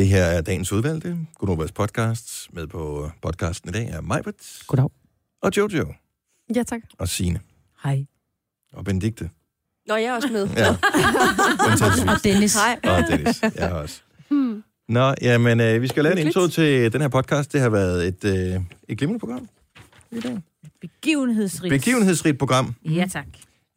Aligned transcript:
Det 0.00 0.08
her 0.08 0.24
er 0.24 0.40
dagens 0.40 0.72
udvalgte. 0.72 1.16
Gunovas 1.38 1.72
podcast. 1.72 2.48
Med 2.52 2.66
på 2.66 3.10
podcasten 3.22 3.68
i 3.70 3.72
dag 3.72 3.88
er 3.88 4.00
Majbert 4.00 4.62
Goddag. 4.66 4.88
og 5.42 5.50
Jojo 5.56 5.92
Ja, 6.54 6.62
tak. 6.62 6.80
og 6.98 7.08
Sine 7.08 7.40
Hej. 7.84 8.04
og 8.72 8.84
Benedikte. 8.84 9.30
Nå, 9.88 9.94
jeg 9.96 10.04
er 10.04 10.12
også 10.14 10.28
med. 10.32 10.48
Ja. 10.56 10.68
Og 12.12 12.24
Dennis. 12.24 12.54
Hej. 12.54 12.78
Og 12.84 13.02
Dennis. 13.10 13.42
Jeg 13.42 13.68
har 13.68 13.74
også. 13.74 14.00
Nå, 14.88 15.14
jamen, 15.22 15.60
øh, 15.60 15.82
vi 15.82 15.88
skal 15.88 16.02
lave 16.04 16.20
en 16.20 16.26
intro 16.26 16.46
til 16.46 16.92
den 16.92 17.00
her 17.00 17.08
podcast. 17.08 17.52
Det 17.52 17.60
har 17.60 17.68
været 17.68 18.08
et, 18.08 18.24
øh, 18.24 18.60
et 18.88 18.98
glimrende 18.98 19.20
program 19.20 19.48
i 20.10 20.20
dag. 20.20 20.38
Begivenhedsrigt. 20.80 21.70
Begivenhedsrigt 21.72 22.38
program. 22.38 22.74
Ja, 22.84 23.06
tak. 23.12 23.26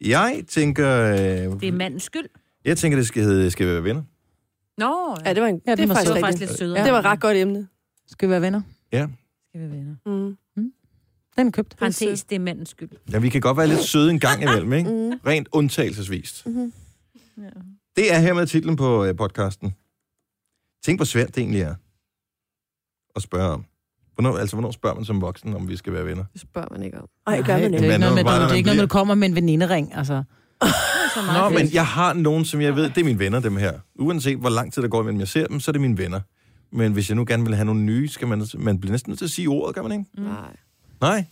Jeg 0.00 0.42
tænker, 0.48 1.00
øh, 1.00 1.16
Det 1.60 1.62
er 1.68 1.72
mandens 1.72 2.02
skyld. 2.02 2.26
jeg 2.64 2.78
tænker, 2.78 2.98
det 2.98 3.06
skal 3.06 3.22
hedde 3.22 3.50
Skal 3.50 3.66
være 3.66 3.84
venner? 3.84 4.02
Nå, 4.78 5.16
Ja, 5.24 5.34
det 5.34 5.42
var, 5.42 5.48
en, 5.48 5.54
Ja, 5.66 5.70
ja, 5.70 5.70
det 5.70 5.78
den 5.78 5.88
var 5.88 5.94
faktisk 5.94 6.12
det 6.14 6.22
var 6.22 6.28
rigtigt. 6.28 6.40
faktisk 6.40 6.50
lidt 6.50 6.58
sødere. 6.58 6.78
Ja. 6.78 6.84
Det 6.84 6.92
var 6.92 6.98
et 6.98 7.04
ret 7.04 7.20
godt 7.20 7.36
emne. 7.36 7.68
Skal 8.06 8.28
vi 8.28 8.30
være 8.30 8.40
venner? 8.42 8.60
Ja. 8.92 9.06
Skal 9.48 9.60
vi 9.60 9.70
venner. 9.76 9.94
Mm. 10.06 10.36
Den 11.36 11.46
er 11.46 11.50
købt. 11.50 11.76
Parenthes, 11.78 12.24
det 12.24 12.36
er 12.36 12.40
mandens 12.40 12.68
skyld. 12.68 12.90
ja, 13.12 13.18
vi 13.18 13.28
kan 13.28 13.40
godt 13.40 13.56
være 13.56 13.66
lidt 13.66 13.80
søde 13.80 14.10
en 14.10 14.20
gang 14.20 14.42
imellem, 14.42 14.72
ikke? 14.72 14.90
Mm. 14.90 15.20
Rent 15.26 15.48
undtagelsesvist. 15.52 16.46
Mm-hmm. 16.46 16.72
Ja. 17.38 17.48
Det 17.96 18.14
er 18.14 18.18
hermed 18.18 18.46
titlen 18.46 18.76
på 18.76 19.04
øh, 19.04 19.16
podcasten. 19.16 19.74
Tænk, 20.84 20.98
hvor 20.98 21.04
svært 21.04 21.28
det 21.28 21.38
egentlig 21.38 21.60
er 21.60 21.74
at 23.16 23.22
spørge 23.22 23.50
om. 23.52 23.64
Hvornår, 24.14 24.38
altså, 24.38 24.56
hvornår 24.56 24.70
spørger 24.70 24.96
man 24.96 25.04
som 25.04 25.20
voksen, 25.20 25.54
om 25.54 25.68
vi 25.68 25.76
skal 25.76 25.92
være 25.92 26.06
venner? 26.06 26.24
Det 26.32 26.40
spørger 26.40 26.68
man 26.70 26.82
ikke 26.82 26.98
om. 27.00 27.08
Ej, 27.26 27.42
gør 27.42 27.52
man 27.52 27.72
det 27.72 27.80
er 27.80 27.82
ikke. 27.82 27.86
ikke 27.86 27.98
noget 27.98 28.14
med, 28.14 28.24
Men 28.24 28.24
når 28.24 28.32
det 28.32 28.42
er 28.42 28.48
man 28.48 28.56
ikke 28.56 28.66
noget 28.66 28.80
du 28.82 28.86
kommer 28.86 29.14
med 29.14 29.28
en 29.28 29.34
venindering, 29.34 29.94
altså. 29.94 30.22
Så 31.14 31.20
Nå, 31.20 31.26
meget 31.32 31.52
men 31.52 31.60
fedt. 31.60 31.74
jeg 31.74 31.86
har 31.86 32.12
nogen, 32.12 32.44
som 32.44 32.60
jeg 32.60 32.76
ved, 32.76 32.82
det 32.90 32.98
er 32.98 33.04
mine 33.04 33.18
venner, 33.18 33.40
dem 33.40 33.56
her. 33.56 33.72
Uanset 33.98 34.38
hvor 34.38 34.48
lang 34.50 34.72
tid 34.72 34.82
der 34.82 34.88
går, 34.88 35.00
imellem 35.00 35.20
jeg 35.20 35.28
ser 35.28 35.46
dem, 35.46 35.60
så 35.60 35.70
er 35.70 35.72
det 35.72 35.80
mine 35.80 35.98
venner. 35.98 36.20
Men 36.72 36.92
hvis 36.92 37.08
jeg 37.08 37.16
nu 37.16 37.24
gerne 37.28 37.44
vil 37.44 37.54
have 37.54 37.64
nogle 37.66 37.80
nye, 37.82 38.08
skal 38.08 38.28
man, 38.28 38.46
man 38.58 38.78
bliver 38.80 38.90
næsten 38.92 39.10
nødt 39.10 39.18
til 39.18 39.24
at 39.24 39.30
sige 39.30 39.48
ordet, 39.48 39.74
gør 39.74 39.82
man 39.82 39.92
ikke? 39.92 40.04
Nej, 40.18 40.32
Nej. 41.00 41.24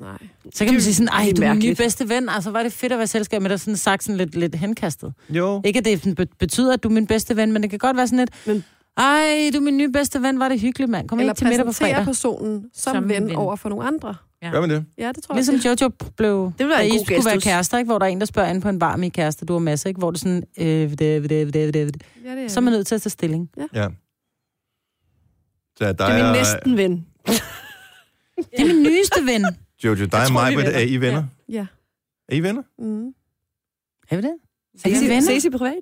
nej. 0.00 0.18
Så 0.54 0.64
kan 0.64 0.74
man 0.74 0.82
sige 0.82 0.94
sådan, 0.94 1.08
ej, 1.08 1.22
Det 1.24 1.30
er 1.30 1.34
du 1.34 1.42
er 1.42 1.52
min 1.54 1.62
nye 1.62 1.74
bedste 1.74 2.08
ven. 2.08 2.28
Altså, 2.28 2.50
var 2.50 2.62
det 2.62 2.72
fedt 2.72 2.92
at 2.92 2.98
være 2.98 3.06
selskab 3.06 3.42
med 3.42 3.50
dig, 3.50 3.60
sådan 3.60 3.76
sagt 3.76 4.04
sådan 4.04 4.16
lidt, 4.16 4.34
lidt 4.34 4.54
henkastet. 4.54 5.12
Jo. 5.30 5.62
Ikke, 5.64 5.78
at 5.78 5.84
det 5.84 6.02
sådan 6.02 6.26
betyder, 6.38 6.72
at 6.72 6.82
du 6.82 6.88
er 6.88 6.92
min 6.92 7.06
bedste 7.06 7.36
ven, 7.36 7.52
men 7.52 7.62
det 7.62 7.70
kan 7.70 7.78
godt 7.78 7.96
være 7.96 8.06
sådan 8.06 8.18
lidt, 8.18 8.30
Men- 8.46 8.64
ej, 8.96 9.50
du 9.52 9.58
er 9.58 9.62
min 9.62 9.76
nye 9.76 9.92
bedste 9.92 10.22
ven, 10.22 10.38
var 10.40 10.48
det 10.48 10.60
hyggeligt, 10.60 10.90
mand. 10.90 11.08
Kom 11.08 11.18
Eller 11.20 11.32
ind 11.32 11.36
til 11.36 11.46
middag 11.46 11.60
på 11.64 11.66
præsentere 11.66 11.94
fredag. 11.94 12.06
personen 12.06 12.64
som, 12.74 12.94
Som 12.94 13.08
ven, 13.08 13.26
ven. 13.28 13.36
over 13.36 13.56
for 13.56 13.68
nogle 13.68 13.84
andre. 13.86 14.14
Ja. 14.42 14.50
Gør 14.50 14.60
man 14.60 14.70
det? 14.70 14.84
Ja, 14.98 15.12
det 15.14 15.22
tror 15.24 15.34
Ligesom 15.34 15.54
jeg. 15.54 15.64
Jojo 15.80 15.90
blev, 16.16 16.44
Det 16.44 16.58
ville 16.58 16.68
være 16.70 16.78
da 16.78 16.84
en 16.86 16.94
I 16.94 16.96
god 16.98 17.04
skulle 17.04 17.24
være 17.24 17.40
kærester, 17.40 17.78
ikke? 17.78 17.88
hvor 17.88 17.98
der 17.98 18.06
er 18.06 18.10
en, 18.10 18.20
der 18.20 18.26
spørger 18.26 18.50
ind 18.50 18.62
på 18.62 18.68
en 18.68 18.78
bar 18.78 18.96
med 18.96 19.10
kæreste, 19.10 19.46
du 19.46 19.52
har 19.52 19.60
masser, 19.60 19.88
ikke? 19.88 19.98
hvor 19.98 20.10
det 20.10 20.18
er 20.18 20.20
sådan, 20.20 20.44
øh, 20.58 20.90
det, 20.90 20.98
det, 20.98 21.30
det, 21.30 21.54
det, 21.54 21.74
det. 21.74 22.02
Ja, 22.24 22.36
det 22.36 22.44
er 22.44 22.48
så 22.48 22.60
er 22.60 22.62
man 22.62 22.72
nødt 22.72 22.86
til 22.86 22.94
at 22.94 23.02
tage 23.02 23.10
stilling. 23.10 23.50
Ja. 23.74 23.88
Så 25.76 25.84
der 25.84 25.92
Det 25.92 26.00
er 26.00 26.08
min 26.16 26.24
er, 26.24 26.32
næsten 26.32 26.76
ven. 26.76 26.92
Det 28.36 28.60
er 28.60 28.66
min 28.74 28.82
nyeste 28.82 29.26
ven. 29.26 29.44
Jojo, 29.84 30.04
dig 30.04 30.24
og 30.26 30.32
mig, 30.32 30.54
er 30.54 30.58
er 30.70 30.80
I 30.80 30.96
venner? 30.96 31.24
Ja. 31.48 31.66
Er 32.28 32.34
I 32.34 32.40
venner? 32.42 32.62
Mm. 32.78 33.06
Er 34.10 34.16
vi 34.16 34.22
det? 34.22 34.34
Vi 34.84 34.90
I, 34.90 35.08
venner? 35.08 35.20
ses 35.20 35.44
I 35.44 35.50
privat? 35.50 35.74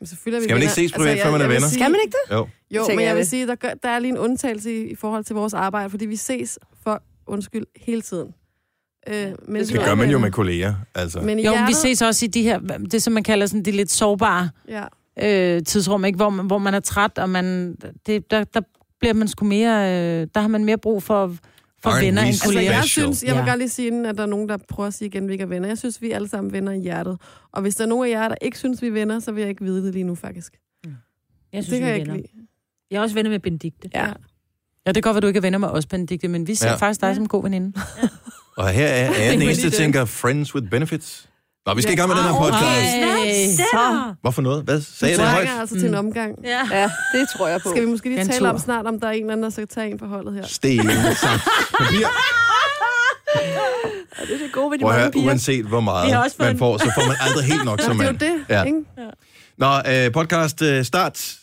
Men 0.00 0.06
selvfølgelig 0.06 0.36
er 0.36 0.40
vi 0.40 0.44
Skal 0.44 0.54
man 0.54 0.62
ikke 0.62 0.72
ses 0.74 0.92
privat, 0.92 1.16
jeg- 1.16 1.24
før 1.24 1.30
man 1.32 1.40
er 1.40 1.46
venner? 1.46 1.68
sige- 1.68 1.78
Skal 1.80 1.90
man 1.90 2.00
ikke 2.04 2.16
det? 2.28 2.34
Jo. 2.34 2.48
Jo, 2.70 2.86
men 2.88 3.00
jeg 3.00 3.14
vil 3.14 3.20
det. 3.20 3.28
sige, 3.28 3.46
der, 3.46 3.54
gør, 3.54 3.74
der 3.82 3.88
er 3.88 3.98
lige 3.98 4.12
en 4.12 4.18
undtagelse 4.18 4.72
i, 4.74 4.90
i 4.90 4.94
forhold 4.94 5.24
til 5.24 5.34
vores 5.36 5.54
arbejde, 5.54 5.90
fordi 5.90 6.06
vi 6.06 6.16
ses 6.16 6.58
for 6.82 7.02
undskyld 7.26 7.66
hele 7.76 8.02
tiden. 8.02 8.28
Øh, 9.08 9.32
men 9.48 9.62
Det 9.62 9.84
gør 9.84 9.94
man 9.94 10.10
jo 10.10 10.18
med 10.18 10.30
kolleger, 10.30 10.74
altså. 10.94 11.20
Men 11.20 11.38
Jo, 11.38 11.54
men 11.54 11.66
vi 11.68 11.72
ses 11.72 12.02
også 12.02 12.24
i 12.24 12.28
de 12.28 12.42
her, 12.42 12.58
det 12.90 13.02
som 13.02 13.12
man 13.12 13.22
kalder 13.22 13.46
sådan 13.46 13.62
de 13.62 13.70
lidt 13.70 13.90
sårbare 13.90 14.50
Ja. 14.68 14.84
øh, 15.56 15.62
tidsrum, 15.62 16.04
ikke? 16.04 16.16
Hvor, 16.16 16.30
man, 16.30 16.46
hvor 16.46 16.58
man 16.58 16.74
er 16.74 16.80
træt, 16.80 17.18
og 17.18 17.30
man, 17.30 17.76
det, 18.06 18.30
der, 18.30 18.44
der 18.44 18.60
bliver 19.00 19.14
man 19.14 19.28
sgu 19.28 19.44
mere, 19.46 19.70
øh, 20.20 20.26
der 20.34 20.40
har 20.40 20.48
man 20.48 20.64
mere 20.64 20.78
brug 20.78 21.02
for, 21.02 21.36
for 21.82 21.90
Aren't 21.90 22.04
venner 22.04 22.22
end 22.22 22.26
Altså, 22.28 22.44
kolleger. 22.44 22.72
jeg 22.72 22.82
Special. 22.82 23.04
synes, 23.04 23.22
jeg 23.22 23.34
vil 23.34 23.40
Ja. 23.40 23.48
godt 23.48 23.58
lige 23.58 23.68
sige, 23.68 23.86
inden, 23.88 24.06
at 24.06 24.16
der 24.16 24.22
er 24.22 24.26
nogen, 24.26 24.48
der 24.48 24.56
prøver 24.68 24.86
at 24.86 24.94
sige 24.94 25.06
igen, 25.08 25.22
at 25.22 25.28
vi 25.28 25.32
ikke 25.32 25.42
er 25.42 25.48
venner. 25.48 25.68
Jeg 25.68 25.78
synes, 25.78 26.02
vi 26.02 26.10
er 26.10 26.14
alle 26.14 26.28
sammen 26.28 26.52
venner 26.52 26.72
i 26.72 26.78
hjertet. 26.80 27.18
Og 27.52 27.62
hvis 27.62 27.74
der 27.74 27.84
er 27.84 27.88
nogen 27.88 28.06
af 28.06 28.10
jer, 28.10 28.28
der 28.28 28.34
ikke 28.42 28.58
synes, 28.58 28.82
vi 28.82 28.86
er 28.86 28.90
venner, 28.92 29.18
så 29.20 29.32
vil 29.32 29.40
jeg 29.40 29.50
ikke 29.50 29.64
vide 29.64 29.86
det 29.86 29.92
lige 29.94 30.04
nu, 30.04 30.14
faktisk. 30.14 30.56
Jeg 31.52 31.64
synes, 31.64 31.66
det 31.68 31.78
kan 31.78 31.86
vi 31.86 31.90
er 31.90 31.94
jeg 31.94 32.00
ikke 32.00 32.12
lide. 32.12 32.28
Jeg 32.90 32.96
er 32.96 33.00
også 33.02 33.14
venner 33.14 33.30
med 33.30 33.38
Benedikte. 33.38 33.90
Ja. 33.94 34.12
Ja, 34.86 34.92
det 34.92 35.02
kan 35.02 35.02
godt 35.02 35.14
være, 35.14 35.20
du 35.20 35.26
ikke 35.26 35.38
er 35.38 35.42
venner 35.42 35.58
med 35.58 35.68
os, 35.68 35.86
Benedikte, 35.86 36.28
men 36.28 36.46
vi 36.46 36.54
ser 36.54 36.66
Ja. 36.66 36.72
ja. 36.72 36.76
faktisk 36.78 37.00
dig 37.00 37.14
som 37.14 37.28
god 37.28 37.42
veninde. 37.42 37.72
Og 38.58 38.68
her 38.68 38.86
er, 38.86 38.90
er 39.10 39.22
jeg 39.22 39.32
den 39.32 39.42
eneste, 39.42 39.70
tænker 39.70 40.04
friends 40.04 40.54
with 40.54 40.66
benefits. 40.70 41.28
Nå, 41.66 41.74
vi 41.74 41.82
skal 41.82 41.94
i 41.94 41.96
gang 41.96 42.08
med 42.08 42.16
den 42.16 42.24
her 42.24 42.32
podcast. 42.32 42.62
Ej, 42.62 43.56
Så. 43.56 44.14
Hvorfor 44.22 44.42
noget? 44.42 44.64
Hvad? 44.64 44.80
Sagde 44.80 45.12
jeg 45.12 45.18
det 45.20 45.28
højt? 45.28 45.48
altså 45.60 45.74
til 45.78 45.88
en 45.88 45.94
omgang. 45.94 46.34
Ja. 46.44 46.68
Ja, 46.80 46.90
det 47.14 47.28
tror 47.36 47.48
jeg 47.48 47.60
på. 47.60 47.68
Skal 47.70 47.82
vi 47.82 47.86
måske 47.88 48.08
lige 48.08 48.20
En 48.20 48.28
tale 48.28 48.50
om 48.50 48.58
snart, 48.58 48.86
om 48.86 49.00
der 49.00 49.06
er 49.06 49.10
en 49.12 49.20
eller 49.20 49.32
anden, 49.32 49.44
der 49.44 49.50
skal 49.50 49.68
tage 49.68 49.90
en 49.90 49.98
for 49.98 50.06
holdet 50.06 50.34
her? 50.34 50.42
Sten, 50.46 50.78
papir. 51.78 52.06
Ja, 54.18 54.24
det 54.26 54.34
er 54.34 54.38
det 54.38 54.52
gode 54.52 54.70
ved 54.70 54.78
de 54.78 54.82
Prøv 54.84 54.92
mange 54.92 55.10
piger. 55.12 55.26
uanset 55.26 55.64
hvor 55.64 55.80
meget 55.80 56.32
man 56.38 56.58
får, 56.58 56.78
så 56.78 56.92
får 56.94 57.06
man 57.06 57.16
aldrig 57.20 57.44
helt 57.44 57.64
nok 57.64 57.80
som 57.80 57.98
Det 57.98 58.02
er 58.02 58.06
jo 58.06 58.12
mand. 58.12 58.18
det, 58.18 58.44
Ja. 58.48 58.62
ikke? 58.62 58.78
Nå, 59.58 60.06
øh, 60.06 60.12
podcast 60.12 60.62
øh, 60.62 60.84
start 60.84 61.34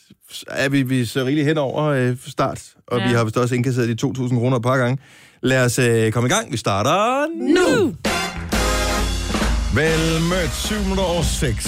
er 0.47 0.69
vi, 0.69 0.81
vi 0.81 1.05
så 1.05 1.19
rigeligt 1.25 1.47
hen 1.47 1.57
over 1.57 1.83
øh, 1.83 2.15
start, 2.27 2.61
og 2.87 2.99
ja. 2.99 3.07
Vi 3.07 3.13
har 3.13 3.23
vist 3.23 3.37
også 3.37 3.55
indkasseret 3.55 3.87
de 4.01 4.07
2.000 4.07 4.29
kroner 4.29 4.57
et 4.57 4.63
par 4.63 4.77
gange. 4.77 4.97
Lad 5.41 5.65
os 5.65 5.79
øh, 5.79 6.11
komme 6.11 6.27
i 6.29 6.31
gang. 6.31 6.51
Vi 6.51 6.57
starter 6.57 7.25
nu! 7.39 7.95
Vel 9.75 10.21
mødt 10.29 10.55
7 10.55 10.75
minutter 10.79 11.03
over 11.03 11.21
6. 11.23 11.67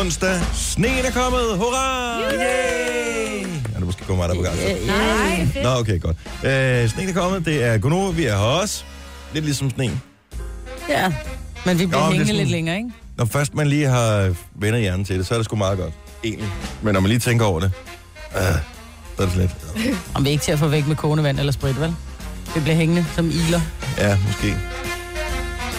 Onsdag. 0.00 0.40
Sneen 0.54 1.04
er 1.04 1.10
kommet. 1.10 1.40
Hurra! 1.56 2.20
Yay! 2.20 3.46
Ja, 3.72 3.78
det 3.78 3.84
måske 3.84 4.04
kun 4.04 4.16
mig, 4.16 4.28
der 4.28 4.34
er 4.34 4.38
på 4.38 4.42
gang. 4.42 4.56
så. 4.56 4.86
Nej. 4.86 5.62
Nå, 5.62 5.68
okay, 5.80 6.00
godt. 6.00 6.16
Øh, 6.44 6.88
sneen 6.88 7.08
er 7.08 7.12
kommet. 7.12 7.44
Det 7.46 7.64
er 7.64 7.78
Gunova. 7.78 8.10
Vi 8.12 8.24
er 8.24 8.36
her 8.36 8.60
også. 8.62 8.84
Lidt 9.34 9.44
ligesom 9.44 9.70
sneen. 9.70 10.02
Ja, 10.88 11.12
men 11.66 11.78
vi 11.78 11.86
bliver 11.86 12.00
Nå, 12.00 12.06
hængende 12.06 12.26
sådan- 12.26 12.36
lidt 12.36 12.50
længere, 12.50 12.76
ikke? 12.76 12.90
Når 13.16 13.24
først 13.24 13.54
man 13.54 13.66
lige 13.66 13.86
har 13.86 14.34
vendt 14.54 14.78
hjernen 14.80 15.04
til 15.04 15.18
det, 15.18 15.26
så 15.26 15.34
er 15.34 15.38
det 15.38 15.44
sgu 15.44 15.56
meget 15.56 15.78
godt. 15.78 15.92
Egentlig. 16.24 16.50
Men 16.82 16.92
når 16.94 17.00
man 17.00 17.08
lige 17.08 17.18
tænker 17.18 17.44
over 17.46 17.60
det, 17.60 17.72
øh, 18.36 18.42
så 18.42 19.22
er 19.22 19.26
det 19.26 19.34
sådan 19.34 19.40
lidt. 19.40 19.96
Om 20.14 20.24
vi 20.24 20.28
er 20.28 20.32
ikke 20.32 20.44
til 20.44 20.52
at 20.52 20.58
få 20.58 20.68
væk 20.68 20.86
med 20.86 20.96
kogende 20.96 21.24
vand 21.24 21.38
eller 21.38 21.52
sprit, 21.52 21.80
vel? 21.80 21.94
Vi 22.54 22.60
bliver 22.60 22.76
hængende 22.76 23.06
som 23.14 23.26
iler. 23.30 23.60
Ja, 23.98 24.18
måske. 24.26 24.56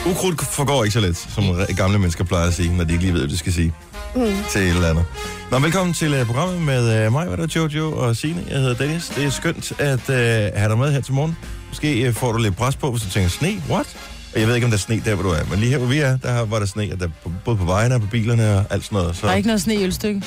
Ukrudt 0.09 0.41
forgår 0.41 0.83
ikke 0.83 0.93
så 0.93 0.99
let, 0.99 1.17
som 1.17 1.43
gamle 1.77 1.99
mennesker 1.99 2.23
plejer 2.23 2.47
at 2.47 2.53
sige, 2.53 2.77
når 2.77 2.83
de 2.83 2.91
ikke 2.93 3.03
lige 3.03 3.13
ved, 3.13 3.21
hvad 3.21 3.29
de 3.29 3.37
skal 3.37 3.53
sige 3.53 3.73
Mm. 4.15 4.21
til 4.51 4.61
et 4.61 4.69
eller 4.69 4.89
andet. 4.89 5.05
Nå, 5.51 5.59
velkommen 5.59 5.93
til 5.93 6.21
uh, 6.21 6.25
programmet 6.25 6.61
med 6.61 7.05
uh, 7.07 7.13
mig, 7.13 7.27
hvad 7.27 7.37
der 7.37 7.47
Jojo 7.55 7.91
og 7.97 8.15
Signe. 8.15 8.43
Jeg 8.49 8.59
hedder 8.59 8.73
Dennis. 8.75 9.11
Det 9.15 9.25
er 9.25 9.29
skønt 9.29 9.73
at 9.79 9.99
uh, 10.09 10.15
have 10.59 10.69
dig 10.69 10.77
med 10.77 10.91
her 10.91 11.01
til 11.01 11.13
morgen. 11.13 11.37
Måske 11.69 12.05
uh, 12.09 12.15
får 12.15 12.31
du 12.31 12.37
lidt 12.37 12.55
pres 12.55 12.75
på, 12.75 12.91
hvis 12.91 13.03
du 13.03 13.09
tænker, 13.09 13.29
sne, 13.29 13.61
what? 13.69 13.97
Og 14.35 14.39
jeg 14.41 14.47
ved 14.47 14.55
ikke, 14.55 14.65
om 14.65 14.71
der 14.71 14.77
er 14.77 14.79
sne 14.79 15.01
der, 15.05 15.13
hvor 15.15 15.23
du 15.23 15.29
er, 15.29 15.43
men 15.49 15.59
lige 15.59 15.69
her, 15.71 15.77
hvor 15.77 15.87
vi 15.87 15.97
er, 15.99 16.17
der 16.17 16.45
var 16.45 16.59
der 16.59 16.65
sne, 16.65 16.89
og 16.93 16.99
der, 16.99 17.07
på- 17.23 17.31
både 17.45 17.57
på 17.57 17.65
vejene 17.65 17.95
og 17.95 18.01
på 18.01 18.07
bilerne 18.07 18.57
og 18.57 18.65
alt 18.69 18.83
sådan 18.85 18.95
noget. 18.97 19.15
Så 19.15 19.25
Der 19.27 19.31
er 19.33 19.35
ikke 19.37 19.47
noget 19.47 19.61
sne 19.61 19.75
i 19.75 19.83
ølstykke. 19.83 20.23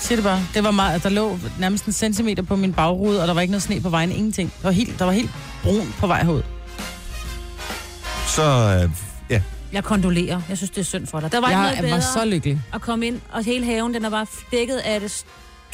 Sig 0.00 0.16
det 0.16 0.24
bare. 0.24 0.42
Det 0.54 0.64
var 0.64 0.70
meget, 0.70 1.02
der 1.02 1.08
lå 1.08 1.38
nærmest 1.60 1.84
en 1.86 1.92
centimeter 1.92 2.42
på 2.42 2.56
min 2.56 2.72
bagrude, 2.72 3.22
og 3.22 3.28
der 3.28 3.34
var 3.34 3.40
ikke 3.40 3.50
noget 3.52 3.62
sne 3.62 3.80
på 3.80 3.88
vejen. 3.90 4.12
Ingenting. 4.12 4.52
Der 4.62 4.68
var 4.68 4.70
helt, 4.72 4.98
der 4.98 5.04
var 5.04 5.12
helt 5.12 5.30
brun 5.62 5.94
på 5.98 6.06
vej 6.06 6.22
herud. 6.24 6.42
så 8.26 8.82
uh, 8.84 8.90
ja, 9.30 9.42
Jeg 9.72 9.84
kondolerer. 9.84 10.40
Jeg 10.48 10.56
synes, 10.56 10.70
det 10.70 10.78
er 10.80 10.84
synd 10.84 11.06
for 11.06 11.20
dig. 11.20 11.32
Der 11.32 11.40
var 11.40 11.48
ikke 11.48 11.58
Jeg 11.60 11.66
noget 11.70 11.84
bedre 11.84 11.94
var 11.96 12.20
så 12.20 12.24
lykkelig. 12.24 12.60
at 12.74 12.80
komme 12.80 13.06
ind, 13.06 13.20
og 13.32 13.44
hele 13.44 13.64
haven, 13.64 13.94
den 13.94 14.04
er 14.04 14.10
bare 14.10 14.26
dækket 14.52 14.76
af 14.76 15.00
det 15.00 15.24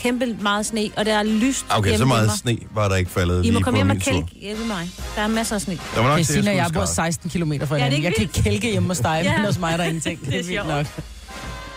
kæmpe 0.02 0.36
meget 0.40 0.66
sne, 0.66 0.90
og 0.96 1.06
der 1.06 1.18
er 1.18 1.22
lyst 1.22 1.66
okay, 1.70 1.88
hjemme 1.88 1.98
så 1.98 2.04
meget 2.04 2.26
mig. 2.26 2.38
sne 2.38 2.58
var 2.74 2.88
der 2.88 2.96
ikke 2.96 3.10
faldet 3.10 3.38
I 3.38 3.42
lige 3.42 3.52
må 3.52 3.60
komme 3.60 3.78
hjem 3.78 3.90
og 3.90 3.96
kælke 3.96 4.28
hjemme 4.40 4.66
mig. 4.66 4.90
Der 5.16 5.22
er 5.22 5.26
masser 5.28 5.54
af 5.54 5.60
sne. 5.60 5.78
Der 5.94 6.00
var 6.00 6.08
nok 6.08 6.18
Christina 6.18 6.50
og 6.50 6.56
jeg 6.56 6.64
jeg 6.64 6.72
bor 6.74 6.84
skræde. 6.84 7.12
16 7.12 7.30
km 7.30 7.38
fra 7.38 7.46
Ja, 7.46 7.54
det 7.56 7.62
er 7.64 7.74
hinanden. 7.76 8.02
Jeg 8.04 8.12
kan 8.14 8.22
ikke 8.22 8.42
kælke 8.42 8.70
hjemme 8.70 8.88
hos 8.88 8.98
dig, 8.98 9.20
Ja. 9.24 9.36
men 9.36 9.46
hos 9.46 9.58
mig 9.58 9.72
er 9.72 9.76
der 9.76 9.84
ingenting. 9.84 10.20
Det 10.26 10.28
er 10.28 10.42
Det 10.42 10.56
er 10.56 10.62
vildt 10.64 10.68
nok. 10.68 10.86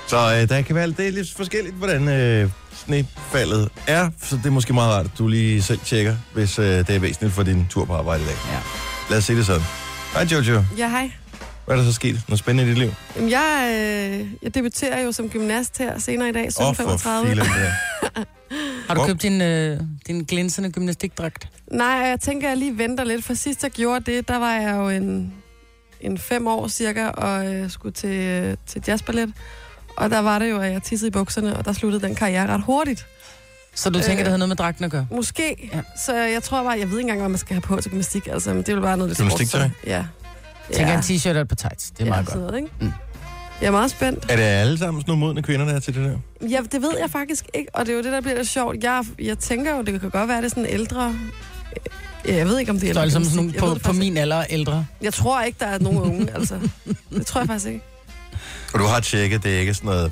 Så 0.07 0.17
øh, 0.17 0.49
der 0.49 0.61
kan 0.61 0.75
være, 0.75 0.87
det 0.87 1.07
er 1.07 1.11
lidt 1.11 1.33
forskelligt, 1.37 1.75
hvordan 1.75 2.07
øh, 2.07 2.49
snefaldet 2.85 3.69
er. 3.87 4.09
Så 4.23 4.35
det 4.37 4.45
er 4.45 4.49
måske 4.49 4.73
meget 4.73 4.93
rart, 4.93 5.05
at 5.05 5.11
du 5.17 5.27
lige 5.27 5.61
selv 5.61 5.79
tjekker, 5.85 6.15
hvis 6.33 6.59
øh, 6.59 6.65
det 6.65 6.89
er 6.89 6.99
væsentligt 6.99 7.33
for 7.33 7.43
din 7.43 7.65
tur 7.69 7.85
på 7.85 7.93
arbejde 7.93 8.23
i 8.23 8.25
dag. 8.25 8.35
Ja. 8.51 8.59
Lad 9.09 9.17
os 9.17 9.23
se 9.23 9.35
det 9.35 9.45
sådan. 9.45 9.61
Hej 10.13 10.23
Jojo. 10.31 10.63
Ja, 10.77 10.89
hej. 10.89 11.11
Hvad 11.65 11.75
er 11.75 11.79
der 11.81 11.85
så 11.89 11.93
sket? 11.93 12.21
Noget 12.27 12.39
spændende 12.39 12.71
i 12.71 12.73
dit 12.73 12.77
liv? 12.83 12.93
Jamen, 13.15 13.29
jeg, 13.29 13.69
øh, 14.21 14.27
jeg 14.41 14.55
debuterer 14.55 15.01
jo 15.03 15.11
som 15.11 15.29
gymnast 15.29 15.77
her 15.77 15.99
senere 15.99 16.29
i 16.29 16.31
dag, 16.31 16.49
Åh, 16.61 16.67
oh, 16.69 16.75
for 16.75 16.83
17.35. 17.23 17.27
filen 17.27 17.45
der. 17.45 17.71
Har 18.87 18.93
du 18.95 19.05
købt 19.05 19.21
din, 19.21 19.41
øh, 19.41 19.79
din 20.07 20.23
glinsende 20.23 20.71
gymnastikdragt? 20.71 21.47
Nej, 21.71 21.87
jeg 21.87 22.19
tænker, 22.19 22.47
jeg 22.47 22.57
lige 22.57 22.77
venter 22.77 23.03
lidt, 23.03 23.25
for 23.25 23.33
sidst 23.33 23.63
jeg 23.63 23.71
gjorde 23.71 24.11
det, 24.11 24.27
der 24.27 24.37
var 24.37 24.53
jeg 24.53 24.75
jo 24.75 24.89
en, 24.89 25.33
en 26.01 26.17
fem 26.17 26.47
år 26.47 26.67
cirka, 26.67 27.07
og 27.07 27.53
øh, 27.53 27.69
skulle 27.69 27.93
til, 27.93 28.09
øh, 28.09 28.57
til 28.67 28.83
jazzballet. 28.87 29.33
Og 29.97 30.09
der 30.09 30.19
var 30.19 30.39
det 30.39 30.49
jo, 30.49 30.59
at 30.59 30.71
jeg 30.71 30.83
tissede 30.83 31.07
i 31.07 31.11
bukserne, 31.11 31.57
og 31.57 31.65
der 31.65 31.73
sluttede 31.73 32.07
den 32.07 32.15
karriere 32.15 32.47
ret 32.47 32.61
hurtigt. 32.61 33.05
Så 33.75 33.89
du 33.89 33.99
tænker, 33.99 34.11
Øh. 34.13 34.17
det 34.19 34.27
havde 34.27 34.37
noget 34.37 34.49
med 34.49 34.55
dragten 34.55 34.85
at 34.85 34.91
gøre? 34.91 35.07
Måske. 35.11 35.69
Ja. 35.73 35.77
Ja. 35.77 35.81
Så 36.05 36.15
jeg 36.15 36.43
tror 36.43 36.63
bare, 36.63 36.79
jeg 36.79 36.89
ved 36.89 36.97
ikke 36.97 37.01
engang, 37.01 37.19
hvad 37.19 37.29
man 37.29 37.37
skal 37.37 37.53
have 37.53 37.61
på 37.61 37.81
til 37.81 37.91
gymnastik. 37.91 38.27
Altså, 38.27 38.49
men 38.53 38.57
det 38.63 38.69
er 38.69 38.75
jo 38.75 38.81
bare 38.81 38.97
noget 38.97 39.09
lidt 39.09 39.17
Gymnastiktøj? 39.17 39.61
sportstøj. 39.61 40.01
Ja. 40.71 40.75
Tænker 40.77 40.93
en 40.93 40.99
t-shirt 40.99 41.35
og 41.35 41.41
et 41.41 41.47
par 41.47 41.55
tights. 41.55 41.91
Det 41.91 42.01
er 42.01 42.05
ja, 42.05 42.09
meget 42.11 42.25
sådan 42.27 42.41
godt. 42.41 42.51
noget, 42.51 42.63
ikke? 42.63 42.85
Mm. 42.85 42.91
Jeg 43.61 43.67
er 43.67 43.71
meget 43.71 43.91
spændt. 43.91 44.25
Er 44.31 44.35
det 44.35 44.43
alle 44.43 44.77
sammen 44.77 45.01
sådan 45.01 45.11
nogle 45.11 45.25
modne 45.25 45.41
kvinder, 45.43 45.65
der 45.65 45.73
er 45.73 45.79
til 45.79 45.95
det 45.95 46.03
der? 46.41 46.47
Ja, 46.49 46.59
det 46.71 46.81
ved 46.81 46.91
jeg 46.99 47.09
faktisk 47.09 47.45
ikke, 47.53 47.69
og 47.75 47.85
det 47.85 47.91
er 47.91 47.97
jo 47.97 48.03
det, 48.03 48.11
der 48.11 48.21
bliver 48.21 48.35
lidt 48.37 48.49
sjovt. 48.49 48.83
Jeg, 48.83 49.03
jeg 49.19 49.39
tænker 49.39 49.75
jo, 49.75 49.81
det 49.81 50.01
kan 50.01 50.09
godt 50.09 50.27
være, 50.29 50.37
det 50.37 50.45
er 50.45 50.49
sådan 50.49 50.65
ældre... 50.69 51.15
Ja, 52.27 52.35
jeg 52.35 52.45
ved 52.47 52.59
ikke, 52.59 52.71
om 52.71 52.79
det 52.79 52.83
er 52.83 52.87
er 52.87 52.91
ældre 52.91 53.05
ligesom 53.05 53.23
sådan 53.23 53.35
nogle 53.37 53.53
på, 53.59 53.73
det 53.73 53.81
på 53.81 53.93
min 53.93 54.17
alder 54.17 54.43
ældre. 54.49 54.85
Jeg 55.01 55.13
tror 55.13 55.41
ikke, 55.41 55.57
der 55.59 55.65
er 55.65 55.79
nogen 55.79 55.99
unge, 55.99 56.31
altså. 56.35 56.59
Det 57.09 57.25
tror 57.27 57.41
jeg 57.41 57.47
faktisk 57.47 57.67
ikke. 57.67 57.81
Og 58.73 58.79
du 58.79 58.85
har 58.85 58.99
tjekket, 58.99 59.43
det 59.43 59.55
er 59.55 59.59
ikke 59.59 59.73
sådan 59.73 59.87
noget 59.87 60.03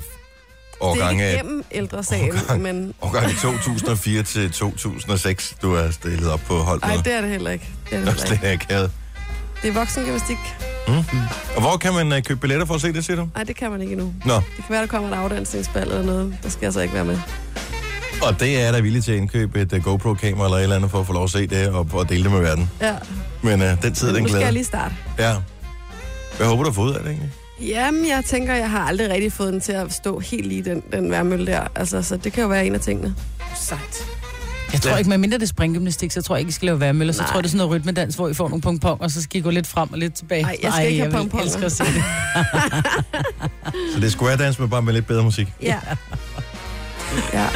er 0.80 0.84
årgang 0.86 1.12
ikke 1.12 1.24
af 1.24 1.36
gennem 1.36 1.64
ældresagen, 1.72 2.32
Årgang. 2.32 2.62
men... 2.62 2.94
årgang 3.02 3.36
2004 3.42 4.22
til 4.22 4.50
2006, 4.52 5.56
du 5.62 5.74
er 5.74 5.90
stillet 5.90 6.30
op 6.30 6.40
på 6.46 6.56
hold 6.56 6.80
Nej, 6.82 6.96
det 7.04 7.12
er 7.14 7.20
det 7.20 7.30
heller 7.30 7.50
ikke. 7.50 7.68
Det 7.90 7.98
er 7.98 8.04
det, 8.04 8.14
Det 8.14 8.22
er 8.22 8.28
heller 8.28 8.50
ikke. 8.50 8.52
ikke 8.52 8.64
akavet. 8.74 8.90
Det 9.64 9.70
er 9.70 9.78
voksengymnastik. 9.78 10.36
Og 11.56 11.60
hvor 11.60 11.76
kan 11.76 11.92
man 11.94 12.12
uh, 12.12 12.18
købe 12.22 12.40
billetter 12.40 12.66
for 12.66 12.74
at 12.74 12.80
se 12.80 12.92
det, 12.92 13.04
siger 13.04 13.16
du? 13.16 13.28
Nej, 13.34 13.44
det 13.44 13.56
kan 13.56 13.70
man 13.70 13.80
ikke 13.80 13.92
endnu. 13.92 14.12
Nå, 14.24 14.34
Det 14.34 14.42
kan 14.56 14.64
være, 14.68 14.80
der 14.80 14.86
kommer 14.86 15.08
et 15.10 15.14
afdansningsbal 15.14 15.82
eller 15.82 16.02
noget. 16.02 16.36
Der 16.42 16.48
skal 16.48 16.66
jeg 16.66 16.72
så 16.72 16.80
ikke 16.80 16.94
være 16.94 17.04
med. 17.04 17.18
og 18.22 18.40
det 18.40 18.60
er 18.62 18.72
der 18.72 18.80
villig 18.82 19.04
til 19.04 19.12
at 19.12 19.18
indkøbe 19.18 19.60
et 19.60 19.72
uh, 19.72 19.84
GoPro-kamera 19.84 20.44
eller 20.46 20.56
et 20.58 20.62
eller 20.62 20.76
andet 20.76 20.90
for 20.90 21.00
at 21.00 21.06
få 21.06 21.12
lov 21.12 21.24
at 21.24 21.30
se 21.30 21.46
det 21.46 21.68
og, 21.68 21.88
og 21.92 22.08
dele 22.08 22.22
det 22.24 22.32
med 22.32 22.40
verden. 22.40 22.70
Ja, 22.80 22.94
Men 23.42 23.62
uh, 23.62 23.82
den 23.82 23.94
tid, 23.94 24.08
den 24.08 24.22
nu 24.22 24.28
skal 24.28 24.28
glæder. 24.28 24.44
jeg 24.44 24.52
lige 24.52 24.64
starte. 24.64 24.94
Ja. 25.18 25.34
Hvad 26.36 26.46
håber 26.46 26.62
du 26.62 26.68
at 26.68 26.74
få 26.74 26.82
ud 26.82 26.92
af 26.94 27.00
det 27.02 27.08
egentlig? 27.10 27.30
Jamen, 27.60 28.08
jeg 28.08 28.22
tænker, 28.26 28.54
jeg 28.54 28.70
har 28.70 28.80
aldrig 28.80 29.10
rigtig 29.10 29.32
fået 29.32 29.52
den 29.52 29.60
til 29.60 29.72
at 29.72 29.92
stå 29.92 30.18
helt 30.18 30.46
lige 30.46 30.64
den, 30.64 30.82
den 30.92 31.10
værmølle 31.10 31.46
der. 31.46 31.60
Altså, 31.74 32.02
så 32.02 32.16
det 32.16 32.32
kan 32.32 32.42
jo 32.42 32.48
være 32.48 32.66
en 32.66 32.74
af 32.74 32.80
tingene. 32.80 33.14
Sejt. 33.56 34.06
Jeg 34.72 34.80
tror 34.80 34.90
Ja. 34.90 34.96
ikke, 34.96 35.10
med 35.10 35.18
mindre 35.18 35.38
det 35.38 35.42
er 35.42 35.46
springgymnastik, 35.46 36.12
så 36.12 36.22
tror 36.22 36.34
jeg 36.36 36.40
ikke, 36.40 36.48
I 36.48 36.52
skal 36.52 36.66
lave 36.66 36.80
værmøller. 36.80 37.12
Så 37.12 37.20
Nej. 37.22 37.26
tror 37.28 37.36
jeg, 37.36 37.42
det 37.44 37.48
er 37.48 37.50
sådan 37.50 37.66
noget 37.66 37.80
rytmedans, 37.80 38.14
hvor 38.14 38.28
I 38.28 38.34
får 38.34 38.48
nogle 38.48 38.62
pongpong, 38.62 39.00
og 39.00 39.10
så 39.10 39.22
skal 39.22 39.40
I 39.40 39.42
gå 39.42 39.50
lidt 39.50 39.66
frem 39.66 39.92
og 39.92 39.98
lidt 39.98 40.14
tilbage. 40.14 40.42
Nej, 40.42 40.56
jeg 40.62 40.72
skal 40.72 40.86
ikke 40.86 41.02
have 41.02 41.04
jeg 41.04 41.12
vil 41.12 41.16
pongponger. 41.30 41.44
elske 41.44 41.64
at 41.64 41.72
se 41.72 41.84
det. 41.84 41.94
Så 43.94 44.00
det 44.00 44.04
er 44.04 44.10
square 44.10 44.36
dance, 44.36 44.60
men 44.60 44.70
bare 44.70 44.82
med 44.82 44.92
lidt 44.92 45.06
bedre 45.06 45.22
musik. 45.24 45.48
Ja. 45.62 45.78
ja. 47.32 47.46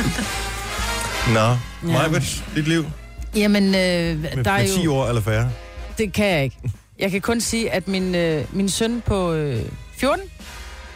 Nå, 1.35 1.41
Ja. 1.41 1.57
Majbert, 1.83 2.45
dit 2.57 2.69
liv 2.69 2.87
Jamen, 3.37 3.65
øh, 3.65 3.73
med, 3.73 4.45
der 4.45 4.51
er 4.51 4.59
med 4.59 4.69
10 4.77 4.83
jo... 4.85 4.95
år 4.95 5.09
eller 5.09 5.23
færre. 5.23 5.51
Det 5.99 6.13
kan 6.13 6.27
jeg 6.27 6.45
ikke. 6.45 6.57
Jeg 6.99 7.11
kan 7.11 7.21
kun 7.21 7.41
sige, 7.41 7.71
at 7.73 7.89
min, 7.89 8.15
øh, 8.15 8.45
min 8.53 8.69
søn 8.69 9.03
på 9.07 9.33
øh, 9.33 9.63
14, 9.97 10.25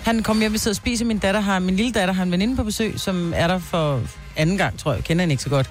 han 0.03 0.23
kom 0.23 0.41
hjem, 0.41 0.53
vi 0.53 0.59
sidder 0.59 0.73
og 0.73 0.77
spiser. 0.77 1.05
Min 1.05 1.19
datter 1.19 1.41
har, 1.41 1.59
min 1.59 1.77
lille 1.77 1.93
datter 1.93 2.15
har 2.15 2.23
en 2.23 2.31
veninde 2.33 2.57
på 2.57 2.65
besøg, 2.65 2.95
som 3.01 3.33
er 3.37 3.47
der 3.47 3.59
for 3.59 4.01
anden 4.37 4.59
gang, 4.59 4.79
tror 4.79 4.93
jeg. 4.93 4.97
Jeg 4.97 5.05
kender 5.05 5.23
hende 5.23 5.33
ikke 5.33 5.43
så 5.43 5.49
godt. 5.49 5.71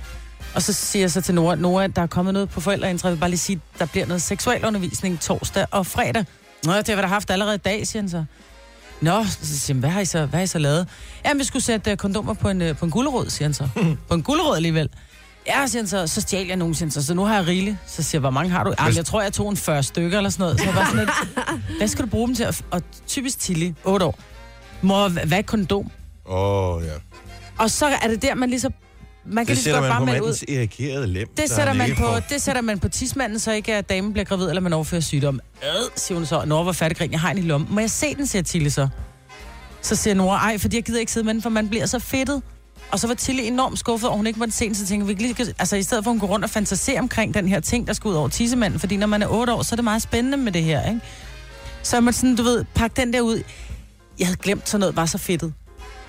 Og 0.56 0.62
så 0.62 0.74
siger 0.74 1.04
jeg 1.04 1.12
så 1.12 1.22
til 1.22 1.36
Nora, 1.36 1.56
Nora, 1.56 1.88
der 1.88 2.02
er 2.02 2.08
kommet 2.08 2.34
noget 2.34 2.50
på 2.50 2.62
forældreintra. 2.62 3.08
Jeg 3.08 3.16
vil 3.16 3.20
bare 3.20 3.30
lige 3.30 3.40
sige, 3.40 3.62
der 3.80 3.86
bliver 3.86 4.06
noget 4.06 4.22
seksualundervisning 4.22 5.20
torsdag 5.20 5.66
og 5.72 5.86
fredag. 5.86 6.26
Nå, 6.66 6.74
det 6.78 6.88
har 6.88 6.96
vi 6.96 7.02
da 7.02 7.08
haft 7.08 7.30
allerede 7.32 7.56
i 7.56 7.58
dag, 7.58 7.88
siger 7.88 8.02
han 8.04 8.10
så. 8.10 8.24
Nå, 9.02 9.24
så 9.26 9.60
siger 9.60 9.76
jeg, 9.76 9.80
hvad 9.80 9.90
har 9.90 10.02
I 10.02 10.06
så, 10.06 10.26
hvad 10.26 10.40
har 10.40 10.44
I 10.44 10.48
så 10.48 10.60
lavet? 10.60 10.88
Jamen, 11.26 11.40
vi 11.40 11.44
skulle 11.44 11.64
sætte 11.64 11.92
uh, 11.92 11.98
kondomer 11.98 12.34
på 12.34 12.50
en, 12.50 12.62
uh, 12.62 12.78
på 12.78 12.86
en 12.86 12.92
gulerod, 12.92 13.30
siger 13.30 13.48
han 13.48 13.54
så. 13.54 13.68
på 14.10 14.14
en 14.14 14.24
gulerod 14.24 14.56
alligevel. 14.56 14.90
Ja, 15.48 15.68
siger 15.68 15.82
han 15.82 15.88
så, 15.88 16.08
så 16.08 16.22
stjal 16.22 16.48
jeg 16.48 16.56
nogen, 16.56 16.76
siger 16.76 16.86
han 16.86 16.92
så, 16.92 17.06
så 17.06 17.14
nu 17.14 17.26
har 17.26 17.36
jeg 17.36 17.48
rigeligt. 17.48 17.78
Så 17.88 18.04
siger 18.04 18.20
jeg, 18.20 18.22
hvor 18.22 18.30
mange 18.30 18.52
har 18.52 18.64
du? 18.64 18.74
Jamen, 18.80 18.96
jeg 18.96 19.06
tror, 19.06 19.22
jeg 19.22 19.34
tog 19.34 19.50
en 19.50 19.58
40 19.58 19.84
stykker 19.84 20.18
eller 20.18 20.30
sådan 20.30 20.44
noget. 20.44 20.60
Så 20.60 20.66
jeg 20.66 20.76
var 20.76 20.86
sådan 20.86 21.00
lidt, 21.00 21.10
hvad 21.78 21.88
skal 21.88 22.06
du 22.06 22.10
bruge 22.10 22.28
dem 22.28 22.36
til? 22.36 22.48
Og, 22.72 22.82
typisk 23.08 23.40
Tilly, 23.40 23.72
8 23.84 24.06
år. 24.06 24.20
Mor, 24.82 25.08
hvad 25.10 25.38
er 25.38 25.42
kondom? 25.42 25.92
Åh, 26.26 26.76
oh, 26.76 26.84
ja. 26.84 26.92
Og 27.58 27.72
så 27.72 27.86
er 27.86 28.08
det 28.08 28.22
der, 28.22 28.36
man 28.36 28.50
lige 28.50 28.60
så... 28.60 28.70
Man 29.26 29.46
kan 29.46 29.56
Det 29.56 29.64
sætter 29.64 29.82
man 29.82 29.90
bare 29.90 30.00
på 30.00 30.06
melde 30.06 30.22
ud. 30.22 30.28
mandens 30.28 30.44
erikerede 30.50 31.08
lem. 31.08 31.28
Det 31.38 31.50
sætter, 31.50 31.74
man 31.74 31.96
på, 31.96 32.20
det 32.30 32.42
sætter 32.42 32.62
man 32.62 32.80
på 32.80 32.90
tismanden, 32.90 33.40
så 33.40 33.52
ikke 33.52 33.74
at 33.74 33.90
damen 33.90 34.14
bliver 34.14 34.26
gravid, 34.26 34.50
eller 34.50 34.62
man 34.62 34.74
overfører 34.74 35.02
sygdom. 35.02 35.40
Ad, 35.62 35.90
siger 35.96 36.18
hun 36.18 36.26
så. 36.26 36.46
Nora 36.46 36.64
var 36.64 36.72
færdiggrin, 36.72 37.12
jeg 37.12 37.20
har 37.20 37.32
en 37.32 37.38
i 37.38 37.42
lommen. 37.42 37.74
Må 37.74 37.80
jeg 37.80 37.92
se 37.92 38.16
den, 38.16 38.28
siger 38.28 38.42
Tilly 38.42 38.70
så. 38.70 38.88
Så 39.82 39.96
siger 39.96 40.14
Nora, 40.14 40.38
ej, 40.38 40.58
fordi 40.58 40.76
jeg 40.76 40.84
gider 40.84 41.00
ikke 41.00 41.12
sidde 41.12 41.26
med 41.26 41.34
den, 41.34 41.42
for 41.42 41.50
man 41.50 41.70
bliver 41.70 41.86
så 41.86 42.00
fedtet. 42.00 42.42
Og 42.92 43.00
så 43.00 43.08
var 43.08 43.14
Tilly 43.14 43.42
enormt 43.44 43.80
skuffet, 43.80 44.10
og 44.10 44.18
hun 44.18 44.28
ikke 44.28 44.40
måtte 44.40 44.54
se 44.54 44.66
den, 44.66 44.76
så 44.76 44.86
tænker 44.86 45.08
vi, 45.08 45.14
lige, 45.14 45.54
altså 45.60 45.76
i 45.76 45.84
stedet 45.84 46.04
for 46.04 46.12
at 46.12 46.14
hun 46.14 46.20
går 46.20 46.28
rundt 46.28 46.46
og 46.46 46.52
fantaserer 46.52 47.00
omkring 47.00 47.34
den 47.34 47.48
her 47.48 47.60
ting, 47.60 47.88
der 47.88 47.94
skal 47.94 48.08
ud 48.08 48.14
over 48.14 48.30
tissemanden, 48.30 48.80
fordi 48.80 48.98
når 48.98 49.08
man 49.08 49.22
er 49.22 49.28
8 49.28 49.54
år, 49.54 49.62
så 49.62 49.74
er 49.74 49.76
det 49.76 49.84
meget 49.84 50.02
spændende 50.02 50.38
med 50.38 50.52
det 50.52 50.64
her, 50.64 50.90
ikke? 50.90 51.00
Så 51.84 51.98
er 51.98 52.02
man 52.02 52.14
sådan, 52.14 52.36
du 52.36 52.44
ved, 52.44 52.66
pakke 52.76 53.02
den 53.02 53.14
der 53.14 53.22
ud. 53.22 53.42
Jeg 54.20 54.28
havde 54.28 54.38
glemt, 54.38 54.70
sådan 54.70 54.80
noget 54.80 54.96
var 54.96 55.06
så 55.06 55.18
fedtet. 55.18 55.54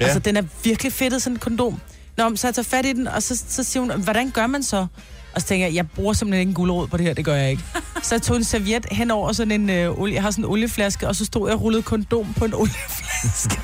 Ja. 0.00 0.04
Altså, 0.04 0.18
den 0.18 0.36
er 0.36 0.42
virkelig 0.64 0.92
fedtet, 0.92 1.22
sådan 1.22 1.36
en 1.36 1.40
kondom. 1.40 1.80
Nå, 2.16 2.28
men 2.28 2.36
så 2.36 2.46
jeg 2.46 2.54
tager 2.54 2.64
fat 2.64 2.86
i 2.86 2.92
den, 2.92 3.08
og 3.08 3.22
så, 3.22 3.42
så 3.48 3.64
siger 3.64 3.80
hun, 3.80 4.02
hvordan 4.02 4.30
gør 4.30 4.46
man 4.46 4.62
så? 4.62 4.86
Og 5.34 5.40
så 5.40 5.46
tænker 5.46 5.66
jeg, 5.66 5.74
jeg 5.74 5.90
bruger 5.90 6.12
simpelthen 6.12 6.40
ikke 6.40 6.50
en 6.50 6.54
gulerod 6.54 6.88
på 6.88 6.96
det 6.96 7.06
her, 7.06 7.14
det 7.14 7.24
gør 7.24 7.34
jeg 7.34 7.50
ikke. 7.50 7.62
Så 8.02 8.14
jeg 8.14 8.22
tog 8.22 8.36
en 8.36 8.44
serviet 8.44 8.86
hen 8.90 9.10
over 9.10 9.32
sådan 9.32 9.60
en 9.60 9.70
øh, 9.70 10.00
olie, 10.00 10.14
jeg 10.14 10.22
har 10.22 10.30
sådan 10.30 10.44
en 10.44 10.50
olieflaske, 10.50 11.08
og 11.08 11.16
så 11.16 11.24
stod 11.24 11.48
jeg 11.48 11.56
og 11.56 11.62
rullede 11.62 11.82
kondom 11.82 12.34
på 12.34 12.44
en 12.44 12.54
olieflaske 12.62 13.60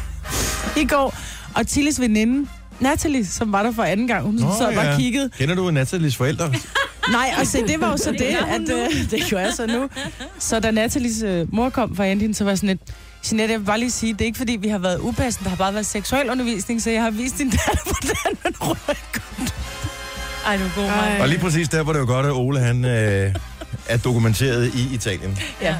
i 0.76 0.84
går. 0.86 1.14
Og 1.54 1.66
Tillis 1.66 2.00
veninde, 2.00 2.48
Natalie, 2.80 3.26
som 3.26 3.52
var 3.52 3.62
der 3.62 3.72
for 3.72 3.82
anden 3.82 4.06
gang, 4.06 4.24
hun 4.24 4.34
Nå, 4.34 4.54
så 4.58 4.72
bare 4.74 4.86
ja. 4.86 4.96
kiggede. 4.96 5.30
Kender 5.38 5.54
du 5.54 5.70
Nathalies 5.70 6.16
forældre? 6.16 6.52
Nej, 7.12 7.34
og 7.40 7.46
se, 7.46 7.66
det 7.66 7.80
var 7.80 7.90
jo 7.90 7.96
så 7.96 8.12
det, 8.12 8.20
at 8.20 8.60
øh, 8.60 9.10
det 9.10 9.30
gør 9.30 9.38
jeg 9.38 9.52
så 9.56 9.66
nu. 9.66 9.88
Så 10.38 10.60
da 10.60 10.70
Nathalies 10.70 11.22
øh, 11.22 11.54
mor 11.54 11.70
kom 11.70 11.96
fra 11.96 12.04
hende, 12.06 12.34
så 12.34 12.44
var 12.44 12.50
jeg 12.50 12.58
sådan 12.58 12.68
lidt, 12.68 12.80
Jeanette, 13.32 13.52
jeg 13.52 13.60
vil 13.60 13.66
bare 13.66 13.78
lige 13.78 13.90
sige, 13.90 14.12
det 14.12 14.20
er 14.20 14.24
ikke 14.24 14.38
fordi, 14.38 14.56
vi 14.60 14.68
har 14.68 14.78
været 14.78 14.98
upassende, 14.98 15.44
der 15.44 15.50
har 15.50 15.56
bare 15.56 15.74
været 15.74 15.86
seksuel 15.86 16.30
undervisning, 16.30 16.82
så 16.82 16.90
jeg 16.90 17.02
har 17.02 17.10
vist 17.10 17.38
din 17.38 17.50
datter, 17.50 17.82
hvordan 18.00 18.38
man 18.44 18.54
ruller 18.60 18.94
kondom. 19.12 19.54
Ej, 20.46 20.56
du 20.56 20.64
er 20.64 20.70
god, 20.76 20.82
mig. 20.84 21.18
Og 21.20 21.28
lige 21.28 21.38
præcis 21.38 21.68
der 21.68 21.82
var 21.82 21.92
det 21.92 22.00
jo 22.00 22.06
godt, 22.06 22.26
at 22.26 22.32
Ole 22.32 22.60
han 22.60 22.84
øh, 22.84 23.34
er 23.88 23.96
dokumenteret 23.96 24.74
i 24.74 24.94
Italien. 24.94 25.38
Ja. 25.62 25.76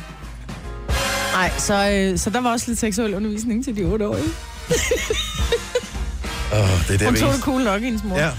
Nej, 1.32 1.50
så, 1.58 1.90
øh, 1.90 2.18
så 2.18 2.30
der 2.30 2.40
var 2.40 2.50
også 2.52 2.64
lidt 2.68 2.78
seksuel 2.78 3.14
undervisning 3.14 3.64
til 3.64 3.76
de 3.76 3.82
otte 3.84 4.08
år. 4.08 4.16
Ikke? 4.16 4.30
Åh, 6.52 6.58
det 6.88 6.94
er 6.94 6.98
der, 6.98 7.06
Hun 7.06 7.16
tog 7.16 7.32
det 7.32 7.40
cool 7.42 7.62
nok, 7.64 7.82
hendes 7.82 8.04
mor. 8.04 8.18
Ja. 8.18 8.30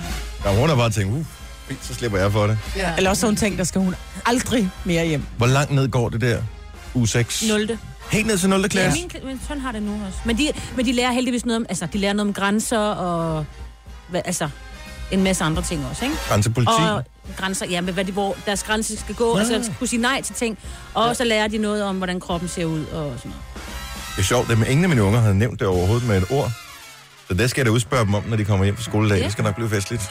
ja, 0.46 0.56
hun 0.60 0.70
har 0.70 0.76
bare 0.76 0.90
tænkt, 0.90 1.14
uh, 1.14 1.26
fint, 1.68 1.86
så 1.86 1.94
slipper 1.94 2.18
jeg 2.20 2.32
for 2.32 2.48
det. 2.48 2.58
ja. 2.76 2.96
Eller 2.98 3.10
også 3.10 3.20
så 3.22 3.26
hun 3.28 3.36
tænkt, 3.36 3.58
der 3.58 3.64
skal 3.64 3.82
hun 3.82 3.96
aldrig 4.26 4.70
mere 4.84 5.06
hjem. 5.06 5.24
Hvor 5.38 5.48
langt 5.48 5.72
ned 5.72 5.88
går 5.88 6.10
det 6.10 6.22
der? 6.22 6.42
U 6.94 7.06
6? 7.06 7.44
0. 7.48 7.78
Helt 8.12 8.28
ned 8.28 8.38
til 8.38 8.50
0. 8.50 8.62
Ja, 8.62 8.68
klasse? 8.68 9.00
min, 9.14 9.26
min 9.26 9.42
søn 9.48 9.60
har 9.62 9.72
det 9.72 9.84
nu 9.84 9.92
også. 10.08 10.20
Men 10.26 10.38
de, 10.38 10.52
men 10.76 10.86
de 10.86 10.92
lærer 10.94 11.12
heldigvis 11.12 11.46
noget 11.46 11.56
om, 11.58 11.66
altså, 11.70 11.86
de 11.94 11.98
lærer 11.98 12.14
noget 12.14 12.28
om 12.30 12.34
grænser 12.34 12.80
og, 12.80 13.46
hvad, 14.10 14.22
altså, 14.26 14.50
en 15.12 15.24
masse 15.24 15.44
andre 15.44 15.62
ting 15.62 15.86
også, 15.90 16.06
ikke? 16.06 16.18
Grænsepoliti? 16.28 16.72
Og 16.72 17.04
grænser, 17.38 17.66
ja, 17.66 17.82
med 17.82 17.94
hvad 17.94 18.06
de, 18.06 18.12
hvor 18.12 18.36
deres 18.46 18.64
grænser 18.64 18.98
skal 18.98 19.16
gå, 19.16 19.38
Ja. 19.38 19.44
ja. 19.46 19.54
altså 19.54 19.72
kunne 19.80 19.88
sige 19.88 20.02
nej 20.02 20.22
til 20.22 20.36
ting. 20.36 20.58
Og 20.94 21.08
ja. 21.08 21.14
så 21.14 21.24
lærer 21.24 21.48
de 21.48 21.58
noget 21.58 21.84
om, 21.84 21.98
hvordan 21.98 22.20
kroppen 22.20 22.50
ser 22.50 22.66
ud 22.66 22.86
og 22.86 23.14
sådan 23.18 23.32
noget. 23.32 23.42
Det 24.16 24.22
er 24.22 24.26
sjovt, 24.28 24.48
det, 24.50 24.58
men 24.58 24.68
ingen 24.68 24.84
af 24.84 24.90
mine 24.90 25.04
unger 25.04 25.20
har 25.20 25.34
nævnt 25.34 25.60
det 25.60 25.68
overhovedet 25.68 26.08
med 26.08 26.18
et 26.18 26.26
ord. 26.32 26.52
Så 27.28 27.34
det 27.34 27.50
skal 27.50 27.62
jeg 27.62 27.66
da 27.66 27.72
udspørge 27.72 28.06
dem 28.06 28.14
om, 28.14 28.24
når 28.28 28.38
de 28.38 28.46
kommer 28.46 28.66
hjem 28.66 28.76
fra 28.76 28.84
skoledag. 28.84 29.18
Ja. 29.18 29.24
Det 29.24 29.32
skal 29.32 29.44
nok 29.44 29.56
blive 29.56 29.70
festligt. 29.70 30.02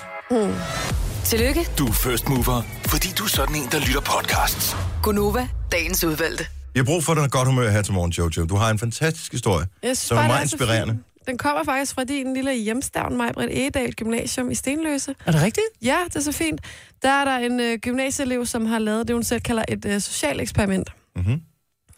Tillykke, 1.25 1.67
Du 1.79 1.87
er 1.87 1.93
first 1.93 2.29
mover, 2.29 2.63
fordi 2.87 3.09
du 3.19 3.25
er 3.25 3.29
sådan 3.29 3.55
en, 3.55 3.69
der 3.73 3.79
lytter 3.79 4.01
podcasts. 4.01 4.77
Gunova, 5.03 5.49
dagens 5.73 6.05
udvalgte. 6.05 6.47
Jeg 6.75 6.81
har 6.81 6.85
brug 6.85 7.05
for 7.05 7.15
dig 7.15 7.31
godt 7.31 7.49
humør 7.49 7.71
her 7.71 7.83
til 7.83 7.95
morgen, 7.95 8.11
Jojo. 8.13 8.45
Du 8.47 8.57
har 8.57 8.71
en 8.71 8.79
fantastisk 8.79 9.33
historie, 9.33 9.67
Jeg 9.83 9.89
synes 9.97 9.99
som 9.99 10.17
er 10.17 10.21
bare, 10.21 10.29
meget 10.29 10.51
så 10.51 10.55
inspirerende. 10.57 10.95
fint. 10.95 11.27
Den 11.27 11.39
kommer 11.39 11.65
faktisk 11.65 11.95
fra 11.95 12.05
din 12.05 12.35
lille 12.35 12.55
hjemstavn, 12.55 13.17
Majbrit 13.17 13.49
Egedal 13.51 13.93
Gymnasium 13.93 14.51
i 14.51 14.55
Stenløse. 14.55 15.15
Er 15.27 15.33
det 15.33 15.43
rigtigt? 15.43 15.67
Ja, 15.83 15.97
det 16.09 16.17
er 16.17 16.21
så 16.21 16.33
fint. 16.33 16.61
Der 17.03 17.09
er 17.11 17.25
der 17.25 17.37
en 17.37 17.61
øh, 17.61 17.79
gymnasieelev, 17.79 18.47
som 18.47 18.67
har 18.67 18.79
lavet 18.79 19.09
det, 19.09 19.17
hun 19.17 19.23
selv 19.23 19.41
kalder 19.41 19.65
et 19.69 19.85
øh, 19.85 20.01
socialt 20.01 20.41
eksperiment. 20.41 20.91
Mhm. 21.17 21.41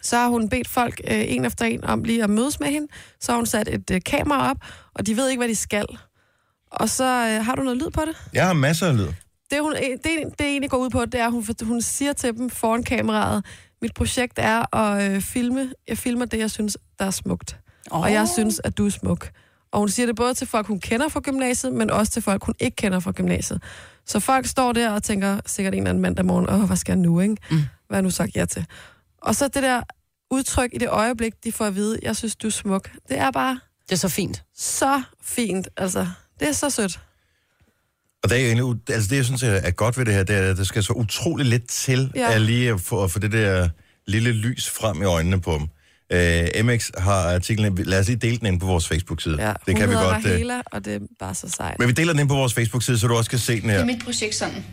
Så 0.01 0.17
har 0.17 0.27
hun 0.27 0.49
bedt 0.49 0.67
folk 0.67 1.01
øh, 1.07 1.23
en 1.31 1.45
efter 1.45 1.65
en 1.65 1.83
om 1.83 2.03
lige 2.03 2.23
at 2.23 2.29
mødes 2.29 2.59
med 2.59 2.67
hende. 2.67 2.87
Så 3.21 3.31
har 3.31 3.37
hun 3.37 3.45
sat 3.45 3.67
et 3.67 3.91
øh, 3.91 4.01
kamera 4.05 4.49
op, 4.49 4.57
og 4.93 5.07
de 5.07 5.17
ved 5.17 5.29
ikke, 5.29 5.39
hvad 5.39 5.49
de 5.49 5.55
skal. 5.55 5.85
Og 6.71 6.89
så 6.89 7.03
øh, 7.03 7.45
har 7.45 7.55
du 7.55 7.63
noget 7.63 7.77
lyd 7.77 7.89
på 7.89 8.01
det? 8.01 8.15
Jeg 8.33 8.45
har 8.45 8.53
masser 8.53 8.87
af 8.87 8.97
lyd. 8.97 9.07
Det, 9.51 9.61
hun, 9.61 9.73
det, 9.73 9.99
det 10.39 10.45
egentlig 10.47 10.69
går 10.69 10.77
ud 10.77 10.89
på, 10.89 11.05
det 11.05 11.15
er, 11.21 11.25
at 11.25 11.31
hun, 11.31 11.45
hun 11.63 11.81
siger 11.81 12.13
til 12.13 12.33
dem 12.37 12.49
foran 12.49 12.83
kameraet, 12.83 13.45
mit 13.81 13.93
projekt 13.93 14.33
er 14.39 14.75
at 14.75 15.11
øh, 15.11 15.21
filme, 15.21 15.71
jeg 15.87 15.97
filmer 15.97 16.25
det, 16.25 16.39
jeg 16.39 16.51
synes, 16.51 16.77
der 16.99 17.05
er 17.05 17.11
smukt. 17.11 17.57
Oh. 17.91 18.01
Og 18.01 18.13
jeg 18.13 18.27
synes, 18.27 18.61
at 18.63 18.77
du 18.77 18.85
er 18.85 18.89
smuk. 18.89 19.31
Og 19.71 19.79
hun 19.79 19.89
siger 19.89 20.05
det 20.05 20.15
både 20.15 20.33
til 20.33 20.47
folk, 20.47 20.67
hun 20.67 20.79
kender 20.79 21.09
fra 21.09 21.19
gymnasiet, 21.19 21.73
men 21.73 21.89
også 21.89 22.11
til 22.11 22.21
folk, 22.21 22.43
hun 22.43 22.55
ikke 22.59 22.75
kender 22.75 22.99
fra 22.99 23.11
gymnasiet. 23.11 23.63
Så 24.05 24.19
folk 24.19 24.45
står 24.45 24.71
der 24.73 24.89
og 24.91 25.03
tænker 25.03 25.39
sikkert 25.45 25.73
en 25.73 25.79
eller 25.79 25.89
anden 25.89 26.01
mandag 26.01 26.25
morgen, 26.25 26.49
åh, 26.49 26.63
hvad 26.63 26.77
skal 26.77 26.91
jeg 26.91 26.99
nu, 26.99 27.19
ikke? 27.19 27.37
Mm. 27.51 27.57
Hvad 27.87 27.97
har 27.97 28.01
nu 28.01 28.09
sagt 28.09 28.35
ja 28.35 28.45
til? 28.45 28.65
Og 29.21 29.35
så 29.35 29.47
det 29.47 29.63
der 29.63 29.81
udtryk 30.31 30.69
i 30.73 30.77
det 30.77 30.89
øjeblik, 30.89 31.33
de 31.43 31.51
får 31.51 31.65
at 31.65 31.75
vide, 31.75 31.99
jeg 32.03 32.15
synes, 32.15 32.35
du 32.35 32.47
er 32.47 32.51
smuk. 32.51 32.89
Det 33.09 33.17
er 33.17 33.31
bare 33.31 33.59
Det 33.89 33.91
er 33.91 33.97
så 33.99 34.09
fint. 34.09 34.43
så 34.55 35.01
fint, 35.21 35.67
altså. 35.77 36.07
Det 36.39 36.47
er 36.47 36.51
så 36.51 36.69
sødt. 36.69 36.99
Og 38.23 38.29
det 38.29 38.37
er 38.37 38.41
jo 38.41 38.47
egentlig, 38.47 38.95
altså 38.95 39.09
det, 39.09 39.15
jeg 39.15 39.25
synes 39.25 39.43
er 39.43 39.49
er 39.51 39.71
godt 39.71 39.97
ved 39.97 40.05
det 40.05 40.13
her, 40.13 40.23
det 40.23 40.35
er, 40.35 40.49
at 40.51 40.57
der 40.57 40.63
skal 40.63 40.83
så 40.83 40.93
utrolig 40.93 41.45
lidt 41.45 41.69
til, 41.69 42.11
Ja. 42.15 42.33
at 42.33 42.41
lige 42.41 42.69
at 42.69 42.81
få, 42.81 43.03
at 43.03 43.11
få 43.11 43.19
det 43.19 43.31
der 43.31 43.69
lille 44.07 44.31
lys 44.31 44.69
frem 44.69 45.01
i 45.01 45.05
øjnene 45.05 45.41
på 45.41 45.53
dem. 45.53 45.67
Uh, 46.13 46.65
MX 46.65 46.91
har 46.97 47.33
artiklen, 47.35 47.75
lad 47.75 47.99
os 47.99 48.07
lige 48.07 48.17
dele 48.17 48.37
den 48.37 48.45
ind 48.47 48.59
på 48.59 48.65
vores 48.65 48.87
Facebook-side. 48.87 49.47
Ja, 49.47 49.53
det 49.67 49.75
kan 49.75 49.89
vi 49.89 49.93
godt. 49.93 50.25
øh, 50.25 50.31
Rahela, 50.31 50.61
og 50.65 50.85
det 50.85 50.95
er 50.95 50.99
bare 51.19 51.35
så 51.35 51.49
sejt. 51.49 51.79
Men 51.79 51.87
vi 51.87 51.93
deler 51.93 52.13
den 52.13 52.19
ind 52.19 52.29
på 52.29 52.35
vores 52.35 52.53
Facebook-side, 52.53 52.99
så 52.99 53.07
du 53.07 53.15
også 53.15 53.29
kan 53.29 53.39
se 53.39 53.53
den 53.53 53.61
Det 53.63 53.71
her. 53.71 53.79
er 53.79 53.85
mit 53.85 54.03
projekt 54.03 54.35
sådan 54.35 54.65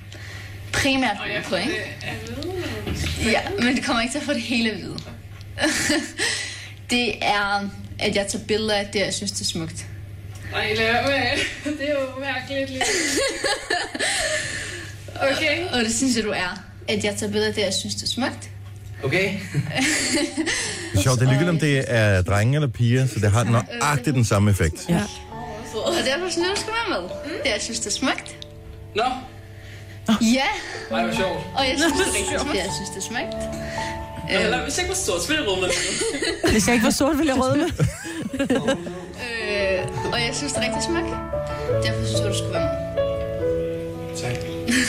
primært 0.72 1.16
på, 1.48 1.54
ikke? 1.54 1.72
Ja, 3.24 3.40
men 3.62 3.76
det 3.76 3.84
kommer 3.84 4.02
ikke 4.02 4.12
til 4.12 4.18
at 4.18 4.24
få 4.24 4.32
det 4.32 4.42
hele 4.42 4.70
at 4.70 4.76
vide. 4.78 4.96
det 6.90 7.14
er 7.24 7.68
at 7.98 8.16
jeg 8.16 8.26
tager 8.28 8.44
billeder 8.44 8.74
af 8.74 8.86
det, 8.92 8.98
jeg 9.00 9.14
synes, 9.14 9.32
det 9.32 9.40
er 9.40 9.44
smukt. 9.44 9.86
Nej, 10.52 10.74
lad 10.74 10.86
være 10.92 11.06
med. 11.06 11.72
Det 11.78 11.88
er 11.90 11.92
jo 11.92 12.20
mærkeligt 12.20 12.70
lige. 12.70 12.82
Okay. 15.36 15.68
Og 15.72 15.78
det 15.80 15.94
synes 15.94 16.16
jeg, 16.16 16.24
du 16.24 16.30
er. 16.30 16.62
At 16.88 17.04
jeg 17.04 17.14
tager 17.16 17.32
billeder 17.32 17.48
af 17.48 17.54
det, 17.54 17.62
jeg 17.62 17.72
synes, 17.74 17.94
det 17.94 18.02
er 18.02 18.06
smukt. 18.06 18.50
Okay. 19.04 19.32
Det 20.92 20.98
er 20.98 21.02
sjovt, 21.02 21.20
det 21.20 21.26
er 21.26 21.30
ligegyldigt, 21.30 21.50
om 21.50 21.58
det 21.58 21.84
er 21.86 22.22
drenge 22.22 22.54
eller 22.54 22.68
piger, 22.68 23.06
så 23.06 23.14
det 23.20 23.30
har 23.30 23.44
nøjagtigt 23.44 24.14
den 24.16 24.24
samme 24.24 24.50
effekt. 24.50 24.86
Ja. 24.88 25.02
Og 25.74 25.92
derfor 26.06 26.30
synes 26.30 26.46
jeg, 26.48 26.56
du 26.56 26.60
skal 26.60 26.72
være 26.72 27.00
med. 27.00 27.08
Det, 27.44 27.50
jeg 27.50 27.58
synes, 27.60 27.80
det 27.80 27.86
er 27.86 27.90
smukt. 27.90 28.36
Nå, 28.96 29.02
Ja, 30.08 30.42
ej, 30.96 31.04
hvor 31.04 31.14
sjovt. 31.14 31.38
og 31.56 31.64
jeg 31.68 31.74
synes, 31.78 31.92
det 31.92 32.00
er 32.00 32.14
rigtig 32.18 32.40
smukt. 32.40 32.52
Det, 32.52 32.58
jeg 32.64 32.70
synes, 32.76 32.88
det 32.90 32.96
er 32.96 33.06
smukt. 33.06 33.34
Eller 34.30 34.62
hvis 34.62 34.76
jeg 34.76 34.84
ikke 34.84 34.88
var 34.88 34.94
stort, 34.94 35.22
så 35.22 35.28
ville 35.28 35.44
jeg 35.50 35.62
det. 35.62 36.52
Hvis 36.52 36.66
jeg 36.66 36.74
ikke 36.74 36.84
var 36.84 36.90
sort, 36.90 37.18
ville 37.18 37.32
jeg 37.34 37.42
røde 37.42 37.56
med. 37.56 37.68
Øh, 38.40 38.48
og 40.12 40.18
jeg 40.26 40.30
synes, 40.32 40.52
det 40.52 40.60
er 40.62 40.66
rigtig 40.66 40.82
smukt. 40.82 41.08
Derfor 41.86 42.04
synes 42.06 42.20
jeg, 42.20 42.28
du 42.32 42.34
skal 42.38 42.52
være 42.52 42.68
med. 42.68 44.16
Tak. 44.16 44.36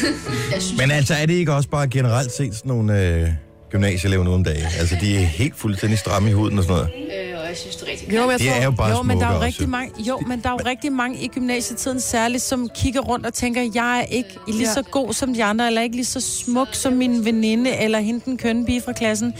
Jeg 0.54 0.62
synes, 0.62 0.82
Men 0.82 0.92
altså, 0.92 1.14
er 1.14 1.26
det 1.26 1.34
ikke 1.34 1.54
også 1.54 1.70
bare 1.70 1.88
generelt 1.88 2.32
set 2.32 2.56
sådan 2.56 2.70
nogle 2.70 3.02
øh, 3.08 3.28
gymnasieelever 3.72 4.24
nu 4.24 4.34
om 4.34 4.44
dagen? 4.44 4.66
Altså, 4.80 4.96
de 5.02 5.16
er 5.16 5.20
helt 5.20 5.56
fuldstændig 5.56 6.00
stramme 6.00 6.30
i 6.30 6.34
huden 6.34 6.58
og 6.58 6.64
sådan 6.64 6.76
noget. 6.78 6.90
øh, 7.32 7.40
og 7.42 7.48
jeg 7.48 7.58
synes, 7.58 7.76
det 7.76 7.88
er 7.88 7.92
rigtig 7.92 8.14
Jo, 8.14 8.22
men 8.22 8.32
jeg 8.32 8.40
De 8.40 8.46
tror, 8.48 8.54
er 8.54 8.64
jo 8.64 8.72
bare 8.72 8.98
Jo, 8.98 9.04
men 9.04 9.20
der 9.20 9.26
er 9.26 9.30
jo 9.30 9.34
smukke 9.34 9.46
rigtig 9.46 9.62
også. 9.62 9.70
mange, 9.70 9.92
jo, 10.08 10.20
men 10.28 10.42
der 10.42 10.50
er 10.50 10.54
jo 10.54 10.60
rigtig 10.70 10.92
mange 10.92 11.20
i 11.20 11.28
gymnasietiden 11.28 12.00
særligt, 12.00 12.44
som 12.44 12.70
kigger 12.76 13.02
rundt 13.02 13.26
og 13.26 13.34
tænker, 13.34 13.62
jeg 13.76 14.00
er 14.00 14.04
ikke 14.16 14.30
lige 14.48 14.68
så 14.68 14.82
god 14.92 15.14
som 15.14 15.34
de 15.34 15.44
andre, 15.44 15.68
eller 15.68 15.82
ikke 15.82 15.96
lige 15.96 16.06
så 16.06 16.22
smuk 16.22 16.68
som 16.72 16.94
min 16.94 17.26
veninde, 17.26 17.78
eller 17.78 18.00
hende 18.00 18.22
den 18.26 18.38
kønne 18.38 18.66
pige 18.66 18.82
fra 18.82 18.94
klassen. 18.94 19.34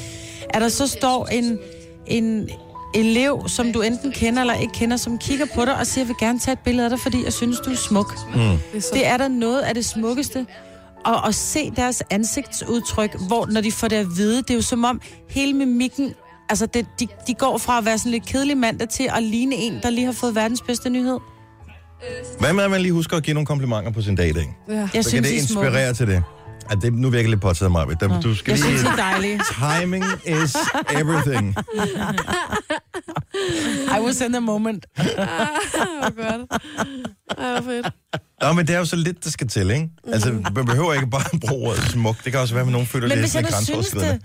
At 0.50 0.62
der 0.62 0.70
så 0.70 0.88
står 0.88 1.28
en, 1.28 1.58
en 2.08 2.50
elev, 2.94 3.44
som 3.48 3.74
du 3.74 3.82
enten 3.82 4.12
kender 4.12 4.42
eller 4.42 4.54
ikke 4.54 4.74
kender, 4.74 4.98
som 4.98 5.18
kigger 5.18 5.46
på 5.56 5.66
dig 5.66 5.78
og 5.80 5.88
siger, 5.88 6.04
jeg 6.04 6.08
vil 6.08 6.16
gerne 6.20 6.40
tage 6.40 6.54
et 6.54 6.60
billede 6.60 6.84
af 6.86 6.90
dig, 6.90 7.00
fordi 7.00 7.24
jeg 7.26 7.34
synes, 7.34 7.60
du 7.60 7.72
er 7.72 7.76
smuk. 7.76 8.16
Mm. 8.36 8.40
det 8.40 8.58
er 8.76 8.80
Det 8.94 9.08
er 9.08 9.18
da 9.18 9.28
noget 9.28 9.60
af 9.62 9.74
det 9.76 9.86
smukkeste. 9.86 10.46
Og 11.06 11.28
at 11.28 11.36
se 11.36 11.72
deres 11.76 12.04
ansigtsudtryk, 12.10 13.16
hvor 13.28 13.46
når 13.46 13.62
de 13.62 13.72
får 13.72 13.88
det 13.88 13.96
at 13.96 14.08
vide, 14.18 14.38
det 14.38 14.50
er 14.50 14.54
jo 14.56 14.62
som 14.62 14.84
om 14.84 15.02
hele 15.30 15.54
mimikken, 15.54 16.14
altså 16.50 16.66
det, 16.66 16.86
de, 17.00 17.08
de 17.28 17.34
går 17.34 17.58
fra 17.58 17.78
at 17.78 17.86
være 17.86 17.98
sådan 17.98 18.12
lidt 18.12 18.26
kedelig 18.26 18.58
mandag 18.58 18.90
til 18.90 19.10
at 19.18 19.24
ligne 19.24 19.56
en, 19.56 19.80
der 19.84 19.90
lige 19.90 20.06
har 20.06 20.12
fået 20.14 20.36
verdens 20.36 20.62
bedste 20.62 20.90
nyhed. 20.90 21.18
Hvad 22.40 22.54
med, 22.54 22.64
at 22.64 22.72
man 22.72 22.82
lige 22.82 22.92
husker 22.92 23.18
at 23.18 23.24
give 23.24 23.34
nogle 23.34 23.48
komplimenter 23.48 23.92
på 23.92 24.02
sin 24.02 24.16
dag 24.16 24.30
i 24.30 24.34
dag? 24.34 24.58
Ja. 24.68 24.74
Jeg 24.74 24.88
Så 24.88 24.92
kan 24.94 25.04
synes, 25.04 25.28
det 25.28 25.38
er 25.38 25.48
smukke. 25.48 25.68
inspirere 25.68 25.94
til 25.94 26.08
det. 26.08 26.24
At 26.70 26.78
det 26.82 26.94
nu 26.94 27.10
virker 27.10 27.30
lidt 27.30 27.42
påtaget 27.42 27.72
mig. 27.72 28.00
Der, 28.00 28.22
du 28.22 28.36
skal 28.36 28.52
Jeg 28.52 28.60
lige... 28.60 28.78
synes, 28.78 28.84
I 28.84 28.86
er 28.88 28.96
dejlige. 28.96 29.40
Timing 29.80 30.06
is 30.26 30.56
everything. 31.02 31.56
I 33.98 34.00
was 34.06 34.22
in 34.22 34.32
the 34.32 34.40
moment. 34.40 34.86
Ah, 34.98 35.06
hvor 35.18 36.24
godt. 36.24 36.62
Ej, 37.38 37.52
hvor 37.52 37.72
fedt. 37.72 37.88
Nå, 38.42 38.54
men 38.54 38.68
det 38.68 38.76
er 38.76 38.80
jo 38.80 38.86
så 38.86 38.96
lidt, 38.96 39.24
der 39.24 39.30
skal 39.30 39.48
til, 39.48 39.70
ikke? 39.72 39.90
Altså, 40.08 40.32
man 40.56 40.66
behøver 40.66 40.94
ikke 40.94 41.08
bare 41.08 41.40
bruge 41.48 41.68
ordet 41.70 41.84
smuk. 41.84 42.24
Det 42.24 42.32
kan 42.32 42.42
også 42.42 42.54
være, 42.54 42.66
at 42.66 42.72
nogen 42.72 42.88
føler 42.88 43.08
Men 43.08 43.20
hvis 43.20 43.36
jeg 43.36 43.44
sådan 43.46 43.52
grænseoverskridende. 43.52 44.20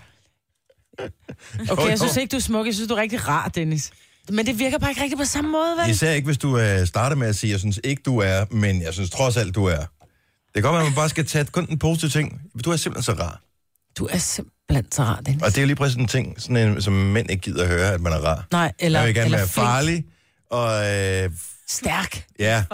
det... 0.98 1.70
Okay, 1.70 1.88
jeg 1.88 1.98
synes 1.98 2.16
ikke, 2.16 2.30
du 2.32 2.36
er 2.36 2.40
smuk. 2.40 2.66
Jeg 2.66 2.74
synes, 2.74 2.88
du 2.88 2.94
er 2.94 3.00
rigtig 3.00 3.28
rar, 3.28 3.48
Dennis. 3.48 3.90
Men 4.30 4.46
det 4.46 4.58
virker 4.58 4.78
bare 4.78 4.90
ikke 4.90 5.02
rigtig 5.02 5.18
på 5.18 5.24
samme 5.24 5.50
måde, 5.50 5.74
vel? 5.82 5.90
Især 5.90 6.10
ikke, 6.10 6.26
hvis 6.26 6.38
du 6.38 6.58
øh, 6.58 6.86
starter 6.86 7.16
med 7.16 7.26
at 7.28 7.36
sige, 7.36 7.50
jeg 7.50 7.58
synes 7.60 7.80
ikke, 7.84 8.02
du 8.06 8.18
er, 8.18 8.44
men 8.50 8.82
jeg 8.82 8.94
synes 8.94 9.10
trods 9.10 9.36
alt, 9.36 9.54
du 9.54 9.64
er. 9.64 9.86
Det 10.54 10.62
kan 10.62 10.62
godt 10.62 10.72
være, 10.72 10.82
at 10.82 10.88
man 10.88 10.94
bare 10.94 11.08
skal 11.08 11.26
tage 11.26 11.44
kun 11.44 11.66
den 11.66 11.78
positive 11.78 12.10
ting. 12.10 12.40
Du 12.64 12.70
er 12.70 12.76
simpelthen 12.76 13.16
så 13.16 13.22
rar. 13.22 13.40
Du 13.98 14.06
er 14.10 14.18
simpelthen 14.18 14.92
så 14.92 15.02
rar, 15.02 15.20
Dennis. 15.20 15.42
Og 15.42 15.48
det 15.50 15.58
er 15.58 15.62
jo 15.62 15.66
lige 15.66 15.76
præcis 15.76 15.96
en 15.96 16.06
ting, 16.08 16.40
sådan 16.42 16.56
en, 16.56 16.82
som 16.82 16.92
mænd 16.92 17.30
ikke 17.30 17.40
gider 17.42 17.62
at 17.62 17.68
høre, 17.68 17.92
at 17.92 18.00
man 18.00 18.12
er 18.12 18.16
rar. 18.18 18.46
Nej, 18.52 18.72
eller, 18.78 18.98
jeg 18.98 19.06
vil 19.06 19.14
gerne 19.14 19.24
eller 19.24 19.38
være 19.38 19.48
flink. 19.48 19.66
farlig, 19.68 20.04
og 20.50 20.66
øh, 21.24 21.30
Stærk. 21.68 22.24
ja, 22.38 22.64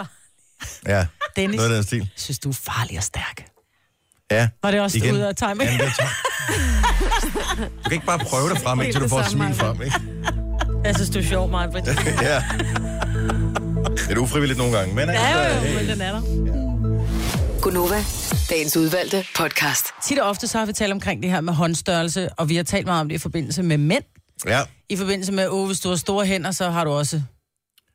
ja, 0.87 1.05
Dennis, 1.35 1.57
noget 1.57 1.69
af 1.69 1.75
den 1.75 1.83
stil. 1.83 2.09
synes, 2.15 2.39
du 2.39 2.49
er 2.49 2.53
farlig 2.53 2.97
og 2.97 3.03
stærk. 3.03 3.45
Ja, 4.31 4.49
Var 4.63 4.71
det 4.71 4.79
også 4.81 4.97
Igen. 4.97 5.13
ude 5.15 5.27
af 5.27 5.35
timing? 5.35 5.61
Jamen, 5.61 5.79
det 5.79 5.93
Du 7.59 7.83
kan 7.83 7.91
ikke 7.93 8.05
bare 8.05 8.19
prøve 8.19 8.49
dig 8.49 8.57
frem, 8.57 8.81
indtil 8.81 9.01
du 9.01 9.07
får 9.07 9.17
et 9.19 9.23
det 9.23 9.31
smil 9.31 9.53
frem, 9.55 9.81
ikke? 9.81 9.95
Jeg 10.83 10.95
synes, 10.95 11.09
du 11.09 11.19
er 11.19 11.23
sjov, 11.23 11.49
Maja. 11.51 11.67
ja. 12.21 12.43
Det 14.07 14.17
er 14.17 14.17
ufrivilligt 14.17 14.57
nogle 14.57 14.77
gange, 14.77 14.95
men 14.95 15.09
altså, 15.09 15.25
Ja, 15.25 15.47
jo, 15.49 15.55
jo, 15.55 15.61
hey. 15.61 15.75
men 15.77 15.87
den 15.89 16.01
er 16.01 16.11
der. 16.11 16.70
Gunova, 17.61 18.03
dagens 18.49 18.77
udvalgte 18.77 19.25
podcast. 19.35 19.85
Tit 20.03 20.19
og 20.19 20.29
ofte 20.29 20.47
så 20.47 20.57
har 20.57 20.65
vi 20.65 20.73
talt 20.73 20.91
omkring 20.93 21.23
det 21.23 21.31
her 21.31 21.41
med 21.41 21.53
håndstørrelse, 21.53 22.29
og 22.29 22.49
vi 22.49 22.55
har 22.55 22.63
talt 22.63 22.85
meget 22.85 23.01
om 23.01 23.07
det 23.09 23.15
i 23.15 23.17
forbindelse 23.17 23.63
med 23.63 23.77
mænd. 23.77 24.03
Ja, 24.47 24.61
I 24.89 24.95
forbindelse 24.95 25.31
med, 25.31 25.47
åh, 25.49 25.67
hvis 25.67 25.79
du 25.79 25.89
har 25.89 25.95
store 25.95 26.25
hænder, 26.25 26.51
så 26.51 26.69
har 26.69 26.83
du 26.83 26.91
også 26.91 27.21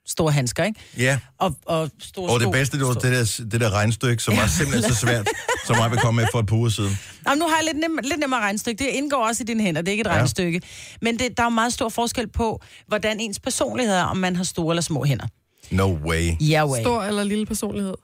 store 0.09 0.33
handsker, 0.33 0.65
ikke? 0.65 0.81
ja. 0.99 1.19
Og, 1.39 1.55
og 1.67 1.91
store 2.01 2.31
Og 2.33 2.41
det 2.41 2.53
bedste, 2.53 2.79
det 2.79 2.87
var 2.87 2.93
det 2.93 3.03
der, 3.13 3.45
det 3.51 3.61
der 3.61 3.71
regnstykke, 3.71 4.23
som 4.23 4.37
var 4.37 4.47
simpelthen 4.47 4.93
så 4.93 4.99
svært, 5.01 5.29
som 5.67 5.77
jeg 5.77 5.91
vil 5.91 5.99
komme 5.99 6.21
med 6.21 6.29
for 6.33 6.41
et 6.41 6.47
par 6.47 6.57
uger 6.57 6.69
siden. 6.69 6.99
Jamen, 7.27 7.39
nu 7.39 7.49
har 7.49 7.57
jeg 7.57 7.65
lidt, 7.65 7.77
nem, 7.81 7.99
lidt 8.03 8.21
nemmere 8.21 8.41
regnstykke. 8.41 8.85
Det 8.85 8.91
indgår 8.91 9.27
også 9.29 9.43
i 9.43 9.47
dine 9.47 9.63
hænder, 9.63 9.81
det 9.83 9.89
er 9.89 9.93
ikke 9.93 10.01
et 10.03 10.07
Ja. 10.07 10.13
ja. 10.13 10.19
regnstykke. 10.19 10.61
Men 11.03 11.19
det, 11.19 11.37
der 11.37 11.43
er 11.43 11.47
jo 11.47 11.51
meget 11.51 11.73
stor 11.73 11.89
forskel 11.89 12.29
på, 12.29 12.61
hvordan 12.89 13.21
ens 13.21 13.41
personlighed 13.41 13.95
er, 13.95 14.03
om 14.03 14.17
man 14.17 14.37
har 14.37 14.45
store 14.45 14.73
eller 14.73 14.83
små 14.83 15.05
hænder. 15.05 15.27
No 15.71 15.99
way. 16.05 16.31
Yeah, 16.43 16.71
way. 16.71 16.81
Stor 16.81 17.03
eller 17.03 17.25
lille 17.25 17.47
personlighed. 17.47 17.95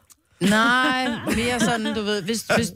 Nej, 0.51 1.09
mere 1.37 1.61
sådan, 1.61 1.95
du 1.95 2.03
ved, 2.03 2.23
hvis, 2.23 2.45
hvis, 2.57 2.73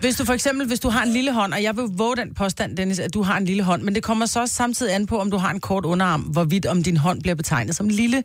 hvis 0.00 0.16
du 0.16 0.24
for 0.24 0.32
eksempel, 0.32 0.66
hvis 0.66 0.80
du 0.80 0.88
har 0.88 1.02
en 1.02 1.08
lille 1.12 1.32
hånd, 1.32 1.52
og 1.54 1.62
jeg 1.62 1.76
vil 1.76 1.84
våge 1.84 2.16
den 2.16 2.34
påstand, 2.34 2.76
Dennis, 2.76 2.98
at 2.98 3.14
du 3.14 3.22
har 3.22 3.36
en 3.36 3.44
lille 3.44 3.62
hånd, 3.62 3.82
men 3.82 3.94
det 3.94 4.02
kommer 4.02 4.26
så 4.26 4.40
også 4.40 4.54
samtidig 4.54 4.94
an 4.94 5.06
på, 5.06 5.18
om 5.20 5.30
du 5.30 5.36
har 5.36 5.50
en 5.50 5.60
kort 5.60 5.84
underarm, 5.84 6.20
hvorvidt 6.20 6.66
om 6.66 6.82
din 6.82 6.96
hånd 6.96 7.20
bliver 7.22 7.34
betegnet 7.34 7.76
som 7.76 7.88
lille. 7.88 8.22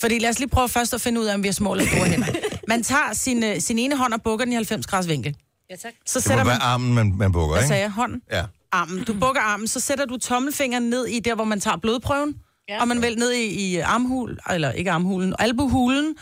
Fordi 0.00 0.18
lad 0.18 0.30
os 0.30 0.38
lige 0.38 0.48
prøve 0.48 0.68
først 0.68 0.94
at 0.94 1.00
finde 1.00 1.20
ud 1.20 1.26
af, 1.26 1.34
om 1.34 1.42
vi 1.42 1.48
har 1.48 1.52
små 1.52 1.72
eller 1.72 1.86
store 1.86 2.04
hænder. 2.06 2.26
Man 2.68 2.82
tager 2.82 3.12
sin, 3.12 3.44
øh, 3.44 3.60
sin 3.60 3.78
ene 3.78 3.96
hånd 3.96 4.12
og 4.12 4.22
bukker 4.22 4.44
den 4.44 4.52
i 4.52 4.56
90 4.56 4.86
graders 4.86 5.08
vinkel. 5.08 5.36
Ja, 5.70 5.76
tak. 5.76 5.92
Så 6.06 6.18
Det 6.18 6.26
må 6.26 6.28
sætter 6.28 6.44
være 6.44 6.54
man, 6.54 6.62
armen, 6.62 6.94
man, 6.94 7.14
man 7.18 7.32
bukker, 7.32 7.48
hvad 7.54 7.62
ikke? 7.62 7.68
sagde 7.68 7.82
jeg, 7.82 7.90
hånden? 7.90 8.20
Ja. 8.32 8.44
armen. 8.72 9.04
Du 9.04 9.12
bukker 9.12 9.40
armen, 9.40 9.68
så 9.68 9.80
sætter 9.80 10.04
du 10.06 10.16
tommelfingeren 10.18 10.90
ned 10.90 11.06
i 11.06 11.20
der, 11.20 11.34
hvor 11.34 11.44
man 11.44 11.60
tager 11.60 11.76
blodprøven. 11.76 12.34
Ja. 12.68 12.80
Og 12.80 12.88
man 12.88 13.02
vel 13.02 13.18
ned 13.18 13.32
i, 13.32 13.44
i 13.44 13.76
armhul, 13.78 14.38
eller 14.50 14.72
ikke 14.72 14.90
armhulen, 14.90 15.34
albuhulen. 15.38 16.14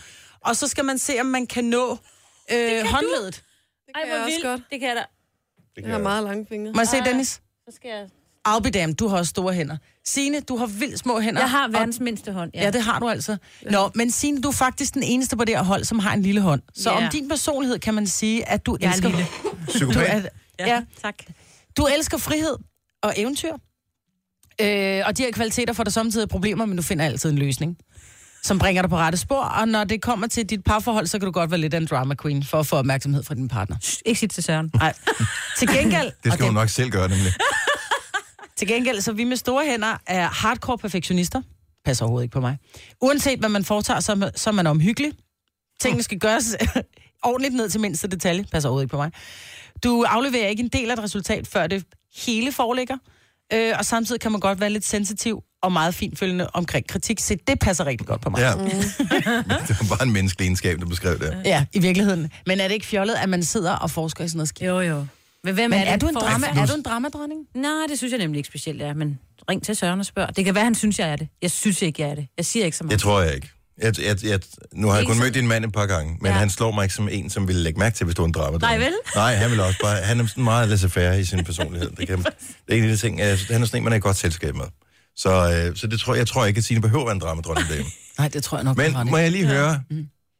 Og 0.45 0.57
så 0.57 0.69
skal 0.69 0.85
man 0.85 0.99
se, 0.99 1.21
om 1.21 1.27
man 1.27 1.47
kan 1.47 1.65
nå 1.65 1.91
øh, 2.53 2.85
håndledet. 2.87 3.35
Det 3.35 3.93
Ej, 3.95 4.01
kan 4.01 4.11
jeg 4.11 4.17
hvor 4.19 4.25
også 4.25 4.31
vildt. 4.35 4.45
godt. 4.45 4.61
Det 4.71 4.81
kan 4.81 4.89
jeg 4.89 4.97
da. 4.97 5.05
Jeg 5.83 5.91
har 5.91 5.99
meget 5.99 6.25
lange 6.25 6.47
fingre. 6.49 6.73
Må 6.73 6.81
jeg 6.81 6.89
se, 6.89 6.97
Dennis? 7.05 7.29
Så 7.69 7.77
skal 7.77 7.89
jeg... 7.89 8.09
I'll 8.49 8.61
be 8.61 8.71
damned, 8.71 8.97
du 8.97 9.09
har 9.09 9.17
også 9.19 9.31
store 9.31 9.55
hænder. 9.55 9.77
Signe, 10.05 10.41
du 10.41 10.57
har 10.57 10.67
vildt 10.67 10.99
små 10.99 11.21
hænder. 11.21 11.41
Jeg 11.43 11.51
har 11.51 11.67
Og- 11.67 11.73
verdens 11.73 12.01
mindste 12.01 12.33
hånd, 12.33 12.51
ja. 12.55 12.63
Ja, 12.65 12.71
det 12.71 12.83
har 12.83 12.99
du 12.99 13.09
altså. 13.09 13.37
Nå, 13.71 13.91
men 13.95 14.11
Signe, 14.11 14.41
du 14.43 14.49
er 14.49 14.53
faktisk 14.53 14.95
den 14.95 15.03
eneste 15.03 15.37
på 15.37 15.45
det 15.45 15.57
her 15.57 15.63
hold, 15.65 15.85
som 15.85 15.99
har 15.99 16.13
en 16.15 16.23
lille 16.23 16.41
hånd. 16.41 16.63
Så 16.75 16.91
Ja. 16.91 16.97
om 16.97 17.11
din 17.13 17.29
personlighed 17.29 17.79
kan 17.79 17.95
man 17.95 18.07
sige, 18.07 18.49
at 18.49 18.67
du 18.67 18.77
Jeg 18.81 18.87
er 18.87 18.93
elsker... 18.93 19.09
lille. 19.09 19.27
Du, 19.45 19.51
Psykopat. 19.67 20.31
er, 20.59 20.67
ja, 20.67 20.83
tak. 21.03 21.15
du 21.77 21.87
elsker 21.87 22.19
frihed 22.19 22.57
og 23.03 23.15
eventyr. 23.17 23.53
Øh, 24.61 25.03
og 25.07 25.17
de 25.19 25.23
her 25.23 25.31
kvaliteter 25.33 25.73
får 25.73 25.85
der 25.85 25.91
samtidig 25.91 26.29
problemer, 26.29 26.65
men 26.67 26.77
du 26.77 26.83
finder 26.83 27.05
altid 27.05 27.31
en 27.31 27.39
løsning, 27.39 27.79
som 28.45 28.59
bringer 28.59 28.83
dig 28.83 28.91
på 28.91 28.97
rette 28.97 29.19
spor. 29.19 29.41
Og 29.43 29.69
når 29.69 29.85
det 29.85 30.03
kommer 30.03 30.27
til 30.27 30.47
dit 30.51 30.65
parforhold, 30.65 31.07
så 31.07 31.19
kan 31.19 31.27
du 31.27 31.33
godt 31.33 31.51
være 31.51 31.61
lidt 31.61 31.75
af 31.75 31.79
en 31.79 31.87
drama 31.87 32.15
queen 32.23 32.45
for 32.45 32.61
at 32.61 32.67
få 32.67 32.77
opmærksomhed 32.77 33.23
fra 33.23 33.35
din 33.35 33.49
partner. 33.49 33.77
Shh, 33.83 34.01
Ikke 34.07 34.21
sig 34.21 34.31
til 34.31 34.43
Søren. 34.43 34.71
Nej. 34.75 34.95
Til 35.59 35.69
gengæld, 35.69 36.13
Det 36.25 36.33
skal 36.33 36.45
hun 36.45 36.55
nok 36.55 36.69
selv 36.69 36.91
gøre, 36.91 37.09
nemlig. 37.09 37.33
til 38.59 38.69
gengæld, 38.69 39.01
så 39.01 39.13
vi 39.13 39.25
med 39.25 39.37
store 39.37 39.65
hænder 39.67 39.97
er 40.07 40.29
hardcore 40.29 40.79
perfektionister. 40.79 41.43
Passer 41.85 42.05
overhovedet 42.05 42.25
ikke 42.25 42.33
på 42.33 42.41
mig. 42.41 42.59
Uanset 43.01 43.39
hvad 43.39 43.49
man 43.49 43.65
foretager, 43.65 44.01
så 44.01 44.13
er 44.13 44.17
man, 44.17 44.31
så 44.37 44.51
er 44.51 44.55
man 44.55 44.67
omhyggelig. 44.67 45.13
Tingene 45.81 46.03
skal 46.03 46.19
gøres 46.19 46.57
ordentligt 47.23 47.55
ned 47.55 47.69
til 47.71 47.81
mindste 47.81 48.09
detalje. 48.09 48.45
Passer 48.53 48.69
overhovedet 48.69 48.85
ikke 48.85 48.91
på 48.91 48.97
mig. 48.97 49.13
Du 49.85 50.03
afleverer 50.03 50.49
ikke 50.49 50.63
en 50.63 50.69
del 50.69 50.91
af 50.91 50.95
et 50.95 51.03
resultat, 51.03 51.47
før 51.47 51.67
det 51.67 51.85
hele 52.17 52.53
foreligger. 52.53 52.97
Øh, 53.53 53.73
og 53.79 53.85
samtidig 53.85 54.21
kan 54.21 54.33
man 54.33 54.41
godt 54.41 54.61
være 54.61 54.71
lidt 54.71 54.85
sensitiv 54.85 55.43
og 55.65 55.73
meget 55.73 55.95
finfølgende 55.95 56.47
omkring 56.55 56.87
kritik. 56.89 57.21
Så 57.21 57.37
det 57.49 57.59
passer 57.59 57.87
rigtig 57.87 58.07
godt 58.07 58.21
på 58.21 58.31
mig. 58.31 58.39
Ja. 58.41 58.51
det 59.69 59.77
var 59.81 59.97
bare 59.97 60.03
en 60.07 60.13
menneskelig 60.13 60.45
egenskab, 60.47 60.81
du 60.81 60.87
beskrev 60.89 61.19
der. 61.19 61.37
ja 61.45 61.65
i 61.73 61.79
virkeligheden. 61.79 62.31
Men 62.47 62.61
er 62.61 62.69
det 62.69 62.75
ikke 62.75 62.87
fjollet, 62.87 63.15
at 63.15 63.29
man 63.29 63.43
sidder 63.43 63.73
og 63.73 63.91
forsker 63.91 64.25
i 64.25 64.29
sådan 64.29 64.37
noget 64.39 64.49
skidt? 64.49 64.69
Jo, 64.69 64.81
jo. 64.81 65.07
Men 65.45 65.55
hvem 65.55 65.71
Men 65.71 65.79
er, 65.81 65.85
det 65.85 65.93
er 65.93 65.97
du 65.97 66.09
en, 66.09 66.15
drama, 66.15 66.47
er 66.47 66.67
du 66.67 66.75
en 66.75 66.83
dramadronning? 66.83 67.41
Nej, 67.55 67.71
det 67.89 67.99
synes 67.99 68.11
jeg 68.13 68.19
nemlig 68.19 68.39
ikke 68.39 68.47
specielt, 68.47 68.83
er. 68.83 68.95
Men 68.95 69.19
ring 69.51 69.63
til 69.63 69.77
Søren 69.77 70.01
og 70.01 70.07
spørg. 70.07 70.37
Det 70.37 70.45
kan 70.45 70.55
være, 70.55 70.65
han 70.65 70.75
synes, 70.75 70.99
jeg 70.99 71.09
er 71.13 71.17
det. 71.17 71.29
Jeg 71.43 71.51
synes 71.51 71.83
ikke, 71.83 72.03
jeg 72.03 72.11
er 72.11 72.15
det. 72.15 72.27
Jeg 72.37 72.47
siger 72.47 72.65
ikke 72.65 72.77
så 72.77 72.85
meget. 72.85 72.93
Det 72.93 73.01
tror 73.01 73.21
jeg 73.21 73.35
ikke. 73.35 73.51
Jeg, 73.83 74.01
jeg, 74.07 74.25
jeg, 74.25 74.41
nu 74.73 74.87
har 74.87 74.95
jeg 74.95 75.03
Ikke 75.03 75.13
kun 75.13 75.23
mødt 75.23 75.35
din 75.35 75.47
mand 75.49 75.65
et 75.65 75.73
par 75.73 75.87
gange, 75.87 76.17
men 76.21 76.33
Ja. 76.33 76.39
han 76.39 76.51
slår 76.51 76.71
mig 76.71 76.83
ikke 76.83 76.95
som 76.95 77.09
en, 77.13 77.31
som 77.31 77.49
ville 77.49 77.63
lægge 77.63 77.79
mærke 77.79 77.97
til, 77.97 78.05
hvis 78.05 78.15
du 78.17 78.23
var 78.23 78.27
en 78.27 78.33
drama. 78.33 78.59
Nej, 78.59 78.79
vel? 78.79 78.93
Nej, 79.15 79.35
han 79.35 79.51
vil 79.51 79.61
også 79.61 79.79
bare... 79.83 79.97
Han 79.97 80.21
er 80.21 80.27
sådan 80.27 80.45
meget 80.45 80.69
laissez-faire 80.69 81.21
i 81.21 81.25
sin 81.25 81.45
personlighed. 81.45 81.91
Det, 81.91 82.09
kan, 82.09 82.19
det 82.67 82.69
er 82.69 82.75
en 82.77 82.83
af 82.83 82.89
de 82.89 82.97
ting, 82.97 83.19
jeg, 83.19 83.39
han 83.51 83.63
er 83.63 83.67
sådan 83.67 83.79
en, 83.81 83.85
man 83.85 83.93
er 83.93 83.97
i 83.97 84.01
godt 84.01 84.17
selskab 84.17 84.55
med. 84.55 84.65
Så, 85.17 85.31
øh, 85.71 85.77
så 85.77 85.87
det 85.87 86.01
tror, 86.01 86.15
jeg 86.15 86.27
tror 86.29 86.45
ikke, 86.47 86.59
at 86.59 86.65
Signe 86.65 86.81
behøver 86.81 87.03
at 87.03 87.07
være 87.07 87.15
en 87.15 87.21
dramadronning 87.21 87.69
derhjemme. 87.71 87.91
Nej, 88.19 88.29
det 88.29 88.45
tror 88.45 88.59
jeg 88.59 88.65
nok. 88.65 88.77
Men 88.77 88.97
må 89.11 89.17
jeg 89.17 89.31
lige 89.31 89.47
høre, 89.47 89.81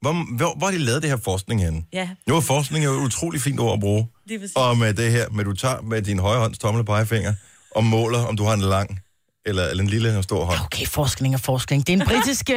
hvor, 0.03 0.37
hvor, 0.37 0.55
hvor 0.59 0.67
har 0.67 0.73
de 0.73 0.79
lavet 0.79 1.03
det 1.03 1.11
her 1.11 1.17
forskning 1.25 1.63
henne? 1.65 1.83
Ja, 1.93 2.09
Nu 2.29 2.37
er 2.37 2.41
forskning 2.41 2.85
jo 2.85 2.93
et 2.93 3.05
utroligt 3.07 3.43
fint 3.43 3.61
ord 3.61 3.73
at 3.73 3.81
bruge. 3.81 4.07
er. 4.31 4.39
Og 4.57 4.79
med 4.79 4.95
det 4.95 5.11
her, 5.13 5.29
med 5.31 5.45
du 5.45 5.53
tager 5.53 5.81
med 5.83 6.03
din 6.03 6.19
højre 6.19 6.41
hånds 6.41 6.59
tommel 6.59 6.81
og 6.81 6.87
pegefinger, 6.87 7.35
og 7.71 7.85
måler, 7.85 8.19
om 8.19 8.37
du 8.37 8.45
har 8.45 8.55
en 8.55 8.61
lang 8.61 9.01
Eller, 9.47 9.65
eller 9.65 9.83
en 9.83 9.89
lille 9.91 10.09
eller 10.09 10.17
en 10.19 10.23
stor 10.23 10.45
hånd. 10.45 10.59
Okay, 10.65 10.87
forskning 10.87 11.35
og 11.35 11.41
forskning. 11.41 11.87
Det 11.87 11.93
er 11.93 11.97
en 12.01 12.07
britisk 12.07 12.51
øh, 12.51 12.57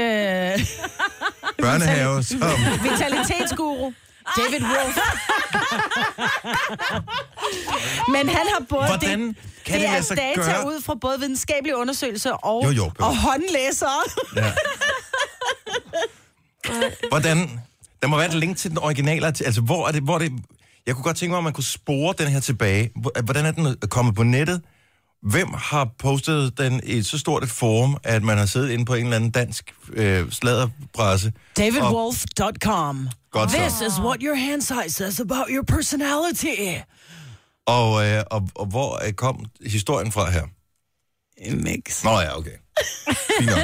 Børnehave, 1.62 2.24
som... 2.30 2.40
vitalitetsguru. 2.84 3.92
David 4.36 4.62
Wolf. 4.66 4.98
Men 8.12 8.30
han 8.30 8.46
har 8.54 8.66
både... 8.70 8.88
Hvordan 8.88 9.28
det, 9.28 9.36
kan 9.66 9.80
det 9.82 9.90
det 9.90 9.98
er 9.98 10.02
sig 10.02 10.18
data 10.18 10.42
gøre? 10.42 10.68
ud 10.68 10.82
fra 10.82 10.96
både 11.02 11.20
videnskabelige 11.20 11.78
undersøgelser 11.78 12.32
og, 12.32 12.64
Jo, 12.66 12.70
jo, 12.72 12.92
og 13.00 13.18
håndlæsere. 13.18 13.90
Ja. 14.36 14.54
Hvordan... 17.10 17.60
Der 18.02 18.08
må 18.08 18.18
være 18.18 18.28
et 18.28 18.34
link 18.34 18.58
til 18.58 18.70
den 18.70 18.78
originale. 18.78 19.28
Altså, 19.28 19.62
hvor 19.62 19.88
er 19.88 19.92
det... 19.92 20.04
Hvor 20.04 20.16
er 20.16 20.20
det 20.20 20.32
jeg 20.88 20.96
kunne 20.96 21.04
godt 21.04 21.18
tænke 21.18 21.30
mig, 21.32 21.38
om 21.38 21.44
man 21.44 21.54
kunne 21.54 21.64
spore 21.64 22.14
den 22.18 22.28
her 22.28 22.40
tilbage. 22.40 22.92
Hvor- 22.96 23.22
Hvordan 23.24 23.46
er 23.46 23.52
den 23.52 23.76
kommet 23.90 24.16
på 24.16 24.24
nettet? 24.24 24.62
Hvem 25.24 25.54
har 25.54 25.88
postet 26.00 26.58
den 26.58 26.82
i 26.84 27.04
så 27.04 27.18
stort 27.18 27.44
et 27.44 27.50
forum, 27.50 27.98
at 28.04 28.24
man 28.24 28.38
har 28.38 28.46
siddet 28.46 28.70
inde 28.70 28.86
på 28.86 28.94
en 28.94 29.04
eller 29.04 29.16
anden 29.16 29.32
dansk 29.32 29.74
øh, 29.94 30.32
sladderpresse? 30.32 31.34
DavidWolf.com. 31.58 33.10
Godt 33.32 33.52
så. 33.52 33.58
This 33.58 33.94
is 33.94 34.00
what 34.00 34.18
your 34.22 34.36
hand 34.36 34.62
size 34.62 34.90
says 34.96 35.20
about 35.20 35.46
your 35.50 35.64
personality. 35.64 36.82
Og, 37.66 38.08
øh, 38.08 38.24
og, 38.32 38.50
og 38.56 38.66
hvor 38.66 39.06
øh, 39.08 39.14
kom 39.14 39.46
historien 39.66 40.12
fra 40.12 40.30
her? 40.30 40.44
Mix. 41.56 42.04
Nå 42.04 42.20
ja, 42.20 42.38
okay. 42.38 42.58
Fint 43.40 43.50
nok. 43.50 43.58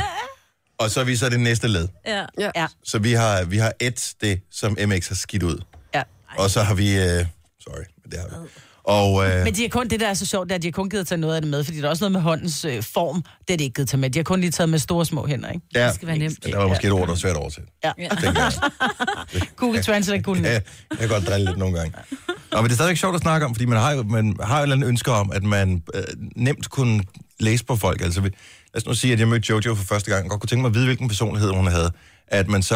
Og 0.78 0.92
så 0.92 1.00
er 1.00 1.04
vi 1.04 1.16
så 1.16 1.30
det 1.30 1.40
næste 1.40 1.68
led. 1.68 1.88
Ja. 2.06 2.26
Ja. 2.40 2.52
Ja. 2.56 2.68
Så 2.84 3.00
vi 3.00 3.14
har, 3.14 3.44
vi 3.44 3.58
har 3.58 3.74
et 3.80 4.14
det, 4.22 4.42
som 4.52 4.78
MX 4.88 5.08
har 5.08 5.16
skidt 5.16 5.44
ud. 5.44 5.62
Ja. 5.96 6.04
Og 6.38 6.50
så 6.50 6.64
har 6.64 6.74
vi... 6.74 6.98
Øh, 6.98 7.26
sorry, 7.60 7.84
men 8.04 8.12
det 8.12 8.20
har 8.20 8.28
vi. 8.28 8.50
Og, 8.86 9.26
øh, 9.30 9.44
Men 9.44 9.54
de 9.56 9.62
har 9.62 9.70
kun, 9.70 9.88
det 9.88 10.00
der 10.00 10.08
er 10.08 10.14
så 10.14 10.26
sjovt, 10.26 10.46
det 10.48 10.52
er, 10.52 10.56
at 10.56 10.62
de 10.62 10.68
har 10.68 10.72
kun 10.72 10.90
givet 10.90 11.08
tage 11.08 11.22
noget 11.22 11.36
af 11.36 11.42
det 11.42 11.52
med, 11.52 11.64
fordi 11.64 11.78
der 11.78 11.86
er 11.86 11.90
også 11.90 12.04
noget 12.04 12.12
med 12.12 12.22
håndens 12.22 12.66
øh, 12.66 12.84
form, 12.84 13.24
det 13.48 13.54
er 13.54 13.58
de 13.58 13.64
ikke 13.64 13.74
givet 13.76 13.90
tage 13.90 14.00
med. 14.00 14.10
De 14.10 14.20
har 14.20 14.24
kun 14.24 14.40
lige 14.42 14.52
taget 14.52 14.70
med 14.70 14.80
store 14.80 15.06
små 15.06 15.28
hænder, 15.28 15.50
ikke? 15.50 15.66
ja, 15.76 15.86
Det 15.86 15.96
skal 15.96 16.08
være 16.08 16.18
nemt. 16.18 16.46
Der 16.46 16.58
var 16.58 16.68
måske 16.68 16.88
et 16.88 16.94
ord, 16.94 17.02
der 17.02 17.08
var 17.08 17.16
svært 17.16 17.32
at 17.36 17.38
oversætte. 17.42 17.70
Ja. 17.84 17.92
tænker 18.22 18.42
jeg. 18.42 18.52
Google 19.60 19.84
Translate 19.84 20.24
kunne 20.24 20.48
Ja, 20.48 20.54
ja. 20.54 20.60
jeg 20.92 21.00
kan 21.00 21.10
godt 21.10 21.28
drille 21.28 21.46
lidt 21.46 21.58
nogle 21.58 21.78
gange. 21.78 21.94
Nå, 22.52 22.58
men 22.58 22.64
det 22.64 22.72
er 22.72 22.76
stadigvæk 22.76 22.98
sjovt 22.98 23.16
at 23.16 23.22
snakke 23.22 23.46
om, 23.46 23.56
fordi 23.56 23.66
man 23.66 23.80
har 23.80 24.04
man 24.04 24.36
har 24.42 24.58
et 24.58 24.64
eller 24.64 24.76
andet 24.76 24.88
ønske 24.88 25.12
om, 25.12 25.32
at 25.32 25.44
man 25.44 25.84
øh, 25.94 26.04
nemt 26.36 26.70
kunne 26.70 27.04
læse 27.40 27.66
på 27.66 27.76
folk. 27.76 28.02
Altså, 28.02 28.22
lad 28.22 28.32
os 28.76 28.86
nu 28.86 28.94
sige, 28.94 29.14
at 29.14 29.20
jeg 29.20 29.28
mødte 29.28 29.46
Jojo 29.50 29.76
for 29.76 29.84
første 29.84 30.12
gang, 30.12 30.24
og 30.24 30.30
godt 30.30 30.42
kunne 30.42 30.48
tænke 30.48 30.62
mig 30.62 30.70
at 30.70 30.76
vide, 30.76 30.86
hvilken 30.86 31.08
personlighed 31.08 31.50
hun 31.50 31.68
havde. 31.68 31.92
At 32.28 32.48
man 32.48 32.64
så 32.64 32.76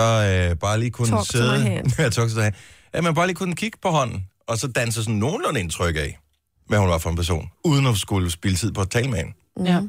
øh, 0.49 0.55
bare 0.55 0.79
lige 0.79 0.91
kunne 0.91 1.07
Talk 1.07 1.19
to 1.19 1.25
sidde... 1.31 1.57
my 1.59 1.63
hand. 1.63 1.91
ja, 1.99 2.09
talk 2.09 2.29
to 2.29 2.35
my 2.35 2.41
hand. 2.41 2.53
At 2.93 3.03
man 3.03 3.13
bare 3.15 3.27
lige 3.27 3.35
kunne 3.35 3.55
kigge 3.55 3.77
på 3.81 3.89
hånden, 3.89 4.23
og 4.47 4.57
så 4.57 4.67
danse 4.67 5.03
sådan 5.03 5.15
nogenlunde 5.19 5.59
indtryk 5.59 5.95
af, 5.95 6.19
hvad 6.67 6.79
hun 6.79 6.89
var 6.89 6.97
for 6.97 7.09
en 7.09 7.15
person, 7.15 7.49
uden 7.65 7.87
at 7.87 7.97
skulle 7.97 8.31
spille 8.31 8.57
tid 8.57 8.71
på 8.71 8.81
at 8.81 8.89
tale 8.89 9.09
med 9.09 9.17
hende. 9.17 9.33
ja. 9.71 9.81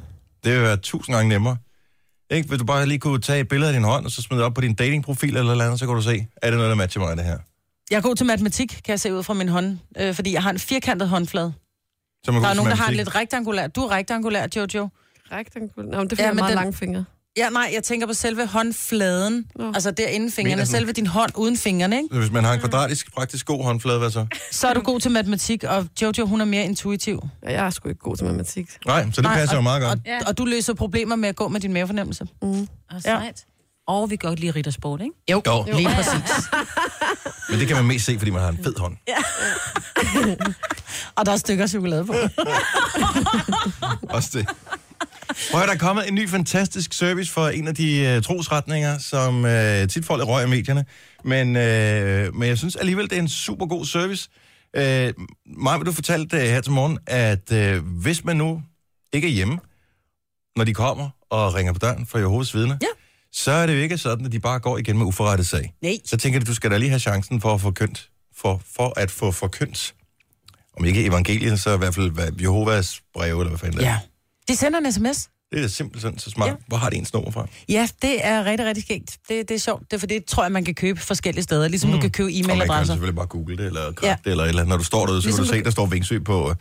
Det 0.45 0.53
vil 0.55 0.63
være 0.63 0.77
tusind 0.77 1.17
gange 1.17 1.29
nemmere. 1.29 1.57
Ikke? 2.31 2.49
Hvis 2.49 2.59
du 2.59 2.65
bare 2.65 2.87
lige 2.87 2.99
kunne 2.99 3.21
tage 3.21 3.41
et 3.41 3.49
billede 3.49 3.69
af 3.71 3.75
din 3.75 3.85
hånd, 3.85 4.05
og 4.05 4.11
så 4.11 4.23
smide 4.23 4.39
det 4.39 4.47
op 4.47 4.55
på 4.55 4.61
din 4.61 4.75
datingprofil 4.75 5.29
eller 5.37 5.43
noget 5.55 5.63
andet, 5.67 5.79
så 5.79 5.87
kan 5.87 5.95
du 5.95 6.03
se, 6.03 6.27
er 6.43 6.51
det 6.51 6.57
noget, 6.59 6.71
der 6.71 6.77
matcher 6.77 7.01
mig, 7.03 7.17
det 7.17 7.25
her. 7.25 7.39
Jeg 7.91 7.97
er 7.97 8.01
god 8.01 8.17
til 8.17 8.27
matematik, 8.27 8.69
kan 8.69 8.91
jeg 8.93 9.01
se 9.01 9.15
ud 9.15 9.23
fra 9.23 9.35
min 9.35 9.49
hånd, 9.49 9.79
øh, 9.99 10.15
fordi 10.15 10.33
jeg 10.33 10.43
har 10.43 10.51
en 10.51 10.59
firkantet 10.59 11.09
håndflade. 11.09 11.53
Så 12.25 12.33
man 12.33 12.43
Der 12.43 12.49
er 12.49 12.55
nogen, 12.55 12.71
der 12.71 12.77
har 12.77 12.89
en 12.89 12.95
lidt 12.97 13.15
rektangulær. 13.15 13.67
Du 13.67 13.81
er 13.81 13.91
rektangulær, 13.91 14.47
Jojo. 14.57 14.89
Rektangul. 15.33 15.85
Nå, 15.85 15.99
men 15.99 16.11
det 16.11 16.13
er 16.13 16.17
fordi, 16.17 16.23
Ja, 16.23 16.23
jeg 16.23 16.29
har 16.29 16.35
meget 16.35 16.49
den- 16.51 16.55
lange 16.57 16.73
fingre. 16.73 17.05
Ja, 17.37 17.49
nej, 17.51 17.71
jeg 17.75 17.83
tænker 17.83 18.07
på 18.07 18.15
selve 18.15 18.47
håndfladen. 18.47 19.45
Nå. 19.57 19.73
Altså 19.75 19.91
derinde 19.91 20.31
fingrene. 20.31 20.57
Mener 20.57 20.65
du? 20.65 20.71
Selve 20.71 20.93
din 20.93 21.07
hånd 21.07 21.31
uden 21.37 21.57
fingrene, 21.57 21.97
ikke? 22.03 22.19
Hvis 22.19 22.31
man 22.33 22.45
har 22.45 22.53
en 22.55 22.61
kvadratisk, 22.61 23.15
praktisk 23.15 23.47
god 23.47 23.65
håndflade, 23.65 23.99
hvad 23.99 24.11
så? 24.11 24.27
Så 24.53 24.69
er 24.69 24.75
du 24.75 24.81
god 24.81 25.01
til 25.01 25.11
matematik, 25.11 25.65
og 25.65 25.87
Jojo, 26.03 26.27
hun 26.27 26.41
er 26.41 26.45
mere 26.45 26.65
intuitiv. 26.65 27.23
Ja, 27.43 27.53
jeg 27.53 27.67
er 27.67 27.71
sgu 27.71 27.89
ikke 27.89 28.01
god 28.01 28.17
til 28.17 28.25
matematik. 28.27 28.71
Nej, 28.87 29.03
så 29.05 29.11
det 29.11 29.23
Nej, 29.23 29.35
passer 29.35 29.57
jo 29.57 29.59
og, 29.59 29.63
meget 29.63 29.83
godt. 29.83 29.99
Og, 29.99 30.05
Ja. 30.07 30.19
og 30.27 30.39
du 30.39 30.45
løser 30.45 30.75
problemer 30.75 31.17
med 31.17 31.29
at 31.29 31.37
gå 31.37 31.49
med 31.49 31.61
din 31.61 31.73
mavefornemmelse. 31.73 32.27
Og 32.41 32.67
sejt. 33.03 33.45
Og 33.87 34.11
vi 34.11 34.17
kan 34.17 34.29
godt 34.29 34.41
lide 34.41 34.53
riddersport, 34.53 35.01
ikke? 35.01 35.13
Jo, 35.31 35.43
Jo. 35.47 35.65
lige 35.77 35.89
præcis. 35.89 36.35
Men 37.51 37.61
det 37.61 37.69
kan 37.69 37.77
man 37.77 37.87
mest 37.87 38.05
se, 38.07 38.19
fordi 38.19 38.31
man 38.31 38.41
har 38.41 38.49
en 38.49 38.59
fed 38.65 38.75
hånd. 38.79 38.97
Og 41.17 41.27
der 41.27 41.33
er 41.33 41.37
stykker 41.37 41.67
chokolade 41.67 42.05
på. 42.05 42.15
Også 44.09 44.31
det. 44.39 44.49
Prøv 45.51 45.61
at 45.61 45.69
der 45.69 45.75
er 45.75 45.79
kommet 45.79 46.09
en 46.09 46.15
ny 46.15 46.29
fantastisk 46.29 46.93
service 46.93 47.33
for 47.33 47.49
en 47.49 47.69
af 47.69 47.75
de 47.75 48.15
uh, 48.17 48.23
trosretninger, 48.23 48.99
som 48.99 49.37
uh, 49.45 49.51
tit 49.51 49.97
lidt 49.97 50.09
røg 50.11 50.47
i 50.47 50.49
medierne. 50.51 50.85
Men, 51.25 51.49
uh, 51.49 52.35
men 52.39 52.49
jeg 52.49 52.59
synes 52.59 52.77
alligevel, 52.77 53.11
det 53.11 53.19
er 53.19 53.23
en 53.23 53.29
super 53.29 53.67
god 53.67 53.85
service. 53.87 54.29
Uh, 54.79 54.83
Maja, 55.63 55.79
du 55.79 55.93
fortalte 55.93 56.37
uh, 56.37 56.43
her 56.43 56.61
til 56.61 56.73
morgen, 56.73 56.99
at 57.07 57.53
uh, 57.53 57.87
hvis 57.87 58.25
man 58.25 58.37
nu 58.37 58.63
ikke 59.13 59.29
er 59.29 59.33
hjemme, 59.33 59.59
når 60.57 60.65
de 60.65 60.75
kommer 60.75 61.09
og 61.31 61.55
ringer 61.55 61.73
på 61.73 61.79
døren 61.79 62.07
for 62.07 62.19
Jehovas 62.19 62.55
vidne, 62.55 62.79
Ja. 62.83 62.87
så 63.33 63.51
er 63.51 63.67
det 63.67 63.75
jo 63.75 63.79
ikke 63.79 63.99
sådan, 63.99 64.27
at 64.27 64.33
de 64.33 64.41
bare 64.41 64.59
går 64.61 64.79
igen 64.79 64.99
med 64.99 65.07
uforrettet 65.07 65.47
sag. 65.47 65.73
Nej. 65.83 65.97
Så 66.05 66.17
tænker 66.17 66.39
jeg, 66.41 66.47
du 66.47 66.55
skal 66.55 66.71
da 66.71 66.77
lige 66.77 66.89
have 66.89 67.01
chancen 67.01 67.41
for 67.41 67.55
at 67.55 67.61
få 67.61 67.71
kønt, 67.71 68.09
for, 68.37 68.61
for 68.77 68.93
at 69.01 69.11
få 69.11 69.31
forkyndt, 69.33 69.95
om 70.79 70.85
ikke 70.85 71.05
evangeliet, 71.05 71.61
så 71.61 71.75
i 71.75 71.79
hvert 71.79 71.95
fald 71.95 72.41
Jehovas 72.43 73.01
brev, 73.15 73.39
eller 73.41 73.49
hvad 73.49 73.59
fanden 73.59 73.79
det 73.79 73.87
er. 73.87 73.91
Ja. 73.91 73.99
De 74.49 74.57
sender 74.57 74.79
en 74.79 74.93
sms. 74.93 75.29
Det 75.53 75.65
er 75.65 75.69
simpelthen 75.69 76.19
så 76.19 76.31
smart. 76.31 76.49
Ja. 76.49 76.55
Hvor 76.67 76.77
har 76.77 76.91
de 76.91 76.97
ens 76.97 77.13
nummer 77.13 77.31
fra? 77.31 77.47
Ja, 77.69 77.89
det 78.03 78.27
er 78.27 78.45
rigtig, 78.45 78.67
rigtig 78.67 78.85
skægt. 78.85 79.19
Det, 79.29 79.49
det 79.49 79.55
er 79.55 79.59
sjovt. 79.59 79.83
Det 79.91 79.93
er 79.93 79.99
for 79.99 80.07
det 80.07 80.25
tror 80.25 80.43
jeg, 80.45 80.53
man 80.53 80.65
kan 80.65 80.75
købe 80.75 81.01
forskellige 81.01 81.43
steder. 81.45 81.69
Ligesom 81.69 81.91
mm. 81.91 81.97
du 81.97 82.01
kan 82.01 82.11
købe 82.11 82.27
Og 82.29 82.33
man 82.35 82.45
kan 82.45 82.51
e-mailadresser. 82.67 82.85
selvfølgelig 82.85 83.17
bare 83.17 83.27
google 83.27 83.57
det, 83.57 83.67
eller 83.67 83.93
Ja. 84.03 84.17
det, 84.25 84.31
eller, 84.31 84.45
et 84.45 84.49
eller 84.49 84.63
andet. 84.63 84.69
Når 84.69 84.77
du 84.77 84.85
står 84.85 85.07
derude, 85.07 85.23
så 85.23 85.29
Ligesom 85.29 85.45
kan 85.45 85.49
du 85.53 85.55
du 85.55 85.59
se, 85.59 85.65
der 85.65 85.71
står 85.71 85.87
Vingsø 85.87 86.19
på, 86.19 86.51
øh, 86.51 86.57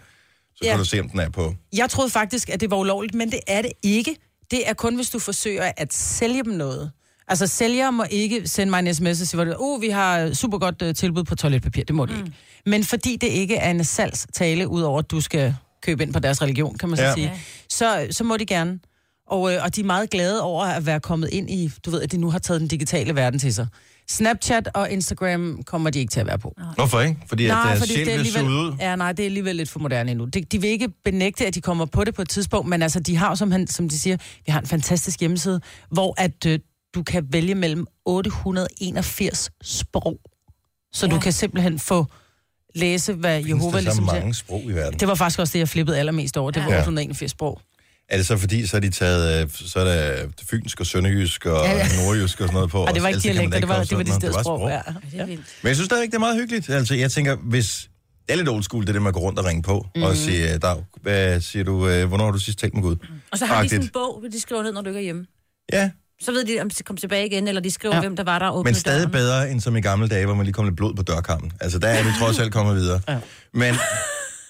så 0.56 0.60
Ja. 0.64 0.70
kan 0.70 0.80
du 0.80 0.86
se, 0.86 1.00
om 1.00 1.10
den 1.10 1.20
er 1.20 1.30
på. 1.30 1.56
Jeg 1.76 1.90
troede 1.90 2.10
faktisk, 2.10 2.50
at 2.50 2.62
det 2.62 2.72
var 2.72 2.78
ulovligt, 2.78 3.16
men 3.16 3.32
det 3.32 3.40
er 3.48 3.62
det 3.62 3.72
ikke. 3.84 4.16
Det 4.52 4.70
er 4.70 4.74
kun, 4.74 4.96
hvis 4.96 5.10
du 5.10 5.20
forsøger 5.20 5.72
at 5.78 5.94
sælge 5.94 6.44
dem 6.44 6.54
noget. 6.54 6.92
Altså, 7.28 7.48
sælgere 7.48 7.92
må 7.92 8.06
ikke 8.10 8.48
sende 8.48 8.70
mig 8.70 8.80
en 8.80 8.94
sms 8.96 9.22
og 9.22 9.28
sige, 9.28 9.44
hvor 9.44 9.56
uh, 9.60 9.82
vi 9.82 9.90
har 9.90 10.34
super 10.34 10.58
godt 10.58 10.82
uh, 10.82 10.94
tilbud 10.94 11.24
på 11.24 11.36
toiletpapir. 11.36 11.84
Det 11.84 11.96
må 11.96 12.06
de 12.06 12.14
mm. 12.14 12.20
ikke. 12.20 12.32
Men 12.66 12.84
fordi 12.84 13.16
det 13.16 13.28
ikke 13.28 13.56
er 13.56 13.72
en 13.72 13.84
salgstale, 13.84 14.68
udover 14.68 15.00
at 15.00 15.12
du 15.12 15.22
skal 15.22 15.56
købe 15.84 16.04
ind 16.04 16.14
på 16.14 16.20
deres 16.20 16.42
religion, 16.42 16.78
kan 16.78 16.90
man 16.90 16.98
så 16.98 17.04
Ja. 17.04 17.14
sige, 17.14 17.32
så, 17.70 18.08
så 18.12 18.24
må 18.24 18.38
de 18.38 18.46
gerne. 18.46 18.80
Og, 19.28 19.54
øh, 19.54 19.64
og 19.64 19.76
de 19.76 19.82
er 19.82 19.86
meget 19.86 20.10
glade 20.10 20.42
over 20.42 20.66
at 20.66 20.86
være 20.86 21.00
kommet 21.00 21.30
ind 21.32 21.50
i, 21.50 21.72
du 21.86 21.92
ved, 21.92 22.02
at 22.02 22.12
de 22.12 22.18
nu 22.18 22.30
har 22.32 22.40
taget 22.40 22.62
den 22.62 22.68
digitale 22.68 23.16
verden 23.16 23.40
til 23.40 23.54
sig. 23.54 23.68
Snapchat 24.10 24.70
og 24.74 24.90
Instagram 24.92 25.64
kommer 25.66 25.90
de 25.90 26.00
ikke 26.00 26.12
til 26.12 26.20
at 26.20 26.26
være 26.28 26.40
på. 26.40 26.56
Hvorfor 26.76 27.02
ikke? 27.02 27.20
Fordi 27.28 27.48
Nej, 27.48 27.72
at 27.72 27.74
uh, 27.76 27.80
fordi 27.80 27.94
sjæl 27.94 28.06
det 28.08 28.16
er 28.20 28.24
suget 28.40 28.48
ud. 28.50 28.76
ja, 28.80 28.96
nej, 28.96 29.12
det 29.12 29.24
er 29.24 29.28
alligevel 29.28 29.56
lidt 29.56 29.70
for 29.70 29.80
moderne 29.80 30.12
endnu. 30.12 30.26
De, 30.26 30.42
de 30.42 30.62
vil 30.62 30.70
ikke 30.70 30.90
benægte, 31.06 31.48
at 31.48 31.56
de 31.56 31.62
kommer 31.62 31.86
på 31.86 32.04
det 32.04 32.16
på 32.16 32.22
et 32.22 32.30
tidspunkt, 32.30 32.70
men 32.70 32.82
altså, 32.82 33.00
de 33.00 33.16
har 33.18 33.36
som, 33.36 33.52
han, 33.52 33.68
som 33.68 33.90
de 33.90 34.00
siger, 34.00 34.18
vi 34.46 34.52
har 34.52 34.60
en 34.60 34.68
fantastisk 34.68 35.20
hjemmeside, 35.20 35.62
hvor 35.92 36.14
at 36.18 36.46
øh, 36.46 36.60
du 36.96 37.04
kan 37.04 37.26
vælge 37.32 37.56
mellem 37.56 37.86
881 38.06 39.50
sprog. 39.64 40.20
Så. 40.94 41.06
Ja. 41.08 41.12
du 41.14 41.20
kan 41.20 41.32
simpelthen 41.32 41.80
få 41.80 42.06
læse, 42.76 43.14
hvad 43.14 43.44
Findes 43.44 43.50
Jehova 43.50 43.72
der 43.78 43.80
så 43.80 43.84
ligesom 43.84 44.04
mange 44.04 44.22
siger. 44.22 44.34
sprog 44.34 44.64
i 44.66 44.72
verden? 44.74 45.00
Det 45.00 45.08
var 45.08 45.16
faktisk 45.16 45.40
også 45.40 45.54
det, 45.54 45.60
jeg 45.60 45.70
flippede 45.70 46.00
allermest 46.00 46.38
over. 46.38 46.52
Det 46.52 46.64
var 46.66 46.72
Ja. 46.72 46.80
881 46.80 47.32
sprog. 47.32 47.62
Er 48.10 48.18
det 48.18 48.26
så 48.28 48.38
fordi, 48.38 48.68
så 48.68 48.78
er 48.78 48.82
de 48.82 48.90
taget, 48.90 49.44
øh, 49.44 49.50
så 49.52 49.80
er 49.80 49.84
der 49.86 50.28
fynsk 50.50 50.80
og 50.80 50.86
sønderjysk 50.86 51.46
og 51.46 51.66
Ja, 51.66 51.72
ja, 51.78 51.88
nordjysk 52.04 52.42
og 52.42 52.48
sådan 52.48 52.54
noget 52.54 52.70
på. 52.70 52.82
Og 52.86 52.94
det 52.94 53.02
var 53.02 53.08
ikke 53.08 53.16
Ellers 53.16 53.24
kan 53.24 53.36
man 53.36 53.50
dialekter, 53.52 53.60
det 53.60 53.70
var, 53.70 53.82
ikke 53.82 53.90
det 53.90 53.98
var 53.98 54.04
de 54.04 54.12
steder 54.14 54.32
noget. 54.32 54.46
sprog. 54.46 54.70
Ja. 54.70 54.82
Ja. 55.14 55.26
Men 55.26 55.40
jeg 55.64 55.76
synes 55.76 55.86
stadigvæk, 55.86 56.10
det 56.10 56.16
er 56.16 56.20
meget 56.20 56.36
hyggeligt. 56.38 56.70
Altså, 56.70 56.96
jeg 56.96 57.12
tænker, 57.12 57.36
hvis... 57.36 57.90
Det 58.28 58.34
er 58.34 58.38
lidt 58.38 58.50
old 58.50 58.64
school, 58.64 58.88
det 58.88 58.94
der 58.96 59.02
med 59.02 59.08
at 59.08 59.14
gå 59.14 59.20
rundt 59.20 59.40
og 59.40 59.46
ringe 59.46 59.64
på 59.64 59.86
mm. 59.96 60.02
Mhm. 60.02 60.10
og 60.10 60.16
sige, 60.16 60.58
Dag, 60.58 60.76
hvad 61.02 61.42
siger 61.42 61.64
du, 61.64 61.88
øh, 61.88 62.08
hvornår 62.08 62.26
har 62.26 62.32
du 62.32 62.40
sidst 62.40 62.60
talt 62.60 62.74
med 62.74 62.82
Gud? 62.84 62.96
Og 63.32 63.38
så 63.38 63.46
har 63.46 63.54
de 63.54 63.60
Agtigt. 63.60 63.72
sådan 63.72 63.86
en 63.86 63.90
bog, 63.94 64.24
de 64.32 64.42
skriver 64.42 64.64
ned, 64.64 64.72
når 64.74 64.82
du 64.82 64.90
ikke 64.90 65.00
er 65.00 65.04
hjemme. 65.04 65.26
Ja, 65.74 65.90
Så 66.22 66.32
ved 66.32 66.46
de, 66.46 66.62
om 66.62 66.70
de 66.70 66.84
kommer 66.84 67.00
tilbage 67.00 67.26
igen, 67.26 67.48
eller 67.48 67.62
de 67.62 67.72
skriver, 67.72 67.96
Ja. 67.96 68.02
hvem 68.02 68.16
der 68.16 68.24
var 68.24 68.40
der 68.40 68.48
og 68.48 68.64
men 68.64 68.76
stadig 68.76 69.00
døren. 69.00 69.12
bedre, 69.12 69.52
end 69.52 69.62
som 69.62 69.76
i 69.76 69.82
gamle 69.82 70.08
dage, 70.08 70.26
hvor 70.26 70.36
man 70.36 70.46
lige 70.46 70.54
kom 70.54 70.66
lidt 70.66 70.76
blod 70.76 70.94
på 70.94 71.04
dørkammen. 71.04 71.52
Altså, 71.60 71.80
der 71.80 71.88
er 71.88 72.04
vi 72.04 72.10
trods 72.20 72.40
alt 72.40 72.54
kommet 72.54 72.76
videre. 72.76 73.02
Ja. 73.08 73.20
Men, 73.54 73.64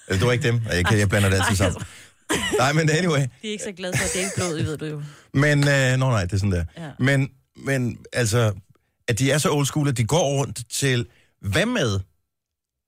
altså, 0.08 0.18
det 0.18 0.24
var 0.26 0.32
ikke 0.32 0.48
dem. 0.48 0.60
Jeg, 0.72 0.84
kan, 0.86 0.98
jeg 0.98 1.08
blander 1.08 1.28
det 1.28 1.36
altid 1.36 1.56
sammen. 1.56 1.82
Nej, 2.58 2.72
men 2.72 2.90
anyway. 2.90 3.18
De 3.20 3.48
er 3.48 3.52
ikke 3.52 3.64
så 3.64 3.72
glade 3.72 3.92
for 3.96 4.04
at 4.04 4.10
dele 4.14 4.30
blod, 4.36 4.62
ved 4.64 4.76
du 4.78 4.86
jo. 4.86 5.02
Men, 5.34 5.58
øh, 5.68 5.96
nå 5.98 6.10
nej, 6.10 6.24
det 6.24 6.32
er 6.32 6.36
sådan 6.36 6.52
der. 6.52 6.64
Ja. 6.78 6.88
Men, 6.98 7.28
men 7.56 7.98
altså, 8.12 8.52
at 9.08 9.18
de 9.18 9.30
er 9.30 9.38
så 9.38 9.50
old 9.52 9.66
school, 9.66 9.88
at 9.88 9.96
de 9.96 10.04
går 10.04 10.38
rundt 10.38 10.60
til, 10.70 11.06
hvad 11.40 11.66
med? 11.66 12.00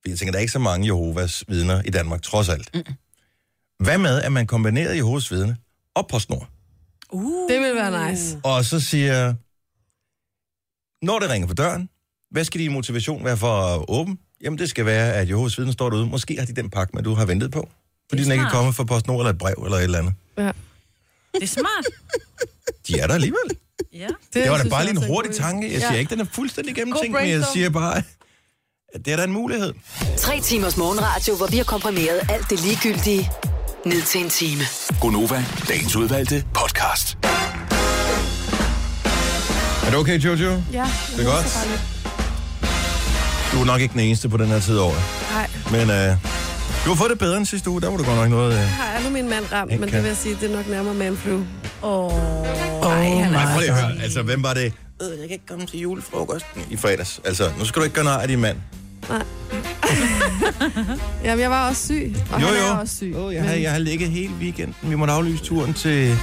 Jeg 0.07 0.17
tænker, 0.17 0.31
der 0.31 0.37
er 0.37 0.41
ikke 0.41 0.51
så 0.53 0.59
mange 0.59 0.85
Jehovas 0.85 1.43
vidner 1.47 1.81
i 1.85 1.89
Danmark, 1.89 2.21
trods 2.21 2.49
alt. 2.49 2.69
Mm. 2.75 2.81
Hvad 3.79 3.97
med, 3.97 4.21
at 4.21 4.31
man 4.31 4.47
kombinerer 4.47 4.93
Jehovas 4.93 5.31
vidne 5.31 5.57
og 5.95 6.07
PostNord? 6.07 6.49
Uh. 7.11 7.49
Det 7.49 7.59
vil 7.59 7.75
være 7.75 8.11
nice. 8.11 8.39
Og 8.43 8.65
så 8.65 8.79
siger, 8.79 9.33
når 11.05 11.19
det 11.19 11.29
ringer 11.29 11.47
på 11.47 11.53
døren, 11.53 11.89
hvad 12.31 12.43
skal 12.43 12.61
din 12.61 12.71
motivation 12.71 13.25
være 13.25 13.37
for 13.37 13.51
at 13.51 13.85
åbne? 13.87 14.17
Jamen, 14.43 14.59
det 14.59 14.69
skal 14.69 14.85
være, 14.85 15.13
at 15.13 15.29
Jehovas 15.29 15.57
vidne 15.57 15.73
står 15.73 15.89
derude. 15.89 16.05
Måske 16.05 16.35
har 16.39 16.45
de 16.45 16.53
den 16.53 16.69
pakke, 16.69 16.95
med, 16.95 17.03
du 17.03 17.13
har 17.13 17.25
ventet 17.25 17.51
på. 17.51 17.69
Fordi 18.09 18.21
er 18.21 18.25
den 18.25 18.31
ikke 18.31 18.45
er 18.45 18.49
kommet 18.49 18.75
fra 18.75 18.83
PostNord 18.83 19.19
eller 19.19 19.29
et 19.29 19.37
brev 19.37 19.55
eller 19.65 19.77
et 19.77 19.83
eller 19.83 19.99
andet. 19.99 20.13
Ja. 20.37 20.51
Det 21.33 21.43
er 21.43 21.47
smart. 21.47 21.85
De 22.87 22.99
er 22.99 23.07
der 23.07 23.13
alligevel. 23.13 23.57
Ja. 23.93 24.07
Det 24.33 24.49
var 24.49 24.57
da 24.57 24.69
bare 24.69 24.85
lige 24.85 24.97
en 25.03 25.07
hurtig 25.07 25.35
tanke. 25.35 25.73
Jeg 25.73 25.81
siger 25.81 25.95
ikke, 25.99 26.09
den 26.09 26.19
er 26.19 26.25
fuldstændig 26.25 26.75
gennemtænkt, 26.75 27.17
men 27.21 27.29
jeg 27.29 27.43
siger 27.53 27.69
bare, 27.69 28.03
at 28.93 29.05
det 29.05 29.13
er 29.13 29.17
da 29.17 29.23
en 29.23 29.31
mulighed. 29.31 29.73
Tre 30.17 30.39
timers 30.39 30.77
morgenradio, 30.77 31.35
hvor 31.35 31.47
vi 31.47 31.57
har 31.57 31.63
komprimeret 31.63 32.21
alt 32.29 32.49
det 32.49 32.61
ligegyldige 32.61 33.31
ned 33.85 34.01
til 34.01 34.21
en 34.23 34.29
time. 34.29 34.61
Gonova, 35.01 35.45
dagens 35.69 35.95
udvalgte 35.95 36.43
podcast. 36.53 37.17
Er 39.85 39.89
det 39.89 39.95
okay, 39.95 40.19
Jojo? 40.19 40.61
Ja, 40.73 40.85
Det 41.17 41.25
er 41.25 41.31
godt. 41.33 41.67
Du 43.53 43.61
er 43.61 43.65
nok 43.65 43.81
ikke 43.81 43.91
den 43.91 43.99
eneste 44.01 44.29
på 44.29 44.37
den 44.37 44.47
her 44.47 44.59
tid 44.59 44.79
året. 44.79 45.01
Nej, 45.33 45.47
Men 45.71 45.89
øh, 45.89 46.15
du 46.85 46.89
har 46.89 46.95
fået 46.95 47.09
det 47.09 47.19
bedre 47.19 47.37
end 47.37 47.45
sidste 47.45 47.69
uge. 47.69 47.81
Der 47.81 47.89
var 47.89 47.97
du 47.97 48.03
godt 48.03 48.17
nok 48.17 48.29
noget... 48.29 48.53
Øh. 48.53 48.59
har 48.59 48.93
jeg 48.93 49.03
nu 49.03 49.09
min 49.09 49.29
mand 49.29 49.45
ramt, 49.51 49.71
men 49.71 49.83
Ikke. 49.83 49.95
det 49.95 50.03
vil 50.03 50.07
jeg 50.07 50.17
sige, 50.17 50.37
det 50.41 50.51
er 50.51 50.55
nok 50.55 50.67
nærmere 50.67 50.93
manflu. 50.93 51.39
Åh, 51.83 52.11
Nej, 52.81 53.51
prøv 53.53 53.59
lige 53.59 53.71
at 53.71 53.83
høre. 53.83 54.01
Altså, 54.03 54.21
hvem 54.21 54.43
var 54.43 54.53
det? 54.53 54.73
Øh, 55.01 55.09
jeg 55.09 55.17
kan 55.17 55.29
ikke 55.31 55.45
komme 55.49 55.65
til 55.65 55.79
julefrokosten 55.79 56.61
i 56.69 56.77
fredags. 56.77 57.21
Altså, 57.25 57.51
nu 57.59 57.65
skal 57.65 57.79
du 57.79 57.83
ikke 57.83 57.95
gøre 57.95 58.05
nej 58.05 58.21
af 58.21 58.27
din 58.27 58.39
mand. 58.39 58.57
Jamen, 61.23 61.39
jeg 61.41 61.49
var 61.49 61.69
også 61.69 61.85
syg, 61.85 62.15
og 62.31 62.41
Jo, 62.41 62.45
han 62.47 62.55
jo. 62.55 62.61
er 62.63 62.77
også 62.77 62.95
syg. 62.95 63.13
Oh, 63.17 63.33
jeg, 63.33 63.43
har, 63.43 63.53
jeg 63.53 63.71
har 63.71 63.79
ligget 63.79 64.09
hele 64.09 64.33
weekenden. 64.41 64.75
Vi 64.81 64.95
måtte 64.95 65.13
aflyse 65.13 65.43
turen 65.43 65.73
til, 65.73 66.15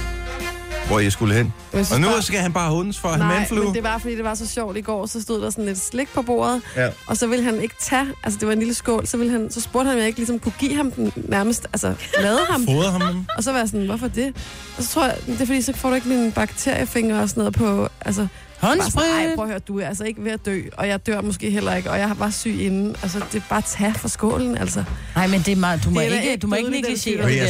hvor 0.87 0.99
jeg 0.99 1.11
skulle 1.11 1.35
hen. 1.35 1.53
Jeg 1.73 1.85
Og 1.93 2.01
nu 2.01 2.07
bare- 2.07 2.21
skal 2.21 2.39
han 2.39 2.53
bare 2.53 2.71
hundes 2.71 2.99
for 2.99 3.09
at 3.09 3.15
have 3.21 3.27
Nej, 3.27 3.47
men 3.63 3.73
det 3.73 3.83
var, 3.83 3.97
fordi 3.97 4.15
det 4.15 4.23
var 4.23 4.35
så 4.35 4.47
sjovt 4.47 4.77
i 4.77 4.81
går. 4.81 5.05
Så 5.05 5.21
stod 5.21 5.41
der 5.41 5.49
sådan 5.49 5.65
lidt 5.65 5.79
slik 5.79 6.09
på 6.13 6.21
bordet, 6.21 6.61
Ja. 6.75 6.89
og 7.07 7.17
så 7.17 7.27
ville 7.27 7.45
han 7.45 7.61
ikke 7.61 7.75
tage, 7.81 8.07
altså 8.23 8.39
det 8.39 8.47
var 8.47 8.53
en 8.53 8.59
lille 8.59 8.73
skål, 8.73 9.07
så, 9.07 9.17
ville 9.17 9.31
han, 9.31 9.51
så 9.51 9.61
spurgte 9.61 9.85
han, 9.87 9.93
om 9.93 9.99
jeg 9.99 10.07
ikke 10.07 10.19
ligesom 10.19 10.39
kunne 10.39 10.53
give 10.59 10.75
ham 10.75 10.91
den 10.91 11.11
nærmest, 11.15 11.67
altså 11.73 11.93
lade 12.21 12.39
ham. 12.49 12.65
Fodre 12.65 12.91
ham. 12.91 13.25
Og 13.37 13.43
så 13.43 13.51
var 13.51 13.59
jeg 13.59 13.67
sådan, 13.69 13.85
hvorfor 13.85 14.07
det? 14.07 14.33
Og 14.77 14.83
så 14.83 14.89
tror 14.89 15.05
jeg, 15.05 15.15
det 15.27 15.41
er 15.41 15.45
fordi, 15.45 15.61
så 15.61 15.73
får 15.75 15.89
du 15.89 15.95
ikke 15.95 16.07
mine 16.09 16.31
bakteriefingre 16.31 17.19
og 17.21 17.29
sådan 17.29 17.41
noget 17.41 17.53
på, 17.55 17.87
altså... 18.01 18.27
bare 18.61 18.69
Håndsprit. 18.77 19.05
Ej, 19.05 19.35
prøv 19.35 19.45
at 19.45 19.49
høre, 19.51 19.59
du 19.59 19.79
er 19.79 19.87
altså 19.87 20.03
ikke 20.03 20.23
ved 20.23 20.31
at 20.31 20.45
dø, 20.45 20.61
og 20.77 20.87
jeg 20.87 21.05
dør 21.07 21.21
måske 21.21 21.49
heller 21.51 21.75
ikke, 21.75 21.91
og 21.91 21.99
jeg 21.99 22.11
var 22.19 22.29
syg 22.29 22.57
inden. 22.61 22.95
Altså, 23.03 23.21
det 23.31 23.37
er 23.37 23.45
bare 23.49 23.57
at 23.57 23.65
tage 23.65 23.93
for 23.93 24.07
skålen, 24.07 24.57
altså. 24.57 24.83
Nej, 25.15 25.27
men 25.27 25.39
det 25.39 25.51
er 25.51 25.55
meget, 25.55 25.83
du 25.83 25.89
må 25.89 25.99
Det 25.99 26.05
ikke, 26.05 26.23
ikke 26.31 26.37
du 26.37 26.47
må 26.47 26.55
ikke 26.55 26.69
negligere 26.69 27.29
det 27.29 27.41
der. 27.41 27.47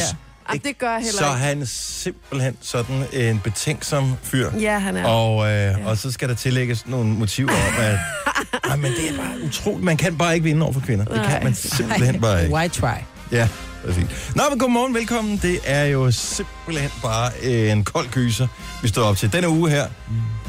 Ej, 0.48 0.58
det 0.64 0.78
gør 0.78 0.86
jeg 0.90 0.96
heller 0.96 1.12
Så 1.12 1.24
ikke. 1.24 1.32
er 1.32 1.36
han 1.36 1.66
simpelthen 1.66 2.56
sådan 2.60 3.04
en 3.12 3.40
betænksom 3.44 4.14
fyr. 4.22 4.50
Ja, 4.60 4.78
han 4.78 4.96
er. 4.96 5.04
Og, 5.06 5.50
øh, 5.52 5.86
og 5.86 5.96
så 5.96 6.12
skal 6.12 6.28
der 6.28 6.34
tillægges 6.34 6.86
nogle 6.86 7.08
motiver 7.10 7.50
om, 7.52 7.74
at 7.84 7.98
Ej, 8.70 8.76
men 8.76 8.92
det 8.92 9.10
er 9.10 9.16
bare 9.16 9.42
utroligt. 9.46 9.84
Man 9.84 9.96
kan 9.96 10.18
bare 10.18 10.34
ikke 10.34 10.44
vinde 10.44 10.62
over 10.62 10.72
for 10.72 10.80
kvinder. 10.80 11.04
Det 11.04 11.14
kan 11.14 11.22
Nej. 11.24 11.42
man 11.42 11.54
simpelthen 11.54 12.20
bare 12.20 12.42
ikke. 12.42 12.54
Why 12.54 12.68
try? 12.68 12.86
Ja, 13.32 13.48
præcis. 13.84 14.32
Nå, 14.36 14.42
men 14.50 14.58
godmorgen, 14.58 14.94
velkommen. 14.94 15.36
Det 15.42 15.58
er 15.64 15.84
jo 15.84 16.10
simpelthen 16.10 16.90
bare 17.02 17.44
en 17.44 17.84
kold 17.84 18.08
gyser, 18.10 18.46
vi 18.82 18.88
står 18.88 19.02
op 19.02 19.16
til. 19.16 19.32
Denne 19.32 19.48
uge 19.48 19.70
her 19.70 19.86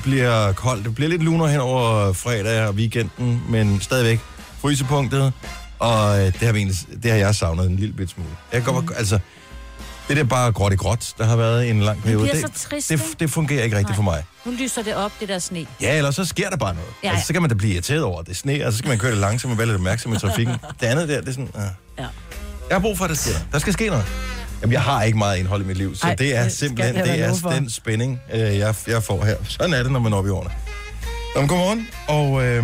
bliver 0.01 0.53
koldt. 0.53 0.85
Det 0.85 0.95
bliver 0.95 1.09
lidt 1.09 1.23
luner 1.23 1.47
hen 1.47 1.59
over 1.59 2.13
fredag 2.13 2.67
og 2.67 2.73
weekenden, 2.73 3.43
men 3.49 3.81
stadigvæk 3.81 4.19
frysepunktet. 4.61 5.33
Og 5.79 6.19
øh, 6.19 6.25
det 6.25 6.35
har, 6.35 6.51
vi 6.51 6.59
egentlig, 6.59 6.77
det 7.03 7.11
har 7.11 7.17
jeg 7.17 7.35
savnet 7.35 7.65
en 7.65 7.75
lille 7.75 7.93
bit 7.93 8.09
smule. 8.09 8.29
Jeg 8.53 8.63
kan 8.63 8.73
godt, 8.73 8.85
altså, 8.97 9.19
det 10.07 10.17
der 10.17 10.23
bare 10.23 10.51
gråt 10.51 10.73
i 10.73 10.75
gråt, 10.75 11.13
der 11.17 11.25
har 11.25 11.35
været 11.35 11.69
en 11.69 11.81
lang 11.81 12.03
periode, 12.03 12.21
bliver 12.29 12.47
det, 12.47 12.55
så 12.55 12.69
trist, 12.69 12.89
det, 12.89 12.95
ikke? 12.95 13.15
det 13.19 13.31
fungerer 13.31 13.63
ikke 13.63 13.77
rigtigt 13.77 13.89
Nej. 13.89 13.95
for 13.95 14.03
mig. 14.03 14.23
Nu 14.45 14.51
lyser 14.51 14.83
det 14.83 14.95
op, 14.95 15.11
det 15.19 15.29
der 15.29 15.39
sne. 15.39 15.65
Ja, 15.81 15.97
eller 15.97 16.11
så 16.11 16.25
sker 16.25 16.49
der 16.49 16.57
bare 16.57 16.73
noget. 16.73 16.87
Ja, 16.89 17.07
Ja, 17.07 17.09
ja. 17.09 17.13
Altså, 17.13 17.27
så 17.27 17.33
kan 17.33 17.41
man 17.41 17.49
da 17.49 17.55
blive 17.55 17.73
irriteret 17.73 18.03
over, 18.03 18.19
at 18.19 18.25
det 18.25 18.31
er 18.31 18.35
sne, 18.35 18.65
og 18.65 18.71
så 18.71 18.77
skal 18.77 18.89
man 18.89 18.97
køre 18.97 19.11
lidt 19.11 19.21
langsomt 19.21 19.51
og 19.51 19.57
være 19.57 19.67
lidt 19.67 19.75
opmærksom 19.75 20.13
i 20.13 20.17
trafikken. 20.17 20.55
Det 20.79 20.85
andet 20.85 21.09
der, 21.09 21.19
det 21.19 21.27
er 21.29 21.31
sådan... 21.31 21.49
Uh. 21.55 21.61
Ja. 21.97 22.05
Jeg 22.69 22.75
har 22.75 22.79
brug 22.79 22.97
for, 22.97 23.05
at 23.05 23.09
der 23.09 23.15
sker. 23.15 23.33
Der 23.51 23.59
skal 23.59 23.73
ske 23.73 23.87
noget. 23.87 24.05
Jamen, 24.61 24.73
jeg 24.73 24.81
har 24.81 25.03
ikke 25.03 25.17
meget 25.17 25.37
indhold 25.37 25.61
i 25.61 25.65
mit 25.65 25.77
liv, 25.77 25.95
så 25.95 26.07
Ej, 26.07 26.15
det 26.15 26.35
er 26.35 26.47
simpelthen 26.47 26.95
det 26.95 27.19
er 27.19 27.33
den 27.49 27.69
spænding, 27.69 28.19
øh, 28.33 28.39
jeg, 28.39 28.75
jeg 28.87 29.03
får 29.03 29.25
her. 29.25 29.35
Sådan 29.47 29.73
er 29.73 29.83
det, 29.83 29.91
når 29.91 29.99
man 29.99 30.13
er 30.13 30.17
oppe 30.17 30.27
i 30.29 30.31
årene. 30.31 30.49
Nå, 31.35 31.41
godmorgen, 31.41 31.87
og 32.07 32.43
øh, 32.43 32.63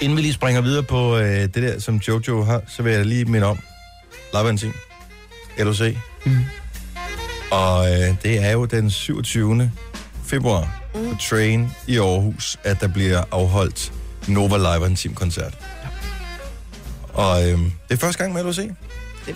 inden 0.00 0.16
vi 0.16 0.22
lige 0.22 0.32
springer 0.34 0.60
videre 0.60 0.82
på 0.82 1.16
øh, 1.16 1.40
det 1.40 1.54
der, 1.54 1.80
som 1.80 1.96
Jojo 1.96 2.44
har, 2.44 2.62
så 2.68 2.82
vil 2.82 2.92
jeg 2.92 3.06
lige 3.06 3.24
minde 3.24 3.46
om 3.46 3.58
Lavantin, 4.34 4.72
LOC. 5.58 5.96
Mm. 6.26 6.38
Og 7.50 7.92
øh, 7.92 8.14
det 8.22 8.44
er 8.44 8.50
jo 8.50 8.64
den 8.64 8.90
27. 8.90 9.72
februar 10.24 10.82
Mm. 10.94 11.10
på 11.10 11.16
Train 11.30 11.70
i 11.86 11.98
Aarhus, 11.98 12.58
at 12.64 12.80
der 12.80 12.88
bliver 12.88 13.24
afholdt 13.32 13.92
Nova 14.28 14.56
Live 14.56 14.96
Team 14.96 15.14
koncert. 15.14 15.54
Og 17.12 17.42
øh, 17.50 17.58
det 17.58 17.70
er 17.90 17.96
første 17.96 18.22
gang 18.22 18.34
med 18.34 18.42
LOC. 18.44 18.58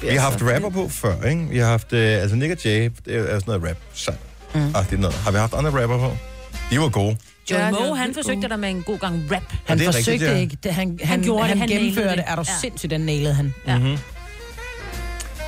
Vi 0.01 0.07
har 0.09 0.21
haft 0.21 0.39
så 0.41 0.53
rapper 0.55 0.71
på 0.71 0.89
før, 0.89 1.23
ikke? 1.29 1.47
Vi 1.51 1.59
har 1.59 1.67
haft, 1.67 1.93
øh, 1.93 2.23
altså 2.23 2.37
Nick 2.37 2.53
og 2.53 2.59
Jay, 2.65 2.91
det 3.05 3.15
er 3.17 3.23
sådan 3.25 3.43
noget 3.47 3.63
rap 3.69 3.77
sang. 3.95 4.19
Mm. 4.55 4.61
Mm. 4.61 4.73
det 4.73 4.93
er 4.93 4.97
noget. 4.97 5.17
Har 5.17 5.31
vi 5.31 5.39
haft 5.39 5.55
andre 5.55 5.83
rapper 5.83 5.99
på? 5.99 6.17
De 6.71 6.81
var 6.81 6.89
gode. 6.89 7.17
Joey 7.51 7.59
Ja, 7.61 7.71
Moe, 7.71 7.97
han 7.97 8.15
forsøgte 8.15 8.49
der 8.49 8.57
med 8.57 8.71
en 8.71 8.83
god 8.83 8.99
gang 8.99 9.33
rap. 9.33 9.43
Han 9.67 9.79
det 9.79 9.87
er 9.87 9.93
forsøgte 9.93 10.11
rigtigt, 10.13 10.31
ja. 10.31 10.37
ikke. 10.37 10.57
Det, 10.63 10.75
han, 10.75 10.99
han, 11.03 11.09
han, 11.09 11.23
gjorde 11.23 11.41
det, 11.43 11.49
han, 11.49 11.59
han 11.59 11.69
gennemførte 11.69 12.17
det. 12.17 12.25
Er 12.27 12.37
du 12.37 12.45
Ja. 12.49 12.53
sindssygt, 12.61 12.91
den 12.91 13.01
nailede 13.01 13.35
han. 13.35 13.55
Ja. 13.67 13.79
Mm-hmm. 13.79 13.99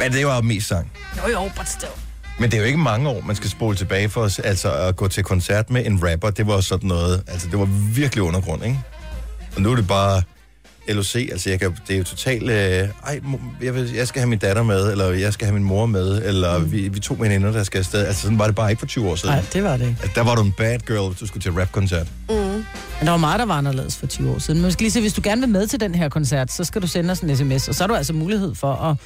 Men 0.01 0.13
det 0.13 0.27
var 0.27 0.41
mest 0.41 0.69
sang. 0.69 0.93
Jo, 1.27 1.33
jo, 1.33 1.51
but 1.57 1.69
still. 1.69 1.91
Men 2.39 2.51
det 2.51 2.57
er 2.57 2.61
jo 2.61 2.67
ikke 2.67 2.79
mange 2.79 3.09
år, 3.09 3.21
man 3.21 3.37
skal 3.37 3.51
spole 3.51 3.77
tilbage 3.77 4.09
for 4.09 4.21
os, 4.21 4.39
altså 4.39 4.73
at 4.73 4.97
gå 4.97 5.09
til 5.09 5.25
koncert 5.25 5.71
med 5.71 5.87
en 5.87 6.11
rapper. 6.11 6.31
Det 6.31 6.47
var 6.47 6.61
sådan 6.61 6.89
noget, 6.89 7.23
altså 7.29 7.49
det 7.49 7.59
var 7.59 7.65
virkelig 7.95 8.23
undergrund, 8.23 8.65
ikke? 8.65 8.79
Og 9.57 9.63
nu 9.63 9.73
er 9.73 9.77
det 9.77 9.87
bare 9.87 10.23
LOC, 10.89 11.15
altså 11.17 11.51
jeg 11.51 11.61
kan, 11.61 11.77
det 11.89 11.95
er 11.95 11.99
jo 11.99 12.05
totalt, 12.05 12.51
øh, 12.51 12.89
ej, 13.07 13.21
jeg, 13.63 13.75
vil, 13.75 13.93
jeg 13.93 14.09
skal 14.09 14.21
have 14.21 14.29
min 14.29 14.39
datter 14.39 14.63
med, 14.63 14.91
eller 14.91 15.11
jeg 15.11 15.33
skal 15.33 15.47
have 15.47 15.55
min 15.55 15.65
mor 15.65 15.87
med, 15.87 16.23
eller 16.25 16.59
mm. 16.59 16.73
vi, 16.73 16.89
vi 16.89 17.01
to 17.01 17.17
veninder, 17.19 17.53
der 17.53 17.65
skal 17.65 17.79
afsted. 17.79 18.07
Altså 18.07 18.23
sådan 18.23 18.39
var 18.39 18.47
det 18.47 18.55
bare 18.55 18.71
ikke 18.71 18.81
for 18.81 18.87
20 18.87 19.09
år 19.09 19.17
siden. 19.17 19.35
Nej, 19.35 19.45
det 19.53 19.65
var 19.65 19.77
det 19.77 19.89
ikke. 19.89 19.99
Altså, 20.03 20.15
der 20.15 20.25
var 20.25 20.35
du 20.35 20.43
en 20.43 20.53
bad 20.53 20.79
girl, 20.79 21.09
hvis 21.09 21.21
du 21.21 21.27
skulle 21.27 21.43
til 21.43 21.53
rap-koncert. 21.53 22.07
Mm. 22.29 22.37
Men 22.37 22.65
der 23.01 23.11
var 23.11 23.17
meget, 23.17 23.39
der 23.39 23.47
var 23.47 23.59
anderledes 23.59 23.97
for 23.97 24.07
20 24.07 24.31
år 24.31 24.39
siden. 24.39 24.63
Men 24.63 24.73
skal 24.73 24.85
lige 24.85 24.93
se, 24.93 25.01
hvis 25.01 25.13
du 25.13 25.21
gerne 25.25 25.41
vil 25.41 25.51
med 25.51 25.67
til 25.67 25.81
den 25.81 25.95
her 25.95 26.09
koncert, 26.09 26.53
så 26.53 26.65
skal 26.65 26.83
du 26.83 26.87
sende 26.87 27.11
os 27.11 27.21
en 27.21 27.37
sms, 27.37 27.69
og 27.69 27.75
så 27.75 27.83
har 27.83 27.89
du 27.89 27.95
altså 27.95 28.13
mulighed 28.13 28.55
for 28.55 28.73
at, 28.73 28.97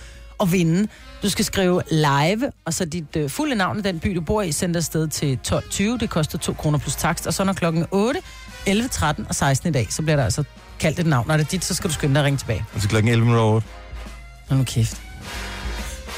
at 0.41 0.53
vinde. 0.53 0.89
Du 1.23 1.31
skal 1.31 1.45
skrive 1.45 1.83
live, 1.91 2.51
og 2.65 2.75
så 2.75 2.85
dit 2.85 3.17
øh, 3.17 3.31
fulde 3.31 3.55
navn 3.55 3.79
i 3.79 3.83
den 3.83 4.01
by, 4.01 4.15
du 4.15 4.21
bor 4.21 4.43
i, 4.43 4.53
sender 4.53 4.81
afsted 4.81 5.09
til 5.09 5.39
12.20. 5.49 5.83
Det 5.85 6.11
koster 6.11 6.39
2 6.39 6.53
kroner 6.53 6.79
plus 6.79 6.97
takst, 6.97 7.27
og 7.27 7.35
så 7.35 7.45
når 7.45 7.53
klokken 7.53 7.87
8, 7.91 8.21
11, 8.67 8.89
13 8.89 9.27
og 9.29 9.35
16 9.35 9.69
i 9.69 9.73
dag, 9.73 9.87
så 9.91 10.03
bliver 10.03 10.17
der 10.17 10.25
altså 10.25 10.45
kaldt 10.79 10.99
et 10.99 11.07
navn. 11.07 11.27
Når 11.29 11.37
det 11.37 11.45
er 11.45 11.49
dit, 11.49 11.65
så 11.65 11.75
skal 11.75 11.91
du 11.91 11.95
skynde 11.95 12.15
dig 12.15 12.21
at 12.21 12.25
ringe 12.25 12.39
tilbage. 12.39 12.65
Altså 12.75 12.89
klokken 12.89 13.13
11 13.13 13.25
minutter 13.25 13.43
over 13.45 13.55
otte. 13.55 13.69
Hold 14.49 14.59
nu 14.59 14.65
kæft. 14.65 15.03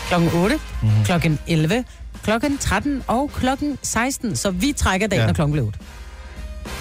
Klokken 0.08 0.30
8, 0.34 0.56
mm-hmm. 0.82 1.04
klokken 1.04 1.38
11, 1.46 1.84
klokken 2.22 2.58
13 2.58 3.02
og 3.06 3.30
klokken 3.34 3.78
16. 3.82 4.36
Så 4.36 4.50
vi 4.50 4.72
trækker 4.72 5.06
dagen, 5.06 5.20
ja. 5.20 5.26
Når 5.26 5.34
klokken 5.34 5.52
bliver 5.52 5.66
8. 5.66 5.78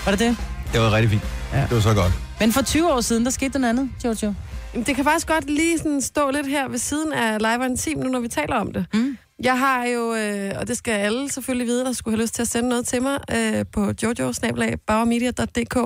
Var 0.05 0.11
det 0.11 0.19
det? 0.19 0.37
Det 0.73 0.81
var 0.81 0.91
rigtig 0.91 1.09
fint. 1.09 1.23
Ja. 1.53 1.61
Det 1.61 1.71
var 1.71 1.79
så 1.79 1.93
godt. 1.93 2.13
Men 2.39 2.51
for 2.51 2.61
20 2.61 2.93
år 2.93 3.01
siden, 3.01 3.25
der 3.25 3.31
skete 3.31 3.59
noget 3.59 3.69
andet, 3.69 3.89
Jojo. 4.03 4.33
Jamen, 4.73 4.85
det 4.85 4.95
kan 4.95 5.03
faktisk 5.03 5.27
godt 5.27 5.49
lige 5.49 5.77
sådan 5.77 6.01
stå 6.01 6.31
lidt 6.31 6.47
her 6.47 6.67
ved 6.67 6.77
siden 6.77 7.13
af 7.13 7.39
Live 7.39 7.65
on 7.65 7.77
Team, 7.77 7.99
nu 7.99 8.09
når 8.09 8.19
vi 8.19 8.27
taler 8.27 8.55
om 8.55 8.73
det. 8.73 8.85
Mm. 8.93 9.17
Jeg 9.43 9.59
har 9.59 9.85
jo, 9.85 10.15
øh, 10.15 10.51
og 10.59 10.67
det 10.67 10.77
skal 10.77 10.91
alle 10.91 11.31
selvfølgelig 11.31 11.67
vide, 11.67 11.85
der 11.85 11.91
skulle 11.91 12.17
have 12.17 12.21
lyst 12.21 12.33
til 12.33 12.41
at 12.41 12.47
sende 12.47 12.69
noget 12.69 12.87
til 12.87 13.01
mig 13.01 13.19
øh, 13.31 13.65
på 13.73 13.93
jojo 14.03 14.27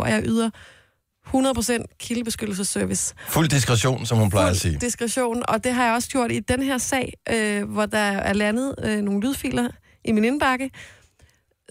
og 0.01 0.09
jeg 0.09 0.23
yder 0.25 0.49
100% 1.35 1.97
kildebeskyttelsesservice. 1.99 3.13
Fuld 3.27 3.49
diskretion, 3.49 4.05
som 4.05 4.17
hun 4.17 4.29
plejer 4.29 4.49
at 4.49 4.57
sige. 4.57 4.71
Fuld 4.71 4.81
diskretion, 4.81 5.43
og 5.47 5.63
det 5.63 5.73
har 5.73 5.85
jeg 5.85 5.93
også 5.93 6.09
gjort 6.09 6.31
i 6.31 6.39
den 6.39 6.63
her 6.63 6.77
sag, 6.77 7.13
øh, 7.29 7.69
hvor 7.69 7.85
der 7.85 7.97
er 7.97 8.33
landet 8.33 8.75
øh, 8.83 9.01
nogle 9.01 9.21
lydfiler 9.21 9.69
i 10.05 10.11
min 10.11 10.23
indbakke, 10.25 10.71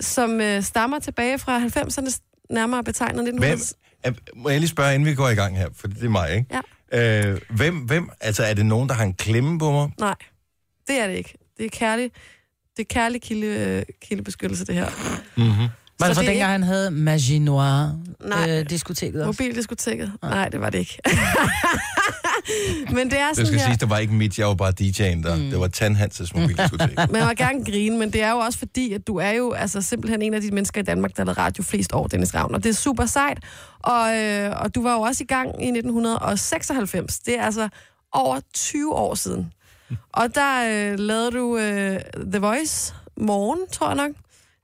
som 0.00 0.40
øh, 0.40 0.62
stammer 0.62 0.98
tilbage 0.98 1.38
fra 1.38 1.60
90'erne, 1.60 2.20
nærmere 2.50 2.84
betegnet 2.84 3.28
1900. 3.28 3.74
Hvem, 4.02 4.14
må 4.36 4.48
jeg 4.48 4.60
lige 4.60 4.68
spørge, 4.68 4.94
inden 4.94 5.08
vi 5.08 5.14
går 5.14 5.28
i 5.28 5.34
gang 5.34 5.56
her, 5.56 5.68
for 5.74 5.88
det 5.88 6.04
er 6.04 6.08
mig, 6.08 6.34
ikke? 6.34 6.60
Ja. 6.92 7.30
Øh, 7.32 7.40
hvem, 7.50 7.76
hvem, 7.76 8.10
altså 8.20 8.44
er 8.44 8.54
det 8.54 8.66
nogen, 8.66 8.88
der 8.88 8.94
har 8.94 9.04
en 9.04 9.14
klemme 9.14 9.58
på 9.58 9.72
mig? 9.72 9.90
Nej, 9.98 10.14
det 10.88 11.00
er 11.00 11.06
det 11.06 11.14
ikke. 11.14 11.38
Det 11.58 11.66
er 11.66 11.70
kærlig, 11.70 12.10
det 12.76 12.82
er 12.82 12.94
kærlig 12.94 13.22
kilde, 13.22 13.84
kildebeskyttelse, 14.02 14.66
det 14.66 14.74
her. 14.74 14.88
Mm-hmm. 15.36 15.68
Var 16.00 16.06
det 16.06 16.16
Så 16.16 16.22
er 16.22 16.26
dengang, 16.26 16.52
han 16.52 16.62
havde 16.62 16.90
Nej. 18.28 18.58
øh, 18.58 18.66
også? 19.28 19.42
Mobildiskoteket? 19.42 20.12
Nej, 20.22 20.48
det 20.48 20.60
var 20.60 20.70
det 20.70 20.78
ikke. 20.78 20.98
Men 22.96 23.10
det 23.10 23.18
er 23.20 23.26
Det 23.28 23.36
sådan 23.36 23.46
skal 23.46 23.58
her... 23.58 23.66
siges, 23.66 23.78
det 23.78 23.90
var 23.90 23.98
ikke 23.98 24.14
mit, 24.14 24.38
jeg 24.38 24.46
var 24.46 24.54
bare 24.54 24.72
DJ'en 24.80 25.22
der. 25.22 25.36
Mm. 25.36 25.50
Det 25.50 25.60
var 25.60 25.68
Tandhanses 25.68 26.34
mobildiskotek. 26.34 26.96
Man 27.12 27.22
må 27.24 27.32
gerne 27.36 27.64
grine, 27.64 27.98
men 27.98 28.12
det 28.12 28.22
er 28.22 28.30
jo 28.30 28.36
også 28.36 28.58
fordi, 28.58 28.92
at 28.92 29.06
du 29.06 29.16
er 29.16 29.30
jo 29.30 29.52
altså, 29.52 29.82
simpelthen 29.82 30.22
en 30.22 30.34
af 30.34 30.40
de 30.40 30.50
mennesker 30.50 30.80
i 30.80 30.84
Danmark, 30.84 31.10
der 31.16 31.22
har 31.22 31.24
lavet 31.24 31.38
radio 31.38 31.62
flest 31.62 31.92
år, 31.92 32.06
Dennis 32.06 32.34
Ravn. 32.34 32.54
Og 32.54 32.64
det 32.64 32.70
er 32.70 32.74
super 32.74 33.06
sejt. 33.06 33.38
Og, 33.80 34.16
øh, 34.16 34.60
og 34.60 34.74
du 34.74 34.82
var 34.82 34.94
jo 34.94 35.00
også 35.00 35.24
i 35.24 35.26
gang 35.26 35.48
i 35.48 35.68
1996. 35.68 37.18
Det 37.18 37.38
er 37.38 37.42
altså 37.42 37.68
over 38.12 38.40
20 38.54 38.94
år 38.94 39.14
siden. 39.14 39.52
Og 40.12 40.34
der 40.34 40.90
øh, 40.92 40.98
lavede 40.98 41.30
du 41.30 41.56
øh, 41.56 42.00
The 42.32 42.38
Voice 42.40 42.94
morgen, 43.16 43.60
tror 43.72 43.86
jeg 43.86 43.96
nok. 43.96 44.10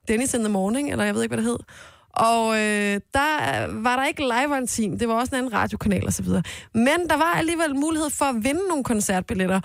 Dennis 0.07 0.33
in 0.33 0.39
the 0.39 0.49
Morning, 0.49 0.91
eller 0.91 1.05
jeg 1.05 1.15
ved 1.15 1.23
ikke, 1.23 1.35
hvad 1.35 1.43
det 1.43 1.51
hed. 1.51 1.59
Og 2.13 2.55
øh, 2.55 2.99
der 3.13 3.67
var 3.81 3.95
der 3.95 4.05
ikke 4.05 4.21
live 4.21 4.55
on 4.57 4.67
team. 4.67 4.99
Det 4.99 5.07
var 5.07 5.13
også 5.13 5.29
en 5.31 5.37
anden 5.37 5.53
radiokanal 5.53 6.05
og 6.07 6.13
så 6.13 6.23
videre. 6.23 6.43
Men 6.73 6.97
der 7.09 7.17
var 7.17 7.33
alligevel 7.37 7.75
mulighed 7.75 8.09
for 8.09 8.25
at 8.25 8.35
vinde 8.35 8.61
nogle 8.69 8.83
koncertbilletter. 8.83 9.59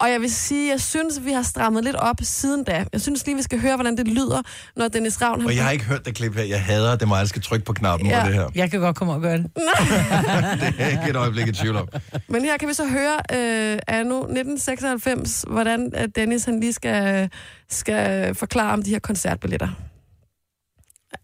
Og 0.00 0.10
jeg 0.10 0.20
vil 0.20 0.34
sige, 0.34 0.70
jeg 0.70 0.80
synes, 0.80 1.24
vi 1.24 1.32
har 1.32 1.42
strammet 1.42 1.84
lidt 1.84 1.96
op 1.96 2.16
siden 2.22 2.64
da. 2.64 2.84
Jeg 2.92 3.00
synes 3.00 3.26
lige, 3.26 3.36
vi 3.36 3.42
skal 3.42 3.60
høre, 3.60 3.74
hvordan 3.74 3.96
det 3.96 4.08
lyder, 4.08 4.42
når 4.76 4.88
Dennis 4.88 5.22
Ravn... 5.22 5.44
Og 5.46 5.56
jeg 5.56 5.64
har 5.64 5.70
ikke 5.70 5.84
hørt 5.84 6.06
det 6.06 6.14
klip 6.14 6.34
her. 6.36 6.42
Jeg 6.42 6.62
hader, 6.62 6.96
det 6.96 7.08
mig, 7.08 7.20
der 7.20 7.26
skal 7.26 7.42
trykke 7.42 7.64
på 7.64 7.72
knappen 7.72 8.08
Ja. 8.08 8.20
på 8.22 8.26
det 8.28 8.34
her. 8.34 8.48
Jeg 8.54 8.70
kan 8.70 8.80
godt 8.80 8.96
komme 8.96 9.12
og 9.12 9.20
gøre 9.20 9.36
det. 9.38 9.46
Det 9.56 9.62
er 9.62 10.72
jeg 10.78 10.90
ikke 10.90 11.10
et 11.10 11.16
øjeblik 11.16 11.46
i 11.48 11.52
tvivl 11.52 11.76
om. 11.76 11.88
Men 12.28 12.42
her 12.42 12.56
kan 12.56 12.68
vi 12.68 12.74
så 12.74 12.86
høre 12.86 13.14
øh, 13.14 13.78
anno 13.86 14.18
1996, 14.18 15.44
hvordan 15.48 15.92
øh, 15.96 16.08
Dennis 16.16 16.44
han 16.44 16.60
lige 16.60 16.72
skal, 16.72 17.30
skal 17.68 18.34
forklare 18.34 18.72
om 18.72 18.82
de 18.82 18.90
her 18.90 18.98
koncertbilletter. 18.98 19.68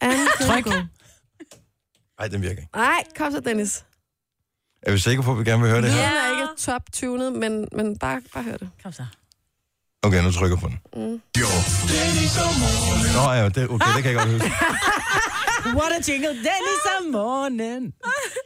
Anne, 0.00 0.26
Tryk. 0.40 0.66
Nej, 2.18 2.28
den 2.28 2.42
virker 2.42 2.60
ikke. 2.60 2.68
Nej, 2.76 3.02
kom 3.16 3.32
så, 3.32 3.40
Dennis. 3.40 3.84
Er 4.82 4.92
vi 4.92 4.98
sikre 4.98 5.22
på, 5.22 5.32
at 5.32 5.38
vi 5.38 5.44
gerne 5.44 5.62
vil 5.62 5.70
høre 5.70 5.82
det 5.82 5.90
her? 5.92 6.02
er 6.02 6.30
ikke 6.30 6.48
top-tunet, 6.58 7.32
men, 7.32 7.68
men 7.72 7.98
bare, 7.98 8.22
bare 8.34 8.44
hør 8.44 8.56
det. 8.56 8.68
Kom 8.82 8.92
så. 8.92 9.06
Okay, 10.02 10.22
nu 10.22 10.32
trykker 10.32 10.56
jeg 10.56 10.62
på 10.62 10.68
den. 10.68 10.78
Mm. 10.96 11.20
Jo. 11.40 11.48
Nå 13.16 13.32
ja, 13.32 13.48
det, 13.48 13.70
okay, 13.70 13.90
det 13.96 14.02
kan 14.02 14.12
jeg 14.12 14.18
godt 14.20 14.30
huske. 14.32 14.52
What 15.78 15.92
a 15.98 16.00
jingle, 16.12 16.28
Dennis 16.28 16.82
om 16.98 17.04
morgenen. 17.12 17.92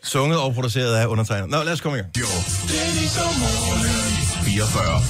Sunget 0.05 0.41
og 0.41 0.55
produceret 0.55 0.95
af 0.95 1.07
undertegnet. 1.07 1.51
Nå, 1.51 1.63
lad 1.63 1.73
os 1.73 1.81
komme 1.81 1.99
i 1.99 2.01
gang. 2.01 2.11
Jo. 2.19 2.27
Dennis 2.75 3.15
om 3.27 3.35
morgenen. 3.45 4.11
44. 4.45 5.03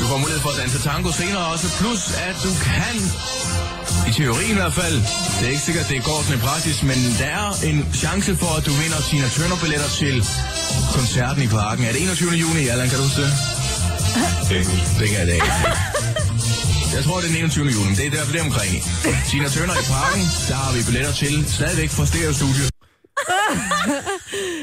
Du 0.00 0.04
får 0.10 0.18
mulighed 0.22 0.40
for 0.44 0.50
at 0.54 0.58
danse 0.62 0.78
tango 0.88 1.10
senere 1.20 1.44
også, 1.52 1.66
plus 1.80 2.02
at 2.28 2.36
du 2.46 2.50
kan, 2.66 2.96
i 4.08 4.10
teorien 4.18 4.50
i 4.56 4.60
hvert 4.62 4.76
fald, 4.80 4.96
det 5.36 5.44
er 5.48 5.52
ikke 5.54 5.66
sikkert, 5.68 5.84
at 5.86 5.90
det 5.94 5.98
går 6.10 6.18
sådan 6.22 6.38
i 6.40 6.42
praksis, 6.48 6.76
men 6.90 6.98
der 7.20 7.28
er 7.40 7.46
en 7.70 7.78
chance 8.02 8.30
for, 8.42 8.50
at 8.58 8.62
du 8.68 8.72
vinder 8.82 9.00
Tina 9.08 9.28
Turner-billetter 9.36 9.90
til 10.02 10.16
koncerten 10.96 11.42
i 11.46 11.48
parken. 11.58 11.82
Er 11.88 11.92
det 11.94 12.00
21. 12.02 12.30
juni, 12.44 12.62
Allan, 12.72 12.88
kan 12.92 12.98
du 13.00 13.04
huske 13.08 13.22
det? 13.26 13.32
Det, 14.50 14.58
det 14.98 15.06
kan 15.10 15.16
jeg 15.20 15.26
da 15.30 15.34
ikke. 15.40 15.52
Jeg 16.96 17.04
tror, 17.04 17.16
det 17.20 17.24
er 17.28 17.32
den 17.32 17.36
21. 17.36 17.64
juni, 17.76 17.86
men 17.90 17.96
det 17.98 18.06
er 18.06 18.10
derfor 18.16 18.32
det 18.32 18.40
er 18.40 18.46
omkring. 18.50 18.72
Tina 19.28 19.48
Turner 19.54 19.76
i 19.82 19.86
parken, 19.96 20.24
der 20.48 20.56
har 20.62 20.70
vi 20.76 20.80
billetter 20.88 21.12
til, 21.22 21.34
stadigvæk 21.58 21.90
fra 21.96 22.04
Stereo 22.10 22.32
Studio. 22.40 22.64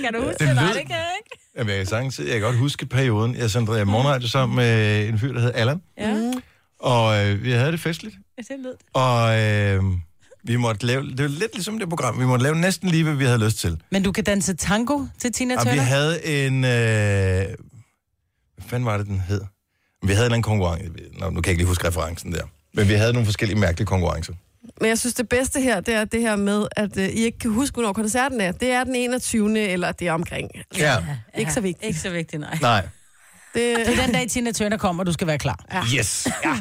Kan 0.03 0.09
du 0.13 0.19
huske 0.25 0.39
Det 0.39 0.47
det? 0.47 0.55
Nej, 0.55 0.73
det 0.79 0.85
kan 0.91 0.99
jeg 1.05 1.15
ikke. 1.21 1.33
Jamen, 1.57 1.69
jeg, 1.69 1.77
kan 1.77 1.87
sagtens, 1.87 2.19
jeg 2.19 2.27
kan 2.27 2.41
godt 2.41 2.57
huske 2.57 2.85
perioden. 2.85 3.35
Jeg 3.35 3.51
sendte 3.51 3.85
morgenradio 3.85 4.27
sammen 4.27 4.55
med 4.55 4.71
en 5.09 5.19
fyr, 5.19 5.33
der 5.33 5.39
hed 5.41 5.51
Allan. 5.55 5.81
Ja, 5.97 6.09
Og 6.83 7.25
øh, 7.25 7.43
vi 7.43 7.51
havde 7.51 7.71
det 7.71 7.79
festligt. 7.79 8.15
det 8.37 8.45
lød 8.59 8.71
det. 8.71 8.79
Og 8.93 9.39
øh, 9.41 9.83
vi 10.43 10.55
måtte 10.55 10.85
lave... 10.85 11.01
Det 11.09 11.19
var 11.21 11.27
lidt 11.27 11.53
ligesom 11.53 11.79
det 11.79 11.89
program. 11.89 12.19
Vi 12.19 12.25
måtte 12.25 12.43
lave 12.43 12.55
næsten 12.55 12.89
lige, 12.89 13.03
hvad 13.03 13.13
vi 13.13 13.25
havde 13.25 13.45
lyst 13.45 13.57
til. 13.57 13.81
Men 13.91 14.03
du 14.03 14.11
kan 14.11 14.23
danse 14.23 14.55
tango 14.55 15.05
til 15.19 15.31
Tina 15.31 15.55
Og 15.55 15.65
vi 15.65 15.69
Turner? 15.69 15.81
havde 15.83 16.25
en... 16.25 16.63
Øh, 16.65 17.55
hvad 18.55 18.67
fanden 18.67 18.85
var 18.85 18.97
det, 18.97 19.07
den 19.07 19.19
hed? 19.19 19.41
Vi 20.03 20.07
havde 20.07 20.11
en 20.11 20.13
eller 20.13 20.25
anden 20.25 20.41
konkurrence. 20.41 20.89
Nå, 21.19 21.29
nu 21.29 21.41
kan 21.41 21.43
jeg 21.45 21.47
ikke 21.47 21.57
lige 21.59 21.67
huske 21.67 21.87
referencen 21.87 22.33
der. 22.33 22.43
Men 22.73 22.87
vi 22.89 22.93
havde 22.93 23.13
nogle 23.13 23.25
forskellige 23.25 23.59
mærkelige 23.59 23.85
konkurrencer. 23.85 24.33
Men 24.79 24.89
jeg 24.89 24.99
synes, 24.99 25.13
det 25.13 25.29
bedste 25.29 25.61
her, 25.61 25.79
det 25.81 25.93
er 25.93 26.05
det 26.05 26.21
her 26.21 26.35
med, 26.35 26.67
at 26.75 26.97
øh, 26.97 27.05
I 27.09 27.25
ikke 27.25 27.39
kan 27.39 27.51
huske, 27.51 27.73
hvornår 27.73 27.93
koncerten 27.93 28.41
er. 28.41 28.51
Det 28.51 28.71
er 28.71 28.83
den 28.83 28.95
21. 28.95 29.59
eller 29.59 29.91
det 29.91 30.07
er 30.07 30.11
omkring. 30.11 30.51
Ja. 30.77 30.97
Ikke 31.37 31.53
så 31.53 31.61
vigtigt. 31.61 31.87
Ikke 31.87 31.99
så 31.99 32.09
vigtigt, 32.09 32.39
nej. 32.39 32.57
Nej. 32.61 32.87
Det, 33.53 33.77
Det 33.87 33.99
er 33.99 34.05
den 34.05 34.13
dag, 34.13 34.29
Tina 34.29 34.51
Turner 34.51 34.77
kommer, 34.77 35.03
og 35.03 35.07
du 35.07 35.13
skal 35.13 35.27
være 35.27 35.37
klar. 35.37 35.59
Ja. 35.73 35.83
Yes. 35.99 36.27
Ja. 36.45 36.57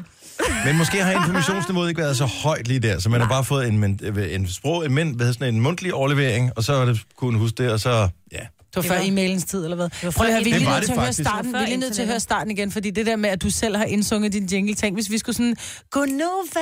Men 0.65 0.77
måske 0.79 1.03
har 1.05 1.13
informationsniveauet 1.13 1.89
ikke 1.89 2.01
været 2.01 2.17
så 2.17 2.25
højt 2.25 2.69
lige 2.69 2.81
der, 2.81 2.99
så 2.99 3.09
man 3.09 3.21
har 3.21 3.29
bare 3.29 3.45
fået 3.45 3.69
en, 3.69 3.79
men- 3.79 4.01
en 4.31 4.49
sprog, 4.49 4.87
en, 4.87 4.93
men, 4.95 5.09
hvad 5.11 5.27
hedder 5.27 5.33
sådan 5.39 5.55
en 5.55 5.61
mundtlig 5.61 5.95
overlevering, 5.95 6.51
og 6.57 6.65
så 6.65 6.79
har 6.79 6.85
det 6.85 7.01
kunne 7.17 7.39
huske 7.39 7.63
det, 7.63 7.73
og 7.73 7.81
så, 7.81 8.09
ja. 8.33 8.39
Det 8.75 8.77
var 8.77 8.83
Det 8.83 8.91
før 8.91 8.97
var- 8.99 9.05
e-mailens 9.05 9.45
tid, 9.45 9.65
eller 9.65 9.77
hvad? 9.77 9.89
Prøv 10.13 10.27
at 10.27 10.33
høre, 10.33 10.45
vi 10.45 10.51
er 10.51 10.59
lige 10.59 10.71
nødt 10.71 10.85
til 10.85 10.93
at 10.93 10.99
høre 11.01 11.13
starten. 11.13 11.53
Vi 11.53 11.59
er 11.59 11.67
lige 11.67 11.77
nødt 11.77 11.95
til 11.95 12.03
at 12.03 12.09
høre 12.09 12.21
starten 12.21 12.51
igen, 12.51 12.73
fordi 12.73 12.91
det 12.91 13.07
der 13.07 13.17
med, 13.17 13.31
at 13.31 13.43
du 13.43 13.51
selv 13.51 13.77
har 13.77 13.85
indsunget 13.85 14.33
din 14.33 14.47
jingle, 14.47 14.75
tænk, 14.75 14.97
hvis 14.97 15.11
vi 15.11 15.19
skulle 15.19 15.37
sådan, 15.37 15.57
Gunova! 15.91 16.61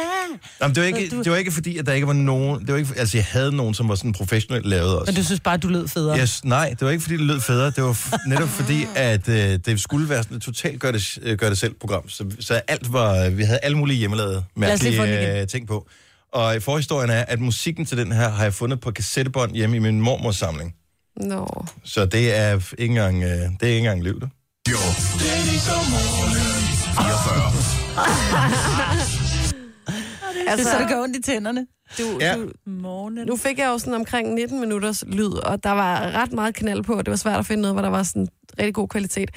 Jamen, 0.62 0.74
det, 0.74 0.80
var 0.80 0.86
ikke, 0.86 1.08
Du- 1.16 1.22
det 1.22 1.32
var 1.32 1.38
ikke 1.38 1.52
fordi, 1.52 1.78
at 1.78 1.86
der 1.86 1.92
ikke 1.92 2.06
var 2.06 2.12
nogen... 2.12 2.60
Det 2.60 2.72
var 2.72 2.76
ikke, 2.78 2.90
altså, 2.96 3.16
jeg 3.16 3.24
havde 3.24 3.56
nogen, 3.56 3.74
som 3.74 3.88
var 3.88 3.94
sådan 3.94 4.12
professionelt 4.12 4.66
lavet 4.66 4.98
også. 4.98 5.12
Men 5.12 5.16
du 5.16 5.24
synes 5.24 5.40
bare, 5.40 5.56
du 5.56 5.68
lød 5.68 5.88
federe. 5.88 6.18
Yes, 6.20 6.44
nej, 6.44 6.68
det 6.70 6.80
var 6.80 6.90
ikke 6.90 7.02
fordi, 7.02 7.16
det 7.16 7.24
lød 7.26 7.40
federe. 7.40 7.66
Det 7.76 7.84
var 7.84 7.92
f- 7.92 8.28
netop 8.30 8.48
fordi, 8.48 8.86
at 8.94 9.28
øh, 9.28 9.58
det 9.66 9.80
skulle 9.80 10.08
være 10.08 10.22
sådan 10.22 10.36
et 10.36 10.42
totalt 10.42 10.80
gør 10.80 10.90
det, 10.92 11.18
øh, 11.22 11.38
gør 11.38 11.48
det 11.48 11.58
selv 11.58 11.74
program. 11.80 12.08
Så, 12.08 12.24
så 12.40 12.54
alt 12.68 12.92
var, 12.92 13.28
vi 13.30 13.42
havde 13.42 13.58
alle 13.62 13.76
mulige 13.78 13.98
hjemmelavede 13.98 14.44
mærkelige 14.56 15.40
øh, 15.40 15.46
ting 15.46 15.66
på. 15.66 15.86
Og 16.32 16.56
forhistorien 16.62 17.10
er, 17.10 17.24
at 17.28 17.40
musikken 17.40 17.86
til 17.86 17.98
den 17.98 18.12
her 18.12 18.28
har 18.30 18.42
jeg 18.42 18.54
fundet 18.54 18.80
på 18.80 18.90
kassettebånd 18.90 19.52
hjemme 19.54 19.76
i 19.76 19.78
min 19.78 20.00
mormors 20.00 20.36
samling. 20.36 20.74
Nå. 21.16 21.64
Så 21.84 22.06
det 22.06 22.36
er 22.38 22.52
ikke 22.78 22.92
engang, 22.92 23.22
øh, 23.22 23.28
det 23.30 23.62
er 23.62 23.66
ikke 23.66 23.78
engang 23.78 24.02
liv, 24.02 24.20
det. 24.20 24.30
Jo. 24.70 24.76
Dennis 25.20 25.68
om 25.68 25.84
morgenen. 25.90 26.60
44. 26.96 27.52
Det 30.34 30.46
er 30.46 30.50
Altså, 30.50 30.70
så, 30.70 30.78
det 30.78 30.88
gør 30.88 31.02
ondt 31.02 31.16
i 31.16 31.22
tænderne. 31.22 31.66
du, 31.98 32.18
Ja. 32.20 32.34
du, 32.36 32.48
Morgen. 32.66 33.14
nu 33.26 33.36
fik 33.36 33.58
jeg 33.58 33.66
jo 33.66 33.78
sådan 33.78 33.94
omkring 33.94 34.34
19 34.34 34.60
minutters 34.60 35.04
lyd, 35.06 35.32
og 35.32 35.64
der 35.64 35.70
var 35.70 36.00
ret 36.10 36.32
meget 36.32 36.54
knald 36.54 36.82
på. 36.82 36.98
Det 36.98 37.10
var 37.10 37.16
svært 37.16 37.38
at 37.38 37.46
finde 37.46 37.60
noget, 37.62 37.74
hvor 37.74 37.82
der 37.82 37.88
var 37.88 38.02
sådan 38.02 38.28
rigtig 38.58 38.74
god 38.74 38.88
kvalitet. 38.88 39.30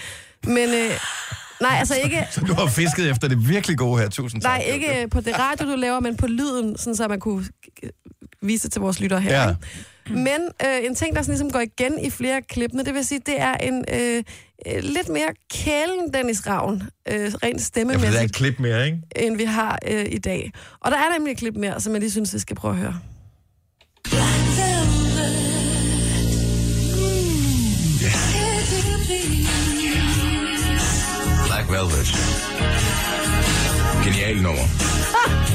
Men 0.43 0.57
øh, 0.69 0.91
nej, 1.61 1.75
altså 1.79 1.95
ikke, 1.95 2.27
Så 2.31 2.41
du 2.41 2.53
har 2.53 2.67
fisket 2.67 3.09
efter 3.11 3.27
det 3.27 3.49
virkelig 3.49 3.77
gode 3.77 4.01
her. 4.01 4.09
Tusind 4.09 4.41
tak. 4.41 4.49
nej, 4.51 4.63
ikke 4.73 5.01
øh, 5.03 5.09
på 5.09 5.21
det 5.21 5.39
radio, 5.39 5.71
du 5.71 5.75
laver, 5.75 5.99
men 5.99 6.17
på 6.17 6.27
lyden, 6.27 6.77
sådan 6.77 6.95
så 6.95 7.07
man 7.07 7.19
kunne 7.19 7.45
vise 8.41 8.63
det 8.63 8.71
til 8.71 8.81
vores 8.81 8.99
lytter 8.99 9.17
her. 9.19 9.41
Ja. 9.43 9.49
ikke? 9.49 9.61
Men 10.27 10.41
øh, 10.65 10.85
en 10.85 10.95
ting, 10.95 11.15
der 11.15 11.21
sådan 11.21 11.31
ligesom 11.31 11.51
går 11.51 11.59
igen 11.59 11.99
i 11.99 12.09
flere 12.09 12.35
af 12.35 12.47
klippene, 12.47 12.83
det 12.85 12.93
vil 12.93 13.05
sige, 13.05 13.21
det 13.25 13.39
er 13.41 13.53
en 13.53 13.85
øh, 13.93 14.23
øh, 14.67 14.83
lidt 14.83 15.09
mere 15.09 15.29
kælen 15.53 16.13
Dennis 16.13 16.47
Ravn, 16.47 16.83
øh, 17.07 17.15
rent 17.15 17.23
Ja, 17.23 17.29
for 17.29 17.47
det 17.49 17.55
er 17.55 17.59
stemmemæssigt, 17.59 18.23
et 18.23 18.35
klip 18.35 18.59
mere, 18.59 18.85
ikke? 18.85 18.97
end 19.15 19.37
vi 19.37 19.43
har 19.43 19.79
øh, 19.87 20.05
i 20.09 20.17
dag. 20.17 20.51
Og 20.79 20.91
der 20.91 20.97
er 20.97 21.17
nemlig 21.17 21.31
et 21.31 21.37
klip 21.37 21.55
mere, 21.55 21.81
som 21.81 21.93
jeg 21.93 21.99
lige 21.99 22.11
synes, 22.11 22.33
vi 22.33 22.39
skal 22.39 22.55
prøve 22.55 22.73
at 22.73 22.79
høre. 22.79 22.99
Black 31.47 31.69
Velvet. 31.69 32.07
Genial 34.03 34.41
nummer. 34.41 34.63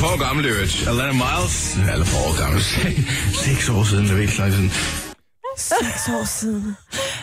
På 0.00 0.16
gammel 0.24 0.46
øvrigt. 0.46 0.84
Alana 0.88 1.12
Miles. 1.12 1.76
Eller 1.92 2.04
for 2.04 2.18
år 2.28 2.38
gammel. 2.42 2.62
Seks 3.44 3.68
år 3.68 3.84
siden, 3.84 4.04
det 4.04 4.12
er 4.12 4.16
virkelig 4.16 4.38
lang 4.38 4.52
siden. 4.52 4.70
Seks 5.56 6.08
år 6.08 6.24
siden. 6.24 6.76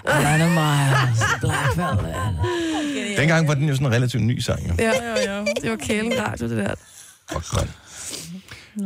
Alana 0.06 0.48
Miles, 0.48 1.20
Black 1.42 1.78
Velvet. 1.78 3.18
Dengang 3.18 3.48
var 3.48 3.54
den 3.54 3.68
jo 3.70 3.76
sådan 3.76 3.88
en 3.88 3.94
relativt 3.94 4.24
ny 4.24 4.40
sang. 4.40 4.68
Jo. 4.68 4.74
Ja, 4.80 4.92
ja, 4.92 5.34
ja. 5.36 5.46
Det 5.62 5.70
var 5.70 5.76
kælen 5.76 6.14
radio, 6.20 6.50
det 6.50 6.58
der. 6.58 6.74
Fuck, 7.32 7.54
mand. 7.56 7.70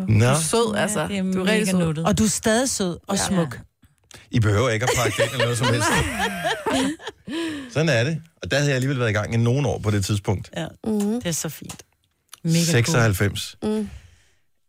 Nå, 0.09 0.25
Du 0.25 0.31
er 0.31 0.35
sød, 0.39 0.75
altså. 0.77 1.07
det 1.07 1.17
er 1.17 1.23
du 1.23 1.41
er 1.43 1.45
rigtig 1.51 1.67
sød. 1.67 1.79
nuttet. 1.79 2.05
Og 2.05 2.17
du 2.17 2.23
er 2.23 2.27
stadig 2.29 2.69
sød 2.69 2.97
og 3.07 3.15
Ja. 3.17 3.23
smuk. 3.27 3.59
I 4.31 4.39
behøver 4.39 4.69
ikke 4.69 4.83
at 4.83 4.89
pakke 4.97 5.17
det 5.17 5.23
ind 5.23 5.31
eller 5.33 5.45
noget 5.45 5.57
som 5.57 5.67
helst. 5.67 5.87
Sådan 7.73 7.89
er 7.89 8.03
det. 8.03 8.21
Og 8.43 8.51
der 8.51 8.57
havde 8.57 8.69
jeg 8.69 8.75
alligevel 8.75 8.99
været 8.99 9.09
i 9.09 9.13
gang 9.13 9.33
i 9.33 9.37
nogle 9.37 9.67
år 9.67 9.79
på 9.79 9.91
det 9.91 10.05
tidspunkt. 10.05 10.49
Ja, 10.57 10.65
Mm. 10.87 10.99
det 11.21 11.25
er 11.25 11.31
så 11.31 11.49
fint. 11.49 11.81
Mega 12.43 12.59
96. 12.63 13.57
Mm. 13.63 13.89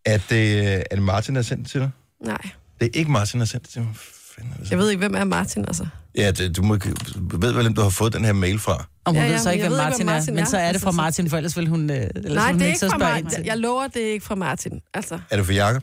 Er 0.06 0.18
det, 0.30 0.64
er 0.90 0.94
det 0.94 1.02
Martin, 1.02 1.34
der 1.34 1.38
har 1.40 1.44
sendt 1.44 1.62
det 1.62 1.70
til 1.70 1.80
dig? 1.80 1.90
Nej, 2.24 2.36
Det 2.80 2.86
er 2.86 2.98
ikke 2.98 3.10
Martin, 3.10 3.40
der 3.40 3.44
har 3.44 3.48
sendt 3.48 3.64
det 3.64 3.72
til 3.72 3.82
mig. 3.82 3.90
Fanden 4.36 4.52
er 4.52 4.62
det 4.62 4.70
jeg 4.70 4.78
ved 4.78 4.90
ikke, 4.90 4.98
hvem 4.98 5.14
er 5.14 5.24
Martin, 5.24 5.64
altså. 5.64 5.86
Ja, 6.16 6.30
det, 6.30 6.56
du 6.56 6.62
må, 6.62 6.74
ved 7.16 7.52
vel, 7.52 7.62
hvem 7.62 7.74
du 7.74 7.80
har 7.82 7.88
fået 7.90 8.12
den 8.12 8.24
her 8.24 8.32
mail 8.32 8.58
fra. 8.58 8.72
Og 9.04 9.12
hun 9.12 9.14
Ja, 9.16 9.22
ja, 9.24 9.30
ved 9.32 9.38
så 9.38 9.50
ikke, 9.50 9.62
jeg 9.64 9.70
hvem 9.70 9.78
ved 9.78 9.86
ikke, 9.86 9.90
Martin, 10.04 10.08
er, 10.08 10.12
Martin 10.12 10.34
men 10.34 10.46
så 10.46 10.56
er. 10.56 10.60
er 10.60 10.64
det 10.66 10.68
Altså, 10.74 10.84
fra 10.84 10.92
så- 10.92 10.96
Martin, 10.96 11.30
for 11.30 11.36
ellers 11.36 11.56
vil 11.56 11.68
hun, 11.68 11.90
øh, 11.90 11.96
ellers 11.96 12.34
Nej, 12.34 12.50
hun 12.50 12.54
det 12.60 12.62
er 12.62 12.66
ikke 12.66 12.68
ikke 12.68 12.78
så 12.78 12.88
fra 12.88 13.16
ind 13.16 13.24
Martin. 13.24 13.46
Jeg 13.46 13.58
lover, 13.58 13.88
det 13.88 14.02
er 14.08 14.12
ikke 14.12 14.24
fra 14.26 14.34
Martin. 14.34 14.80
Altså, 14.94 15.18
Er 15.30 15.36
det 15.36 15.46
for 15.46 15.52
Jakob? 15.52 15.82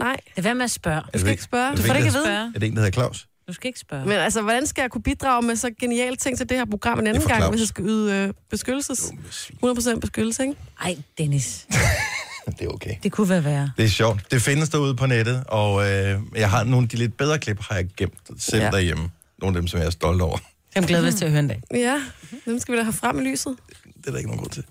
nej, 0.00 0.16
Det 0.36 0.46
er 0.46 0.54
med 0.54 0.64
at 0.64 0.70
spørge. 0.70 0.96
Er 0.96 1.02
du 1.14 1.18
skal 1.18 1.30
ikke 1.30 1.42
spørge. 1.42 1.66
er 1.72 1.76
Du 1.76 1.82
får 1.82 1.88
det 1.94 1.96
ikke 2.04 2.08
at 2.18 2.24
vide. 2.24 2.52
Er 2.54 2.58
det 2.58 2.66
en, 2.68 2.72
der 2.76 2.78
hedder 2.82 2.90
Claus? 2.92 3.27
Du 3.48 3.52
skal 3.52 3.68
ikke 3.68 3.78
spørge. 3.78 4.04
Men 4.04 4.12
altså, 4.12 4.42
hvordan 4.42 4.66
skal 4.66 4.82
jeg 4.82 4.90
kunne 4.90 5.02
bidrage 5.02 5.42
med 5.42 5.56
så 5.56 5.70
geniale 5.80 6.16
ting 6.16 6.36
til 6.38 6.48
det 6.48 6.56
her 6.56 6.64
program 6.64 6.98
en 6.98 7.06
anden 7.06 7.22
gang, 7.22 7.50
hvis 7.50 7.60
jeg 7.60 7.68
skal 7.68 7.84
yde 7.84 8.14
øh, 8.14 8.34
beskyttelses? 8.50 9.00
Dumme 9.00 9.22
svin. 9.30 9.94
100% 9.96 10.00
beskyttelse, 10.00 10.42
ikke? 10.42 10.54
Ej, 10.84 10.96
Dennis. 11.18 11.66
Det 12.58 12.66
er 12.66 12.68
okay. 12.68 12.94
Det 13.02 13.12
kunne 13.12 13.28
være 13.28 13.44
værre. 13.44 13.70
Det 13.76 13.84
er 13.84 13.88
sjovt. 13.88 14.30
Det 14.30 14.42
findes 14.42 14.68
derude 14.68 14.96
på 14.96 15.06
nettet, 15.06 15.44
og 15.48 15.90
øh, 15.90 16.20
jeg 16.36 16.50
har 16.50 16.64
nogle 16.64 16.84
af 16.84 16.88
de 16.88 16.96
lidt 16.96 17.16
bedre 17.16 17.38
klip, 17.38 17.60
har 17.60 17.74
jeg 17.74 17.86
gemt 17.96 18.14
selv 18.38 18.62
ja. 18.62 18.70
Derhjemme. 18.70 19.10
Nogle 19.38 19.56
af 19.56 19.62
dem, 19.62 19.68
som 19.68 19.80
jeg 19.80 19.86
er 19.86 19.90
stolt 19.90 20.22
over. 20.22 20.38
Jeg 20.74 20.82
glæder 20.82 21.02
mig 21.02 21.14
til 21.14 21.24
at 21.24 21.30
høre 21.30 21.40
en 21.40 21.48
dag. 21.48 21.62
Ja, 21.74 22.02
dem 22.44 22.58
skal 22.58 22.72
vi 22.72 22.78
da 22.78 22.82
have 22.82 22.92
frem 22.92 23.18
i 23.18 23.22
lyset. 23.22 23.56
Det 23.84 24.06
er 24.06 24.10
der 24.10 24.18
ikke 24.18 24.30
nogen 24.30 24.40
grund 24.40 24.50
til. 24.50 24.64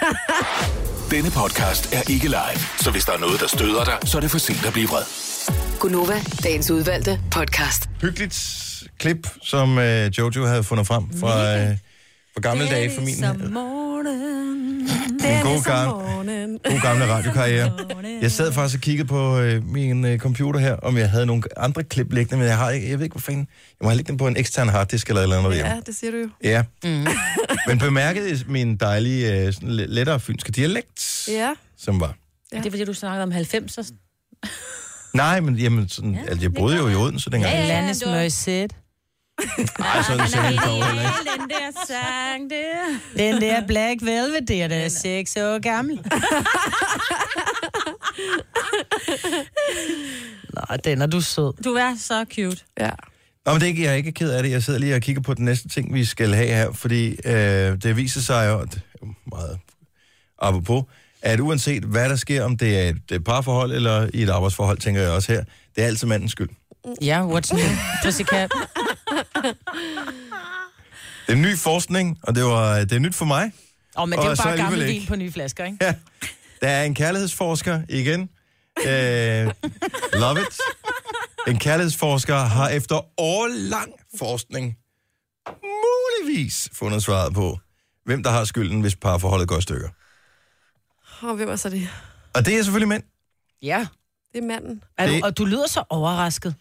Denne 1.10 1.30
podcast 1.30 1.94
er 1.94 2.10
ikke 2.10 2.28
live, 2.28 2.58
så 2.80 2.90
hvis 2.90 3.04
der 3.04 3.12
er 3.12 3.18
noget, 3.18 3.40
der 3.40 3.46
støder 3.46 3.84
dig, 3.84 3.98
så 4.04 4.16
er 4.16 4.20
det 4.20 4.30
for 4.30 4.38
sent 4.38 4.66
at 4.66 4.72
blive 4.72 4.88
vred. 4.88 5.31
Gunova, 5.80 6.14
dagens 6.42 6.70
udvalgte 6.70 7.20
podcast. 7.30 7.88
Hyggeligt 8.02 8.58
klip, 8.98 9.28
som 9.42 9.78
øh, 9.78 10.10
Jojo 10.18 10.46
havde 10.46 10.64
fundet 10.64 10.86
frem 10.86 11.04
fra, 11.20 11.56
øh, 11.58 11.76
For 12.32 12.40
gamle 12.40 12.66
dage 12.66 12.90
for 12.94 13.02
min 13.02 13.14
Som 13.16 13.36
morgen. 13.52 14.06
en 14.06 15.42
god, 15.42 15.64
gamle, 15.64 16.58
god 16.64 16.82
gamle 16.82 17.06
radiokarriere. 17.12 17.72
Jeg 18.22 18.30
sad 18.32 18.52
faktisk 18.52 18.78
og 18.78 18.82
kiggede 18.82 19.08
på 19.08 19.38
øh, 19.38 19.64
min 19.66 20.04
øh, 20.04 20.18
computer 20.18 20.60
her, 20.60 20.74
om 20.76 20.96
jeg 20.96 21.10
havde 21.10 21.26
nogle 21.26 21.42
andre 21.56 21.84
klip 21.84 22.12
liggende, 22.12 22.36
men 22.36 22.46
jeg 22.46 22.56
har 22.58 22.70
ikke, 22.70 22.90
jeg 22.90 22.98
ved 22.98 23.04
ikke, 23.04 23.14
hvor 23.14 23.20
fanden. 23.20 23.48
Jeg 23.80 23.84
må 23.84 23.88
have 23.88 23.96
liggende 23.96 24.18
på 24.18 24.26
en 24.26 24.36
ekstern 24.36 24.68
harddisk 24.68 25.08
eller 25.08 25.20
et 25.20 25.24
eller 25.24 25.38
andet 25.38 25.54
hjemme. 25.54 25.70
Ja, 25.70 25.80
det 25.86 25.94
siger 25.96 26.10
du 26.10 26.16
jo. 26.16 26.28
Ja. 26.44 26.62
Mm. 26.84 27.06
Men 27.68 27.78
bemærkede 27.78 28.44
min 28.48 28.76
dejlige, 28.76 29.46
øh, 29.46 29.52
sådan 29.52 29.70
lidt 29.70 29.90
lettere 29.90 30.20
fynske 30.20 30.52
dialekt, 30.52 31.24
Ja. 31.28 31.50
som 31.78 32.00
var? 32.00 32.14
Ja. 32.52 32.56
Det 32.58 32.66
er 32.66 32.70
fordi, 32.70 32.84
du 32.84 32.94
snakkede 32.94 33.22
om 33.22 33.32
90'er. 33.32 33.92
Nej, 35.14 35.40
men 35.40 35.54
jamen, 35.56 35.88
sådan, 35.88 36.14
ja, 36.14 36.20
altså, 36.20 36.42
jeg 36.42 36.54
boede 36.54 36.76
jo 36.76 36.88
i 36.88 36.94
Odense 36.94 37.30
dengang. 37.30 37.52
Ja, 37.52 37.60
ja, 37.60 37.66
ja. 37.66 37.72
Landes 37.74 37.98
det 37.98 38.08
møjsæt. 38.08 38.76
Nej, 39.78 40.02
sådan 40.02 40.28
så 40.28 40.40
helt 40.40 40.60
dog 40.64 40.86
heller 40.86 41.02
ikke. 41.02 41.14
Den 41.40 41.50
der 41.50 41.70
sang 41.86 42.50
der. 42.50 42.98
Den 43.16 43.40
der 43.40 43.66
Black 43.66 44.02
Velvet, 44.02 44.48
det 44.48 44.62
er 44.62 44.68
da 44.68 44.88
6 44.88 45.36
år 45.36 45.58
gammel. 45.58 45.96
Nå, 50.54 50.76
den 50.84 51.02
er 51.02 51.06
du 51.06 51.20
sød. 51.20 51.62
Du 51.64 51.74
er 51.74 51.94
så 51.98 52.24
cute. 52.34 52.64
Ja. 52.80 52.90
Nå, 53.46 53.52
men 53.52 53.60
det 53.60 53.62
er 53.62 53.68
ikke, 53.68 53.82
jeg 53.82 53.90
er 53.92 53.94
ikke 53.96 54.12
ked 54.12 54.30
af 54.30 54.42
det. 54.42 54.50
Jeg 54.50 54.62
sidder 54.62 54.78
lige 54.78 54.94
og 54.94 55.00
kigger 55.00 55.22
på 55.22 55.34
den 55.34 55.44
næste 55.44 55.68
ting, 55.68 55.94
vi 55.94 56.04
skal 56.04 56.34
have 56.34 56.48
her, 56.48 56.72
fordi 56.72 57.16
øh, 57.24 57.82
det 57.82 57.96
viser 57.96 58.20
sig 58.20 58.48
jo, 58.48 58.58
at 58.58 58.68
det 58.74 58.82
er 59.02 59.06
meget 59.26 59.58
apropos, 60.38 60.84
at 61.22 61.40
uanset 61.40 61.82
hvad 61.84 62.08
der 62.08 62.16
sker, 62.16 62.44
om 62.44 62.56
det 62.56 62.86
er 62.86 62.92
et, 63.12 63.24
parforhold 63.24 63.72
eller 63.72 64.08
i 64.14 64.22
et 64.22 64.30
arbejdsforhold, 64.30 64.78
tænker 64.78 65.02
jeg 65.02 65.10
også 65.10 65.32
her, 65.32 65.44
det 65.76 65.82
er 65.82 65.86
altid 65.86 66.06
mandens 66.06 66.32
skyld. 66.32 66.48
Ja, 67.02 67.26
what's 67.26 67.54
new? 67.54 67.66
Pussycat. 68.04 68.52
Det 71.26 71.32
er 71.32 71.34
ny 71.34 71.58
forskning, 71.58 72.18
og 72.22 72.34
det, 72.34 72.44
var, 72.44 72.78
det 72.78 72.92
er 72.92 72.98
nyt 72.98 73.14
for 73.14 73.24
mig. 73.24 73.52
Åh, 73.98 74.08
men 74.08 74.18
det 74.18 74.24
er 74.24 74.30
jo 74.30 74.36
bare 74.44 74.56
gammel 74.56 74.86
vin 74.86 75.06
på 75.06 75.16
nye 75.16 75.32
flasker, 75.32 75.64
ikke? 75.64 75.78
Ja. 75.80 75.94
Der 76.60 76.68
er 76.68 76.84
en 76.84 76.94
kærlighedsforsker 76.94 77.82
igen. 77.88 78.20
Øh, 78.86 79.50
love 80.12 80.40
it. 80.40 80.60
En 81.48 81.58
kærlighedsforsker 81.58 82.36
har 82.36 82.68
efter 82.68 83.20
årlang 83.20 83.92
forskning 84.18 84.76
muligvis 85.62 86.68
fundet 86.72 87.02
svaret 87.02 87.34
på, 87.34 87.58
hvem 88.04 88.22
der 88.22 88.30
har 88.30 88.44
skylden, 88.44 88.80
hvis 88.80 88.96
parforholdet 88.96 89.48
går 89.48 89.58
i 89.58 89.62
stykker. 89.62 89.88
Og 91.22 91.34
hvem 91.36 91.48
er 91.48 91.56
så 91.56 91.68
det? 91.68 91.88
Og 92.34 92.46
det 92.46 92.58
er 92.58 92.62
selvfølgelig 92.62 92.88
mænd. 92.88 93.02
Ja. 93.62 93.86
Det 94.32 94.38
er 94.42 94.46
manden. 94.46 94.82
Er 94.98 95.06
du, 95.06 95.12
Det- 95.12 95.24
og 95.24 95.38
du 95.38 95.44
lyder 95.44 95.66
så 95.68 95.82
overrasket. 95.90 96.54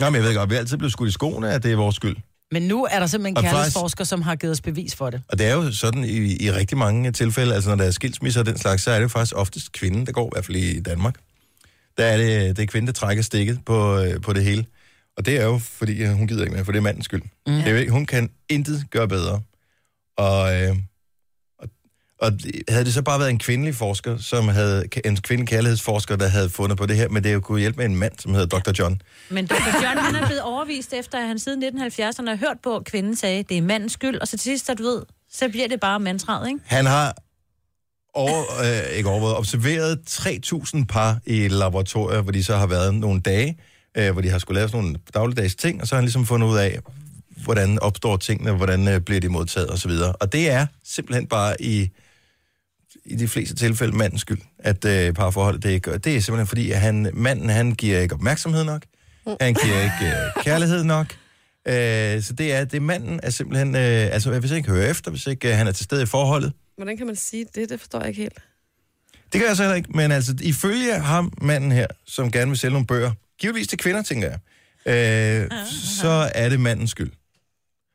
Nå, 0.00 0.06
men 0.10 0.14
jeg 0.14 0.24
ved 0.24 0.34
godt, 0.34 0.50
vi 0.50 0.54
er 0.54 0.58
altid 0.58 0.76
blevet 0.76 0.92
skudt 0.92 1.08
i 1.08 1.12
skoene, 1.12 1.50
at 1.52 1.62
det 1.62 1.72
er 1.72 1.76
vores 1.76 1.96
skyld. 1.96 2.16
Men 2.52 2.62
nu 2.62 2.84
er 2.90 2.98
der 3.00 3.06
simpelthen 3.06 3.36
Og 3.36 3.40
en 3.42 3.44
faktisk- 3.44 3.54
kærlighedsforsker, 3.56 4.04
som 4.04 4.22
har 4.22 4.36
givet 4.36 4.52
os 4.52 4.60
bevis 4.60 4.94
for 4.94 5.10
det. 5.10 5.22
Og 5.28 5.38
det 5.38 5.46
er 5.46 5.54
jo 5.54 5.72
sådan 5.72 6.04
i, 6.04 6.36
i 6.44 6.52
rigtig 6.52 6.78
mange 6.78 7.12
tilfælde, 7.12 7.54
altså 7.54 7.70
når 7.70 7.76
der 7.76 7.84
er 7.84 7.90
skilsmisser 7.90 8.40
og 8.40 8.46
den 8.46 8.58
slags, 8.58 8.82
så 8.82 8.90
er 8.90 8.94
det 8.94 9.02
jo 9.02 9.08
faktisk 9.08 9.36
oftest 9.36 9.72
kvinden, 9.72 10.06
der 10.06 10.12
går, 10.12 10.26
i 10.26 10.30
hvert 10.34 10.44
fald 10.46 10.56
i 10.56 10.80
Danmark. 10.80 11.14
Der 11.98 12.04
er 12.04 12.16
det, 12.16 12.56
det 12.56 12.62
er 12.62 12.66
kvinden, 12.66 12.86
der 12.86 12.92
trækker 12.92 13.22
stikket 13.22 13.60
på, 13.66 13.98
øh, 13.98 14.20
på 14.20 14.32
det 14.32 14.44
hele. 14.44 14.64
Og 15.16 15.26
det 15.26 15.36
er 15.40 15.44
jo, 15.44 15.58
fordi 15.58 16.02
øh, 16.02 16.10
hun 16.12 16.26
gider 16.28 16.42
ikke 16.42 16.54
mere, 16.54 16.64
for 16.64 16.72
det 16.72 16.78
er 16.78 16.82
mandens 16.82 17.04
skyld. 17.04 17.22
Mm. 17.46 17.52
Det 17.52 17.66
er 17.66 17.70
jo, 17.70 17.76
ikke- 17.76 17.92
hun 17.92 18.06
kan 18.06 18.30
intet 18.48 18.84
gøre 18.90 19.08
bedre. 19.08 19.42
Og, 20.16 20.54
øh, 20.62 20.70
og, 20.70 20.76
og 22.20 22.32
havde 22.68 22.84
det 22.84 22.94
så 22.94 23.02
bare 23.02 23.18
været 23.18 23.30
en 23.30 23.38
kvindelig 23.38 23.74
forsker, 23.74 24.18
som 24.18 24.48
havde, 24.48 24.84
en 25.04 25.16
kvindelig 25.16 25.48
kærlighedsforsker, 25.48 26.16
der 26.16 26.28
havde 26.28 26.48
fundet 26.48 26.78
på 26.78 26.86
det 26.86 26.96
her, 26.96 27.08
men 27.08 27.24
det 27.24 27.32
jo 27.32 27.40
kunne 27.40 27.60
hjælpe 27.60 27.76
med 27.76 27.84
en 27.84 27.96
mand, 27.96 28.12
som 28.18 28.34
hedder 28.34 28.58
Dr. 28.58 28.72
John. 28.78 29.02
Men 29.28 29.46
Dr. 29.46 29.82
John, 29.82 29.98
han 29.98 30.14
er 30.14 30.26
blevet 30.26 30.42
overvist 30.42 30.92
efter, 30.92 31.18
at 31.18 31.26
han 31.26 31.38
siden 31.38 31.64
1970'erne 31.64 32.28
har 32.28 32.36
hørt 32.36 32.56
på, 32.62 32.76
at 32.76 32.84
kvinden 32.84 33.16
sagde, 33.16 33.42
det 33.42 33.58
er 33.58 33.62
mandens 33.62 33.92
skyld, 33.92 34.18
og 34.18 34.28
så 34.28 34.30
til 34.30 34.40
sidst, 34.40 34.66
så 34.66 34.74
du 34.74 34.82
ved, 34.82 35.02
så 35.32 35.48
bliver 35.48 35.68
det 35.68 35.80
bare 35.80 36.00
mantraet, 36.00 36.48
ikke? 36.48 36.60
Han 36.64 36.86
har 36.86 37.14
over, 38.14 38.42
øh, 38.62 38.96
ikke 38.96 39.08
overvåget, 39.08 39.36
observeret 39.36 39.98
3.000 40.10 40.84
par 40.84 41.18
i 41.26 41.48
laboratorier, 41.48 42.20
hvor 42.20 42.32
de 42.32 42.44
så 42.44 42.56
har 42.56 42.66
været 42.66 42.94
nogle 42.94 43.20
dage, 43.20 43.58
øh, 43.96 44.12
hvor 44.12 44.22
de 44.22 44.28
har 44.28 44.38
skulle 44.38 44.58
lave 44.58 44.68
sådan 44.68 44.80
nogle 44.80 44.98
dagligdags 45.14 45.54
ting, 45.54 45.80
og 45.80 45.88
så 45.88 45.94
har 45.94 46.00
han 46.00 46.04
ligesom 46.04 46.26
fundet 46.26 46.48
ud 46.48 46.56
af, 46.56 46.78
hvordan 47.44 47.78
opstår 47.78 48.16
tingene, 48.16 48.52
hvordan 48.52 48.88
øh, 48.88 49.00
bliver 49.00 49.20
de 49.20 49.28
modtaget 49.28 49.70
osv. 49.70 49.90
Og 50.20 50.32
det 50.32 50.50
er 50.50 50.66
simpelthen 50.84 51.26
bare 51.26 51.62
i, 51.62 51.90
i 53.10 53.14
de 53.16 53.28
fleste 53.28 53.54
tilfælde 53.54 53.96
mandens 53.96 54.20
skyld, 54.20 54.40
at 54.58 54.84
øh, 54.84 55.14
parforholdet 55.14 55.62
det 55.62 55.70
ikke 55.70 55.90
gør. 55.90 55.96
Det 55.98 56.16
er 56.16 56.20
simpelthen 56.20 56.46
fordi, 56.46 56.70
at 56.70 56.80
han, 56.80 57.10
manden 57.14 57.48
han 57.48 57.72
giver 57.72 58.00
ikke 58.00 58.14
opmærksomhed 58.14 58.64
nok, 58.64 58.82
han 59.40 59.54
giver 59.54 59.82
ikke 59.82 60.16
øh, 60.16 60.44
kærlighed 60.44 60.84
nok, 60.84 61.06
øh, 61.68 62.22
så 62.22 62.32
det 62.38 62.52
er, 62.52 62.64
det 62.64 62.76
er 62.76 62.80
manden 62.80 63.20
er 63.22 63.30
simpelthen, 63.30 63.74
øh, 63.74 63.82
altså 63.82 64.38
hvis 64.38 64.50
han 64.50 64.56
ikke 64.56 64.70
hører 64.70 64.90
efter, 64.90 65.10
hvis 65.10 65.26
ikke 65.26 65.50
øh, 65.50 65.56
han 65.56 65.66
er 65.66 65.72
til 65.72 65.84
stede 65.84 66.02
i 66.02 66.06
forholdet, 66.06 66.52
Hvordan 66.80 66.96
kan 66.96 67.06
man 67.06 67.16
sige 67.16 67.46
det? 67.54 67.68
Det 67.70 67.80
forstår 67.80 67.98
jeg 67.98 68.08
ikke 68.08 68.22
helt. 68.22 68.38
Det 69.32 69.40
kan 69.40 69.48
jeg 69.48 69.56
så 69.56 69.62
heller 69.62 69.76
ikke, 69.76 69.90
men 69.94 70.12
altså, 70.12 70.36
ifølge 70.42 70.98
ham, 70.98 71.32
manden 71.42 71.72
her, 71.72 71.86
som 72.06 72.32
gerne 72.32 72.50
vil 72.50 72.58
sælge 72.58 72.72
nogle 72.72 72.86
bøger, 72.86 73.12
givetvis 73.38 73.68
til 73.68 73.78
kvinder, 73.78 74.02
tænker 74.02 74.28
jeg, 74.28 74.38
øh, 75.42 75.50
så 75.98 76.30
er 76.34 76.48
det 76.48 76.60
mandens 76.60 76.90
skyld. 76.90 77.10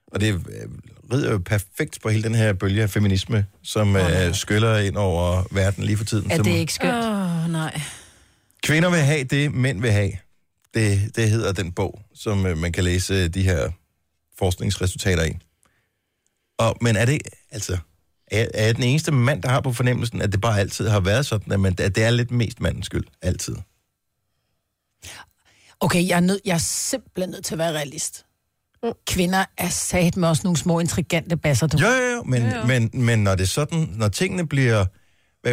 Og 0.07 0.21
det 0.21 0.33
øh, 0.33 0.69
rider 1.13 1.31
jo 1.31 1.37
perfekt 1.37 2.01
på 2.01 2.09
hele 2.09 2.23
den 2.23 2.35
her 2.35 2.53
bølge 2.53 2.83
af 2.83 2.89
feminisme, 2.89 3.45
som 3.63 3.95
øh, 3.95 4.35
skyller 4.35 4.77
ind 4.77 4.95
over 4.95 5.43
verden 5.51 5.83
lige 5.83 5.97
for 5.97 6.05
tiden. 6.05 6.31
Er 6.31 6.35
Som 6.35 6.45
det 6.45 6.51
ikke 6.51 6.73
skønt? 6.73 6.93
Åh, 6.93 7.43
oh, 7.43 7.51
nej. 7.51 7.81
Kvinder 8.63 8.89
vil 8.89 8.99
have 8.99 9.23
det, 9.23 9.53
mænd 9.53 9.81
vil 9.81 9.91
have. 9.91 10.11
Det, 10.73 11.15
det 11.15 11.29
hedder 11.29 11.51
den 11.51 11.71
bog, 11.71 12.01
som 12.15 12.45
øh, 12.45 12.57
man 12.57 12.71
kan 12.71 12.83
læse 12.83 13.13
øh, 13.13 13.29
de 13.29 13.43
her 13.43 13.71
forskningsresultater 14.37 15.23
i. 15.23 15.37
Og, 16.57 16.77
men 16.81 16.95
er 16.95 17.05
det, 17.05 17.21
altså, 17.51 17.77
er, 18.27 18.47
er 18.53 18.65
jeg 18.65 18.75
den 18.75 18.83
eneste 18.83 19.11
mand, 19.11 19.43
der 19.43 19.49
har 19.49 19.61
på 19.61 19.73
fornemmelsen, 19.73 20.21
at 20.21 20.31
det 20.31 20.41
bare 20.41 20.59
altid 20.59 20.87
har 20.87 20.99
været 20.99 21.25
sådan, 21.25 21.53
at, 21.53 21.59
man, 21.59 21.75
at 21.79 21.95
det 21.95 22.03
er 22.03 22.09
lidt 22.09 22.31
mest 22.31 22.61
mandens 22.61 22.85
skyld, 22.85 23.05
altid? 23.21 23.55
Okay, 25.79 26.07
jeg 26.07 26.15
er, 26.15 26.19
nød, 26.19 26.39
jeg 26.45 26.53
er 26.53 26.57
simpelthen 26.57 27.29
nødt 27.29 27.45
til 27.45 27.53
at 27.53 27.59
være 27.59 27.73
realist. 27.73 28.24
Kvinder 29.07 29.45
er 29.57 29.69
sat 29.69 30.17
med 30.17 30.27
også 30.27 30.41
nogle 30.43 30.57
små 30.57 30.79
intrigante 30.79 31.37
basser. 31.37 31.67
Du. 31.67 31.77
Jo, 31.77 31.87
jo, 31.87 32.15
jo, 32.15 32.23
men, 32.23 32.43
jo, 32.43 32.57
jo. 32.57 32.65
men, 32.65 32.89
men 32.93 33.19
når 33.19 33.35
det 33.35 33.43
er 33.43 33.47
sådan, 33.47 33.89
når 33.95 34.07
tingene 34.07 34.47
bliver, 34.47 34.85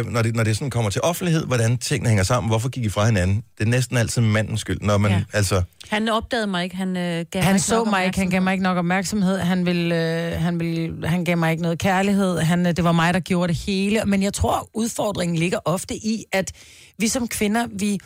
når 0.01 0.21
det, 0.21 0.35
når 0.35 0.43
det 0.43 0.55
sådan 0.55 0.69
kommer 0.69 0.91
til 0.91 1.01
offentlighed, 1.01 1.45
hvordan 1.45 1.77
tingene 1.77 2.09
hænger 2.09 2.23
sammen, 2.23 2.49
hvorfor 2.49 2.69
gik 2.69 2.83
I 2.85 2.89
fra 2.89 3.05
hinanden, 3.05 3.43
det 3.57 3.65
er 3.65 3.69
næsten 3.69 3.97
altid 3.97 4.21
mandens 4.21 4.61
skyld, 4.61 4.77
når 4.81 4.97
man, 4.97 5.11
ja. 5.11 5.23
Altså, 5.33 5.61
Han 5.89 6.09
opdagede 6.09 6.47
mig 6.47 6.63
ikke. 6.63 6.75
Han, 6.75 6.97
øh, 6.97 7.25
gav 7.31 7.43
Han 7.43 7.53
mig 7.53 7.61
så 7.61 7.75
nok 7.75 7.87
mig 7.87 8.05
ikke, 8.05 8.19
han 8.19 8.29
gav 8.29 8.41
mig 8.41 8.51
ikke 8.51 8.63
nok 8.63 8.77
opmærksomhed, 8.77 9.37
han, 9.37 9.65
ville, 9.65 9.95
øh, 9.95 10.41
han, 10.41 10.59
ville, 10.59 11.07
han 11.07 11.25
gav 11.25 11.37
mig 11.37 11.51
ikke 11.51 11.63
noget 11.63 11.79
kærlighed, 11.79 12.39
han, 12.39 12.65
øh, 12.65 12.75
det 12.75 12.83
var 12.83 12.91
mig, 12.91 13.13
der 13.13 13.19
gjorde 13.19 13.53
det 13.53 13.61
hele. 13.61 14.01
Men 14.05 14.23
jeg 14.23 14.33
tror, 14.33 14.69
udfordringen 14.73 15.37
ligger 15.37 15.59
ofte 15.65 15.95
i, 15.95 16.23
at 16.31 16.51
vi 16.97 17.07
som 17.07 17.27
kvinder, 17.27 17.67
vi... 17.79 17.99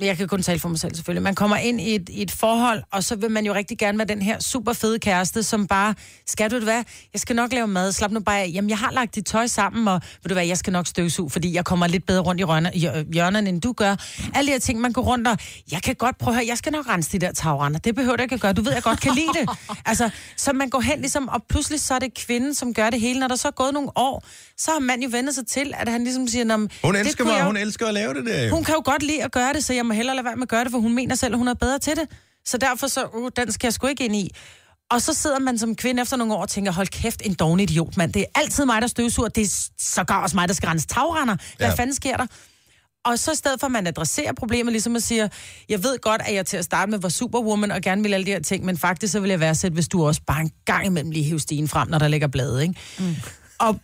jeg 0.00 0.16
kan 0.16 0.28
kun 0.28 0.42
tale 0.42 0.58
for 0.58 0.68
mig 0.68 0.78
selv 0.78 0.94
selvfølgelig. 0.94 1.22
Man 1.22 1.34
kommer 1.34 1.56
ind 1.56 1.80
i 1.80 1.94
et, 1.94 2.08
i 2.08 2.22
et 2.22 2.30
forhold, 2.30 2.82
og 2.92 3.04
så 3.04 3.16
vil 3.16 3.30
man 3.30 3.46
jo 3.46 3.54
rigtig 3.54 3.78
gerne 3.78 3.98
være 3.98 4.06
den 4.06 4.22
her 4.22 4.40
super 4.40 4.72
fede 4.72 4.98
kæreste, 4.98 5.42
som 5.42 5.66
bare, 5.66 5.94
skal 6.26 6.50
du 6.50 6.54
det 6.54 6.64
hvad, 6.64 6.84
jeg 7.12 7.20
skal 7.20 7.36
nok 7.36 7.52
lave 7.52 7.66
mad, 7.66 7.92
slap 7.92 8.10
nu 8.10 8.20
bare 8.20 8.40
af. 8.40 8.50
Jamen, 8.54 8.70
jeg 8.70 8.78
har 8.78 8.90
lagt 8.90 9.14
dit 9.14 9.26
tøj 9.26 9.46
sammen, 9.46 9.88
og 9.88 10.00
ved 10.22 10.28
du 10.28 10.34
hvad, 10.34 10.46
jeg 10.46 10.58
skal 10.58 10.72
nok 10.72 10.86
støvsuge, 10.86 11.30
fordi 11.30 11.54
jeg 11.54 11.64
kommer 11.64 11.86
lidt 11.86 12.06
bedre 12.06 12.22
rundt 12.22 12.40
i 12.40 12.44
rønne, 12.44 12.70
øh, 12.74 13.12
hjørnerne, 13.12 13.48
end 13.48 13.60
du 13.62 13.72
gør. 13.72 13.96
Alle 14.34 14.48
de 14.48 14.52
her 14.52 14.58
ting, 14.58 14.80
man 14.80 14.92
går 14.92 15.02
rundt 15.02 15.28
og, 15.28 15.38
jeg 15.72 15.82
kan 15.82 15.94
godt 15.94 16.18
prøve 16.18 16.32
at 16.32 16.36
høre, 16.36 16.46
jeg 16.48 16.58
skal 16.58 16.72
nok 16.72 16.88
rense 16.88 17.12
de 17.12 17.18
der 17.18 17.32
tagrender. 17.32 17.78
Det 17.78 17.94
behøver 17.94 18.16
du 18.16 18.22
ikke 18.22 18.34
at 18.34 18.40
gøre. 18.40 18.52
Du 18.52 18.62
ved, 18.62 18.72
jeg 18.72 18.82
godt 18.82 19.00
kan 19.00 19.14
lide 19.14 19.28
det. 19.40 19.48
Altså, 19.86 20.10
så 20.36 20.52
man 20.52 20.70
går 20.70 20.80
hen 20.80 20.98
ligesom, 21.00 21.28
og 21.28 21.42
pludselig 21.48 21.80
så 21.80 21.94
er 21.94 21.98
det 21.98 22.14
kvinden, 22.14 22.54
som 22.54 22.74
gør 22.74 22.90
det 22.90 23.00
hele. 23.00 23.20
Når 23.20 23.28
der 23.28 23.36
så 23.36 23.48
er 23.48 23.52
gået 23.52 23.74
nogle 23.74 23.90
år, 23.96 24.24
så 24.58 24.70
har 24.70 24.78
man 24.78 25.02
jo 25.02 25.08
vendt 25.12 25.34
sig 25.34 25.46
til, 25.46 25.74
at 25.76 25.88
han 25.88 26.04
ligesom 26.04 26.28
siger, 26.28 26.44
"Nå, 26.44 26.56
hun 26.84 26.96
elsker 26.96 27.24
mig, 27.24 27.36
jeg 27.36 27.44
hun 27.44 27.56
elsker 27.56 27.86
at 27.86 27.94
lave 27.94 28.14
det 28.14 28.26
der. 28.26 28.44
jo. 28.44 28.54
hun 28.54 28.64
kan 28.64 28.74
jo 28.74 28.82
godt 28.84 29.02
lide 29.02 29.24
at 29.24 29.32
gøre 29.32 29.52
det, 29.52 29.64
så 29.64 29.72
jeg 29.72 29.86
må 29.86 29.92
hellere 29.94 30.16
lade 30.16 30.24
være 30.24 30.36
med 30.36 30.42
at 30.42 30.48
gøre 30.48 30.64
det, 30.64 30.70
for 30.72 30.78
hun 30.78 30.94
mener 30.94 31.14
selv, 31.14 31.34
at 31.34 31.38
hun 31.38 31.48
er 31.48 31.54
bedre 31.54 31.78
til 31.78 31.96
det. 31.96 32.08
Så 32.46 32.58
derfor 32.58 32.86
så, 32.86 33.04
uh, 33.14 33.30
den 33.36 33.52
skal 33.52 33.66
jeg 33.66 33.72
sgu 33.72 33.86
ikke 33.86 34.04
ind 34.04 34.16
i. 34.16 34.30
Og 34.90 35.02
så 35.02 35.12
sidder 35.14 35.38
man 35.38 35.58
som 35.58 35.76
kvinde 35.76 36.02
efter 36.02 36.16
nogle 36.16 36.34
år 36.34 36.40
og 36.42 36.48
tænker, 36.48 36.72
hold 36.72 36.86
kæft, 36.88 37.22
en 37.24 37.34
doven 37.34 37.60
idiot, 37.60 37.96
mand. 37.96 38.12
Det 38.12 38.22
er 38.22 38.40
altid 38.40 38.64
mig, 38.64 38.82
der 38.82 38.88
støvsuger. 38.88 39.28
Det 39.28 39.42
er 39.44 39.68
sågar 39.80 40.22
også 40.22 40.36
mig, 40.36 40.48
der 40.48 40.54
skal 40.54 40.66
rense 40.68 40.86
tagrender. 40.86 41.36
Hvad 41.56 41.66
Ja. 41.68 41.74
fanden 41.74 41.94
sker 41.94 42.16
der? 42.16 42.26
Og 43.04 43.18
så 43.18 43.32
i 43.32 43.34
stedet 43.34 43.60
for, 43.60 43.66
at 43.66 43.72
man 43.72 43.86
adresserer 43.86 44.32
problemet, 44.32 44.72
ligesom 44.72 44.96
at 44.96 45.02
sige, 45.02 45.30
jeg 45.68 45.82
ved 45.82 45.98
godt, 46.00 46.22
at 46.24 46.34
jeg 46.34 46.46
til 46.46 46.56
at 46.56 46.64
starte 46.64 46.90
med 46.90 46.98
var 46.98 47.08
superwoman 47.08 47.70
og 47.70 47.80
gerne 47.82 48.02
vil 48.02 48.14
alle 48.14 48.26
de 48.26 48.30
her 48.30 48.40
ting, 48.42 48.64
men 48.64 48.78
faktisk 48.78 49.12
så 49.12 49.20
vil 49.20 49.30
jeg 49.30 49.40
værdsætte, 49.40 49.74
hvis 49.74 49.88
du 49.88 50.06
også 50.06 50.20
bare 50.26 50.40
en 50.40 50.50
gang 50.64 50.86
imellem 50.86 51.10
lige 51.10 51.24
hiver 51.24 51.38
stigen 51.38 51.68
frem, 51.68 51.88
når 51.88 51.98
der 51.98 52.08
ligger 52.08 52.26
blade, 52.28 52.62
ikke? 52.62 52.74
Mm. 52.98 53.14
Og, 53.58 53.80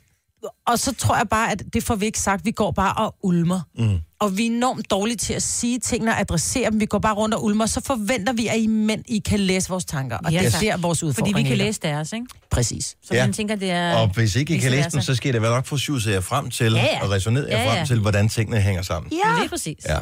og 0.66 0.78
så 0.78 0.94
tror 0.94 1.16
jeg 1.16 1.28
bare, 1.28 1.52
at 1.52 1.62
det 1.72 1.83
får 1.85 1.94
vi 1.94 2.07
ikke 2.07 2.18
sagt. 2.20 2.44
Vi 2.44 2.50
går 2.50 2.70
bare 2.70 2.94
og 2.94 3.14
ulmer. 3.22 3.61
Mm. 3.78 3.98
Og 4.20 4.37
vi 4.37 4.46
er 4.46 4.50
enormt 4.50 4.90
dårlige 4.90 5.16
til 5.16 5.35
at 5.35 5.42
sige 5.42 5.78
tingene 5.78 6.11
og 6.11 6.20
adressere 6.20 6.70
dem. 6.70 6.81
Vi 6.81 6.87
går 6.87 6.98
bare 6.98 7.14
rundt 7.14 7.35
og 7.35 7.44
ulmer. 7.44 7.66
Så 7.66 7.81
forventer 7.81 8.33
vi, 8.33 8.46
at 8.46 8.59
I 8.59 8.66
mænd, 8.66 9.05
I 9.09 9.18
kan 9.18 9.40
læse 9.40 9.68
vores 9.68 9.85
tanker. 9.85 10.18
Og 10.24 10.33
Ja, 10.33 10.38
det 10.42 10.55
er 10.55 10.59
der, 10.61 10.76
vores 10.76 11.02
udfordring 11.02 11.35
Fordi 11.35 11.42
vi 11.42 11.48
kan 11.48 11.59
læse 11.59 11.81
deres, 11.81 12.12
ikke? 12.12 12.26
Præcis. 12.50 12.85
Så 12.87 12.96
Ja. 13.14 13.16
ja. 13.18 13.26
man 13.26 13.33
tænker, 13.33 13.57
det 13.57 13.70
er... 13.70 13.94
Og 13.94 14.09
hvis 14.14 14.37
ikke 14.37 14.55
I 14.55 14.59
kan 14.59 14.70
læse 14.70 14.85
versa. 14.85 15.00
så 15.00 15.14
skal 15.14 15.35
det 15.35 15.42
vel 15.42 15.50
nok 15.50 15.66
få 15.66 15.76
jer 16.07 16.20
frem 16.20 16.50
til, 16.50 16.72
Ja, 16.72 16.78
ja. 16.85 17.02
og 17.05 17.11
resoneret 17.11 17.48
jer 17.48 17.59
Ja, 17.62 17.68
frem 17.68 17.78
ja. 17.78 17.85
til, 17.85 18.00
hvordan 18.00 18.29
tingene 18.29 18.60
hænger 18.60 18.83
sammen. 18.83 19.12
Ja. 19.12 19.38
Lige 19.40 19.48
præcis. 19.48 19.85
Ja. 19.88 19.98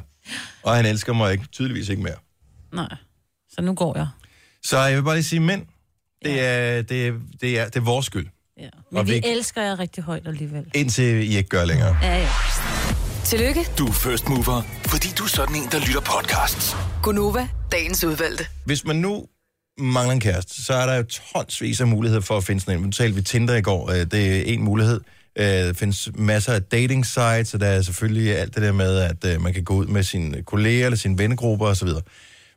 Og 0.63 0.77
han 0.77 0.87
elsker 0.87 1.13
mig 1.13 1.33
ikke, 1.33 1.45
tydeligvis 1.53 1.89
ikke 1.89 2.03
mere. 2.03 2.15
Nej. 2.75 2.89
Så 3.51 3.63
nu 3.63 3.75
går 3.75 3.97
jeg. 3.99 4.09
Så 4.65 4.79
jeg 4.79 4.97
vil 4.97 5.03
bare 5.03 5.15
lige 5.15 5.25
sige, 5.25 5.41
mænd, 5.41 5.63
det 6.25 6.41
er, 6.47 6.83
det 6.83 7.07
er, 7.07 7.13
det 7.41 7.59
er, 7.59 7.65
det 7.65 7.77
er 7.77 7.81
vores 7.81 8.07
skyld. 8.07 8.27
Ja. 8.61 8.67
Og 8.67 8.83
Men 8.91 9.07
vi 9.07 9.13
vi- 9.13 9.21
elsker 9.25 9.63
jer 9.63 9.79
rigtig 9.79 10.05
højt 10.05 10.29
alligevel. 10.29 10.65
Indtil 10.75 11.05
I 11.05 11.37
ikke 11.37 11.49
gør 11.49 11.65
længere. 11.65 11.97
Ja, 12.03 12.19
ja. 12.19 12.29
Tillykke, 13.25 13.61
Du 13.79 13.87
er 13.87 13.93
first 13.93 14.29
mover, 14.29 14.63
fordi 14.87 15.09
du 15.19 15.25
er 15.25 15.29
sådan 15.29 15.57
en, 15.57 15.69
der 15.73 15.79
lytter 15.79 16.01
podcasts. 16.01 16.77
Gunova, 17.03 17.49
dagens 17.73 18.05
udvalgte. 18.05 18.47
Hvis 18.65 18.85
man 18.85 18.97
nu 18.97 19.27
mangler 19.79 20.13
en 20.13 20.21
kæreste, 20.21 20.65
så 20.65 20.73
er 20.75 20.87
der 20.87 20.95
jo 20.97 21.03
tonsvis 21.03 21.81
af 21.81 21.87
muligheder 21.87 22.21
for 22.23 22.37
at 22.37 22.45
finde 22.45 22.61
sådan 22.61 22.79
en. 22.79 22.85
Nu 22.85 22.91
talte 22.91 23.15
vi 23.17 23.23
Tinder 23.23 23.55
i 23.55 23.63
går, 23.63 23.91
øh, 23.91 23.97
det 23.97 24.37
er 24.37 24.43
en 24.55 24.63
mulighed. 24.63 25.01
Øh, 25.39 25.47
Der 25.47 25.73
findes 25.73 26.09
masser 26.15 26.53
af 26.53 26.63
dating 26.63 27.07
sites, 27.07 27.55
og 27.55 27.61
der 27.61 27.67
er 27.67 27.83
selvfølgelig 27.83 28.37
alt 28.39 28.55
det 28.55 28.63
der 28.63 28.73
med, 28.73 28.97
at 28.99 29.25
øh, 29.25 29.41
man 29.43 29.53
kan 29.55 29.65
gå 29.65 29.75
ud 29.75 29.87
med 29.87 30.03
sine 30.03 30.43
kolleger 30.43 30.85
eller 30.87 30.97
sine 30.97 31.19
vennegrupper 31.19 31.67
osv. 31.67 31.89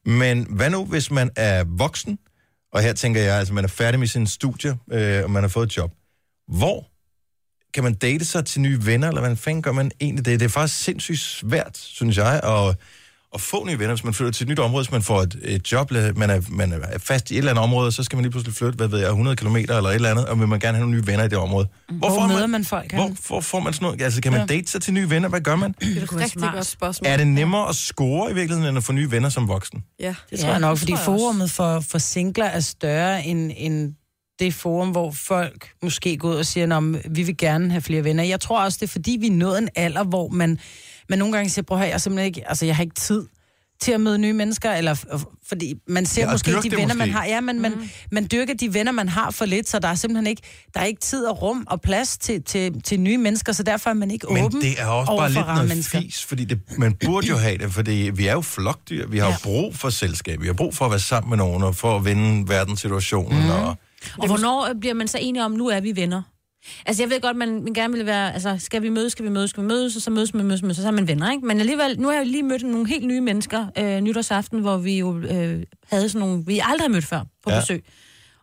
Men 0.05 0.47
hvad 0.49 0.69
nu, 0.69 0.85
hvis 0.85 1.11
man 1.11 1.29
er 1.35 1.63
voksen, 1.67 2.17
og 2.73 2.81
her 2.81 2.93
tænker 2.93 3.21
jeg, 3.21 3.35
altså 3.35 3.53
man 3.53 3.63
er 3.63 3.67
færdig 3.67 3.99
med 3.99 4.07
sin 4.07 4.27
studie, 4.27 4.77
øh, 4.91 5.23
og 5.23 5.31
man 5.31 5.43
har 5.43 5.47
fået 5.47 5.65
et 5.65 5.77
job. 5.77 5.91
Hvor 6.47 6.87
kan 7.73 7.83
man 7.83 7.93
date 7.93 8.25
sig 8.25 8.45
til 8.45 8.61
nye 8.61 8.85
venner, 8.85 9.07
eller 9.07 9.21
hvad 9.21 9.35
fanden 9.35 9.61
gør 9.61 9.71
man 9.71 9.91
egentlig 10.01 10.25
det? 10.25 10.39
Det 10.39 10.45
er 10.45 10.49
faktisk 10.49 10.83
sindssygt 10.83 11.19
svært, 11.19 11.77
synes 11.77 12.17
jeg, 12.17 12.41
at, 12.43 12.75
at 13.33 13.41
få 13.41 13.65
nye 13.65 13.79
venner, 13.79 13.93
hvis 13.93 14.03
man 14.03 14.13
flytter 14.13 14.31
til 14.31 14.43
et 14.43 14.49
nyt 14.49 14.59
område, 14.59 14.83
hvis 14.83 14.91
man 14.91 15.01
får 15.01 15.21
et, 15.21 15.39
et 15.43 15.71
job, 15.71 15.91
man 15.91 16.29
er, 16.29 16.41
man 16.49 16.73
er 16.73 16.99
fast 16.99 17.31
i 17.31 17.33
et 17.33 17.37
eller 17.37 17.51
andet 17.51 17.63
område, 17.63 17.91
så 17.91 18.03
skal 18.03 18.17
man 18.17 18.23
lige 18.23 18.31
pludselig 18.31 18.55
flytte, 18.55 18.75
hvad 18.75 18.87
ved 18.87 18.99
jeg, 18.99 19.09
100 19.09 19.35
km 19.35 19.55
eller 19.55 19.81
et 19.81 19.95
eller 19.95 20.09
andet, 20.09 20.25
og 20.25 20.39
vil 20.39 20.47
man 20.47 20.59
gerne 20.59 20.77
have 20.77 20.85
nogle 20.85 21.01
nye 21.01 21.07
venner 21.07 21.23
i 21.23 21.27
det 21.27 21.37
område. 21.37 21.67
Hvor, 21.91 22.09
får 22.09 22.27
møder 22.27 22.47
man 22.47 22.65
folk? 22.65 22.93
Hvor, 22.93 23.11
hvor 23.27 23.41
får 23.41 23.59
man 23.59 23.73
sådan 23.73 23.85
noget? 23.85 24.01
Altså, 24.01 24.21
kan 24.21 24.31
man 24.31 24.47
date 24.47 24.71
sig 24.71 24.81
til 24.81 24.93
nye 24.93 25.09
venner? 25.09 25.29
Hvad 25.29 25.41
gør 25.41 25.55
man? 25.55 25.75
Det 25.79 25.97
er 25.97 26.03
et 26.03 26.15
rigtig 26.15 26.41
godt 26.53 26.65
spørgsmål. 26.65 27.11
Er 27.11 27.17
det 27.17 27.27
nemmere 27.27 27.69
at 27.69 27.75
score 27.75 28.31
i 28.31 28.33
virkeligheden, 28.33 28.69
end 28.69 28.77
at 28.77 28.83
få 28.83 28.91
nye 28.91 29.11
venner 29.11 29.29
som 29.29 29.47
voksen? 29.47 29.83
Ja. 29.99 30.15
Det 30.29 30.39
tror 30.39 30.49
jeg 30.49 30.59
nok, 30.59 30.77
fordi 30.77 30.93
forumet 31.05 31.51
for, 31.51 31.79
for 31.79 31.97
singler 31.97 32.45
er 32.45 32.59
større 32.59 33.25
end, 33.25 33.51
end 33.55 33.93
det 34.39 34.53
forum, 34.53 34.89
hvor 34.89 35.11
folk 35.11 35.69
måske 35.83 36.17
går 36.17 36.29
ud 36.29 36.35
og 36.35 36.45
siger, 36.45 36.77
at 36.77 37.15
vi 37.15 37.23
vil 37.23 37.37
gerne 37.37 37.71
have 37.71 37.81
flere 37.81 38.03
venner. 38.03 38.23
Jeg 38.23 38.39
tror 38.39 38.63
også, 38.63 38.77
det 38.81 38.87
er 38.87 38.91
fordi, 38.91 39.17
vi 39.19 39.27
er 39.27 39.31
nået 39.31 39.57
en 39.57 39.69
alder, 39.75 40.03
hvor 40.03 40.27
man, 40.27 40.59
man 41.09 41.19
nogle 41.19 41.33
gange 41.33 41.49
siger, 41.49 41.63
prøv 41.65 41.77
her, 41.77 41.85
jeg, 41.85 42.01
simpelthen 42.01 42.25
ikke, 42.25 42.49
altså, 42.49 42.65
jeg 42.65 42.75
har 42.75 42.83
ikke 42.83 42.95
tid 42.95 43.25
til 43.81 43.91
at 43.91 44.01
møde 44.01 44.17
nye 44.17 44.33
mennesker, 44.33 44.71
eller 44.71 44.95
fordi 45.47 45.73
man 45.87 46.05
ser 46.05 46.25
Ja, 46.25 46.31
måske 46.31 46.51
de 46.63 46.71
venner, 46.71 46.85
måske. 46.85 46.97
man 46.97 47.09
har. 47.11 47.25
Ja, 47.25 47.41
men 47.41 47.61
man, 47.61 47.73
man 48.11 48.27
dyrker 48.31 48.53
de 48.53 48.73
venner, 48.73 48.91
man 48.91 49.09
har 49.09 49.31
for 49.31 49.45
lidt, 49.45 49.69
så 49.69 49.79
der 49.79 49.87
er 49.87 49.95
simpelthen 49.95 50.27
ikke, 50.27 50.41
der 50.73 50.79
er 50.79 50.85
ikke 50.85 51.01
tid 51.01 51.25
og 51.25 51.41
rum 51.41 51.63
og 51.69 51.81
plads 51.81 52.17
til, 52.17 52.43
til, 52.43 52.81
til 52.81 52.99
nye 52.99 53.17
mennesker, 53.17 53.51
så 53.53 53.63
derfor 53.63 53.89
er 53.89 53.93
man 53.93 54.11
ikke 54.11 54.27
Men 54.33 54.43
åben 54.45 54.61
det 54.61 54.81
er 54.81 54.85
også 54.85 55.11
bare 55.17 55.29
lidt 55.31 55.45
noget 55.47 55.67
mennesker. 55.67 56.01
fis, 56.01 56.23
fordi 56.25 56.45
det, 56.45 56.59
man 56.77 56.93
burde 57.05 57.27
jo 57.27 57.37
have 57.37 57.57
det, 57.57 57.71
fordi 57.73 58.11
vi 58.15 58.27
er 58.27 58.33
jo 58.33 58.41
flokdyr. 58.41 59.07
Vi 59.07 59.17
har 59.17 59.25
jo 59.25 59.31
Ja. 59.31 59.37
brug 59.43 59.75
for 59.75 59.89
selskab. 59.89 60.41
Vi 60.41 60.47
har 60.47 60.53
brug 60.53 60.75
for 60.75 60.85
at 60.85 60.91
være 60.91 60.99
sammen 60.99 61.29
med 61.29 61.37
nogen, 61.37 61.63
og 61.63 61.75
for 61.75 61.95
at 61.95 62.05
vinde 62.05 62.49
verdenssituationen. 62.49 63.43
Mm. 63.43 63.49
Og, 63.49 63.75
Og 64.17 64.27
hvornår 64.27 64.69
bliver 64.79 64.93
man 64.93 65.07
så 65.07 65.17
enige 65.21 65.45
om, 65.45 65.51
nu 65.51 65.67
er 65.67 65.79
vi 65.81 65.95
venner? 65.95 66.21
Altså, 66.85 67.03
jeg 67.03 67.09
ved 67.09 67.21
godt, 67.21 67.37
man, 67.37 67.63
man 67.63 67.73
gerne 67.73 67.93
vil 67.93 68.05
være, 68.05 68.33
altså, 68.33 68.55
skal 68.59 68.81
vi 68.81 68.89
mødes, 68.89 69.11
skal 69.11 69.25
vi 69.25 69.29
mødes, 69.29 69.49
skal 69.49 69.63
vi 69.63 69.67
mødes, 69.67 69.95
og 69.95 70.01
så 70.01 70.11
mødes 70.11 70.33
man, 70.33 70.45
mødes, 70.45 70.63
og 70.63 70.75
så 70.75 70.87
er 70.87 70.91
man 70.91 71.07
venner, 71.07 71.31
ikke? 71.31 71.45
Men 71.45 71.59
alligevel, 71.59 71.99
nu 71.99 72.07
har 72.07 72.15
jeg 72.15 72.25
jo 72.25 72.31
lige 72.31 72.43
mødt 72.43 72.63
nogle 72.63 72.87
helt 72.87 73.05
nye 73.07 73.21
mennesker 73.21 73.67
øh, 73.77 73.99
nytårsaften, 74.01 74.59
hvor 74.59 74.77
vi 74.77 74.99
jo 74.99 75.17
øh, 75.19 75.63
havde 75.91 76.09
sådan 76.09 76.27
nogle, 76.27 76.43
vi 76.45 76.61
aldrig 76.63 76.81
har 76.83 76.89
mødt 76.89 77.05
før 77.05 77.21
på 77.43 77.51
Ja. 77.51 77.59
besøg. 77.59 77.83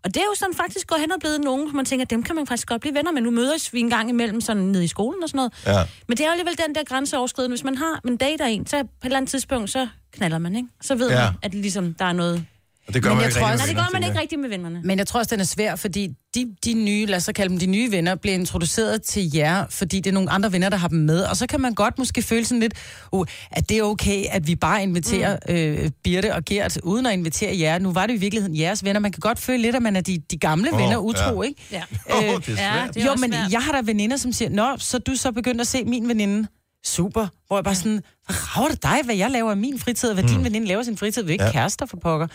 Og 0.05 0.15
det 0.15 0.21
er 0.21 0.25
jo 0.25 0.35
sådan 0.39 0.55
faktisk 0.55 0.87
gået 0.87 1.01
hen 1.01 1.13
og 1.13 1.21
blevet 1.21 1.41
nogen, 1.41 1.63
hvor 1.69 1.77
man 1.77 1.85
tænker, 1.85 2.05
dem 2.07 2.23
kan 2.23 2.37
man 2.37 2.47
faktisk 2.47 2.69
godt 2.69 2.81
blive 2.81 2.95
venner 2.95 3.13
med. 3.13 3.23
Nu 3.23 3.31
mødes 3.31 3.73
vi 3.73 3.81
en 3.81 3.91
gang 3.91 4.11
imellem 4.11 4.41
sådan 4.41 4.63
nede 4.63 4.85
i 4.85 4.87
skolen 4.87 5.23
og 5.23 5.29
sådan 5.29 5.37
noget. 5.37 5.53
ja. 5.67 5.85
Men 6.09 6.17
det 6.17 6.23
er 6.25 6.29
jo 6.29 6.31
alligevel 6.31 6.59
den 6.67 6.75
der 6.75 6.85
grænseoverskridende. 6.85 7.53
Hvis 7.57 7.65
man 7.65 7.77
har, 7.77 8.01
man 8.05 8.17
dater 8.17 8.45
en, 8.47 8.67
så 8.67 8.77
på 8.83 8.83
et 8.83 9.05
eller 9.05 9.17
andet 9.17 9.31
tidspunkt, 9.31 9.71
så 9.71 9.89
knaller 10.13 10.39
man, 10.39 10.57
ikke? 10.57 10.69
Så 10.81 10.95
ved 10.95 11.11
ja. 11.11 11.25
man, 11.25 11.33
at 11.43 11.55
ligesom, 11.55 11.95
der 11.95 12.05
er 12.05 12.13
noget... 12.13 12.45
Og 12.91 12.95
det 12.95 13.03
gør 13.03 13.09
Men 13.11 13.17
man 13.17 13.23
jeg 13.23 13.29
ikke 13.31 13.39
tror 13.41 13.47
også- 13.47 13.59
Nej, 13.59 13.67
det 13.67 13.77
gør 13.77 13.89
man 13.93 14.03
ikke 14.03 14.15
jeg. 14.15 14.21
rigtig 14.23 14.39
med 14.39 14.49
vennerne. 14.49 14.81
Men 14.85 14.99
jeg 14.99 15.07
tror 15.07 15.21
også, 15.21 15.31
den 15.35 15.41
er 15.41 15.45
svær, 15.45 15.77
fordi 15.77 16.09
de, 16.35 16.55
de 16.65 16.75
nye, 16.75 17.07
lad 17.07 17.17
os 17.17 17.23
så 17.23 17.33
kalde 17.33 17.51
dem 17.51 17.59
de 17.59 17.67
nye 17.67 17.91
venner, 17.91 18.15
bliver 18.15 18.35
introduceret 18.35 19.03
til 19.03 19.31
jer, 19.35 19.65
fordi 19.71 19.97
det 20.01 20.07
er 20.11 20.15
nogle 20.15 20.31
andre 20.31 20.53
venner, 20.53 20.69
der 20.69 20.77
har 20.77 20.89
dem 20.89 20.99
med. 20.99 21.23
Og 21.23 21.37
så 21.37 21.47
kan 21.47 21.61
man 21.61 21.75
godt 21.75 21.99
måske 21.99 22.23
føle 22.23 22.45
sådan 22.45 22.61
lidt, 22.61 22.75
uh, 23.13 23.27
at 23.51 23.69
det 23.69 23.79
er 23.79 23.83
okay, 23.83 24.25
at 24.31 24.47
vi 24.47 24.57
bare 24.57 24.83
inviterer 24.83 25.37
mm. 25.49 25.55
øh, 25.55 25.91
Birte 26.05 26.35
og 26.35 26.45
Gert, 26.45 26.79
uden 26.83 27.07
at 27.07 27.13
invitere 27.13 27.59
jer. 27.59 27.79
Nu 27.79 27.93
var 27.93 28.07
det 28.07 28.15
i 28.15 28.17
virkeligheden 28.17 28.57
jeres 28.59 28.85
venner. 28.85 29.01
Man 29.01 29.13
kan 29.13 29.21
godt 29.21 29.39
føle 29.41 29.63
lidt, 29.63 29.77
at 29.77 29.83
man 29.83 29.97
er 29.97 30.01
de, 30.01 30.19
de 30.31 30.37
gamle 30.39 30.73
Åh, 30.73 30.79
venner 30.81 30.97
utro, 30.97 31.43
ja. 31.43 31.49
ikke? 31.49 31.63
Ja. 31.73 31.83
Åh, 32.17 32.25
Øh, 32.25 32.31
det 32.31 32.49
er 32.49 32.57
svært. 32.93 33.07
jo, 33.07 33.15
men 33.21 33.35
jeg 33.53 33.61
har 33.61 33.73
da 33.73 33.81
veninder, 33.85 34.17
som 34.17 34.33
siger, 34.33 34.49
Nå, 34.51 34.75
så 34.79 34.97
er 34.97 35.01
du 35.01 35.15
så 35.17 35.33
begyndt 35.33 35.61
at 35.61 35.67
se 35.67 35.85
min 35.85 36.09
veninde. 36.09 36.49
Super. 36.85 37.27
Hvor 37.47 37.57
jeg 37.57 37.65
bare 37.65 37.75
sådan, 37.75 38.03
hvad 38.27 38.57
rager 38.57 38.69
det 38.69 38.83
dig, 38.83 39.01
hvad 39.05 39.17
jeg 39.17 39.31
laver 39.31 39.53
i 39.53 39.57
min 39.57 39.79
fritid, 39.79 40.09
og 40.11 40.15
hvad 40.15 40.25
din 40.25 40.45
veninde 40.45 40.67
laver 40.67 40.83
sin 40.83 40.97
fritid? 40.97 41.23
Vi 41.23 41.29
er 41.29 41.33
ikke 41.33 41.45
ja. 41.45 41.53
kærester 41.53 41.87
for 41.87 41.97
pokker. 41.97 42.27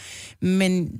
Men, 0.41 0.91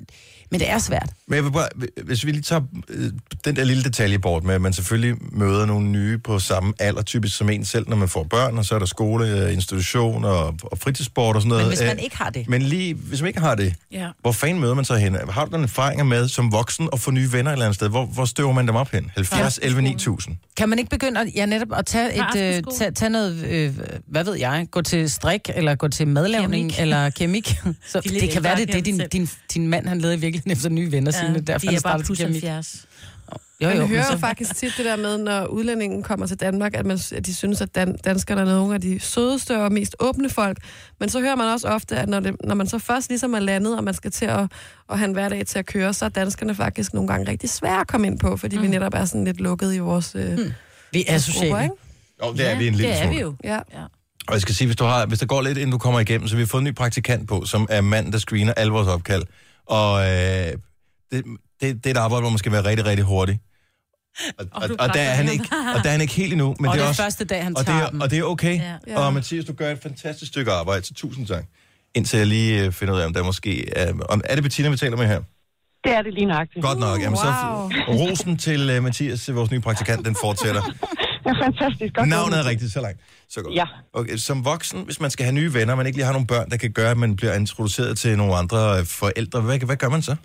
men 0.52 0.60
det 0.60 0.70
er 0.70 0.78
svært. 0.78 1.10
Men 1.28 1.36
jeg 1.36 1.44
vil 1.44 1.52
bare, 1.52 1.68
hvis 2.04 2.26
vi 2.26 2.32
lige 2.32 2.42
tager 2.42 2.62
øh, 2.90 3.12
den 3.46 3.56
der 3.56 3.64
lille 3.64 3.84
detalje 3.84 4.20
bort 4.20 4.44
med, 4.44 4.56
at 4.56 4.62
man 4.62 4.74
selvfølgelig 4.74 5.16
møder 5.32 5.66
nogle 5.66 5.88
nye 5.88 6.18
på 6.18 6.40
samme 6.40 6.74
alder, 6.80 7.02
typisk 7.02 7.38
som 7.38 7.50
en 7.50 7.66
selv, 7.66 7.90
når 7.90 7.96
man 7.96 8.10
får 8.10 8.24
børn, 8.24 8.58
og 8.58 8.66
så 8.66 8.76
er 8.76 8.80
der 8.80 8.86
skole, 8.86 9.28
øh, 9.30 9.54
institution 9.54 10.26
og, 10.26 10.56
og 10.64 10.78
fritidssport 10.78 11.36
og 11.36 11.42
sådan 11.42 11.50
noget. 11.50 11.64
Men 11.64 11.70
hvis 11.70 11.82
man 11.88 12.00
ikke 12.00 12.18
har 12.18 12.30
det, 12.30 12.50
Men 12.50 12.62
lige, 12.62 12.94
hvis 12.94 13.22
man 13.22 13.28
ikke 13.28 13.40
har 13.40 13.56
det, 13.56 13.76
Ja. 13.92 14.08
hvor 14.22 14.32
fanden 14.32 14.60
møder 14.60 14.74
man 14.74 14.86
så 14.86 14.96
hen? 14.96 15.18
Har 15.30 15.46
du 15.46 15.52
nogle 15.52 15.64
erfaringer 15.64 16.04
med 16.04 16.28
som 16.28 16.52
voksen 16.52 16.90
at 16.94 17.00
få 17.00 17.12
nye 17.12 17.32
venner 17.32 17.52
et 17.52 17.54
eller 17.56 17.66
andet 17.66 17.76
sted? 17.76 17.90
Hvor, 17.90 18.06
hvor 18.06 18.26
støver 18.26 18.52
man 18.54 18.68
dem 18.68 18.76
op 18.76 18.92
hen? 18.92 19.12
70, 19.16 19.60
11, 19.64 19.82
9000. 19.82 20.36
Kan 20.58 20.70
man 20.70 20.80
ikke 20.80 20.90
begynde 20.90 21.20
at, 21.20 21.28
ja, 21.36 21.46
netop 21.46 21.68
at 21.78 21.86
tage, 21.86 22.16
et, 22.16 22.56
øh, 22.58 22.64
tage, 22.78 22.92
tage 22.92 23.10
noget, 23.10 23.46
øh, 23.46 23.74
hvad 24.08 24.24
ved 24.24 24.36
jeg, 24.36 24.68
gå 24.72 24.82
til 24.82 25.10
strik, 25.10 25.42
eller 25.56 25.76
gå 25.76 25.88
til 25.88 26.08
madlavning, 26.08 26.72
Keramik. 26.72 26.80
eller 26.82 27.10
keramik. 27.10 27.48
Så 27.92 28.00
det 28.00 28.30
kan 28.30 28.44
være, 28.44 28.56
det 28.56 28.70
er 28.70 28.74
det, 28.74 28.86
din, 28.86 29.02
din, 29.12 29.30
din 29.54 29.68
mand, 29.68 29.88
han 29.88 29.98
leder 30.02 30.14
i 30.14 30.20
virkeligheden 30.20 30.35
efter 30.46 30.70
nye 30.70 30.92
venner 30.92 31.12
ja, 31.16 31.28
sine. 31.28 31.40
Derfor 31.40 31.68
de 31.68 31.76
er 31.76 31.82
bare 31.82 32.00
plus 32.00 32.18
keramik. 32.18 32.44
70. 32.44 32.88
Jo, 33.62 33.68
Man 33.68 33.76
jo, 33.76 33.82
men 33.82 33.90
hører 33.90 34.06
jo 34.06 34.12
så, 34.12 34.18
faktisk 34.18 34.56
tit 34.56 34.74
det 34.78 34.86
der 34.86 34.96
med, 34.96 35.18
når 35.18 35.46
udlændingen 35.46 36.04
kommer 36.04 36.26
til 36.26 36.40
Danmark, 36.40 36.74
at, 36.74 36.86
man, 36.86 37.00
at 37.16 37.26
de 37.26 37.34
synes, 37.34 37.62
at 37.62 37.76
dan, 37.76 37.98
danskerne 38.06 38.42
er 38.42 38.46
nogle 38.46 38.76
af 38.76 38.82
de 38.82 39.00
sødeste 39.00 39.62
og 39.62 39.72
mest 39.72 39.96
åbne 40.00 40.30
folk. 40.30 40.58
Men 41.00 41.10
så 41.10 41.20
hører 41.20 41.36
man 41.36 41.48
også 41.48 41.68
ofte, 41.68 41.98
at 41.98 42.10
når, 42.10 42.20
det, 42.20 42.36
når 42.44 42.56
man 42.56 42.68
så 42.68 42.80
først 42.80 43.10
ligesom 43.10 43.34
er 43.34 43.40
landet, 43.40 43.78
og 43.78 43.84
man 43.84 43.94
skal 43.94 44.12
til 44.12 44.26
at, 44.26 44.52
at 44.92 44.98
have 44.98 45.08
en 45.08 45.14
hverdag 45.14 45.46
til 45.46 45.60
at 45.60 45.66
køre, 45.66 45.94
så 45.94 46.06
er 46.06 46.10
danskerne 46.10 46.56
faktisk 46.56 46.94
nogle 46.94 47.08
gange 47.08 47.32
rigtig 47.32 47.50
svære 47.50 47.82
at 47.82 47.88
komme 47.88 48.08
ind 48.08 48.20
på, 48.20 48.38
fordi 48.38 48.58
mm. 48.58 48.64
vi 48.64 48.68
netop 48.68 48.94
er 48.94 49.06
sådan 49.06 49.26
lidt 49.26 49.42
lukket 49.42 49.76
i 49.76 49.80
vores 49.80 50.16
øh, 50.16 50.32
mm. 50.32 50.54
vi 50.92 51.00
er 51.00 51.04
grupper, 51.04 51.20
sociale. 51.20 51.64
ikke? 51.64 51.76
Jo, 52.24 52.34
det 52.34 52.52
er 52.52 52.58
vi 52.58 52.68
en 52.68 52.76
lille 52.76 52.92
det 52.92 52.98
er 52.98 53.04
smule. 53.04 53.16
vi 53.16 53.22
jo. 53.22 53.36
Ja. 53.44 53.60
Og 54.28 54.34
jeg 54.34 54.42
skal 54.42 54.56
sige, 54.56 54.66
hvis, 54.66 54.78
du 54.78 54.84
har, 54.84 55.06
hvis 55.06 55.20
der 55.20 55.26
går 55.26 55.42
lidt, 55.42 55.58
inden 55.58 55.72
du 55.72 55.78
kommer 55.78 56.00
igennem, 56.00 56.28
så 56.28 56.36
vi 56.36 56.42
har 56.42 56.48
fået 56.48 56.62
en 56.62 56.66
ny 56.66 56.76
praktikant 56.76 57.28
på, 57.28 57.46
som 57.46 57.68
er 57.70 57.82
mand, 57.82 58.12
der 58.12 58.18
screener 58.18 58.54
alle 58.54 58.74
vores 58.74 58.88
opkald. 58.88 59.24
Og 59.66 60.02
øh, 60.02 60.54
det, 61.12 61.26
det, 61.62 61.84
det 61.84 61.86
er 61.86 61.92
et 61.92 61.98
arbejde, 61.98 62.22
hvor 62.22 62.30
man 62.30 62.38
skal 62.38 62.52
være 62.52 62.66
rigtig, 62.66 62.86
rigtig 62.86 63.06
hurtig. 63.06 63.40
Og, 64.40 64.46
og, 64.52 64.70
og, 64.80 64.94
der 64.94 65.02
er 65.02 65.14
han 65.14 65.30
ikke, 65.30 65.46
og 65.76 65.84
der 65.84 65.90
er 65.90 65.92
han 65.92 66.02
ikke 66.02 66.14
helt 66.14 66.34
endnu. 66.34 66.56
Men 66.60 66.70
og 66.70 66.76
det 66.76 66.84
er 66.84 66.88
også, 66.88 67.02
første 67.02 67.26
dag, 67.26 67.44
han 67.44 67.58
og, 67.58 67.60
det 67.60 67.68
tager 67.68 67.86
er, 67.86 67.90
dem. 67.90 68.02
og 68.02 68.12
det 68.12 68.20
er 68.20 68.24
okay. 68.24 68.60
Ja. 68.60 68.74
Ja. 68.88 69.00
Og 69.00 69.14
Mathias, 69.14 69.46
du 69.46 69.54
gør 69.54 69.72
et 69.72 69.80
fantastisk 69.84 70.32
stykke 70.32 70.52
arbejde, 70.52 70.86
så 70.86 70.94
tusind 70.94 71.28
tak. 71.28 71.46
Indtil 71.96 72.18
jeg 72.18 72.28
lige 72.28 72.66
øh, 72.66 72.72
finder 72.72 72.94
ud 72.94 73.00
af, 73.00 73.06
om 73.06 73.14
der 73.14 73.24
måske 73.24 73.78
er... 73.78 73.94
Om, 74.10 74.22
er 74.26 74.36
det 74.36 74.44
Bettina, 74.44 74.70
vi 74.70 74.78
taler 74.78 74.98
med 74.98 75.08
her? 75.08 75.22
Det 75.84 75.94
er 75.94 76.02
det 76.02 76.14
lige 76.14 76.26
nøjagtigt. 76.26 76.66
Godt 76.66 76.80
nok. 76.80 77.02
Jamen, 77.02 77.20
wow. 77.26 77.70
så 77.70 77.84
rosen 77.88 78.38
til 78.38 78.78
uh, 78.78 78.84
Mathias, 78.84 79.34
vores 79.34 79.52
nye 79.52 79.60
praktikant, 79.60 80.06
den 80.06 80.16
fortsætter. 80.22 80.62
Det 81.26 81.32
er 81.38 81.44
fantastisk. 81.48 81.92
Godt 81.98 82.10
Navnet 82.10 82.38
er 82.44 82.46
rigtigt, 82.52 82.72
så 82.78 82.82
langt. 82.86 83.00
Så 83.34 83.42
godt. 83.44 83.56
Ja. 83.62 83.68
Okay, 83.94 84.16
som 84.28 84.46
voksen, 84.46 84.80
hvis 84.88 85.00
man 85.04 85.10
skal 85.14 85.24
have 85.28 85.36
nye 85.42 85.52
venner, 85.58 85.76
man 85.76 85.86
ikke 85.88 85.98
lige 86.00 86.06
har 86.10 86.14
nogle 86.18 86.28
børn, 86.34 86.48
der 86.52 86.58
kan 86.64 86.72
gøre, 86.80 86.92
at 86.96 86.98
man 87.06 87.16
bliver 87.20 87.34
introduceret 87.44 87.98
til 88.04 88.12
nogle 88.22 88.34
andre 88.42 88.60
øh, 88.78 88.84
forældre, 89.02 89.38
hvad, 89.42 89.60
hvad 89.70 89.78
gør 89.84 89.90
man 89.96 90.02
så? 90.10 90.16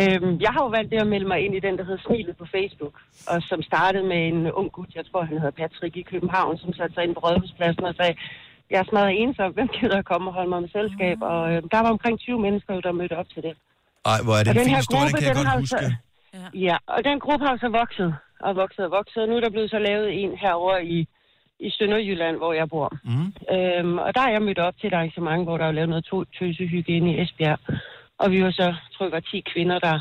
Øhm, 0.00 0.32
jeg 0.44 0.50
har 0.54 0.60
jo 0.66 0.70
valgt 0.76 0.90
det 0.92 0.98
at 1.04 1.08
melde 1.14 1.28
mig 1.32 1.38
ind 1.44 1.54
i 1.58 1.60
den, 1.66 1.74
der 1.78 1.84
hedder 1.88 2.02
Smilet 2.06 2.36
på 2.42 2.46
Facebook, 2.56 2.94
og 3.32 3.38
som 3.50 3.58
startede 3.70 4.04
med 4.12 4.20
en 4.32 4.40
ung 4.60 4.68
gut, 4.76 4.90
jeg 4.98 5.04
tror 5.08 5.20
han 5.30 5.36
hedder 5.42 5.56
Patrick 5.62 5.94
i 6.02 6.04
København, 6.12 6.54
som 6.62 6.70
satte 6.78 6.92
sig 6.94 7.02
ind 7.06 7.14
på 7.16 7.20
Rådhuspladsen 7.26 7.84
og 7.90 7.94
sagde, 8.00 8.14
jeg 8.72 8.78
er 8.82 8.86
smadret 8.90 9.14
ensom, 9.22 9.50
hvem 9.56 9.68
gider 9.76 9.98
at 10.02 10.06
komme 10.12 10.26
og 10.30 10.34
holde 10.38 10.50
mig 10.54 10.60
med 10.64 10.70
selskab? 10.78 11.18
Og 11.32 11.40
øh, 11.52 11.58
der 11.74 11.80
var 11.84 11.90
omkring 11.96 12.16
20 12.18 12.40
mennesker, 12.46 12.72
der 12.86 12.92
mødte 13.00 13.14
op 13.20 13.28
til 13.34 13.42
det. 13.46 13.54
Ej, 14.12 14.18
hvor 14.24 14.34
er 14.38 14.42
det 14.44 14.50
Og 14.50 14.54
en 14.54 14.58
den 14.60 14.64
fin 14.68 14.74
her 14.74 14.82
historie, 14.82 15.06
den 15.06 15.12
gruppe, 15.12 15.24
kan 15.24 15.28
jeg 15.30 15.36
den 15.40 15.46
godt 15.50 15.60
huske. 15.60 15.84
så- 15.86 16.02
Ja, 16.68 16.76
og 16.94 17.00
den 17.08 17.16
gruppe 17.24 17.42
har 17.48 17.56
så 17.64 17.68
vokset 17.80 18.08
og 18.46 18.56
vokset 18.56 18.84
og 18.84 18.90
vokset, 18.90 19.22
og 19.22 19.28
nu 19.28 19.36
er 19.36 19.40
der 19.40 19.50
blevet 19.50 19.70
så 19.70 19.78
lavet 19.78 20.22
en 20.22 20.36
herover 20.36 20.76
i, 20.78 20.98
i 21.58 21.70
Sønderjylland, 21.70 22.36
hvor 22.36 22.52
jeg 22.52 22.68
bor. 22.68 22.88
Mm. 23.04 23.28
Øhm, 23.56 23.98
og 23.98 24.14
der 24.14 24.20
er 24.20 24.30
jeg 24.32 24.42
mødt 24.42 24.58
op 24.58 24.76
til 24.78 24.86
et 24.86 24.94
arrangement, 24.94 25.44
hvor 25.44 25.56
der 25.58 25.66
er 25.66 25.72
lavet 25.72 25.88
noget 25.88 26.04
to- 26.04 26.30
tøsehygiene 26.38 27.10
i 27.14 27.20
Esbjerg. 27.22 27.58
Og 28.18 28.30
vi 28.30 28.44
var 28.44 28.50
så, 28.50 28.74
tror 28.92 29.06
jeg, 29.06 29.12
var 29.12 29.20
10 29.20 29.40
kvinder, 29.52 29.78
der, 29.78 29.96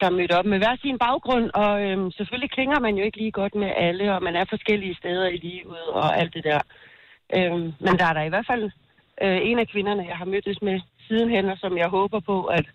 der 0.00 0.10
mødte 0.10 0.38
op 0.38 0.46
med 0.46 0.58
hver 0.58 0.76
sin 0.82 0.98
baggrund. 0.98 1.50
Og 1.54 1.72
øhm, 1.84 2.10
selvfølgelig 2.10 2.50
klinger 2.50 2.80
man 2.80 2.94
jo 2.96 3.04
ikke 3.04 3.18
lige 3.18 3.38
godt 3.40 3.54
med 3.54 3.70
alle, 3.76 4.14
og 4.14 4.22
man 4.22 4.36
er 4.36 4.44
forskellige 4.44 4.96
steder 5.00 5.26
i 5.26 5.36
livet 5.36 5.82
og 5.88 6.18
alt 6.20 6.34
det 6.34 6.44
der. 6.44 6.60
Øhm, 7.36 7.72
men 7.84 7.94
der 7.98 8.06
er 8.06 8.12
der 8.12 8.22
i 8.22 8.28
hvert 8.28 8.46
fald 8.50 8.64
øh, 9.22 9.38
en 9.50 9.58
af 9.58 9.68
kvinderne, 9.68 10.06
jeg 10.08 10.16
har 10.16 10.24
mødtes 10.24 10.62
med 10.62 10.80
sidenhen, 11.06 11.46
og 11.48 11.58
som 11.58 11.78
jeg 11.78 11.88
håber 11.88 12.20
på, 12.20 12.44
at, 12.44 12.66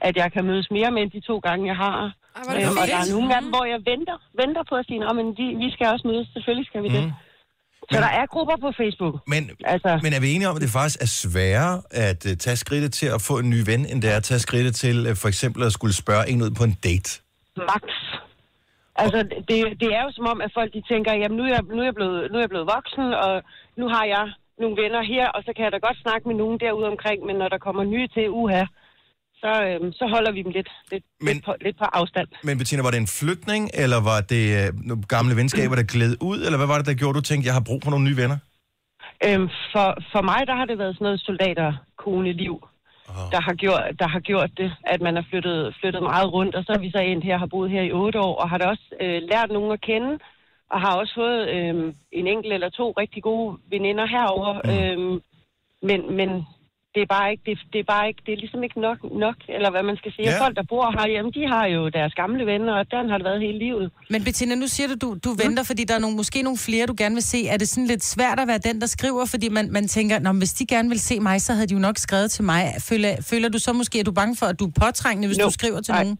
at 0.00 0.16
jeg 0.16 0.32
kan 0.32 0.44
mødes 0.44 0.70
mere 0.70 0.90
med 0.90 1.02
end 1.02 1.10
de 1.10 1.20
to 1.20 1.38
gange, 1.38 1.66
jeg 1.66 1.76
har. 1.76 2.14
Ej, 2.36 2.42
hvor 2.44 2.52
er 2.52 2.58
det 2.58 2.66
Øhm, 2.68 2.80
og 2.80 2.86
der 2.92 2.98
er 3.04 3.08
nogle 3.14 3.28
dem, 3.36 3.46
hvor 3.54 3.64
jeg 3.72 3.80
venter, 3.92 4.16
venter 4.42 4.62
på 4.70 4.74
at 4.80 4.84
sige, 4.88 4.98
at 5.10 5.16
vi, 5.38 5.46
vi 5.64 5.68
skal 5.74 5.86
også 5.94 6.04
mødes. 6.10 6.26
Selvfølgelig 6.34 6.66
skal 6.70 6.82
vi 6.86 6.90
det. 6.96 7.04
Mm. 7.04 7.12
Så 7.92 7.98
der 8.06 8.12
er 8.20 8.26
grupper 8.34 8.56
på 8.64 8.70
Facebook. 8.80 9.14
Men, 9.34 9.42
Altså, 9.64 9.90
men 10.04 10.12
er 10.16 10.20
vi 10.20 10.28
enige 10.34 10.48
om, 10.50 10.56
at 10.56 10.62
det 10.62 10.70
faktisk 10.78 11.00
er 11.06 11.10
sværere 11.22 11.74
at 12.06 12.20
uh, 12.30 12.32
tage 12.44 12.56
skridtet 12.64 12.92
til 13.00 13.08
at 13.16 13.20
få 13.28 13.34
en 13.42 13.50
ny 13.54 13.60
ven, 13.70 13.80
end 13.90 13.98
det 14.02 14.08
er 14.12 14.16
at 14.16 14.26
tage 14.30 14.40
skridtet 14.46 14.74
til 14.84 14.96
uh, 15.10 15.16
for 15.22 15.28
eksempel 15.32 15.60
at 15.68 15.72
skulle 15.72 15.94
spørge 16.02 16.24
en 16.30 16.42
ud 16.42 16.50
på 16.58 16.64
en 16.64 16.74
date? 16.86 17.10
max. 17.56 17.84
Altså, 19.02 19.18
det, 19.48 19.58
det 19.82 19.88
er 19.96 20.02
jo 20.06 20.10
som 20.18 20.26
om, 20.32 20.40
at 20.40 20.50
folk 20.58 20.70
de 20.76 20.82
tænker, 20.92 21.12
jamen 21.22 21.36
nu 21.38 21.42
er, 21.44 21.52
jeg, 21.56 21.62
nu, 21.76 21.80
er 21.80 21.88
jeg 21.90 21.94
blevet, 21.94 22.20
nu 22.30 22.36
er 22.38 22.44
jeg 22.44 22.52
blevet 22.54 22.70
voksen, 22.76 23.06
og 23.24 23.32
nu 23.80 23.84
har 23.94 24.04
jeg 24.14 24.24
nogle 24.62 24.76
venner 24.82 25.02
her, 25.12 25.26
og 25.36 25.40
så 25.46 25.50
kan 25.56 25.64
jeg 25.64 25.72
da 25.72 25.78
godt 25.86 25.98
snakke 26.04 26.28
med 26.28 26.36
nogen 26.42 26.60
derude 26.64 26.88
omkring, 26.94 27.18
men 27.26 27.36
når 27.36 27.48
der 27.48 27.58
kommer 27.66 27.84
nye 27.84 28.08
til 28.16 28.26
uha, 28.30 28.64
så, 29.44 29.52
øhm, 29.68 29.92
så 30.00 30.04
holder 30.14 30.32
vi 30.32 30.42
dem 30.42 30.52
lidt, 30.58 30.70
lidt, 30.92 31.04
men, 31.20 31.34
lidt, 31.34 31.44
på, 31.44 31.52
lidt 31.66 31.76
på 31.82 31.84
afstand. 31.84 32.28
Men 32.48 32.58
Bettina, 32.58 32.82
var 32.82 32.92
det 32.94 33.00
en 33.06 33.14
flytning, 33.20 33.62
eller 33.82 33.98
var 34.10 34.20
det 34.32 34.44
øh, 34.58 34.68
gamle 35.14 35.36
venskaber, 35.40 35.74
der 35.76 35.92
gled 35.94 36.12
ud, 36.30 36.38
eller 36.46 36.58
hvad 36.60 36.70
var 36.72 36.78
det, 36.78 36.86
der 36.90 37.00
gjorde, 37.00 37.16
du 37.18 37.24
tænkte, 37.28 37.46
jeg 37.48 37.54
har 37.58 37.64
brug 37.68 37.80
for 37.84 37.90
nogle 37.90 38.04
nye 38.08 38.18
venner? 38.22 38.38
Øhm, 39.26 39.48
for, 39.72 39.88
for 40.12 40.22
mig, 40.30 40.40
der 40.48 40.54
har 40.60 40.66
det 40.70 40.76
været 40.78 40.94
sådan 40.94 41.04
noget 41.08 41.20
soldater-kone-liv, 41.28 42.54
oh. 43.08 43.26
der, 43.34 43.40
har 43.48 43.54
gjort, 43.62 43.84
der 44.02 44.08
har 44.14 44.20
gjort 44.30 44.50
det, 44.60 44.70
at 44.92 45.00
man 45.06 45.14
har 45.18 45.24
flyttet, 45.30 45.74
flyttet 45.80 46.02
meget 46.02 46.32
rundt, 46.36 46.54
og 46.54 46.62
så 46.64 46.72
er 46.76 46.82
vi 46.84 46.90
så 46.90 46.98
endt 46.98 47.24
her, 47.24 47.38
har 47.38 47.50
boet 47.54 47.70
her 47.70 47.82
i 47.82 47.92
otte 47.92 48.18
år, 48.20 48.34
og 48.42 48.50
har 48.50 48.58
da 48.58 48.64
også 48.74 48.86
øh, 49.00 49.22
lært 49.32 49.50
nogen 49.56 49.72
at 49.72 49.80
kende, 49.80 50.12
og 50.72 50.78
har 50.80 50.92
også 51.00 51.14
fået 51.14 51.40
øh, 51.56 51.74
en 52.18 52.26
enkelt 52.32 52.52
eller 52.54 52.70
to 52.70 52.86
rigtig 53.02 53.22
gode 53.22 53.58
veninder 53.70 54.06
herover. 54.06 54.52
Mm. 54.64 54.70
Øhm, 54.70 55.20
men, 55.88 56.00
men 56.18 56.30
det 56.94 57.02
er 57.02 57.10
bare 57.16 57.30
ikke, 57.32 57.42
det, 57.46 57.58
det 57.72 57.78
er 57.78 57.88
bare 57.94 58.08
ikke, 58.08 58.20
det 58.26 58.32
er 58.32 58.36
ligesom 58.44 58.62
ikke 58.66 58.80
nok, 58.80 58.98
nok 59.26 59.36
eller 59.48 59.70
hvad 59.70 59.82
man 59.90 59.96
skal 59.96 60.12
sige. 60.16 60.28
Ja. 60.30 60.40
Folk, 60.44 60.56
der 60.56 60.62
bor 60.72 60.86
herhjemme, 60.98 61.30
de 61.38 61.42
har 61.54 61.66
jo 61.66 61.88
deres 61.88 62.14
gamle 62.14 62.46
venner, 62.46 62.72
og 62.80 62.90
den 62.90 63.04
har 63.10 63.16
det 63.18 63.24
været 63.24 63.40
hele 63.40 63.58
livet. 63.58 63.90
Men 64.10 64.24
Bettina, 64.24 64.54
nu 64.54 64.66
siger 64.66 64.88
du, 64.92 64.96
du, 65.04 65.08
du 65.26 65.30
venter, 65.44 65.62
fordi 65.70 65.82
der 65.84 65.94
er 65.94 65.98
nogle, 65.98 66.16
måske 66.16 66.42
nogle 66.42 66.58
flere, 66.66 66.86
du 66.86 66.94
gerne 67.02 67.14
vil 67.14 67.22
se. 67.22 67.40
Er 67.48 67.56
det 67.56 67.68
sådan 67.68 67.86
lidt 67.86 68.04
svært 68.04 68.40
at 68.40 68.48
være 68.48 68.58
den, 68.58 68.80
der 68.80 68.86
skriver? 68.86 69.24
Fordi 69.34 69.48
man, 69.48 69.72
man 69.72 69.88
tænker, 69.88 70.18
Nå, 70.18 70.32
hvis 70.32 70.52
de 70.52 70.66
gerne 70.66 70.88
vil 70.88 71.00
se 71.00 71.20
mig, 71.20 71.40
så 71.40 71.52
havde 71.52 71.66
de 71.66 71.74
jo 71.74 71.80
nok 71.80 71.96
skrevet 72.06 72.30
til 72.30 72.44
mig. 72.44 72.62
Føler, 72.88 73.10
føler 73.30 73.48
du 73.48 73.58
så 73.58 73.72
måske, 73.72 73.98
at 74.00 74.06
du 74.06 74.10
er 74.10 74.20
bange 74.22 74.36
for, 74.40 74.46
at 74.46 74.58
du 74.60 74.66
er 74.66 74.74
påtrængende, 74.84 75.28
hvis 75.28 75.38
No. 75.38 75.44
du 75.44 75.50
skriver 75.50 75.80
til 75.80 75.92
Nej. 75.94 76.02
nogen? 76.02 76.18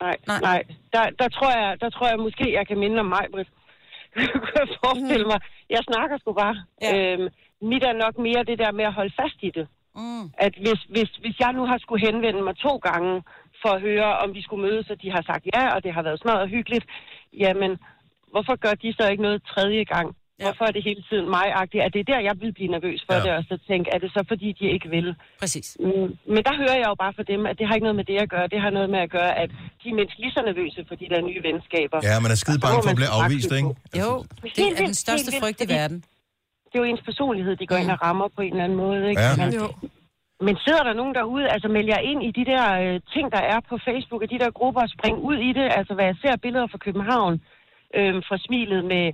Nej, 0.00 0.16
nej. 0.26 0.40
nej. 0.40 0.62
Der, 0.92 1.04
der, 1.20 1.28
tror 1.28 1.50
jeg, 1.60 1.76
der 1.80 1.90
tror 1.90 2.06
jeg 2.12 2.18
måske, 2.26 2.44
jeg 2.58 2.64
kan 2.68 2.78
minde 2.78 2.98
om 3.00 3.06
mig, 3.16 3.24
Britt. 3.32 3.50
kunne 4.44 4.58
jeg 4.62 4.68
forestille 4.84 5.26
mig. 5.32 5.40
Jeg 5.70 5.82
snakker 5.90 6.18
sgu 6.18 6.32
bare. 6.32 6.56
Ja. 6.82 6.90
Øhm, 6.96 7.28
mit 7.70 7.82
er 7.90 7.96
nok 8.04 8.14
mere 8.26 8.42
det 8.50 8.58
der 8.62 8.72
med 8.78 8.84
at 8.90 8.94
holde 8.98 9.14
fast 9.20 9.38
i 9.48 9.50
det. 9.58 9.66
Mm. 10.00 10.24
At 10.46 10.54
hvis, 10.64 10.80
hvis, 10.94 11.10
hvis 11.22 11.36
jeg 11.44 11.52
nu 11.58 11.62
har 11.70 11.78
skulle 11.78 12.06
henvende 12.08 12.42
mig 12.48 12.56
to 12.66 12.74
gange 12.88 13.12
for 13.62 13.70
at 13.76 13.80
høre, 13.88 14.08
om 14.22 14.28
vi 14.36 14.42
skulle 14.42 14.62
mødes, 14.68 14.86
og 14.92 14.96
de 15.02 15.08
har 15.16 15.22
sagt 15.30 15.44
ja, 15.54 15.64
og 15.74 15.78
det 15.84 15.92
har 15.96 16.02
været 16.02 16.24
noget 16.24 16.50
hyggeligt, 16.56 16.86
jamen, 17.44 17.72
hvorfor 18.32 18.54
gør 18.64 18.74
de 18.82 18.88
så 18.98 19.04
ikke 19.12 19.22
noget 19.22 19.40
tredje 19.52 19.84
gang? 19.94 20.08
Ja. 20.40 20.44
Hvorfor 20.46 20.64
er 20.70 20.74
det 20.76 20.82
hele 20.88 21.02
tiden 21.08 21.26
mig-agtigt? 21.36 21.82
Er 21.86 21.90
det 21.96 22.04
der, 22.10 22.20
jeg 22.28 22.34
vil 22.42 22.52
blive 22.58 22.70
nervøs 22.76 23.00
for 23.08 23.14
ja. 23.14 23.22
det, 23.24 23.30
og 23.38 23.44
så 23.50 23.54
tænke, 23.70 23.86
er 23.94 23.98
det 24.04 24.10
så 24.16 24.22
fordi, 24.32 24.48
de 24.60 24.64
ikke 24.74 24.88
vil? 24.96 25.08
Præcis. 25.42 25.66
Mm, 25.80 26.08
men 26.34 26.40
der 26.48 26.54
hører 26.62 26.76
jeg 26.82 26.88
jo 26.92 26.96
bare 27.04 27.12
fra 27.16 27.24
dem, 27.32 27.40
at 27.50 27.54
det 27.58 27.64
har 27.66 27.74
ikke 27.76 27.86
noget 27.88 27.98
med 28.00 28.06
det 28.12 28.18
at 28.24 28.28
gøre. 28.34 28.46
Det 28.54 28.60
har 28.64 28.70
noget 28.78 28.90
med 28.94 29.00
at 29.06 29.10
gøre, 29.18 29.32
at 29.42 29.50
de 29.80 29.86
er 29.92 29.96
mindst 30.00 30.16
lige 30.22 30.32
så 30.36 30.42
nervøse 30.50 30.80
for 30.88 30.94
de 31.02 31.06
der 31.12 31.20
nye 31.30 31.40
venskaber. 31.48 31.98
Ja, 32.08 32.14
man 32.24 32.30
er 32.34 32.38
skide 32.44 32.60
bange 32.64 32.78
for 32.84 32.90
at 32.94 32.98
blive 33.00 33.12
afvist, 33.18 33.52
ikke? 33.58 33.70
Jo, 34.02 34.10
det 34.56 34.64
er 34.70 34.76
den 34.86 34.94
største 35.04 35.30
frygt 35.40 35.60
i 35.64 35.68
verden. 35.78 35.98
Det 36.68 36.74
er 36.74 36.82
jo 36.84 36.90
ens 36.90 37.08
personlighed, 37.10 37.56
de 37.56 37.66
går 37.66 37.76
ind 37.76 37.90
og 37.90 38.02
rammer 38.02 38.28
på 38.36 38.40
en 38.42 38.52
eller 38.52 38.64
anden 38.64 38.78
måde, 38.78 39.08
ikke? 39.10 39.22
Ja. 39.22 39.36
Men, 39.40 39.50
men 40.46 40.56
sidder 40.64 40.82
der 40.82 40.92
nogen 40.92 41.14
derude, 41.14 41.48
altså 41.54 41.68
melder 41.68 41.94
jeg 41.96 42.04
ind 42.10 42.20
i 42.28 42.30
de 42.38 42.44
der 42.52 42.64
øh, 42.82 43.00
ting, 43.14 43.32
der 43.32 43.42
er 43.52 43.60
på 43.70 43.78
Facebook, 43.88 44.22
og 44.22 44.30
de 44.30 44.38
der 44.38 44.50
grupper, 44.50 44.82
og 44.82 44.88
spring 44.96 45.16
ud 45.18 45.38
i 45.48 45.52
det, 45.52 45.66
altså 45.78 45.94
hvad 45.94 46.04
jeg 46.04 46.16
ser 46.22 46.36
billeder 46.36 46.66
fra 46.66 46.78
København, 46.78 47.34
øh, 47.94 48.14
fra 48.28 48.36
smilet 48.46 48.84
med 48.84 49.12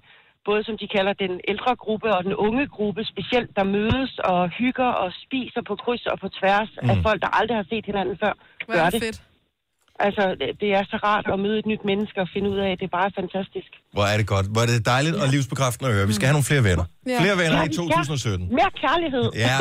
både 0.48 0.64
som 0.64 0.78
de 0.78 0.88
kalder 0.96 1.12
den 1.12 1.40
ældre 1.48 1.76
gruppe 1.76 2.08
og 2.16 2.24
den 2.24 2.34
unge 2.34 2.66
gruppe, 2.66 3.04
specielt 3.04 3.50
der 3.56 3.64
mødes 3.64 4.12
og 4.18 4.48
hygger 4.48 4.90
og 5.02 5.12
spiser 5.24 5.62
på 5.68 5.74
kryds 5.76 6.06
og 6.06 6.18
på 6.20 6.28
tværs 6.28 6.70
mm. 6.82 6.90
af 6.90 6.96
folk, 7.06 7.22
der 7.22 7.30
aldrig 7.38 7.56
har 7.56 7.66
set 7.72 7.86
hinanden 7.86 8.16
før, 8.22 8.32
gør 8.66 8.78
er 8.78 8.90
det. 8.90 8.92
det 8.92 9.02
fedt. 9.02 9.33
Altså, 10.06 10.22
det, 10.60 10.68
er 10.78 10.82
så 10.92 10.96
rart 11.08 11.26
at 11.34 11.38
møde 11.44 11.58
et 11.58 11.66
nyt 11.72 11.82
menneske 11.90 12.16
og 12.24 12.28
finde 12.34 12.48
ud 12.52 12.58
af, 12.64 12.68
at 12.72 12.78
det 12.80 12.86
er 12.90 12.94
bare 13.00 13.10
fantastisk. 13.20 13.70
Hvor 13.96 14.04
er 14.12 14.16
det 14.20 14.26
godt. 14.34 14.46
Hvor 14.52 14.60
er 14.62 14.66
det 14.66 14.86
dejligt 14.86 15.16
og 15.22 15.28
livsbekræftende 15.28 15.86
at 15.90 15.94
høre. 15.96 16.06
Vi 16.06 16.12
skal 16.18 16.26
have 16.28 16.32
nogle 16.38 16.44
flere 16.50 16.64
venner. 16.70 16.84
Ja. 17.06 17.20
Flere 17.22 17.36
venner 17.42 17.56
Ja, 17.58 17.64
i 17.64 17.66
ja. 17.66 17.72
2017. 17.72 18.48
Mere 18.60 18.70
kærlighed. 18.84 19.24
Ja, 19.44 19.56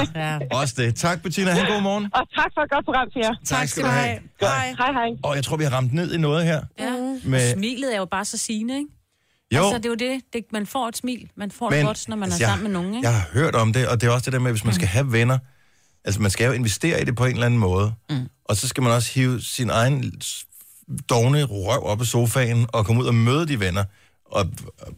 også 0.60 0.74
det. 0.78 0.96
Tak, 0.96 1.18
Bettina. 1.24 1.52
Ha' 1.52 1.62
en 1.62 1.72
god 1.74 1.82
morgen. 1.82 2.04
Og 2.18 2.24
tak 2.40 2.50
for 2.56 2.62
et 2.62 2.70
godt 2.76 2.86
program 2.86 3.08
til 3.14 3.22
jer. 3.26 3.34
Tak 3.46 3.68
skal 3.68 3.84
du 3.84 3.90
have. 3.90 4.18
Hej. 4.42 4.68
Hej, 4.82 4.92
hej. 5.00 5.10
Og 5.24 5.36
jeg 5.36 5.44
tror, 5.44 5.58
vi 5.58 5.64
har 5.64 5.74
ramt 5.78 5.94
ned 5.94 6.14
i 6.14 6.18
noget 6.18 6.46
her. 6.46 6.62
Ja. 6.80 6.92
Med- 6.92 7.22
Med... 7.26 7.54
Smilet 7.54 7.94
er 7.96 8.00
jo 8.00 8.06
bare 8.06 8.26
så 8.26 8.38
sigende, 8.38 8.74
ikke? 8.78 8.90
Jo. 9.56 9.64
Altså, 9.64 9.78
det 9.78 9.86
er 9.86 9.90
jo 9.90 9.96
det. 10.14 10.22
det. 10.34 10.44
Man 10.52 10.66
får 10.66 10.88
et 10.88 10.98
smil. 10.98 11.30
Man 11.38 11.52
får 11.52 11.70
det 11.70 11.84
godt, 11.86 12.10
når 12.10 12.16
man 12.16 12.22
er 12.24 12.26
altså, 12.34 12.44
jeg- 12.44 12.50
sammen 12.50 12.64
med 12.64 12.72
nogen, 12.82 12.96
ikke? 12.96 13.08
Jeg 13.08 13.16
har 13.20 13.28
hørt 13.34 13.56
om 13.56 13.74
det, 13.74 13.88
og 13.88 14.02
det 14.02 14.08
er 14.08 14.12
også 14.12 14.26
det 14.26 14.34
der 14.34 14.40
med, 14.40 14.52
hvis 14.52 14.66
man 14.66 14.74
skal 14.74 14.88
have 14.88 15.12
venner, 15.12 15.38
altså 16.06 16.22
man 16.22 16.32
skal 16.32 16.46
jo 16.46 16.52
investere 16.52 17.02
i 17.02 17.06
det 17.06 17.16
på 17.16 17.26
en 17.26 17.32
eller 17.32 17.46
anden 17.46 17.60
måde, 17.60 17.94
mm. 18.10 18.30
og 18.46 18.56
så 18.56 18.68
skal 18.68 18.84
man 18.84 18.92
også 18.92 19.12
hive 19.14 19.42
sin 19.42 19.70
egen 19.70 20.22
dogne 21.10 21.44
røv 21.44 21.84
op 21.84 22.02
af 22.02 22.06
sofaen 22.06 22.66
og 22.74 22.86
komme 22.86 23.02
ud 23.02 23.08
og 23.08 23.16
møde 23.16 23.48
de 23.48 23.60
venner, 23.60 23.84
og 24.26 24.46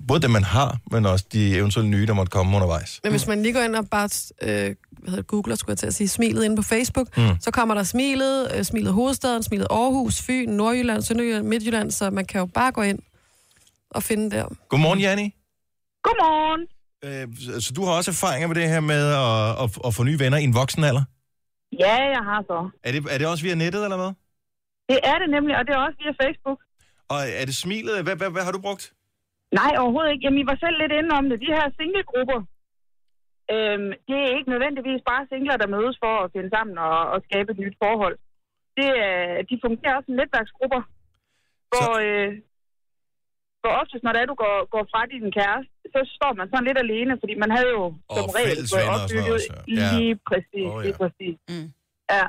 både 0.08 0.22
dem, 0.22 0.32
man 0.32 0.44
har, 0.44 0.78
men 0.92 1.06
også 1.06 1.26
de 1.32 1.56
eventuelle 1.56 1.90
nye, 1.92 2.06
der 2.06 2.14
måtte 2.14 2.30
komme 2.30 2.56
undervejs. 2.56 3.00
Men 3.04 3.12
hvis 3.12 3.28
man 3.28 3.44
lige 3.44 3.54
går 3.54 3.62
ind 3.62 3.76
og 3.76 3.90
bare 3.90 4.10
øh, 4.42 4.76
hvad 5.06 5.12
hedder 5.12 5.22
det, 5.22 5.28
googler, 5.28 5.56
skulle 5.56 5.72
jeg 5.72 5.78
til 5.78 5.88
at 5.88 5.94
sige, 5.94 6.08
smilet 6.08 6.44
inde 6.44 6.56
på 6.56 6.62
Facebook, 6.62 7.18
mm. 7.18 7.30
så 7.42 7.52
kommer 7.52 7.76
der 7.76 7.84
smilet, 7.84 8.52
øh, 8.56 8.64
smilet 8.64 8.94
hovedstaden, 8.94 9.44
smilet 9.44 9.68
Aarhus, 9.70 10.22
Fyn, 10.22 10.50
Nordjylland, 10.50 11.02
Sønderjylland, 11.02 11.48
Midtjylland, 11.48 11.92
så 11.92 12.10
man 12.10 12.26
kan 12.26 12.40
jo 12.40 12.46
bare 12.46 12.72
gå 12.72 12.82
ind 12.82 13.00
og 13.90 14.04
finde 14.04 14.32
der. 14.32 14.46
Godmorgen, 14.70 15.00
Janni. 15.00 15.36
Godmorgen. 16.04 16.68
Øh, 17.06 17.26
så- 17.46 17.62
så 17.66 17.70
du 17.78 17.82
har 17.86 17.94
også 18.00 18.12
erfaringer 18.16 18.48
med 18.50 18.56
det 18.62 18.68
her 18.74 18.82
med 18.94 19.04
at, 19.28 19.50
at, 19.64 19.68
at 19.88 19.92
få 19.98 20.02
nye 20.10 20.20
venner 20.24 20.38
i 20.42 20.46
en 20.50 20.56
voksen 20.62 20.84
alder? 20.90 21.06
Ja, 21.86 21.96
jeg 22.16 22.24
har 22.30 22.40
så. 22.52 22.58
Er 22.88 22.92
det, 22.94 23.00
er 23.14 23.18
det 23.20 23.28
også 23.32 23.44
via 23.48 23.56
nettet, 23.64 23.82
eller 23.88 24.00
hvad? 24.02 24.12
Det 24.92 25.00
er 25.12 25.18
det 25.22 25.30
nemlig, 25.36 25.54
og 25.60 25.64
det 25.66 25.72
er 25.76 25.82
også 25.88 25.98
via 26.04 26.14
Facebook. 26.24 26.60
Og 27.14 27.20
er 27.42 27.46
det 27.50 27.56
smilet? 27.64 27.96
Hvad, 28.06 28.16
hvad, 28.20 28.30
hvad 28.36 28.44
har 28.48 28.54
du 28.58 28.62
brugt? 28.68 28.84
Nej, 29.60 29.72
overhovedet 29.82 30.12
ikke. 30.12 30.24
Jamen, 30.26 30.40
I 30.44 30.48
var 30.52 30.58
selv 30.64 30.78
lidt 30.82 30.94
inde 31.00 31.12
om 31.20 31.26
det. 31.30 31.38
De 31.46 31.52
her 31.58 31.66
singlegrupper, 31.78 32.40
øhm, 33.54 33.90
det 34.08 34.18
er 34.26 34.32
ikke 34.38 34.52
nødvendigvis 34.54 35.02
bare 35.12 35.24
singler, 35.32 35.56
der 35.62 35.74
mødes 35.76 35.96
for 36.04 36.14
at 36.24 36.32
finde 36.36 36.50
sammen 36.56 36.76
og, 36.90 36.98
og 37.14 37.18
skabe 37.28 37.50
et 37.54 37.60
nyt 37.64 37.78
forhold. 37.84 38.16
Det, 38.78 38.90
er- 39.10 39.42
de 39.50 39.56
fungerer 39.66 39.96
også 39.98 40.08
som 40.10 40.18
netværksgrupper, 40.22 40.82
hvor, 41.72 41.92
øh, 42.08 42.30
hvor 43.66 43.76
oftest, 43.82 44.04
når 44.04 44.14
det 44.14 44.22
er, 44.22 44.32
du 44.32 44.38
går, 44.44 44.56
går 44.74 44.84
fra 44.92 45.02
din 45.14 45.28
kæreste, 45.38 45.74
så 45.94 46.00
står 46.18 46.32
man 46.40 46.48
sådan 46.50 46.68
lidt 46.68 46.80
alene, 46.86 47.14
fordi 47.22 47.34
man 47.44 47.52
havde 47.56 47.72
jo 47.78 47.84
som 48.18 48.30
regel 48.38 48.58
fået 48.72 48.82
venner 48.82 48.94
og 48.94 48.98
noget 48.98 49.04
opbygget 49.04 49.36
også, 49.38 49.50
ja. 49.80 49.88
lige 49.96 50.16
præcis, 50.30 50.70
Åh, 50.72 50.78
ja. 50.78 50.84
lige 50.86 50.98
præcis. 51.02 51.36
Mm. 51.52 51.70
Ja. 52.14 52.26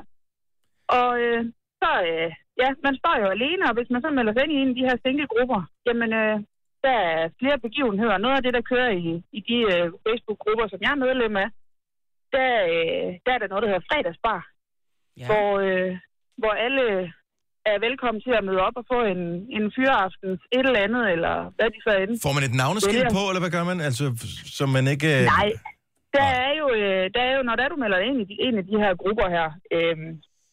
Og 1.00 1.10
øh, 1.24 1.40
så, 1.82 1.90
øh, 2.10 2.30
ja, 2.62 2.68
man 2.86 2.94
står 3.00 3.14
jo 3.22 3.26
alene, 3.36 3.62
og 3.68 3.74
hvis 3.76 3.90
man 3.92 4.02
så 4.04 4.10
melder 4.16 4.32
sig 4.32 4.42
ind 4.44 4.52
i 4.54 4.60
en 4.62 4.70
af 4.72 4.76
de 4.78 4.86
her 4.88 4.96
singlegrupper, 5.02 5.60
jamen, 5.86 6.10
øh, 6.22 6.36
der 6.84 6.96
er 7.10 7.22
flere 7.40 7.58
begivenheder. 7.66 8.16
Noget 8.18 8.36
af 8.36 8.42
det, 8.42 8.54
der 8.54 8.68
kører 8.72 8.90
i, 9.06 9.08
i 9.38 9.40
de 9.48 9.58
øh, 9.72 9.86
Facebook-grupper, 10.06 10.66
som 10.68 10.80
jeg 10.84 10.92
er 10.92 11.04
medlem 11.04 11.36
af, 11.44 11.48
der, 12.34 12.50
øh, 12.74 13.08
der 13.24 13.30
er 13.32 13.40
der 13.40 13.48
noget, 13.50 13.62
der 13.62 13.70
hedder 13.70 13.88
fredagsbar, 13.90 14.40
ja. 15.20 15.26
hvor, 15.28 15.48
øh, 15.66 15.92
hvor 16.40 16.52
alle 16.66 17.12
er 17.72 17.76
velkommen 17.86 18.20
til 18.26 18.32
at 18.38 18.44
møde 18.48 18.60
op 18.66 18.76
og 18.80 18.84
få 18.92 18.98
en, 19.14 19.22
en 19.56 19.64
fyreaftens 19.76 20.40
et 20.56 20.64
eller 20.68 20.82
andet, 20.86 21.04
eller 21.14 21.34
hvad 21.56 21.68
de 21.74 21.78
så 21.86 21.92
end. 22.02 22.12
Får 22.26 22.34
man 22.36 22.44
et 22.48 22.54
navneskilt 22.62 23.08
på, 23.18 23.22
eller 23.30 23.42
hvad 23.44 23.52
gør 23.56 23.64
man? 23.70 23.78
Altså, 23.88 24.04
så 24.58 24.64
man 24.76 24.84
ikke... 24.94 25.08
øh, 25.16 25.22
Nej, 25.36 25.48
der 26.18 26.28
er 26.46 26.52
jo, 26.60 26.66
øh, 26.80 27.02
der 27.14 27.22
er 27.28 27.32
jo 27.38 27.42
når 27.48 27.54
der 27.56 27.62
er, 27.66 27.70
du 27.74 27.78
melder 27.84 28.00
ind 28.08 28.16
i 28.22 28.24
de, 28.30 28.34
en 28.46 28.54
af 28.60 28.64
de 28.70 28.76
her 28.82 28.92
grupper 29.02 29.26
her, 29.36 29.48
øh, 29.76 29.96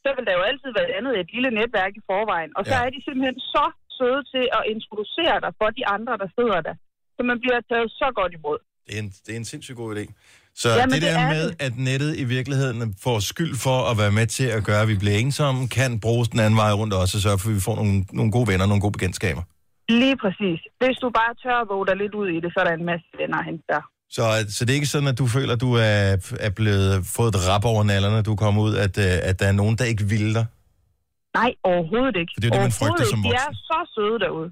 så 0.04 0.10
vil 0.16 0.24
der 0.28 0.34
jo 0.40 0.44
altid 0.52 0.70
være 0.78 0.88
et 0.90 0.96
andet 1.00 1.14
et 1.22 1.30
lille 1.36 1.52
netværk 1.60 1.94
i 2.00 2.04
forvejen. 2.12 2.52
Og 2.58 2.62
så 2.70 2.76
Ja. 2.78 2.86
er 2.86 2.90
de 2.96 3.00
simpelthen 3.08 3.38
så 3.56 3.66
søde 3.98 4.22
til 4.34 4.46
at 4.58 4.64
introducere 4.76 5.38
dig 5.46 5.52
for 5.60 5.68
de 5.78 5.84
andre, 5.96 6.14
der 6.22 6.28
sidder 6.38 6.60
der. 6.68 6.76
Så 7.18 7.22
man 7.32 7.38
bliver 7.44 7.60
taget 7.72 7.90
så 8.02 8.08
godt 8.20 8.34
imod. 8.40 8.60
Det 8.88 8.94
er 8.98 9.02
en, 9.06 9.10
det 9.26 9.32
er 9.36 9.40
en 9.44 9.50
sindssygt 9.54 9.78
god 9.82 9.90
idé. 9.96 10.06
Så 10.56 10.70
Jamen, 10.70 10.94
det 10.94 11.02
det 11.02 11.10
der 11.10 11.20
er 11.20 11.30
med, 11.30 11.48
det. 11.50 11.62
at 11.62 11.78
nettet 11.78 12.18
i 12.20 12.24
virkeligheden 12.24 12.96
får 13.04 13.20
skyld 13.20 13.56
for 13.56 13.92
at 13.92 13.98
være 13.98 14.12
med 14.12 14.28
til 14.28 14.44
at 14.58 14.64
gøre, 14.64 14.82
at 14.82 14.88
vi 14.88 14.98
bliver 14.98 15.16
ensomme, 15.18 15.68
kan 15.68 16.00
bruges 16.00 16.28
den 16.30 16.40
anden 16.40 16.58
vej 16.58 16.72
rundt 16.74 16.94
også, 16.94 17.18
og 17.18 17.22
sørge 17.22 17.40
for, 17.40 17.50
at 17.50 17.56
vi 17.56 17.60
får 17.60 17.76
nogle, 17.76 18.06
nogle 18.12 18.32
gode 18.32 18.48
venner, 18.48 18.66
nogle 18.66 18.82
gode 18.82 18.92
bekendtskaber. 18.92 19.42
Lige 19.90 20.18
præcis. 20.24 20.60
Hvis 20.82 20.98
du 21.04 21.10
bare 21.20 21.34
tør 21.44 21.58
at 21.64 21.68
våge 21.74 21.86
dig 21.88 21.96
lidt 22.04 22.14
ud 22.22 22.28
i 22.36 22.38
det, 22.44 22.50
så 22.54 22.60
er 22.60 22.64
der 22.70 22.74
en 22.82 22.86
masse 22.86 23.08
venner 23.22 23.38
at 23.38 23.46
hente 23.46 23.64
der. 23.74 23.82
Så, 24.16 24.24
så 24.56 24.66
det 24.66 24.72
er 24.72 24.76
ikke 24.82 24.94
sådan, 24.96 25.08
at 25.14 25.18
du 25.18 25.28
føler, 25.28 25.54
at 25.54 25.62
du 25.62 25.74
er, 25.74 26.02
er 26.48 26.50
blevet 26.56 27.06
fået 27.16 27.30
et 27.36 27.40
rap 27.50 27.66
over 27.66 27.84
nallerne, 27.84 28.22
du 28.22 28.36
kommer 28.36 28.62
ud, 28.62 28.74
at, 28.86 28.98
øh, 28.98 29.30
at 29.30 29.40
der 29.40 29.48
er 29.48 29.52
nogen, 29.62 29.76
der 29.80 29.86
ikke 29.86 30.04
vil 30.14 30.34
dig. 30.34 30.46
Nej, 31.40 31.52
overhovedet 31.72 32.16
ikke. 32.22 32.32
For 32.36 32.40
det 32.42 32.48
er 32.48 32.52
jo 32.52 32.58
det, 32.58 32.68
man 32.70 32.76
frygter 32.82 33.06
som 33.14 33.20
ikke. 33.20 33.30
De 33.30 33.36
er 33.48 33.52
så 33.70 33.80
søde 33.96 34.18
derude. 34.26 34.50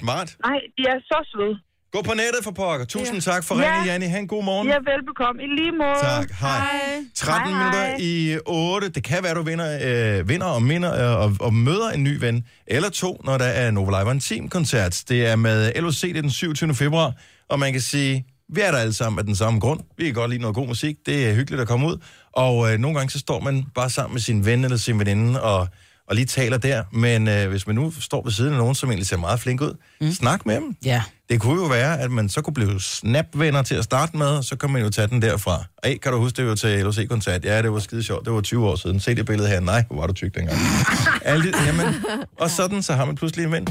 Smart. 0.00 0.28
Nej, 0.48 0.58
de 0.76 0.82
er 0.92 0.98
så 1.10 1.18
søde. 1.32 1.54
Gå 1.92 2.02
på 2.02 2.10
nettet 2.14 2.44
for 2.44 2.50
pokker. 2.50 2.86
Tusind 2.86 3.14
Ja. 3.16 3.20
tak 3.32 3.44
for 3.44 3.54
Ja. 3.60 3.62
ringen, 3.70 3.86
Janni. 3.86 4.06
Ha' 4.06 4.18
en 4.18 4.28
god 4.28 4.44
morgen. 4.44 4.68
Ja, 4.68 4.74
velbekomme. 4.92 5.42
I 5.42 5.46
lige 5.46 5.72
måde. 5.72 5.98
Tak. 6.02 6.30
Hej. 6.40 6.66
13 7.14 7.52
Hej, 7.54 7.62
hej. 7.62 7.88
minutter 7.90 7.96
i 7.98 8.38
8. 8.46 8.88
Det 8.88 9.04
kan 9.04 9.22
være, 9.22 9.34
du 9.34 9.42
vinder, 9.42 9.78
øh, 10.18 10.28
vinder 10.28 10.46
og, 10.46 10.62
minder, 10.62 11.12
øh, 11.14 11.20
og, 11.24 11.36
og 11.40 11.54
møder 11.54 11.90
en 11.90 12.04
ny 12.04 12.16
ven. 12.20 12.44
Eller 12.66 12.90
to, 12.90 13.20
når 13.24 13.38
der 13.38 13.44
er 13.44 13.70
Nova 13.70 14.02
Live 14.02 14.20
Team 14.20 14.48
koncert. 14.48 15.02
Det 15.08 15.26
er 15.26 15.36
med 15.36 15.72
LOC, 15.76 16.00
det 16.00 16.16
er 16.16 16.22
den 16.22 16.30
27. 16.30 16.74
februar. 16.74 17.12
Og 17.48 17.58
man 17.58 17.72
kan 17.72 17.80
sige, 17.80 18.24
vi 18.54 18.60
er 18.60 18.70
der 18.70 18.78
alle 18.78 18.92
sammen 18.94 19.18
af 19.18 19.24
den 19.24 19.36
samme 19.36 19.60
grund. 19.60 19.80
Vi 19.98 20.04
kan 20.04 20.14
godt 20.14 20.30
lide 20.30 20.40
noget 20.42 20.54
god 20.56 20.66
musik. 20.66 20.96
Det 21.06 21.28
er 21.28 21.34
hyggeligt 21.34 21.62
at 21.62 21.68
komme 21.68 21.86
ud. 21.86 21.96
Og 22.32 22.72
øh, 22.72 22.78
nogle 22.78 22.96
gange 22.98 23.10
så 23.10 23.18
står 23.18 23.40
man 23.40 23.64
bare 23.74 23.90
sammen 23.90 24.14
med 24.14 24.20
sin 24.20 24.44
ven 24.46 24.64
eller 24.64 24.76
sin 24.76 24.98
veninde 24.98 25.42
og, 25.42 25.68
og 26.08 26.14
lige 26.14 26.26
taler 26.26 26.58
der. 26.58 26.84
Men 26.92 27.28
øh, 27.28 27.48
hvis 27.48 27.66
man 27.66 27.76
nu 27.76 27.92
står 28.00 28.22
ved 28.22 28.32
siden 28.32 28.52
af 28.52 28.58
nogen, 28.58 28.74
som 28.74 28.88
egentlig 28.90 29.06
ser 29.06 29.16
meget 29.16 29.40
flink 29.40 29.60
ud, 29.60 29.76
mm. 30.00 30.12
snak 30.12 30.46
med 30.46 30.54
dem. 30.54 30.76
Ja. 30.84 31.02
Det 31.28 31.40
kunne 31.40 31.62
jo 31.62 31.68
være, 31.68 32.00
at 32.00 32.10
man 32.10 32.28
så 32.28 32.40
kunne 32.40 32.54
blive 32.54 32.80
snapvenner 32.80 33.62
til 33.62 33.74
at 33.74 33.84
starte 33.84 34.16
med, 34.16 34.26
og 34.26 34.44
så 34.44 34.56
kan 34.56 34.70
man 34.70 34.82
jo 34.82 34.90
tage 34.90 35.08
den 35.08 35.22
derfra. 35.22 35.64
Ej, 35.82 35.98
kan 35.98 36.12
du 36.12 36.18
huske, 36.18 36.36
det 36.36 36.46
var 36.46 36.54
til 36.54 36.78
LOC-koncert? 36.84 37.44
Ja, 37.44 37.62
det 37.62 37.72
var 37.72 37.78
skide 37.78 38.02
sjovt. 38.02 38.24
Det 38.24 38.32
var 38.32 38.40
20 38.40 38.66
år 38.66 38.76
siden. 38.76 39.00
Se 39.00 39.14
det 39.14 39.26
billede 39.26 39.48
her. 39.48 39.60
Nej, 39.60 39.84
hvor 39.88 39.96
var 39.96 40.06
du 40.06 40.12
tyk 40.12 40.34
dengang. 40.34 40.58
Alle, 41.22 41.52
jamen, 41.66 41.94
og 42.40 42.50
sådan, 42.50 42.82
så 42.82 42.92
har 42.92 43.04
man 43.04 43.14
pludselig 43.14 43.44
en 43.44 43.52
ven. 43.52 43.66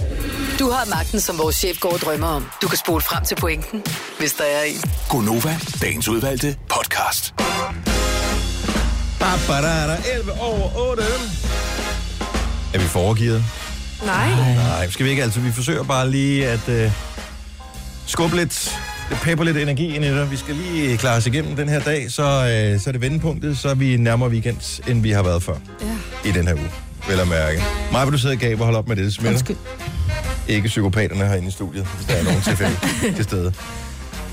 Du 0.59 0.69
har 0.69 0.89
magten, 0.89 1.19
som 1.19 1.37
vores 1.37 1.55
chef 1.55 1.79
går 1.79 1.93
og 1.93 1.99
drømmer 1.99 2.27
om. 2.27 2.45
Du 2.61 2.67
kan 2.67 2.77
spole 2.77 3.01
frem 3.01 3.25
til 3.25 3.35
pointen, 3.35 3.83
hvis 4.19 4.33
der 4.33 4.43
er 4.43 4.63
en. 4.63 4.91
Gonova, 5.09 5.57
dagens 5.81 6.07
udvalgte 6.07 6.57
podcast. 6.69 7.33
Ba-ba-da-da, 9.19 9.97
11 10.15 10.31
over 10.41 10.89
8. 10.91 11.03
Er 12.75 12.79
vi 12.79 12.85
foregivet? 12.85 13.43
Nej. 14.05 14.29
Nej, 14.55 14.89
skal 14.89 15.05
vi 15.05 15.09
ikke 15.09 15.23
altid. 15.23 15.41
Vi 15.41 15.51
forsøger 15.51 15.83
bare 15.83 16.11
lige 16.11 16.47
at 16.47 16.69
øh, 16.69 16.91
skubbe 18.05 18.35
lidt, 18.35 18.75
pepper 19.11 19.43
lidt 19.45 19.57
energi 19.57 19.95
ind 19.95 20.05
i 20.05 20.07
det. 20.07 20.31
Vi 20.31 20.37
skal 20.37 20.55
lige 20.55 20.97
klare 20.97 21.17
os 21.17 21.27
igennem 21.27 21.55
den 21.55 21.69
her 21.69 21.79
dag, 21.79 22.11
så, 22.11 22.23
øh, 22.23 22.79
så 22.81 22.89
er 22.89 22.91
det 22.91 23.01
vendepunktet, 23.01 23.57
så 23.57 23.69
er 23.69 23.73
vi 23.75 23.97
nærmere 23.97 24.29
weekend, 24.29 24.81
end 24.87 25.01
vi 25.01 25.11
har 25.11 25.23
været 25.23 25.43
før 25.43 25.53
Ja. 25.81 26.29
i 26.29 26.31
den 26.31 26.47
her 26.47 26.53
uge. 26.53 26.69
Vel 27.09 27.19
at 27.19 27.27
mærke. 27.27 27.63
Mig 27.91 28.05
vil 28.05 28.13
du 28.13 28.17
sidde 28.17 28.31
og 28.33 28.37
gabe 28.39 28.61
og 28.61 28.65
holde 28.65 28.77
op 28.79 28.87
med 28.87 28.95
det, 28.95 29.05
det 29.05 29.13
smitter. 29.13 29.31
Undskyld. 29.31 29.55
Ikke 30.47 30.67
psykopaterne 30.67 31.27
herinde 31.27 31.47
i 31.47 31.51
studiet, 31.51 31.85
hvis 31.95 32.05
der 32.07 32.13
er 32.15 32.23
nogen 32.23 32.41
tilfælde 32.49 32.75
til 33.15 33.23
stede. 33.23 33.53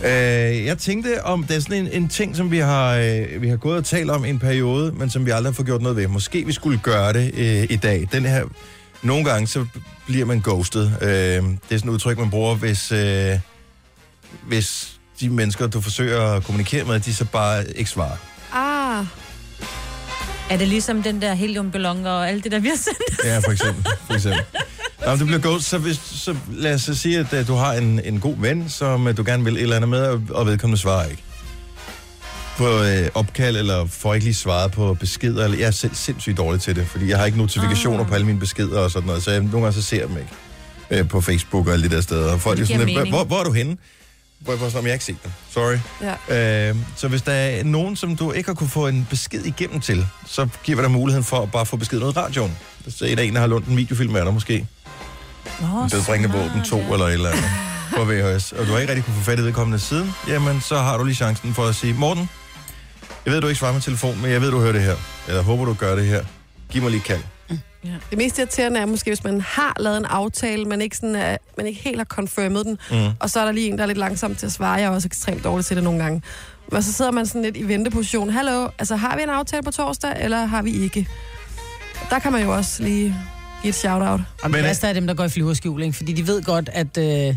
Øh, 0.04 0.64
jeg 0.64 0.78
tænkte 0.78 1.24
om, 1.24 1.44
det 1.44 1.56
er 1.56 1.60
sådan 1.60 1.76
en, 1.86 1.88
en 1.92 2.08
ting, 2.08 2.36
som 2.36 2.50
vi 2.50 2.58
har, 2.58 2.94
øh, 2.96 3.42
vi 3.42 3.48
har 3.48 3.56
gået 3.56 3.76
og 3.76 3.84
talt 3.84 4.10
om 4.10 4.24
i 4.24 4.28
en 4.28 4.38
periode, 4.38 4.92
men 4.92 5.10
som 5.10 5.26
vi 5.26 5.30
aldrig 5.30 5.52
har 5.52 5.54
fået 5.54 5.66
gjort 5.66 5.82
noget 5.82 5.96
ved. 5.96 6.08
Måske 6.08 6.46
vi 6.46 6.52
skulle 6.52 6.78
gøre 6.78 7.12
det 7.12 7.30
øh, 7.34 7.66
i 7.70 7.76
dag. 7.76 8.08
Den 8.12 8.24
her, 8.24 8.44
nogle 9.02 9.24
gange 9.24 9.46
så 9.46 9.66
bliver 10.06 10.26
man 10.26 10.40
ghostet. 10.40 10.98
Øh, 11.02 11.08
det 11.08 11.42
er 11.42 11.54
sådan 11.70 11.88
et 11.90 11.94
udtryk, 11.94 12.18
man 12.18 12.30
bruger, 12.30 12.54
hvis, 12.54 12.92
øh, 12.92 13.38
hvis 14.46 14.92
de 15.20 15.30
mennesker, 15.30 15.66
du 15.66 15.80
forsøger 15.80 16.20
at 16.22 16.44
kommunikere 16.44 16.84
med, 16.84 17.00
de 17.00 17.14
så 17.14 17.24
bare 17.24 17.64
ikke 17.76 17.90
svarer. 17.90 18.16
Ah, 18.52 19.06
Er 20.50 20.56
det 20.56 20.68
ligesom 20.68 21.02
den 21.02 21.22
der 21.22 21.34
heliumballon 21.34 22.06
og 22.06 22.28
alt 22.28 22.44
det, 22.44 22.52
der 22.52 22.58
vi 22.58 22.68
har 22.68 22.76
sendt? 22.76 23.24
Ja, 23.24 23.38
for 23.38 23.50
eksempel. 23.52 23.86
For 24.06 24.14
eksempel. 24.14 24.42
Nå, 25.06 25.16
du 25.16 25.24
bliver 25.26 25.40
ghost, 25.40 25.64
så, 25.68 25.78
hvis, 25.78 25.96
så 25.96 26.36
lad 26.52 26.74
os 26.74 26.90
sige, 26.94 27.18
at 27.18 27.32
uh, 27.32 27.46
du 27.46 27.54
har 27.54 27.72
en, 27.72 28.00
en 28.04 28.20
god 28.20 28.34
ven, 28.38 28.68
som 28.68 29.06
uh, 29.06 29.16
du 29.16 29.22
gerne 29.26 29.44
vil 29.44 29.56
et 29.56 29.62
eller 29.62 29.76
andet 29.76 29.88
med, 29.90 30.00
og, 30.02 30.22
og 30.30 30.46
vedkommende 30.46 30.80
svarer 30.80 31.06
ikke. 31.08 31.22
På 32.56 32.64
uh, 32.80 32.86
opkald, 33.14 33.56
eller 33.56 33.86
får 33.86 34.14
ikke 34.14 34.24
lige 34.26 34.34
svaret 34.34 34.72
på 34.72 34.94
beskeder. 34.94 35.44
Eller, 35.44 35.58
jeg 35.58 35.66
er 35.66 35.70
selv 35.70 35.94
sindssygt 35.94 36.36
dårlig 36.36 36.60
til 36.60 36.76
det, 36.76 36.86
fordi 36.86 37.08
jeg 37.08 37.18
har 37.18 37.24
ikke 37.26 37.38
notifikationer 37.38 38.00
Ah. 38.00 38.08
på 38.08 38.14
alle 38.14 38.26
mine 38.26 38.38
beskeder 38.38 38.80
og 38.80 38.90
sådan 38.90 39.06
noget, 39.06 39.22
så 39.22 39.30
jeg, 39.30 39.40
nogle 39.40 39.60
gange 39.60 39.72
så 39.72 39.82
ser 39.82 39.96
jeg 40.00 40.08
dem 40.08 40.16
ikke 40.18 41.02
uh, 41.02 41.08
på 41.08 41.20
Facebook 41.20 41.66
og 41.66 41.72
alle 41.72 41.88
de 41.88 41.94
der 41.94 42.00
steder. 42.00 42.32
Og 42.32 42.40
folk 42.40 42.60
er 42.60 42.64
sådan 42.64 42.86
lidt, 42.86 42.98
hvor, 42.98 43.08
hvor, 43.08 43.24
hvor 43.24 43.40
er 43.40 43.44
du 43.44 43.52
henne? 43.52 43.76
Hvor 44.38 44.56
bare 44.56 44.70
sådan, 44.70 44.78
"Om 44.78 44.86
jeg 44.86 44.92
ikke 44.92 45.04
set 45.04 45.16
dem. 45.24 45.32
Sorry. 45.50 45.76
ja. 46.28 46.68
Øh, 46.70 46.76
så 46.96 47.08
hvis 47.08 47.22
der 47.22 47.32
er 47.32 47.64
nogen, 47.64 47.96
som 47.96 48.16
du 48.16 48.32
ikke 48.32 48.48
har 48.48 48.54
kunne 48.54 48.68
få 48.70 48.86
en 48.88 49.06
besked 49.10 49.44
igennem 49.44 49.80
til, 49.80 50.06
så 50.26 50.48
giver 50.64 50.76
vi 50.76 50.82
dig 50.82 50.90
muligheden 50.90 51.24
for 51.24 51.40
at 51.42 51.50
bare 51.52 51.66
få 51.66 51.76
besked 51.76 51.98
ud 52.02 52.16
radioen. 52.16 52.56
Så 52.88 53.06
er 53.06 53.14
der 53.16 53.22
en, 53.22 53.34
der 53.34 53.40
har 53.40 53.46
lånt 53.46 53.66
en 53.66 53.76
videofilm 53.76 54.16
af 54.16 54.24
dig 54.24 54.34
måske. 54.34 54.66
En 55.60 55.88
dødbringende 55.90 56.38
våben 56.38 56.62
2 56.64 56.78
eller 56.92 57.06
et 57.06 57.12
eller 57.12 57.28
andet 57.30 57.44
på 57.96 58.04
VHS. 58.04 58.52
Og 58.52 58.66
du 58.66 58.72
har 58.72 58.78
ikke 58.78 58.92
rigtig 58.92 59.04
kunne 59.04 59.14
få 59.16 59.22
fat 59.22 59.38
i 59.38 59.42
vedkommende 59.42 59.78
siden, 59.78 60.10
jamen 60.28 60.60
så 60.60 60.78
har 60.78 60.96
du 60.98 61.04
lige 61.04 61.14
chancen 61.16 61.54
for 61.54 61.64
at 61.66 61.74
sige, 61.74 61.94
Morten, 61.94 62.28
jeg 63.24 63.32
ved, 63.32 63.40
du 63.40 63.46
ikke 63.46 63.58
svarer 63.58 63.72
med 63.72 63.80
telefon, 63.80 64.22
men 64.22 64.30
jeg 64.30 64.40
ved, 64.40 64.50
du 64.50 64.60
hører 64.60 64.72
det 64.72 64.82
her. 64.82 64.96
Eller 65.28 65.42
håber, 65.42 65.64
du 65.64 65.74
gør 65.74 65.94
det 65.96 66.06
her. 66.06 66.24
Giv 66.70 66.82
mig 66.82 66.90
lige 66.90 67.02
kald. 67.02 67.20
Det 68.10 68.18
mest 68.18 68.38
irriterende 68.38 68.80
er 68.80 68.86
måske, 68.86 69.10
hvis 69.10 69.24
man 69.24 69.40
har 69.40 69.76
lavet 69.78 69.96
en 69.98 70.04
aftale, 70.04 70.64
men 70.64 70.80
ikke, 70.80 70.96
sådan, 70.96 71.14
er, 71.16 71.36
man 71.56 71.66
ikke 71.66 71.80
helt 71.82 71.96
har 71.98 72.04
confirmet 72.04 72.66
den, 72.66 72.78
Mm. 72.90 73.10
og 73.20 73.30
så 73.30 73.40
er 73.40 73.44
der 73.44 73.52
lige 73.52 73.68
en, 73.68 73.76
der 73.78 73.82
er 73.82 73.86
lidt 73.86 73.98
langsom 73.98 74.34
til 74.34 74.46
at 74.46 74.52
svare. 74.52 74.72
Jeg 74.72 74.84
er 74.84 74.90
også 74.90 75.08
ekstremt 75.08 75.44
dårlig 75.44 75.66
til 75.66 75.76
det 75.76 75.84
nogle 75.84 76.02
gange. 76.02 76.22
Og 76.72 76.82
så 76.84 76.92
sidder 76.92 77.10
man 77.10 77.26
sådan 77.26 77.42
lidt 77.42 77.56
i 77.56 77.68
venteposition. 77.68 78.30
Hallo, 78.30 78.68
altså 78.78 78.96
har 78.96 79.16
vi 79.16 79.22
en 79.22 79.28
aftale 79.30 79.62
på 79.62 79.70
torsdag, 79.70 80.12
eller 80.20 80.44
har 80.44 80.62
vi 80.62 80.70
ikke? 80.82 81.08
Der 82.10 82.18
kan 82.18 82.32
man 82.32 82.42
jo 82.42 82.54
også 82.54 82.82
lige 82.82 83.16
give 83.62 83.68
et 83.68 83.74
shout-out. 83.74 84.20
Og 84.42 84.50
Men, 84.50 84.54
det 84.54 84.64
værste 84.64 84.86
er 84.86 84.92
dem, 84.92 85.06
der 85.06 85.14
går 85.14 85.24
i 85.24 85.28
flyverskjul, 85.28 85.82
ikke? 85.82 85.96
Fordi 85.96 86.12
de 86.12 86.26
ved 86.26 86.42
godt, 86.42 86.70
at... 86.72 86.98
Øh, 86.98 87.36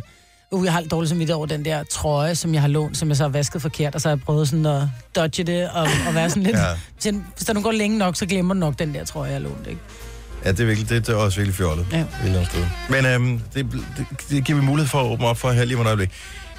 uh, 0.52 0.66
jeg 0.66 0.74
har 0.74 0.80
lidt 0.80 0.92
dårligt 0.92 1.10
samvittighed 1.10 1.38
over 1.38 1.46
den 1.46 1.66
der 1.66 1.84
trøje, 1.84 2.36
som 2.36 2.54
jeg 2.54 2.62
har 2.62 2.68
lånt, 2.68 2.98
som 2.98 3.10
jeg 3.10 3.18
så 3.18 3.24
har 3.24 3.30
vasket 3.30 3.62
forkert, 3.62 3.96
og 3.96 4.02
så 4.02 4.10
har 4.10 4.16
jeg 4.16 4.22
prøvet 4.22 4.48
sådan 4.50 4.66
at 4.66 4.82
dodge 5.16 5.44
det, 5.44 5.70
og, 5.70 5.88
og 6.08 6.16
være 6.16 6.30
sådan 6.30 6.44
lidt... 6.44 6.58
Ja. 7.04 7.12
Hvis 7.36 7.46
der 7.46 7.54
nu 7.54 7.62
går 7.62 7.72
længe 7.72 7.98
nok, 7.98 8.16
så 8.16 8.26
glemmer 8.26 8.54
du 8.54 8.60
nok 8.60 8.80
den 8.80 8.94
der 8.94 9.06
trøje, 9.06 9.32
jeg 9.32 9.36
har 9.36 9.50
lånt, 9.50 9.68
ikke? 9.68 9.82
Ja, 10.46 10.52
det 10.52 10.60
er, 10.60 10.66
virkelig, 10.66 10.90
det, 10.90 11.08
det 11.08 11.14
er 11.14 11.18
også 11.18 11.38
virkelig 11.38 11.56
fjollet. 11.56 11.88
Ja. 11.92 12.06
Men 12.90 13.06
øhm, 13.06 13.42
det, 13.54 13.72
det, 13.98 14.06
det 14.30 14.44
giver 14.44 14.60
vi 14.60 14.66
mulighed 14.66 14.90
for 14.90 15.02
at 15.02 15.12
åbne 15.12 15.28
op 15.28 15.38
for 15.38 15.52
her 15.52 15.66
lige 15.66 15.78
om 15.78 15.82
et 15.82 15.88
øjeblik. 15.88 16.12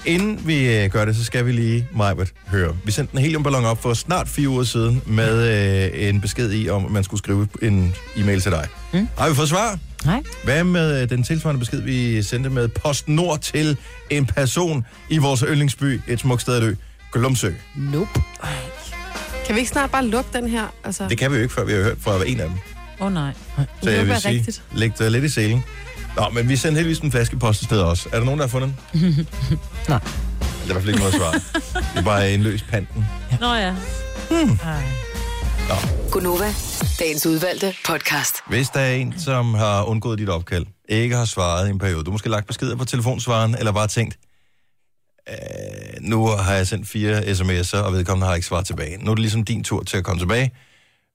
Inden 0.07 0.47
vi 0.47 0.77
øh, 0.77 0.91
gør 0.91 1.05
det, 1.05 1.17
så 1.17 1.25
skal 1.25 1.47
vi 1.47 1.53
lige, 1.53 1.89
Majbert, 1.97 2.33
høre. 2.47 2.77
Vi 2.85 2.93
sendte 2.93 3.15
en 3.15 3.21
heliumballon 3.21 3.65
op 3.65 3.83
for 3.83 3.95
snart 3.95 4.29
fire 4.29 4.49
uger 4.49 4.65
siden 4.65 5.03
med 5.07 5.49
øh, 5.95 6.09
en 6.09 6.21
besked 6.21 6.53
i, 6.53 6.69
om 6.69 6.85
at 6.85 6.91
man 6.91 7.05
skulle 7.05 7.19
skrive 7.19 7.49
en 7.63 7.95
e-mail 8.17 8.41
til 8.41 8.53
dig. 8.53 8.67
Mm. 8.93 9.09
Har 9.19 9.29
vi 9.29 9.35
fået 9.35 9.49
svar? 9.49 9.79
Nej. 10.05 10.23
Hvad 10.45 10.65
med 10.65 11.03
øh, 11.03 11.09
den 11.11 11.23
tilsvarende 11.23 11.59
besked, 11.59 11.81
vi 11.81 12.23
sendte 12.23 12.51
med 12.51 12.69
PostNord 12.69 13.41
til 13.41 13.77
en 14.11 14.27
person 14.27 14.87
i 15.11 15.19
vores 15.19 15.45
yndlingsby, 15.49 16.01
et 16.09 16.21
smukt 16.21 16.43
sted 16.43 16.57
at 16.57 16.63
ø, 16.63 16.75
Glumsø? 17.13 17.51
Nope. 17.77 18.11
Kan 19.47 19.55
vi 19.55 19.61
ikke 19.61 19.71
snart 19.71 19.91
bare 19.91 20.07
lukke 20.07 20.31
den 20.33 20.49
her? 20.49 20.75
Altså, 20.85 21.07
Det 21.09 21.19
kan 21.19 21.31
vi 21.31 21.37
jo 21.37 21.43
ikke, 21.43 21.55
før 21.55 21.65
vi 21.65 21.73
har 21.73 21.83
hørt 21.83 21.97
fra 22.01 22.25
en 22.27 22.41
af 22.41 22.49
dem. 22.49 22.57
Åh 23.01 23.07
oh, 23.07 23.13
nej. 23.13 23.33
Så 23.83 23.91
jeg 23.91 24.07
vil 24.07 24.17
sige, 24.21 24.35
rigtigt. 24.35 24.63
læg 24.75 24.99
dig 24.99 25.11
lidt 25.11 25.25
i 25.25 25.29
selen. 25.29 25.65
Nå, 26.17 26.29
men 26.33 26.49
vi 26.49 26.57
sendte 26.57 26.79
heldigvis 26.79 26.99
en 26.99 27.11
flaske 27.11 27.39
post 27.39 27.61
et 27.61 27.67
sted 27.67 27.81
også. 27.81 28.09
Er 28.13 28.19
der 28.19 28.25
nogen, 28.25 28.41
der 28.41 28.47
har 28.47 28.51
fundet 28.51 28.75
den? 28.93 29.29
Nej. 29.89 29.99
Der 29.99 30.47
er 30.47 30.65
i 30.65 30.73
hvert 30.73 30.77
fald 30.77 30.89
ikke 30.89 30.99
noget 30.99 31.15
svar. 31.15 31.33
Det 31.33 31.99
er 32.01 32.03
bare 32.03 32.35
en 32.35 32.43
løs 32.43 32.63
panten. 32.63 33.07
Nå 33.41 33.55
ja. 33.55 33.75
Gunova, 36.11 36.55
dagens 36.99 37.27
udvalgte 37.27 37.75
podcast. 37.87 38.35
Hvis 38.49 38.69
der 38.69 38.81
er 38.81 38.95
en, 38.95 39.15
som 39.19 39.55
har 39.55 39.83
undgået 39.83 40.19
dit 40.19 40.29
opkald, 40.29 40.67
ikke 40.89 41.17
har 41.17 41.25
svaret 41.25 41.67
i 41.69 41.71
en 41.71 41.79
periode, 41.79 42.05
du 42.05 42.11
måske 42.11 42.29
lagt 42.29 42.47
beskeder 42.47 42.77
på 42.77 42.85
telefonsvaren, 42.85 43.55
eller 43.59 43.73
bare 43.73 43.89
tænkt, 43.89 44.19
øh, 45.29 45.35
nu 46.01 46.27
har 46.27 46.55
jeg 46.55 46.67
sendt 46.67 46.89
fire 46.89 47.19
sms'er, 47.19 47.77
og 47.77 47.93
vedkommende 47.93 48.27
har 48.27 48.35
ikke 48.35 48.47
svaret 48.47 48.67
tilbage. 48.67 49.05
Nu 49.05 49.11
er 49.11 49.15
det 49.15 49.23
ligesom 49.23 49.45
din 49.45 49.65
tur 49.65 49.83
til 49.83 49.97
at 49.97 50.05
komme 50.05 50.21
tilbage, 50.21 50.51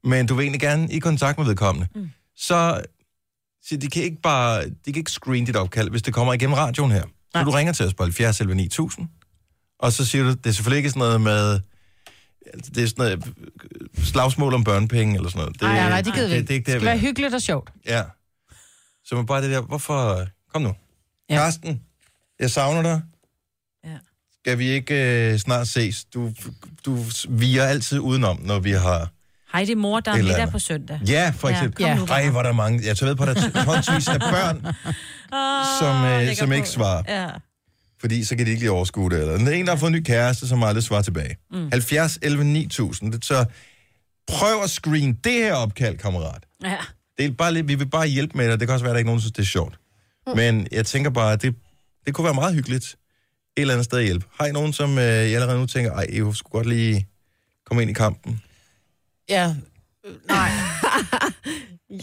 men 0.03 0.27
du 0.27 0.35
vil 0.35 0.43
egentlig 0.43 0.61
gerne 0.61 0.91
i 0.91 0.99
kontakt 0.99 1.37
med 1.37 1.45
vedkommende. 1.45 1.87
Mm. 1.95 2.09
Så, 2.37 2.81
så 3.63 3.77
de 3.77 3.87
kan 3.87 4.03
ikke 4.03 4.21
bare, 4.21 4.65
de 4.65 4.73
kan 4.85 4.95
ikke 4.95 5.11
screen 5.11 5.45
dit 5.45 5.55
opkald, 5.55 5.89
hvis 5.89 6.01
det 6.01 6.13
kommer 6.13 6.33
igennem 6.33 6.53
radioen 6.53 6.91
her. 6.91 7.01
Så 7.01 7.07
Nej. 7.33 7.43
du 7.43 7.51
ringer 7.51 7.73
til 7.73 7.85
os 7.85 7.93
på 7.93 8.03
70 8.03 8.39
11 8.41 8.55
9000, 8.55 9.07
og 9.79 9.91
så 9.93 10.05
siger 10.05 10.23
du, 10.23 10.29
det 10.29 10.45
er 10.45 10.51
selvfølgelig 10.51 10.77
ikke 10.77 10.89
sådan 10.89 10.99
noget 10.99 11.21
med, 11.21 11.59
det 12.75 12.83
er 12.83 12.87
sådan 12.87 12.95
noget 12.97 13.23
øh, 13.97 14.05
slagsmål 14.05 14.53
om 14.53 14.63
børnepenge 14.63 15.15
eller 15.15 15.29
sådan 15.29 15.39
noget. 15.39 15.53
Det, 15.53 15.61
Nej, 15.61 15.75
nej, 15.75 15.89
nej, 15.89 16.01
det 16.01 16.13
gider 16.13 16.27
vi 16.27 16.33
det, 16.33 16.37
ikke. 16.39 16.47
det, 16.47 16.53
ikke 16.53 16.65
Det 16.65 16.73
der, 16.73 16.79
skal 16.79 16.85
være 16.85 16.97
hyggeligt 16.99 17.33
og 17.33 17.41
sjovt. 17.41 17.71
Ja. 17.85 18.03
Så 19.05 19.15
man 19.15 19.25
bare 19.25 19.41
det 19.41 19.51
der, 19.51 19.61
hvorfor... 19.61 20.25
Kom 20.53 20.61
nu. 20.61 20.75
Ja. 21.29 21.35
Karsten, 21.35 21.81
jeg 22.39 22.51
savner 22.51 22.81
dig. 22.81 23.01
Ja. 23.83 23.97
Skal 24.39 24.57
vi 24.57 24.69
ikke 24.69 25.31
øh, 25.33 25.39
snart 25.39 25.67
ses? 25.67 26.05
Du, 26.05 26.31
du 26.85 27.03
viger 27.29 27.63
altid 27.63 27.99
udenom, 27.99 28.39
når 28.41 28.59
vi 28.59 28.71
har... 28.71 29.09
Heidi 29.53 29.73
mor, 29.73 29.99
der 29.99 30.11
er 30.11 30.17
middag 30.17 30.49
på 30.51 30.59
søndag. 30.59 30.99
Ja, 31.07 31.33
for 31.37 31.49
eksempel. 31.49 31.85
Ja, 31.85 31.95
nu 31.95 32.05
Ej, 32.05 32.29
hvor 32.29 32.39
er 32.39 32.43
der 32.43 32.51
mange... 32.53 32.87
Jeg 32.87 32.97
tager 32.97 33.09
ved 33.09 33.15
på, 33.15 33.23
at 33.23 33.35
der 33.35 33.59
er 33.59 33.63
tonsvis 33.65 34.07
af 34.07 34.19
børn, 34.19 34.65
Oh, 35.33 35.65
som, 35.79 36.05
øh, 36.05 36.35
som 36.35 36.51
ikke 36.51 36.69
svarer. 36.69 37.03
Ja. 37.21 37.27
Fordi 37.99 38.23
så 38.23 38.35
kan 38.35 38.45
de 38.45 38.51
ikke 38.51 38.61
lige 38.61 38.71
overskue 38.71 39.09
det. 39.09 39.19
Eller 39.19 39.37
der 39.37 39.45
er 39.47 39.51
en, 39.51 39.65
der 39.65 39.71
har 39.71 39.77
fået 39.79 39.89
en 39.89 39.95
ny 39.95 40.03
kæreste, 40.03 40.47
som 40.47 40.63
aldrig 40.63 40.83
svarer 40.83 41.01
tilbage. 41.01 41.37
Mm. 41.51 41.69
70, 41.71 42.19
11, 42.21 42.43
9000. 42.43 43.13
Det- 43.13 43.25
Så 43.25 43.45
prøv 44.27 44.63
at 44.63 44.69
screen 44.69 45.13
det 45.23 45.33
her 45.33 45.53
opkald, 45.53 45.97
kammerat. 45.97 46.43
ja. 46.63 46.77
Det 47.17 47.25
er 47.25 47.31
bare 47.31 47.53
lidt, 47.53 47.67
vi 47.67 47.75
vil 47.75 47.85
bare 47.89 48.07
hjælpe 48.07 48.37
med 48.37 48.51
det, 48.51 48.59
det 48.59 48.67
kan 48.67 48.73
også 48.73 48.83
være, 48.85 48.91
at 48.91 48.93
der 48.93 48.97
ikke 48.99 49.07
er 49.07 49.11
nogen, 49.11 49.21
synes, 49.21 49.31
det 49.31 49.41
er 49.41 49.45
sjovt. 49.45 49.79
Mm. 50.27 50.35
Men 50.35 50.67
jeg 50.71 50.85
tænker 50.85 51.09
bare, 51.09 51.33
at 51.33 51.41
det, 51.41 51.55
det 52.05 52.13
kunne 52.13 52.25
være 52.25 52.33
meget 52.33 52.55
hyggeligt 52.55 52.85
et 52.85 52.95
eller 53.61 53.73
andet 53.73 53.85
sted 53.85 53.97
at 53.99 54.05
hjælpe. 54.05 54.25
Har 54.39 54.45
I 54.45 54.51
nogen, 54.51 54.73
som 54.73 54.97
øh, 54.97 55.03
jeg 55.03 55.33
allerede 55.33 55.59
nu 55.59 55.65
tænker, 55.65 55.91
ej, 55.91 56.05
jeg 56.13 56.17
skulle 56.35 56.51
godt 56.51 56.67
lige 56.67 57.07
komme 57.65 57.81
ind 57.81 57.91
i 57.91 57.93
kampen? 57.93 58.41
Ja. 59.31 59.55
Øh, 60.05 60.11
Nej. 60.27 60.49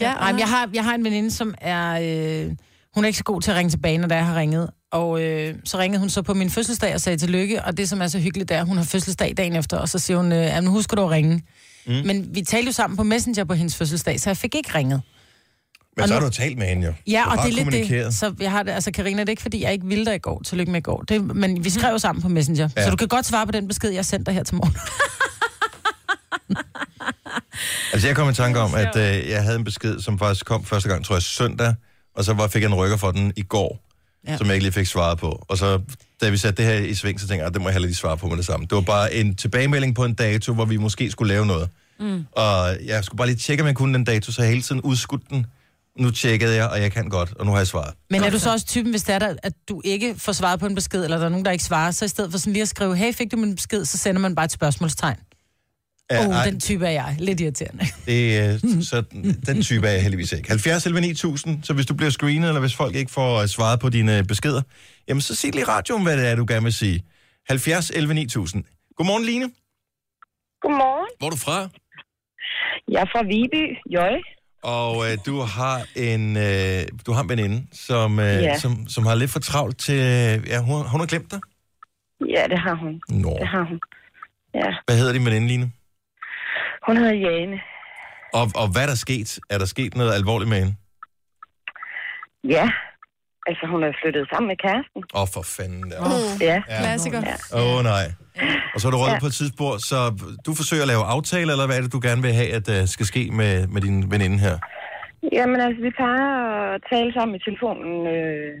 ja, 0.01 0.13
Nej, 0.13 0.31
men 0.31 0.39
jeg 0.39 0.47
har, 0.49 0.69
jeg 0.73 0.83
har 0.83 0.95
en 0.95 1.03
veninde, 1.03 1.31
som 1.31 1.53
er... 1.61 1.99
Øh, 2.45 2.51
hun 2.95 3.03
er 3.03 3.07
ikke 3.07 3.17
så 3.17 3.23
god 3.23 3.41
til 3.41 3.51
at 3.51 3.57
ringe 3.57 3.69
tilbage, 3.69 3.97
når 3.97 4.07
der 4.07 4.15
jeg 4.15 4.25
har 4.25 4.35
ringet. 4.35 4.69
Og 4.91 5.21
øh, 5.23 5.55
så 5.65 5.77
ringede 5.77 5.99
hun 5.99 6.09
så 6.09 6.21
på 6.21 6.33
min 6.33 6.49
fødselsdag 6.49 6.93
og 6.93 7.01
sagde 7.01 7.17
tillykke. 7.17 7.63
Og 7.63 7.77
det, 7.77 7.89
som 7.89 8.01
er 8.01 8.07
så 8.07 8.19
hyggeligt, 8.19 8.49
det 8.49 8.55
er, 8.57 8.61
at 8.61 8.67
hun 8.67 8.77
har 8.77 8.83
fødselsdag 8.83 9.33
dagen 9.37 9.55
efter. 9.55 9.77
Og 9.77 9.89
så 9.89 9.99
siger 9.99 10.17
hun, 10.17 10.31
øh, 10.31 10.37
"Jamen, 10.37 10.63
nu 10.63 10.71
husker 10.71 10.95
du 10.95 11.01
at 11.03 11.09
ringe. 11.09 11.41
Mm. 11.87 11.93
Men 12.05 12.35
vi 12.35 12.41
talte 12.41 12.65
jo 12.65 12.71
sammen 12.71 12.97
på 12.97 13.03
Messenger 13.03 13.43
på 13.43 13.53
hendes 13.53 13.75
fødselsdag, 13.75 14.19
så 14.19 14.29
jeg 14.29 14.37
fik 14.37 14.55
ikke 14.55 14.75
ringet. 14.75 15.01
Men 15.95 16.01
Og 16.03 16.07
så 16.07 16.13
nu- 16.13 16.19
har 16.19 16.27
du 16.27 16.33
talt 16.33 16.57
med 16.57 16.67
hende 16.67 16.85
jo. 16.87 16.93
Ja, 17.07 17.23
du 17.25 17.31
og 17.31 17.37
det 17.45 17.59
er 17.59 17.63
lidt 17.65 17.89
det. 17.89 18.13
Så 18.13 18.33
jeg 18.39 18.51
har 18.51 18.63
det, 18.63 18.71
altså 18.71 18.91
Karina, 18.91 19.19
det 19.21 19.29
er 19.29 19.31
ikke, 19.31 19.41
fordi 19.41 19.63
jeg 19.63 19.73
ikke 19.73 19.85
ville 19.85 20.05
dig 20.05 20.15
i 20.15 20.19
går. 20.19 20.41
Tillykke 20.43 20.71
med 20.71 20.79
i 20.79 20.83
går. 20.83 21.01
Det, 21.01 21.35
men 21.35 21.63
vi 21.63 21.69
skrev 21.69 21.91
jo 21.91 21.97
sammen 21.97 22.21
på 22.21 22.27
Messenger. 22.29 22.69
Ja. 22.77 22.83
Så 22.83 22.89
du 22.89 22.95
kan 22.95 23.07
godt 23.07 23.25
svare 23.25 23.45
på 23.45 23.51
den 23.51 23.67
besked, 23.67 23.89
jeg 23.89 24.05
sendte 24.05 24.25
dig 24.25 24.33
her 24.33 24.43
til 24.43 24.55
morgen. 24.55 24.75
Altså, 27.93 28.07
jeg 28.07 28.15
kom 28.15 28.29
i 28.29 28.33
tanke 28.33 28.59
om, 28.59 28.75
at 28.75 28.95
øh, 28.95 29.29
jeg 29.29 29.43
havde 29.43 29.55
en 29.55 29.63
besked, 29.63 29.99
som 29.99 30.19
faktisk 30.19 30.45
kom 30.45 30.65
første 30.65 30.89
gang, 30.89 31.05
tror 31.05 31.15
jeg, 31.15 31.21
søndag, 31.21 31.75
og 32.15 32.23
så 32.23 32.33
var, 32.33 32.47
fik 32.47 32.61
jeg 32.61 32.67
en 32.67 32.75
rykker 32.75 32.97
for 32.97 33.11
den 33.11 33.33
i 33.35 33.41
går, 33.41 33.79
ja. 34.27 34.31
Ja. 34.31 34.37
som 34.37 34.47
jeg 34.47 34.55
ikke 34.55 34.63
lige 34.63 34.73
fik 34.73 34.85
svaret 34.87 35.17
på. 35.17 35.45
Og 35.47 35.57
så, 35.57 35.79
da 36.21 36.29
vi 36.29 36.37
satte 36.37 36.63
det 36.63 36.71
her 36.71 36.79
i 36.79 36.93
sving, 36.93 37.19
så 37.19 37.27
tænkte 37.27 37.41
jeg, 37.41 37.47
at 37.47 37.53
det 37.53 37.61
må 37.61 37.67
jeg 37.67 37.73
heller 37.73 37.87
lige 37.87 37.95
svare 37.95 38.17
på 38.17 38.27
med 38.27 38.37
det 38.37 38.45
samme. 38.45 38.65
Det 38.65 38.75
var 38.75 38.81
bare 38.81 39.13
en 39.13 39.35
tilbagemelding 39.35 39.95
på 39.95 40.05
en 40.05 40.13
dato, 40.13 40.53
hvor 40.53 40.65
vi 40.65 40.77
måske 40.77 41.11
skulle 41.11 41.33
lave 41.33 41.45
noget. 41.45 41.69
Mm. 41.99 42.25
Og 42.31 42.77
jeg 42.85 43.03
skulle 43.03 43.17
bare 43.17 43.27
lige 43.27 43.37
tjekke, 43.37 43.63
om 43.63 43.67
jeg 43.67 43.75
kunne 43.75 43.93
den 43.93 44.03
dato, 44.03 44.31
så 44.31 44.41
jeg 44.41 44.49
hele 44.49 44.61
tiden 44.61 44.81
udskudt 44.81 45.29
den. 45.29 45.45
Nu 45.99 46.11
tjekkede 46.11 46.55
jeg, 46.55 46.67
og 46.69 46.81
jeg 46.81 46.91
kan 46.91 47.09
godt, 47.09 47.33
og 47.39 47.45
nu 47.45 47.51
har 47.51 47.57
jeg 47.57 47.67
svaret. 47.67 47.93
Men 48.09 48.23
er 48.23 48.29
du 48.29 48.39
så 48.39 48.51
også 48.51 48.65
typen, 48.65 48.91
hvis 48.91 49.03
det 49.03 49.15
er 49.15 49.19
der, 49.19 49.35
at 49.43 49.53
du 49.69 49.81
ikke 49.85 50.15
får 50.17 50.31
svaret 50.31 50.59
på 50.59 50.65
en 50.65 50.75
besked, 50.75 51.03
eller 51.03 51.17
der 51.17 51.25
er 51.25 51.29
nogen, 51.29 51.45
der 51.45 51.51
ikke 51.51 51.63
svarer, 51.63 51.91
så 51.91 52.05
i 52.05 52.07
stedet 52.07 52.31
for 52.31 52.37
sådan 52.37 52.53
lige 52.53 52.61
at 52.63 52.69
skrive, 52.69 52.95
hey, 52.95 53.13
fik 53.13 53.31
du 53.31 53.37
min 53.37 53.55
besked, 53.55 53.85
så 53.85 53.97
sender 53.97 54.21
man 54.21 54.35
bare 54.35 54.45
et 54.45 54.51
spørgsmålstegn. 54.51 55.17
Ja, 56.11 56.27
oh, 56.27 56.35
ej, 56.35 56.45
den 56.45 56.59
type 56.59 56.85
er 56.85 56.89
jeg. 56.91 57.15
Lidt 57.19 57.39
irriterende. 57.39 57.85
Det, 58.05 58.37
er, 58.37 58.57
så 58.81 59.03
den 59.45 59.61
type 59.61 59.87
er 59.87 59.91
jeg 59.91 60.01
heldigvis 60.01 60.31
ikke. 60.31 60.49
70 60.49 60.85
11 60.85 61.01
9000, 61.01 61.63
så 61.63 61.73
hvis 61.73 61.85
du 61.85 61.93
bliver 61.93 62.09
screenet, 62.09 62.47
eller 62.47 62.59
hvis 62.59 62.75
folk 62.75 62.95
ikke 62.95 63.11
får 63.11 63.41
øh, 63.41 63.47
svaret 63.47 63.79
på 63.79 63.89
dine 63.89 64.23
beskeder, 64.23 64.61
jamen 65.07 65.21
så 65.21 65.35
sig 65.35 65.51
lige 65.51 65.61
i 65.61 65.65
radioen, 65.65 66.03
hvad 66.03 66.17
det 66.17 66.27
er, 66.27 66.35
du 66.35 66.45
gerne 66.47 66.63
vil 66.63 66.73
sige. 66.73 67.03
70 67.49 67.89
11 67.89 68.13
9000. 68.13 68.63
Godmorgen, 68.97 69.25
Line. 69.25 69.51
Godmorgen. 70.61 71.07
Hvor 71.17 71.27
er 71.27 71.31
du 71.31 71.37
fra? 71.37 71.69
Jeg 72.91 73.01
er 73.01 73.05
fra 73.13 73.23
Viby, 73.23 73.93
Jøj. 73.93 74.15
Og 74.63 75.11
øh, 75.11 75.17
du 75.25 75.39
har 75.39 75.81
en 75.95 76.37
øh, 76.37 76.81
du 77.05 77.11
har 77.11 77.23
en 77.23 77.29
veninde, 77.29 77.67
som, 77.73 78.19
øh, 78.19 78.25
Ja. 78.25 78.57
som, 78.59 78.87
som 78.87 79.05
har 79.05 79.15
lidt 79.15 79.31
for 79.31 79.39
travlt 79.39 79.77
til... 79.79 79.95
Øh, 79.95 80.47
ja, 80.47 80.59
hun, 80.61 80.87
hun 80.87 80.99
har 80.99 81.07
glemt 81.07 81.31
dig. 81.31 81.39
Ja, 82.35 82.43
det 82.49 82.59
har 82.59 82.75
hun. 82.75 83.01
Nå. 83.09 83.37
Det 83.39 83.47
har 83.47 83.63
hun. 83.69 83.79
Ja, 84.53 84.69
Hvad 84.87 84.97
hedder 84.97 85.13
din 85.13 85.25
veninde, 85.25 85.47
Line? 85.47 85.71
Hun 86.89 86.97
hedder 87.01 87.17
Jane. 87.27 87.57
Og, 88.39 88.45
og 88.61 88.67
hvad 88.73 88.81
er 88.85 88.89
der 88.93 88.99
sket? 89.07 89.29
Er 89.53 89.57
der 89.61 89.65
sket 89.75 89.91
noget 89.99 90.13
alvorligt 90.19 90.49
med 90.53 90.57
hende? 90.63 90.75
Ja, 92.55 92.65
altså 93.49 93.63
hun 93.73 93.81
er 93.87 93.91
flyttet 94.01 94.23
sammen 94.31 94.47
med 94.51 94.57
kæresten. 94.65 95.01
Åh, 95.15 95.21
oh, 95.21 95.27
for 95.35 95.43
fanden. 95.57 95.85
Ja. 95.95 95.99
Mm. 96.07 96.37
Ja. 96.49 96.57
Klassiker. 96.81 97.21
Ja. 97.31 97.35
Åh, 97.59 97.77
oh, 97.77 97.79
nej. 97.93 98.05
Og 98.73 98.77
så 98.79 98.83
er 98.87 98.91
du 98.91 98.97
røget 99.03 99.17
Ja. 99.17 99.23
på 99.25 99.29
et 99.31 99.37
tidspunkt, 99.41 99.81
så 99.91 99.99
du 100.45 100.51
forsøger 100.59 100.83
at 100.85 100.91
lave 100.93 101.03
aftaler, 101.15 101.51
eller 101.55 101.67
hvad 101.67 101.77
er 101.77 101.83
det, 101.85 101.95
du 101.97 102.01
gerne 102.07 102.21
vil 102.27 102.33
have, 102.41 102.51
at 102.59 102.67
uh, 102.75 102.81
skal 102.95 103.05
ske 103.13 103.23
med, 103.39 103.53
med 103.73 103.81
din 103.85 103.97
veninde 104.13 104.37
her? 104.45 104.55
Jamen 105.37 105.59
altså, 105.65 105.81
vi 105.87 105.91
plejer 105.99 106.27
at 106.75 106.81
tale 106.93 107.09
sammen 107.17 107.33
i 107.39 107.45
telefonen 107.47 107.93
øh, 108.15 108.51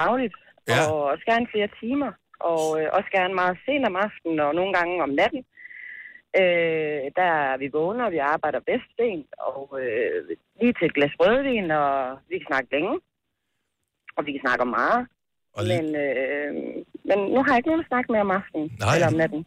dagligt. 0.00 0.36
Ja. 0.68 0.80
Og 0.90 0.98
også 1.12 1.24
gerne 1.30 1.46
flere 1.54 1.70
timer. 1.82 2.10
Og 2.50 2.64
øh, 2.78 2.86
også 2.96 3.10
gerne 3.18 3.34
meget 3.40 3.56
sent 3.66 3.84
om 3.90 3.96
aftenen, 4.06 4.38
og 4.46 4.50
nogle 4.58 4.72
gange 4.78 4.94
om 5.06 5.12
natten. 5.20 5.42
Øh, 6.40 7.02
der 7.18 7.28
er 7.42 7.56
vi 7.62 7.68
vågner, 7.78 8.04
og 8.08 8.12
vi 8.16 8.20
arbejder 8.34 8.60
bedst 8.70 8.88
sent. 8.98 9.28
Og 9.50 9.60
øh, 9.82 10.16
lige 10.60 10.74
til 10.78 10.86
et 10.88 10.94
glas 10.98 11.14
rødvin, 11.20 11.66
og 11.82 11.90
vi 12.30 12.34
kan 12.40 12.48
snakke 12.50 12.68
længe. 12.76 12.94
Og 14.16 14.20
vi 14.26 14.30
kan 14.34 14.42
snakke 14.46 14.62
om 14.66 14.72
meget. 14.80 15.00
Og 15.56 15.60
lige- 15.64 15.82
Men, 15.82 15.86
øh, 16.04 16.50
men 17.08 17.18
nu 17.34 17.38
har 17.42 17.50
jeg 17.52 17.58
ikke 17.60 17.70
nogen 17.70 17.84
at 17.84 17.90
snakke 17.92 18.08
med 18.14 18.20
om 18.26 18.30
aftenen. 18.38 18.66
Nej. 18.84 18.94
Eller 18.94 19.08
om 19.12 19.18
natten. 19.22 19.42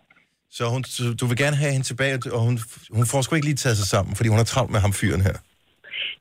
Så 0.58 0.64
hun, 0.74 0.82
så 0.96 1.04
du 1.22 1.26
vil 1.30 1.38
gerne 1.44 1.58
have 1.62 1.72
hende 1.76 1.88
tilbage, 1.92 2.14
og 2.38 2.42
hun, 2.48 2.56
hun 2.98 3.06
får 3.12 3.20
sgu 3.22 3.32
ikke 3.36 3.50
lige 3.52 3.62
taget 3.64 3.78
sig 3.82 3.88
sammen, 3.96 4.12
fordi 4.18 4.30
hun 4.34 4.40
har 4.42 4.48
travlt 4.54 4.72
med 4.76 4.80
ham 4.86 4.94
fyren 5.02 5.22
her. 5.30 5.36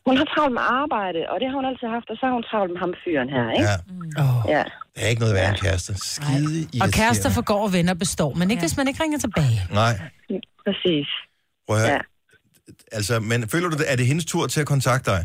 Hun 0.08 0.16
har 0.20 0.26
travlt 0.34 0.54
med 0.58 0.64
arbejde, 0.84 1.20
og 1.30 1.36
det 1.40 1.46
har 1.48 1.56
hun 1.60 1.66
altid 1.70 1.88
haft, 1.96 2.08
og 2.12 2.16
så 2.20 2.24
har 2.28 2.34
hun 2.38 2.44
travlt 2.50 2.70
med 2.74 2.80
ham 2.84 2.92
fyren 3.04 3.28
her, 3.36 3.44
ikke? 3.58 3.68
Ja. 3.70 3.76
Oh. 4.24 4.38
Ja. 4.54 4.62
Der 4.94 5.00
er 5.04 5.08
ikke 5.12 5.22
noget 5.24 5.34
værre 5.38 5.48
end 5.54 5.60
kærester. 5.66 5.94
Skide 6.14 6.82
Og 6.84 6.88
kærester 6.98 7.30
forgår 7.38 7.60
og 7.66 7.72
venner 7.76 7.94
består, 8.04 8.30
men 8.40 8.46
ikke 8.50 8.62
hvis 8.66 8.76
man 8.80 8.86
ikke 8.88 9.00
ringer 9.04 9.18
tilbage. 9.26 9.58
Nej, 9.82 9.92
Præcis. 10.66 11.08
prøv 11.66 11.76
at 11.76 11.82
høre. 11.82 11.92
Ja. 11.92 12.00
Altså, 12.98 13.14
men 13.30 13.38
føler 13.52 13.68
du, 13.70 13.76
det- 13.80 13.90
er 13.92 13.96
det 14.00 14.06
hendes 14.12 14.26
tur 14.32 14.44
til 14.52 14.60
at 14.64 14.68
kontakte 14.74 15.06
dig? 15.14 15.22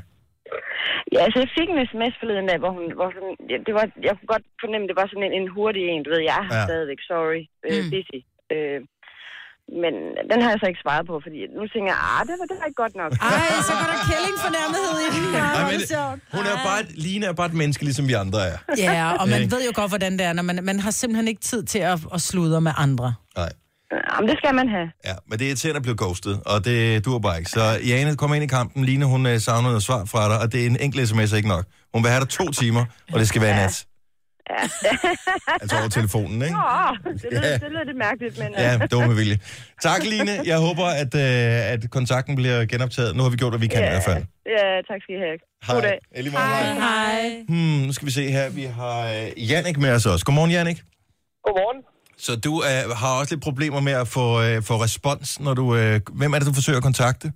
Ja, 1.13 1.19
altså 1.25 1.37
jeg 1.43 1.49
fik 1.57 1.67
en 1.73 1.79
sms 1.91 2.13
forleden 2.21 2.45
dag, 2.51 2.57
hvor 2.63 2.71
hun, 2.77 2.85
hvor 2.99 3.09
sådan, 3.15 3.33
ja, 3.51 3.57
det 3.67 3.73
var, 3.77 3.85
jeg 4.07 4.13
kunne 4.17 4.31
godt 4.35 4.45
fornemme, 4.63 4.85
det 4.89 4.95
var 5.01 5.07
sådan 5.11 5.25
en, 5.27 5.33
en 5.39 5.47
hurtig 5.55 5.81
en, 5.93 6.01
du 6.05 6.09
ved, 6.13 6.21
jeg 6.31 6.41
er 6.51 6.55
Ja. 6.57 6.63
stadigvæk, 6.69 7.01
sorry, 7.11 7.41
øh, 7.67 7.79
Mm. 7.83 7.89
busy. 7.93 8.19
Øh, 8.55 8.79
men 9.83 9.93
den 10.31 10.37
har 10.43 10.49
jeg 10.53 10.59
så 10.61 10.67
ikke 10.71 10.83
svaret 10.85 11.03
på, 11.11 11.15
fordi 11.25 11.39
nu 11.57 11.61
tænker 11.73 11.89
jeg, 11.95 12.01
ah, 12.13 12.21
det 12.27 12.35
var, 12.39 12.45
det 12.51 12.55
var 12.59 12.65
ikke 12.69 12.81
godt 12.85 12.95
nok. 13.01 13.11
Ej, 13.31 13.47
så 13.69 13.73
går 13.79 13.87
der 13.93 13.99
kælling 14.11 14.35
fornærmethed 14.45 14.95
i 15.05 15.07
den. 15.13 15.23
Men 15.71 15.79
sjovt. 15.95 16.17
Hun 16.35 16.43
er 16.51 16.57
bare, 16.69 16.79
et- 16.83 16.93
Line 17.05 17.23
er 17.29 17.33
bare 17.39 17.49
et 17.53 17.57
menneske, 17.61 17.83
ligesom 17.87 18.05
vi 18.11 18.15
andre 18.23 18.39
er. 18.51 18.57
Ja, 18.87 19.03
og 19.21 19.25
man 19.33 19.41
ved 19.53 19.61
jo 19.69 19.71
godt, 19.79 19.89
hvordan 19.93 20.11
det 20.17 20.23
er, 20.29 20.33
når 20.39 20.43
man, 20.49 20.55
man 20.69 20.77
har 20.85 20.91
simpelthen 21.01 21.27
ikke 21.31 21.41
tid 21.51 21.61
til 21.73 21.79
at, 21.93 21.97
at 22.15 22.21
sludre 22.29 22.59
med 22.67 22.73
andre. 22.85 23.07
Nej. 23.41 23.51
Jamen, 23.91 24.29
det 24.29 24.37
skal 24.37 24.55
man 24.55 24.67
have. 24.69 24.87
Ja, 25.05 25.13
men 25.27 25.39
det 25.39 25.45
er 25.45 25.49
irriterende 25.49 25.77
at 25.77 25.81
blive 25.83 25.95
ghostet, 25.97 26.41
og 26.45 26.65
det 26.65 27.05
dur 27.05 27.19
bare 27.19 27.37
ikke. 27.39 27.49
Så 27.49 27.79
Jane 27.87 28.15
kommer 28.15 28.35
ind 28.35 28.43
i 28.43 28.47
kampen. 28.47 28.85
Line, 28.85 29.05
hun 29.05 29.25
øh, 29.25 29.39
savner 29.39 29.69
noget 29.69 29.83
svar 29.83 30.05
fra 30.05 30.29
dig, 30.29 30.39
og 30.41 30.51
det 30.51 30.61
er 30.61 30.65
en 30.65 30.77
enkelt 30.79 31.07
sms 31.09 31.33
ikke 31.33 31.47
nok. 31.47 31.65
Hun 31.93 32.03
vil 32.03 32.11
have 32.11 32.21
dig 32.21 32.29
to 32.29 32.51
timer, 32.51 32.85
og 33.13 33.19
det 33.19 33.27
skal 33.27 33.41
være 33.41 33.51
i 33.51 33.55
nat. 33.55 33.85
Ja. 34.49 34.55
Altså 35.61 35.77
over 35.79 35.87
telefonen, 35.89 36.41
ikke? 36.41 36.55
Åh, 36.55 37.13
det 37.13 37.27
lød, 37.31 37.41
Ja. 37.41 37.53
det 37.53 37.61
lød 37.71 37.85
lidt 37.85 37.97
mærkeligt, 37.97 38.37
men... 38.39 38.47
øh, 38.47 38.59
Ja, 38.59 38.77
det 38.77 38.97
var 38.97 39.07
med 39.07 39.15
vilje. 39.15 39.37
Tak, 39.81 40.03
Line. 40.03 40.31
Jeg 40.45 40.57
håber, 40.57 40.85
at, 40.85 41.15
øh, 41.15 41.73
at 41.73 41.89
kontakten 41.91 42.35
bliver 42.35 42.65
genoptaget. 42.65 43.15
Nu 43.15 43.23
har 43.23 43.29
vi 43.29 43.35
gjort, 43.37 43.51
hvad 43.51 43.59
vi 43.59 43.67
kan 43.67 43.77
i 43.83 43.87
hvert 43.87 44.03
fald. 44.03 44.23
Ja, 44.57 44.65
tak 44.89 44.99
skal 45.03 45.15
I 45.15 45.19
have. 45.27 45.37
God 45.73 45.81
dag. 45.81 45.99
Måde, 46.15 46.31
hej. 46.31 46.73
Hej. 46.73 47.43
Hmm, 47.47 47.79
nu 47.87 47.93
skal 47.93 48.05
vi 48.05 48.11
se 48.11 48.31
her. 48.31 48.49
Vi 48.49 48.63
har 48.63 48.99
øh, 49.07 49.49
Jannik 49.51 49.77
med 49.77 49.91
os 49.91 50.05
også. 50.05 50.25
Godmorgen, 50.25 50.51
Jannik. 50.51 50.77
Godmorgen. 51.45 51.79
Så 52.25 52.31
du 52.45 52.53
øh, 52.69 52.81
har 53.01 53.11
også 53.19 53.31
lidt 53.33 53.47
problemer 53.49 53.81
med 53.89 53.95
at 54.03 54.07
få, 54.17 54.25
øh, 54.45 54.57
få 54.69 54.75
respons, 54.85 55.27
når 55.45 55.53
du... 55.61 55.65
Øh, 55.79 55.95
hvem 56.19 56.31
er 56.33 56.37
det, 56.39 56.47
du 56.51 56.57
forsøger 56.59 56.79
at 56.81 56.89
kontakte? 56.91 57.27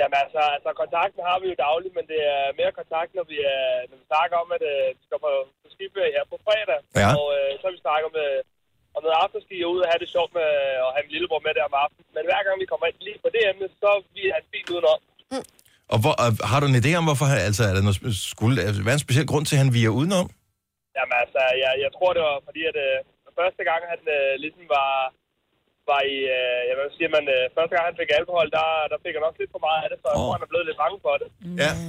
Jamen 0.00 0.16
altså, 0.24 0.40
altså, 0.56 0.70
kontakten 0.82 1.20
har 1.30 1.36
vi 1.42 1.46
jo 1.52 1.56
dagligt, 1.66 1.94
men 1.98 2.04
det 2.12 2.20
er 2.34 2.42
mere 2.60 2.72
kontakt, 2.80 3.10
når 3.18 3.24
vi, 3.32 3.38
er, 3.56 3.64
når 3.90 3.96
vi 4.00 4.04
snakker 4.12 4.36
om, 4.42 4.48
at 4.56 4.62
øh, 4.72 4.86
vi 4.98 5.02
skal 5.06 5.18
på, 5.26 5.32
på 5.62 5.66
skiferie 5.74 6.12
her 6.16 6.24
på 6.32 6.36
fredag. 6.46 6.80
Ja. 7.02 7.10
Og 7.20 7.26
øh, 7.36 7.48
så 7.58 7.62
har 7.66 7.74
vi 7.76 7.80
snakket 7.86 8.06
om, 8.10 8.16
øh, 8.26 8.38
om 8.96 9.00
noget 9.04 9.18
afterski 9.24 9.56
og 9.64 9.68
ud 9.74 9.80
og 9.84 9.88
have 9.90 10.00
det 10.02 10.10
sjovt 10.16 10.32
med 10.38 10.48
at 10.86 10.90
have 10.94 11.04
min 11.06 11.14
lillebror 11.16 11.40
med 11.46 11.52
der 11.58 11.64
om 11.70 11.76
aftenen. 11.84 12.06
Men 12.16 12.22
hver 12.28 12.40
gang 12.46 12.54
vi 12.62 12.66
kommer 12.72 12.86
ind 12.90 12.98
lige 13.08 13.20
på 13.24 13.28
det 13.34 13.42
emne, 13.50 13.66
så 13.80 13.88
er 13.98 14.02
vi 14.16 14.22
han 14.36 14.44
fint 14.52 14.68
udenom. 14.74 15.00
Og 15.92 15.98
hvor, 16.02 16.14
øh, 16.24 16.32
har 16.50 16.58
du 16.60 16.66
en 16.72 16.80
idé 16.82 16.90
om, 17.00 17.04
hvorfor... 17.08 17.26
han- 17.32 17.46
Altså, 17.48 17.62
er 17.68 17.74
der 17.76 17.82
noget, 17.88 17.98
skulle 18.32 18.54
der 18.60 18.84
være 18.88 18.96
en 18.98 19.06
speciel 19.06 19.26
grund 19.32 19.44
til, 19.46 19.54
at 19.56 19.62
han 19.64 19.72
viger 19.76 19.92
udenom? 20.00 20.26
Jamen 20.96 21.14
altså, 21.22 21.40
jeg, 21.64 21.72
jeg 21.84 21.90
tror, 21.96 22.10
det 22.16 22.22
var 22.28 22.36
fordi, 22.48 22.62
at 22.70 22.76
øh, 22.86 22.96
første 23.40 23.62
gang 23.68 23.82
han 23.92 24.00
øh, 24.16 24.32
ligesom 24.44 24.64
var, 24.76 24.92
var 25.90 26.00
i... 26.14 26.16
Øh, 26.36 26.60
jeg 26.68 26.74
vil 26.76 26.96
sige, 26.96 27.14
man, 27.16 27.26
øh, 27.36 27.44
første 27.56 27.72
gang 27.74 27.84
han 27.90 28.00
fik 28.00 28.10
alkohol, 28.20 28.48
der, 28.58 28.66
der 28.92 28.98
fik 29.04 29.14
han 29.16 29.26
også 29.28 29.40
lidt 29.40 29.54
for 29.54 29.64
meget 29.66 29.80
af 29.84 29.88
det, 29.90 29.98
så 30.00 30.06
jeg 30.10 30.18
tror, 30.18 30.36
han 30.36 30.46
er 30.46 30.52
blevet 30.52 30.68
lidt 30.68 30.82
bange 30.82 30.98
for 31.06 31.14
det. 31.22 31.28
Ja. 31.62 31.72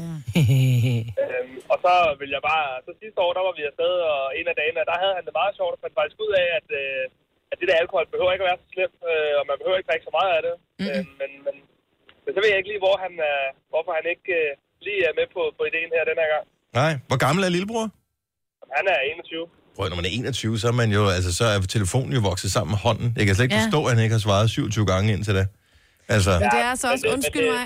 Øhm, 1.23 1.57
og 1.71 1.77
så 1.85 1.93
vil 2.19 2.29
jeg 2.35 2.43
bare... 2.51 2.67
Så 2.85 2.91
sidste 3.01 3.19
år, 3.25 3.31
der 3.33 3.43
var 3.47 3.53
vi 3.57 3.63
afsted, 3.71 3.93
og 4.11 4.21
en 4.39 4.47
af 4.51 4.55
dagene, 4.61 4.89
der 4.89 5.01
havde 5.01 5.15
han 5.17 5.25
det 5.27 5.39
meget 5.39 5.53
sjovt, 5.57 5.75
og 5.75 5.81
fandt 5.81 5.97
faktisk 5.99 6.19
ud 6.25 6.33
af, 6.43 6.47
at, 6.59 6.67
øh, 6.81 7.03
at 7.51 7.57
det 7.59 7.67
der 7.69 7.81
alkohol 7.81 8.05
behøver 8.13 8.31
ikke 8.33 8.45
at 8.45 8.49
være 8.51 8.61
så 8.63 8.67
slemt, 8.73 8.99
øh, 9.11 9.33
og 9.39 9.43
man 9.49 9.57
behøver 9.59 9.77
ikke 9.77 9.89
drikke 9.89 10.07
så 10.07 10.13
meget 10.19 10.31
af 10.37 10.41
det. 10.47 10.55
Mm. 10.79 10.87
Øhm, 10.89 11.11
men, 11.21 11.31
men, 11.45 11.55
men 12.23 12.31
så 12.33 12.39
ved 12.39 12.49
jeg 12.51 12.59
ikke 12.59 12.71
lige, 12.71 12.83
hvor 12.85 12.95
han, 13.03 13.13
øh, 13.29 13.47
hvorfor 13.71 13.91
han 13.99 14.05
ikke 14.13 14.31
øh, 14.41 14.49
lige 14.87 15.01
er 15.09 15.13
med 15.19 15.27
på, 15.35 15.41
på 15.57 15.61
ideen 15.69 15.93
her 15.95 16.09
den 16.11 16.21
her 16.21 16.29
gang. 16.33 16.45
Nej. 16.79 16.93
Hvor 17.09 17.19
gammel 17.25 17.41
er 17.43 17.51
lillebror? 17.55 17.85
Han 18.77 18.85
er 18.93 18.99
21. 18.99 19.47
Prøv, 19.75 19.89
når 19.89 19.95
man 19.95 20.05
er 20.05 20.09
21, 20.09 20.59
så 20.59 20.67
er 20.67 20.71
man 20.71 20.89
jo, 20.91 21.07
altså, 21.17 21.35
så 21.39 21.45
er 21.45 21.59
telefonen 21.77 22.13
jo 22.13 22.21
vokset 22.29 22.51
sammen 22.55 22.71
med 22.71 22.79
hånden. 22.85 23.07
Jeg 23.17 23.25
kan 23.25 23.35
slet 23.35 23.43
ikke 23.45 23.55
Ja. 23.55 23.63
forstå, 23.65 23.79
at 23.85 23.91
han 23.95 24.03
ikke 24.03 24.13
har 24.13 24.19
svaret 24.27 24.49
27 24.49 24.85
gange 24.85 25.13
indtil 25.13 25.35
da. 25.35 25.45
Altså, 26.15 26.31
Men 26.39 26.49
det 26.53 26.59
er 26.65 26.69
altså 26.75 26.87
også, 26.93 27.05
undskyld 27.15 27.45
mig, 27.55 27.63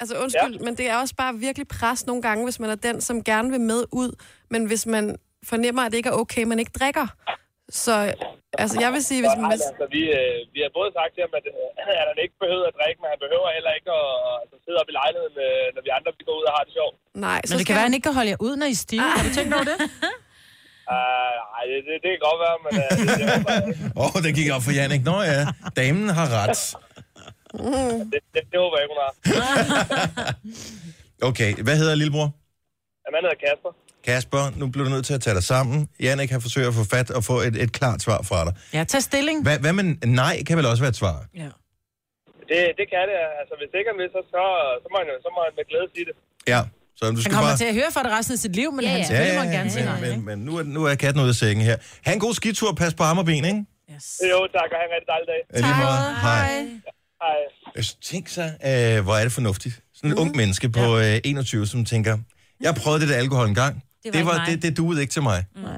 altså 0.00 0.14
undskyld, 0.24 0.54
men 0.66 0.72
det 0.78 0.86
er 0.92 0.96
også 1.02 1.14
bare 1.22 1.32
virkelig 1.46 1.66
pres 1.78 2.00
nogle 2.10 2.22
gange, 2.26 2.40
hvis 2.44 2.58
man 2.62 2.70
er 2.70 2.78
den, 2.88 2.96
som 3.08 3.16
gerne 3.30 3.48
vil 3.54 3.60
med 3.72 3.80
ud, 4.02 4.10
men 4.52 4.60
hvis 4.70 4.84
man 4.94 5.04
fornemmer, 5.52 5.82
at 5.84 5.90
det 5.92 5.96
ikke 6.00 6.08
er 6.14 6.18
okay, 6.24 6.42
man 6.52 6.58
ikke 6.62 6.74
drikker. 6.80 7.06
Så 7.84 7.94
altså, 8.62 8.76
jeg 8.84 8.90
vil 8.94 9.02
sige, 9.10 9.20
hvis 9.24 9.34
man... 9.42 9.48
Nej, 9.50 9.52
altså, 9.56 9.86
vi, 9.96 10.02
øh, 10.18 10.36
vi 10.54 10.58
har 10.64 10.70
både 10.78 10.90
sagt 10.98 11.10
til 11.14 11.20
ham, 11.26 11.32
at, 11.38 11.44
øh, 11.52 11.94
at 12.02 12.06
han 12.12 12.18
ikke 12.24 12.36
behøver 12.44 12.66
at 12.72 12.74
drikke, 12.80 12.98
men 13.02 13.08
han 13.14 13.20
behøver 13.24 13.46
heller 13.58 13.72
ikke 13.78 13.90
at 14.00 14.06
altså, 14.42 14.56
sidde 14.64 14.78
op 14.82 14.88
i 14.92 14.94
lejligheden, 15.02 15.36
øh, 15.46 15.64
når 15.74 15.82
vi 15.86 15.90
andre 15.98 16.10
vi 16.20 16.24
går 16.28 16.36
ud 16.40 16.46
og 16.50 16.54
har 16.56 16.62
det 16.66 16.72
sjovt. 16.78 16.94
Nej, 17.26 17.38
Men 17.48 17.54
det 17.60 17.66
kan 17.68 17.74
være, 17.78 17.84
at 17.86 17.90
han 17.90 17.96
ikke 17.98 18.06
kan 18.10 18.16
holde 18.20 18.30
jer 18.34 18.40
ud, 18.46 18.54
når 18.60 18.66
I 18.72 18.74
er 18.78 18.82
stive. 18.88 19.06
Har 19.16 19.22
du 19.28 19.32
tænkt 19.38 19.50
over 19.58 19.66
det? 19.72 19.78
Uh, 20.92 21.34
nej, 21.54 21.62
det, 21.70 21.78
det, 21.88 21.94
det 22.04 22.08
kan 22.14 22.20
godt 22.28 22.40
være, 22.44 22.56
men 22.64 22.72
uh, 22.82 22.88
det, 22.98 23.16
det. 23.20 23.92
Åh, 24.00 24.04
oh, 24.04 24.16
den 24.24 24.32
gik 24.38 24.48
op 24.56 24.62
for 24.66 24.72
Jannik. 24.78 25.02
Nå 25.10 25.16
ja, 25.32 25.40
damen 25.80 26.06
har 26.18 26.26
ret. 26.38 26.58
det, 28.12 28.20
det, 28.34 28.42
det 28.50 28.56
håber 28.62 28.76
jeg 28.76 28.84
ikke, 28.84 28.94
hun 28.94 29.02
har. 29.04 29.12
Okay, 31.28 31.50
hvad 31.66 31.76
hedder 31.80 31.94
lillebror? 31.94 32.28
Jamen, 33.02 33.14
han 33.18 33.24
hedder 33.26 33.40
Kasper. 33.46 33.70
Kasper, 34.08 34.42
nu 34.60 34.64
bliver 34.72 34.84
du 34.88 34.90
nødt 34.94 35.06
til 35.10 35.14
at 35.18 35.22
tage 35.26 35.34
dig 35.38 35.42
sammen. 35.54 35.78
Jannik 36.06 36.30
har 36.30 36.40
forsøgt 36.46 36.66
at 36.72 36.74
få 36.80 36.84
fat 36.94 37.08
og 37.18 37.22
få 37.30 37.36
et, 37.48 37.56
et 37.64 37.72
klart 37.78 37.98
svar 38.06 38.20
fra 38.30 38.38
dig. 38.46 38.52
Ja, 38.76 38.84
tag 38.92 39.02
stilling. 39.10 39.36
Hvad, 39.46 39.58
hvad 39.64 39.72
med 39.78 39.84
nej, 40.22 40.34
kan 40.46 40.54
vel 40.58 40.66
også 40.72 40.82
være 40.84 40.94
et 40.96 41.00
svar? 41.02 41.16
Det, 42.50 42.60
det 42.78 42.86
kan 42.92 43.02
det. 43.10 43.16
Altså, 43.40 43.54
hvis 43.60 43.70
ikke 43.78 43.88
han 43.92 43.98
vil, 44.00 44.08
så, 44.16 44.20
så, 44.34 44.42
så, 44.82 44.86
må 44.92 44.96
han, 45.02 45.06
jo- 45.12 45.22
så 45.26 45.30
må 45.36 45.40
han 45.46 45.52
med 45.58 45.64
glæde 45.70 45.88
sige 45.94 46.04
det. 46.08 46.14
Ja, 46.52 46.60
så 46.96 47.04
du 47.04 47.06
Han 47.06 47.20
skal 47.20 47.32
kommer 47.32 47.48
bare... 47.50 47.56
til 47.56 47.64
at 47.64 47.74
høre 47.74 47.90
fra 47.92 48.02
det 48.02 48.10
resten 48.12 48.32
af 48.32 48.38
sit 48.38 48.56
liv, 48.56 48.72
men 48.72 48.84
Ja, 48.84 48.90
han 48.90 48.98
ja. 49.00 49.06
selvfølgelig 49.06 49.34
må 49.38 49.42
han 49.42 49.52
gerne 49.52 49.70
sige 49.70 49.84
nej. 49.84 50.00
men, 50.00 50.24
men 50.24 50.38
nu, 50.38 50.56
er, 50.58 50.62
nu 50.62 50.84
er 50.84 50.94
katten 50.94 51.20
ude 51.22 51.28
af 51.28 51.34
sengen 51.34 51.64
her. 51.66 51.76
Ha' 52.06 52.12
en 52.12 52.20
god 52.20 52.34
skitur, 52.34 52.72
pas 52.72 52.94
på 52.94 53.02
arm 53.02 53.18
og 53.18 53.24
ben, 53.24 53.44
ikke? 53.44 53.64
Jo, 54.30 54.38
tak, 54.56 54.68
og 54.74 54.78
have 54.80 54.88
en 54.88 54.94
rigtig 54.96 55.08
dejlig 55.14 55.28
dag. 55.32 55.40
Ja, 55.54 55.58
lige 55.60 55.76
meget. 55.84 56.16
Hej. 56.20 56.66
Hej. 57.22 57.36
Jeg 57.76 57.84
tænk 58.02 58.28
sig, 58.28 58.48
øh, 58.66 59.04
hvor 59.04 59.14
er 59.16 59.22
det 59.22 59.32
fornuftigt. 59.32 59.80
Sådan 59.94 60.10
et 60.10 60.16
mm. 60.16 60.22
ung 60.22 60.36
menneske 60.36 60.68
på 60.68 60.98
øh, 60.98 61.20
21, 61.24 61.66
som 61.66 61.84
tænker, 61.84 62.18
jeg 62.60 62.74
prøvet 62.74 63.00
det 63.00 63.08
der 63.08 63.16
alkohol 63.16 63.48
en 63.48 63.54
gang. 63.54 63.74
Det 63.74 63.82
var 64.04 64.10
Det, 64.10 64.18
ikke 64.18 64.26
var, 64.26 64.38
mig." 64.38 64.46
det, 64.46 64.62
det 64.62 64.76
duede 64.76 65.00
ikke 65.00 65.12
til 65.12 65.22
mig. 65.22 65.44
Nej. 65.56 65.72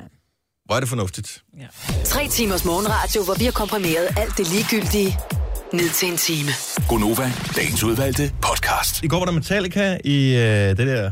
Hvor 0.65 0.75
er 0.77 0.81
det 0.81 0.89
fornuftigt. 0.89 1.43
Tre 2.05 2.29
timers 2.29 2.65
morgenradio, 2.65 3.25
hvor 3.25 3.35
vi 3.35 3.45
har 3.45 3.53
komprimeret 3.53 4.09
alt 4.19 4.37
det 4.39 4.47
ligegyldige 4.53 5.19
ned 5.73 5.91
til 5.91 6.09
en 6.11 6.17
time. 6.17 6.51
Gonova, 6.89 7.33
dagens 7.57 7.83
udvalgte 7.83 8.33
podcast. 8.43 9.05
I 9.05 9.09
går 9.09 9.19
var 9.19 9.25
der 9.25 9.33
Metallica 9.33 9.99
i 10.05 10.35
øh, 10.35 10.41
det 10.77 10.79
der 10.79 11.11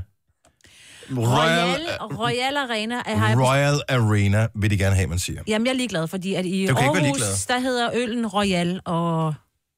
Royal, 1.16 1.26
Royal, 1.28 2.16
Royal 2.18 2.57
Arena 2.57 2.94
er 3.07 3.16
har 3.16 3.28
jeg 3.28 3.38
Royal 3.38 3.80
Arena, 3.88 4.46
vil 4.55 4.70
de 4.70 4.78
gerne 4.78 4.96
have, 4.96 5.07
man 5.09 5.18
siger. 5.18 5.40
Jamen, 5.48 5.66
jeg 5.66 5.72
er 5.72 5.76
ligeglad, 5.76 6.09
fordi 6.09 6.34
at 6.34 6.44
i 6.46 6.66
Aarhus, 6.66 7.46
der 7.46 7.59
hedder 7.59 7.90
øllen 7.94 8.26
Royal, 8.26 8.80
og 8.84 9.34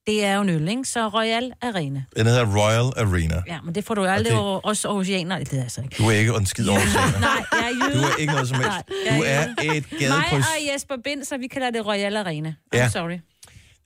det 0.07 0.25
er 0.25 0.35
jo 0.35 0.41
en 0.43 0.49
øl, 0.49 0.69
ikke? 0.69 0.85
Så 0.85 1.09
Royal 1.09 1.53
Arena. 1.63 2.03
Den 2.17 2.27
hedder 2.27 2.45
Royal 2.57 2.93
Arena. 3.09 3.43
Ja, 3.47 3.59
men 3.65 3.75
det 3.75 3.85
får 3.85 3.95
du 3.95 4.03
jo 4.05 4.09
aldrig 4.11 4.35
over 4.39 4.61
os 4.65 4.85
aarhusianer. 4.85 5.39
Det 5.39 5.59
er 5.59 5.63
altså 5.63 5.81
ikke. 5.81 5.95
Du 5.99 6.07
er 6.09 6.13
ikke 6.13 6.33
en 6.35 6.47
skid 6.47 6.69
over 6.69 6.79
Nej, 7.21 7.31
jeg 7.53 7.61
er 7.71 7.87
jøde. 7.89 7.99
Du 8.03 8.07
er 8.09 8.17
ikke 8.19 8.33
noget 8.33 8.49
som 8.49 8.57
helst. 8.57 8.71
Nej, 8.71 8.83
jeg 9.07 9.17
Du 9.19 9.23
er 9.27 9.73
et 9.75 9.85
Mig 9.93 10.01
gadekryds. 10.01 10.33
og 10.47 10.73
Jesper 10.75 10.95
Bind, 11.05 11.25
så 11.25 11.37
vi 11.39 11.47
kalder 11.47 11.71
det 11.71 11.87
Royal 11.87 12.17
Arena. 12.17 12.55
I'm 12.75 12.79
Ja. 12.79 12.89
sorry. 12.89 13.19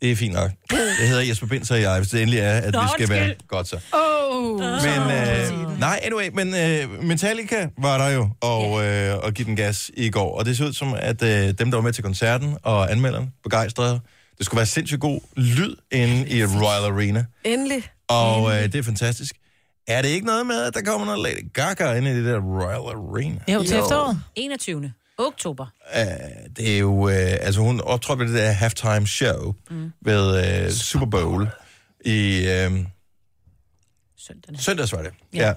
Det 0.03 0.11
er 0.13 0.17
fint 0.17 0.35
nok. 0.35 0.51
Det 0.71 1.09
hedder 1.09 1.23
Jesper 1.23 1.47
Binds 1.47 1.71
og 1.71 1.81
jeg, 1.81 1.97
hvis 1.99 2.09
det 2.09 2.21
endelig 2.23 2.41
er, 2.41 2.53
at 2.53 2.73
Nå, 2.75 2.81
vi 2.81 2.87
skal 2.99 3.09
være 3.09 3.35
godt 3.49 3.69
så. 3.69 3.77
Oh. 3.93 4.61
Men, 4.61 5.01
øh, 5.01 5.81
nej, 5.81 6.01
anyway, 6.03 6.29
men 6.35 6.55
øh, 6.55 7.03
Metallica 7.05 7.69
var 7.79 7.99
der 7.99 8.09
jo, 8.09 8.29
og, 8.41 8.87
øh, 8.87 9.17
og 9.17 9.33
give 9.33 9.47
den 9.47 9.57
gas 9.57 9.91
i 9.95 10.11
går. 10.11 10.39
Og 10.39 10.45
det 10.45 10.57
så 10.57 10.65
ud 10.65 10.73
som, 10.73 10.95
at 10.99 11.23
øh, 11.23 11.55
dem, 11.59 11.71
der 11.71 11.75
var 11.77 11.81
med 11.83 11.93
til 11.93 12.05
koncerten, 12.05 12.57
og 12.63 12.93
anmelderen, 12.93 13.33
begejstrede. 13.43 14.01
Det 14.39 14.47
skulle 14.47 14.59
være 14.59 14.67
sindssygt 14.67 15.01
god 15.01 15.21
lyd 15.37 15.77
inde 15.93 16.29
i 16.29 16.45
Royal 16.45 16.93
Arena. 16.93 17.25
Endelig. 17.45 17.83
Og 18.09 18.51
øh, 18.51 18.63
det 18.63 18.75
er 18.75 18.83
fantastisk. 18.83 19.35
Er 19.89 20.03
det 20.03 20.09
ikke 20.09 20.27
noget 20.27 20.47
med, 20.47 20.63
at 20.63 20.75
der 20.75 20.83
kommer 20.83 21.07
noget 21.07 21.21
Lady 21.23 21.53
Gaga 21.55 21.93
ind 21.95 22.07
i 22.07 22.17
det 22.17 22.25
der 22.25 22.41
Royal 22.41 22.97
Arena? 22.97 23.39
Jo, 23.49 23.63
til 23.63 23.79
efteråret. 23.79 24.23
21. 24.37 24.93
oktober. 25.27 25.67
Uh, 25.97 26.01
det 26.57 26.75
er 26.75 26.79
jo, 26.79 26.93
uh, 26.93 27.13
altså 27.13 27.61
hun 27.61 27.81
optrådte 27.81 28.27
det 28.27 28.35
der 28.35 28.51
halftime 28.51 29.07
show 29.07 29.55
mm. 29.71 29.93
ved 30.01 30.65
uh, 30.67 30.73
Super 30.73 31.07
Bowl 31.07 31.49
i 32.05 32.39
uh, 32.39 32.79
søndags. 34.19 34.65
søndags, 34.65 34.93
var 34.93 35.03
det. 35.03 35.13
Ja. 35.35 35.47
ja. 35.47 35.53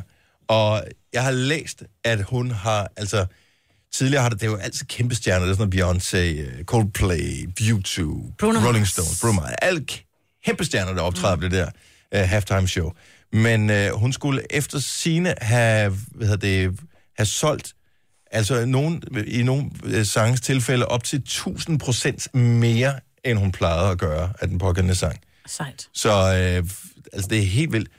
Og 0.47 0.83
jeg 1.13 1.23
har 1.23 1.31
læst, 1.31 1.83
at 2.03 2.23
hun 2.23 2.51
har, 2.51 2.91
altså 2.95 3.25
tidligere 3.91 4.23
har 4.23 4.29
det, 4.29 4.39
det 4.39 4.47
er 4.47 4.51
jo 4.51 4.57
altid 4.57 4.85
kæmpe 4.85 5.15
stjerner, 5.15 5.45
det 5.45 5.51
er 5.51 5.55
sådan 5.55 5.69
noget 5.77 6.01
Beyoncé, 6.01 6.63
Coldplay, 6.63 7.49
U2, 7.59 8.01
Bruno 8.37 8.67
Rolling. 8.67 8.87
Stones, 8.87 9.21
Bruno 9.21 9.33
Mars, 9.33 9.51
alle 9.61 9.85
kæmpe 10.45 10.65
stjerner, 10.65 10.93
der 10.93 11.01
optræder 11.01 11.35
mm. 11.35 11.41
det 11.41 11.51
der 11.51 11.69
uh, 12.15 12.29
halftime 12.29 12.67
show. 12.67 12.91
Men 13.33 13.69
uh, 13.69 13.99
hun 13.99 14.13
skulle 14.13 14.41
efter 14.49 14.79
sine 14.79 15.35
have, 15.41 15.97
hvad 16.11 16.27
hedder 16.27 16.47
det, 16.47 16.79
have 17.17 17.25
solgt 17.25 17.73
Altså 18.33 18.65
nogen, 18.65 19.03
i 19.27 19.43
nogle 19.43 19.65
øh, 19.83 20.05
sangens 20.05 20.41
tilfælde 20.41 20.85
op 20.85 21.03
til 21.03 21.19
1000 21.19 21.79
procent 21.79 22.35
mere, 22.35 22.93
end 23.23 23.37
hun 23.39 23.51
plejede 23.51 23.89
at 23.91 23.97
gøre 23.97 24.29
af 24.41 24.47
den 24.47 24.57
pågældende 24.57 24.95
sang. 24.95 25.19
Sejt. 25.47 25.87
Så 25.93 26.09
øh, 26.11 26.63
altså, 27.13 27.27
det 27.29 27.39
er 27.39 27.43
helt 27.45 27.71
vildt. 27.71 27.89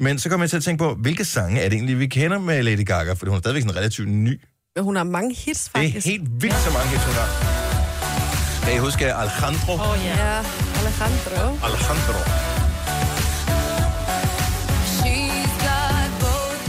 Men 0.00 0.18
så 0.18 0.28
kommer 0.28 0.44
jeg 0.44 0.50
til 0.50 0.56
at 0.56 0.62
tænke 0.62 0.78
på, 0.78 0.94
hvilke 0.94 1.24
sange 1.24 1.60
er 1.60 1.68
det 1.68 1.76
egentlig, 1.76 1.98
vi 1.98 2.06
kender 2.06 2.38
med 2.38 2.62
Lady 2.62 2.86
Gaga? 2.86 3.12
For 3.12 3.26
hun 3.26 3.34
er 3.36 3.40
stadigvæk 3.40 3.62
sådan 3.62 3.76
relativt 3.76 4.08
ny. 4.08 4.40
Men 4.76 4.84
hun 4.84 4.96
har 4.96 5.04
mange 5.04 5.34
hits, 5.34 5.64
Det 5.64 5.72
faktisk. 5.72 6.06
er 6.06 6.10
helt 6.10 6.42
vildt, 6.42 6.56
så 6.56 6.70
mange 6.70 6.88
hits 6.88 7.04
hun 7.04 7.14
har. 7.14 7.28
Kan 8.64 8.74
I 8.76 8.78
huske 8.78 9.14
Alejandro? 9.14 9.72
Åh, 9.72 9.90
oh, 9.90 9.98
ja. 10.04 10.08
ja. 10.08 10.38
Alejandro. 10.78 11.66
Alejandro. 11.66 12.18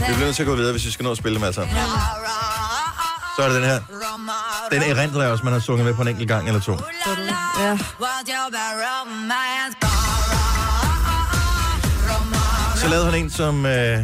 Vi 0.06 0.14
bliver 0.14 0.26
nødt 0.26 0.36
til 0.36 0.42
at 0.42 0.46
gå 0.46 0.54
videre, 0.54 0.72
hvis 0.72 0.86
vi 0.86 0.90
skal 0.90 1.04
nå 1.04 1.10
at 1.10 1.16
spille 1.16 1.36
dem 1.36 1.44
altså. 1.44 1.60
Så 3.40 3.44
er 3.44 3.48
det 3.48 3.62
den 3.62 3.70
her. 3.70 3.80
Den 4.70 4.82
erindrer 4.82 5.22
jeg 5.22 5.30
også, 5.32 5.44
man 5.44 5.52
har 5.52 5.60
sunget 5.60 5.84
med 5.86 5.94
på 5.94 6.02
en 6.02 6.08
enkelt 6.08 6.28
gang 6.28 6.48
eller 6.48 6.60
to. 6.60 6.72
Ja. 6.72 7.78
Så 12.76 12.88
lavede 12.88 13.10
han 13.10 13.14
en, 13.14 13.30
som 13.30 13.66
øh, 13.66 13.98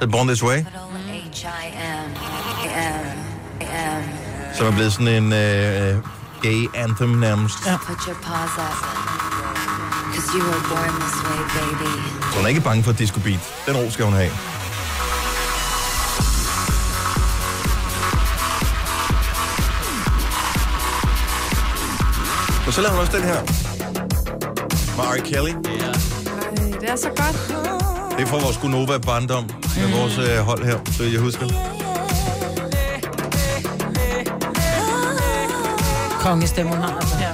hed 0.00 0.08
Born 0.12 0.26
This 0.26 0.42
Way, 0.42 0.64
som 4.54 4.66
er 4.66 4.70
blevet 4.70 4.92
sådan 4.92 5.08
en 5.08 5.32
øh, 5.32 5.96
gay 6.42 6.66
anthem 6.74 7.08
nærmest. 7.08 7.66
Ja. 7.66 7.78
Så 12.30 12.36
hun 12.36 12.44
er 12.44 12.48
ikke 12.48 12.60
bange 12.60 12.84
for 12.84 12.92
disco 12.92 13.20
beat. 13.20 13.40
Den 13.66 13.76
ro 13.76 13.90
skal 13.90 14.04
hun 14.04 14.14
have. 14.14 14.57
Så 22.78 22.82
lavede 22.82 22.96
hun 22.96 23.06
også 23.06 23.16
den 23.18 23.24
her. 23.24 23.40
Mari 24.96 25.20
Kelly. 25.20 25.50
Ej, 25.50 26.80
det 26.80 26.90
er 26.90 26.96
så 26.96 27.08
godt. 27.08 27.36
Det 28.16 28.22
er 28.22 28.26
fra 28.26 28.38
vores 28.38 28.56
Gunova 28.56 28.98
barndom 28.98 29.44
med 29.76 29.98
vores 29.98 30.18
øh, 30.18 30.38
hold 30.38 30.64
her, 30.64 30.78
så 30.92 31.02
jeg 31.02 31.20
husker. 31.20 31.46
Kongestemme, 36.20 36.70
hun 36.70 36.80
har 36.80 36.96
altså. 36.96 37.16
Ja. 37.20 37.32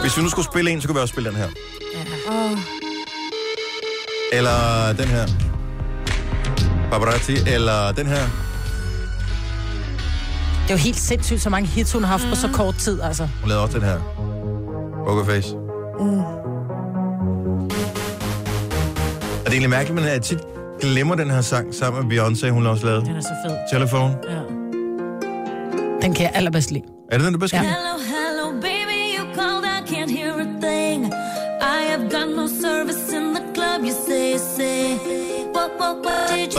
Hvis 0.00 0.16
vi 0.16 0.22
nu 0.22 0.28
skulle 0.28 0.46
spille 0.46 0.70
en, 0.70 0.80
så 0.80 0.88
kunne 0.88 0.94
vi 0.94 1.00
også 1.00 1.12
spille 1.12 1.30
den 1.30 1.36
her. 1.36 1.48
Eller 4.32 4.92
den 4.98 5.08
her. 5.08 5.26
Paparazzi. 6.92 7.36
Eller 7.46 7.92
den 7.92 8.06
her. 8.06 8.22
Det 10.62 10.70
er 10.70 10.74
jo 10.74 10.76
helt 10.76 10.96
sindssygt, 10.96 11.42
så 11.42 11.50
mange 11.50 11.68
hits 11.68 11.92
hun 11.92 12.04
har 12.04 12.10
haft 12.10 12.24
mm. 12.24 12.30
på 12.30 12.36
så 12.36 12.48
kort 12.52 12.74
tid, 12.74 13.00
altså. 13.00 13.28
Hun 13.40 13.48
lavede 13.48 13.64
også 13.64 13.78
den 13.78 13.86
her. 13.86 13.98
Pokerface. 15.06 15.54
Mm. 16.00 16.20
Og 19.40 19.46
det 19.46 19.46
er 19.46 19.50
egentlig 19.50 19.70
mærkeligt, 19.70 19.94
men 19.94 20.04
jeg 20.04 20.22
tit 20.22 20.38
glemmer 20.80 21.14
den 21.14 21.30
her 21.30 21.40
sang 21.40 21.74
sammen 21.74 22.08
med 22.08 22.18
Beyoncé, 22.18 22.48
hun 22.48 22.62
har 22.62 22.70
også 22.70 22.86
lavet. 22.86 23.06
Den 23.06 23.16
er 23.16 23.20
så 23.20 23.34
fed. 23.46 23.56
Telefon. 23.72 24.10
Ja. 24.28 24.40
Den 26.02 26.14
kan 26.14 26.24
jeg 26.24 26.32
allerbedst 26.34 26.70
lide. 26.70 26.84
Er 27.12 27.16
det 27.16 27.24
den, 27.24 27.32
du 27.32 27.38
bedst 27.38 27.54
kan? 27.54 27.64
Ja. 27.64 27.70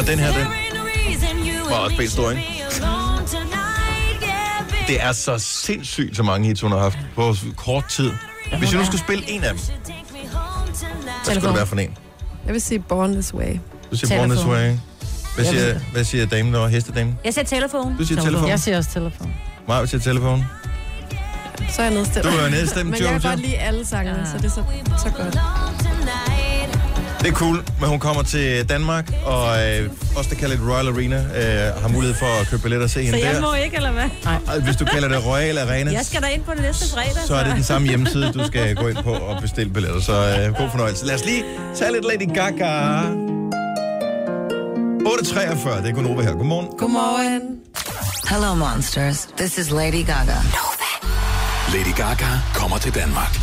Og 0.01 0.07
den 0.07 0.19
her, 0.19 0.27
den 0.27 0.35
say? 0.35 0.41
The 0.41 0.83
reason 0.83 1.37
you 1.47 1.69
var 1.69 1.75
også 1.75 1.91
me 1.91 1.97
pænt 1.97 2.11
stor, 2.11 2.31
ikke? 2.31 2.43
should 2.69 2.81
be 2.81 2.85
alone 2.85 3.27
tonight, 3.27 4.23
yeah, 4.23 4.67
baby. 4.69 4.87
Det 4.87 5.03
er 5.03 5.11
så 5.11 5.37
sindssygt, 5.37 6.15
så 6.17 6.23
mange 6.23 6.47
hits, 6.47 6.61
hun 6.61 6.71
har 6.71 6.79
haft 6.79 6.97
på 7.15 7.35
kort 7.55 7.85
tid. 7.89 8.11
Hvis 8.59 8.71
vi 8.73 8.77
nu 8.77 8.85
skulle 8.85 8.99
spille 8.99 9.23
en 9.29 9.43
af 9.43 9.49
dem, 9.49 9.57
hvad 9.57 11.35
skulle 11.35 11.47
det 11.47 11.55
være 11.55 11.67
for 11.67 11.75
en? 11.75 11.97
Jeg 12.45 12.53
vil 12.53 12.61
sige 12.61 12.79
Born 12.79 13.13
This 13.13 13.33
Way. 13.33 13.55
Du 13.91 13.97
siger 13.97 14.17
Born 14.17 14.29
This. 14.29 14.45
Way. 14.45 14.73
Hvad 15.35 15.45
Jeg 15.45 15.53
siger, 15.53 15.79
hvad 15.93 16.03
siger 16.03 16.25
damen 16.25 16.53
der? 16.53 16.67
Hestedamen? 16.67 17.19
Jeg 17.25 17.33
siger 17.33 17.45
telefon. 17.45 17.97
Du 17.97 18.05
siger 18.05 18.21
telefon. 18.21 18.49
Jeg 18.49 18.59
siger 18.59 18.77
også 18.77 18.89
telefon. 18.89 19.33
Maja 19.67 19.85
siger 19.85 20.01
telefon. 20.01 20.45
Så 21.69 21.81
er 21.81 21.85
jeg 21.85 21.93
nedstemt. 21.93 22.25
Du 22.25 22.29
er 22.29 22.49
nedstemt, 22.49 22.89
Men 22.89 23.01
jeg 23.01 23.09
kan 23.09 23.21
godt 23.21 23.39
lide 23.39 23.57
alle 23.57 23.85
sangene, 23.85 24.27
så 24.31 24.37
det 24.37 24.45
er 24.45 24.49
så, 24.49 24.63
så 25.03 25.09
godt. 25.09 25.90
Det 27.21 27.27
er 27.29 27.33
cool, 27.33 27.63
men 27.79 27.89
hun 27.89 27.99
kommer 27.99 28.23
til 28.23 28.69
Danmark, 28.69 29.11
og 29.25 29.67
øh, 29.69 29.89
os, 30.17 30.27
der 30.27 30.35
kalder 30.35 30.55
det 30.55 30.65
Royal 30.69 30.87
Arena, 30.87 31.15
øh, 31.15 31.81
har 31.81 31.87
mulighed 31.89 32.15
for 32.15 32.41
at 32.41 32.47
købe 32.47 32.61
billetter 32.61 32.85
og 32.85 32.89
se 32.89 32.93
Så 32.95 33.01
hende 33.01 33.25
jeg 33.27 33.35
der. 33.35 33.41
må 33.41 33.53
ikke, 33.53 33.75
eller 33.75 33.91
hvad? 33.91 34.09
Nej. 34.23 34.59
Hvis 34.59 34.75
du 34.75 34.85
kalder 34.85 35.07
det 35.07 35.25
Royal 35.25 35.57
Arena, 35.57 35.91
Jeg 35.91 36.05
skal 36.05 36.21
da 36.21 36.27
ind 36.27 36.43
på 36.43 36.51
det 36.53 36.61
næste 36.61 36.89
fredag. 36.93 37.23
så 37.27 37.35
er 37.35 37.43
det 37.43 37.55
den 37.55 37.63
samme 37.63 37.87
hjemmeside, 37.87 38.31
du 38.33 38.45
skal 38.47 38.75
gå 38.75 38.87
ind 38.87 38.97
på 39.03 39.11
og 39.13 39.41
bestille 39.41 39.73
billetter. 39.73 40.01
Så 40.01 40.13
øh, 40.13 40.53
god 40.55 40.69
fornøjelse. 40.71 41.05
Lad 41.05 41.15
os 41.15 41.25
lige 41.25 41.43
tage 41.75 41.91
lidt 41.91 42.05
Lady 42.05 42.33
Gaga. 42.35 43.01
8.43, 43.01 43.07
det 45.81 45.89
er 45.89 45.93
Gunova 45.93 46.21
her. 46.23 46.31
Godmorgen. 46.31 46.67
Godmorgen. 46.77 47.41
Hello, 48.29 48.55
monsters. 48.55 49.27
This 49.37 49.57
is 49.57 49.71
Lady 49.71 50.05
Gaga. 50.05 50.35
Lady 51.73 51.95
Gaga 51.95 52.27
kommer 52.53 52.77
til 52.77 52.95
Danmark. 52.95 53.39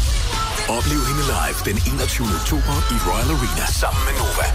Oplev 0.77 1.01
hende 1.11 1.25
live 1.35 1.59
den 1.69 1.77
21. 1.87 2.29
oktober 2.41 2.77
i 2.95 2.97
Royal 3.09 3.31
Arena 3.37 3.66
sammen 3.81 4.03
med 4.09 4.14
Nova. 4.21 4.47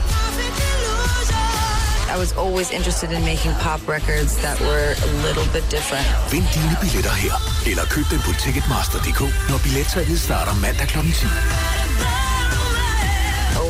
I 2.14 2.18
was 2.24 2.32
always 2.44 2.70
interested 2.72 3.10
in 3.12 3.22
making 3.32 3.54
pop 3.66 3.82
records 3.96 4.34
that 4.46 4.58
were 4.68 4.90
a 5.08 5.10
little 5.26 5.48
bit 5.56 5.66
different. 5.76 6.06
Vind 6.34 6.48
dine 6.54 6.76
billetter 6.82 7.16
her, 7.26 7.36
eller 7.70 7.86
køb 7.86 8.06
dem 8.14 8.22
på 8.28 8.32
Ticketmaster.dk, 8.44 9.22
når 9.50 9.60
billetsalget 9.66 10.20
starter 10.20 10.54
mandag 10.66 10.88
kl. 10.88 10.98
10. 10.98 11.26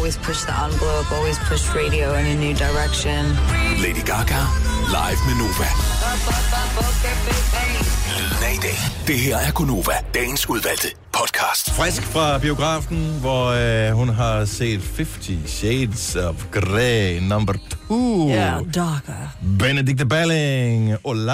Always 0.03 0.17
push 0.17 0.41
the 0.43 0.53
envelope, 0.65 1.07
always 1.17 1.39
push 1.49 1.63
radio 1.75 2.13
in 2.19 2.25
a 2.25 2.35
new 2.35 2.53
direction. 2.65 3.21
Lady 3.81 4.03
Gaga, 4.11 4.41
live 4.97 5.19
med 5.27 5.35
Nova. 5.41 5.69
Lyden 8.19 8.43
af 8.43 8.53
i 8.53 8.57
dag. 8.57 8.77
Det 9.07 9.19
her 9.19 9.37
er 9.37 9.51
Gunova, 9.51 9.91
dagens 10.13 10.49
udvalgte 10.49 10.87
podcast. 11.13 11.71
Frisk 11.71 12.01
fra 12.03 12.37
biografen, 12.37 13.17
hvor 13.19 13.45
øh, 13.47 13.91
hun 13.95 14.09
har 14.09 14.45
set 14.45 14.81
50 14.97 15.51
Shades 15.51 16.15
of 16.15 16.35
Grey 16.51 17.19
number 17.19 17.53
2. 17.87 18.27
Ja, 18.29 18.57
darker. 18.75 19.13
Benedikte 19.59 20.05
Balling. 20.05 20.95
Hola. 21.05 21.33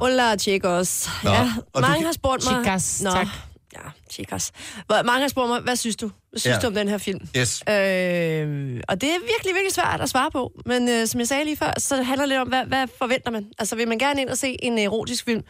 Hola, 0.00 0.36
chicos. 0.36 1.08
Nå, 1.24 1.30
ja, 1.30 1.52
du 1.74 1.80
mange 1.80 1.96
kan- 1.96 2.04
har 2.06 2.12
spurgt 2.12 2.44
mig... 2.44 2.64
Chicas, 2.64 3.02
Nå, 3.02 3.10
tak. 3.10 3.26
Ja, 3.72 3.90
chicas. 4.10 4.52
Mange 4.90 5.20
har 5.20 5.28
spurgt 5.28 5.48
mig, 5.48 5.60
hvad 5.60 5.76
synes 5.76 5.96
du? 5.96 6.10
Synes 6.36 6.54
Ja. 6.54 6.60
du 6.60 6.66
om 6.66 6.74
den 6.74 6.88
her 6.88 6.98
film? 6.98 7.20
Yes. 7.36 7.62
Øh, 7.68 8.80
og 8.88 9.00
det 9.00 9.08
er 9.08 9.18
virkelig, 9.20 9.54
virkelig 9.54 9.72
svært 9.72 10.00
at 10.00 10.08
svare 10.08 10.30
på. 10.30 10.52
Men 10.66 10.88
øh, 10.88 11.06
som 11.06 11.20
jeg 11.20 11.28
sagde 11.28 11.44
lige 11.44 11.56
før, 11.56 11.72
så 11.78 12.02
handler 12.02 12.22
det 12.24 12.28
lidt 12.28 12.40
om, 12.40 12.48
hvad, 12.48 12.64
hvad 12.66 12.86
forventer 12.98 13.30
man? 13.30 13.46
Altså, 13.58 13.76
vil 13.76 13.88
man 13.88 13.98
gerne 13.98 14.20
ind 14.20 14.28
og 14.28 14.38
se 14.38 14.56
en 14.62 14.78
erotisk 14.78 15.24
film, 15.24 15.42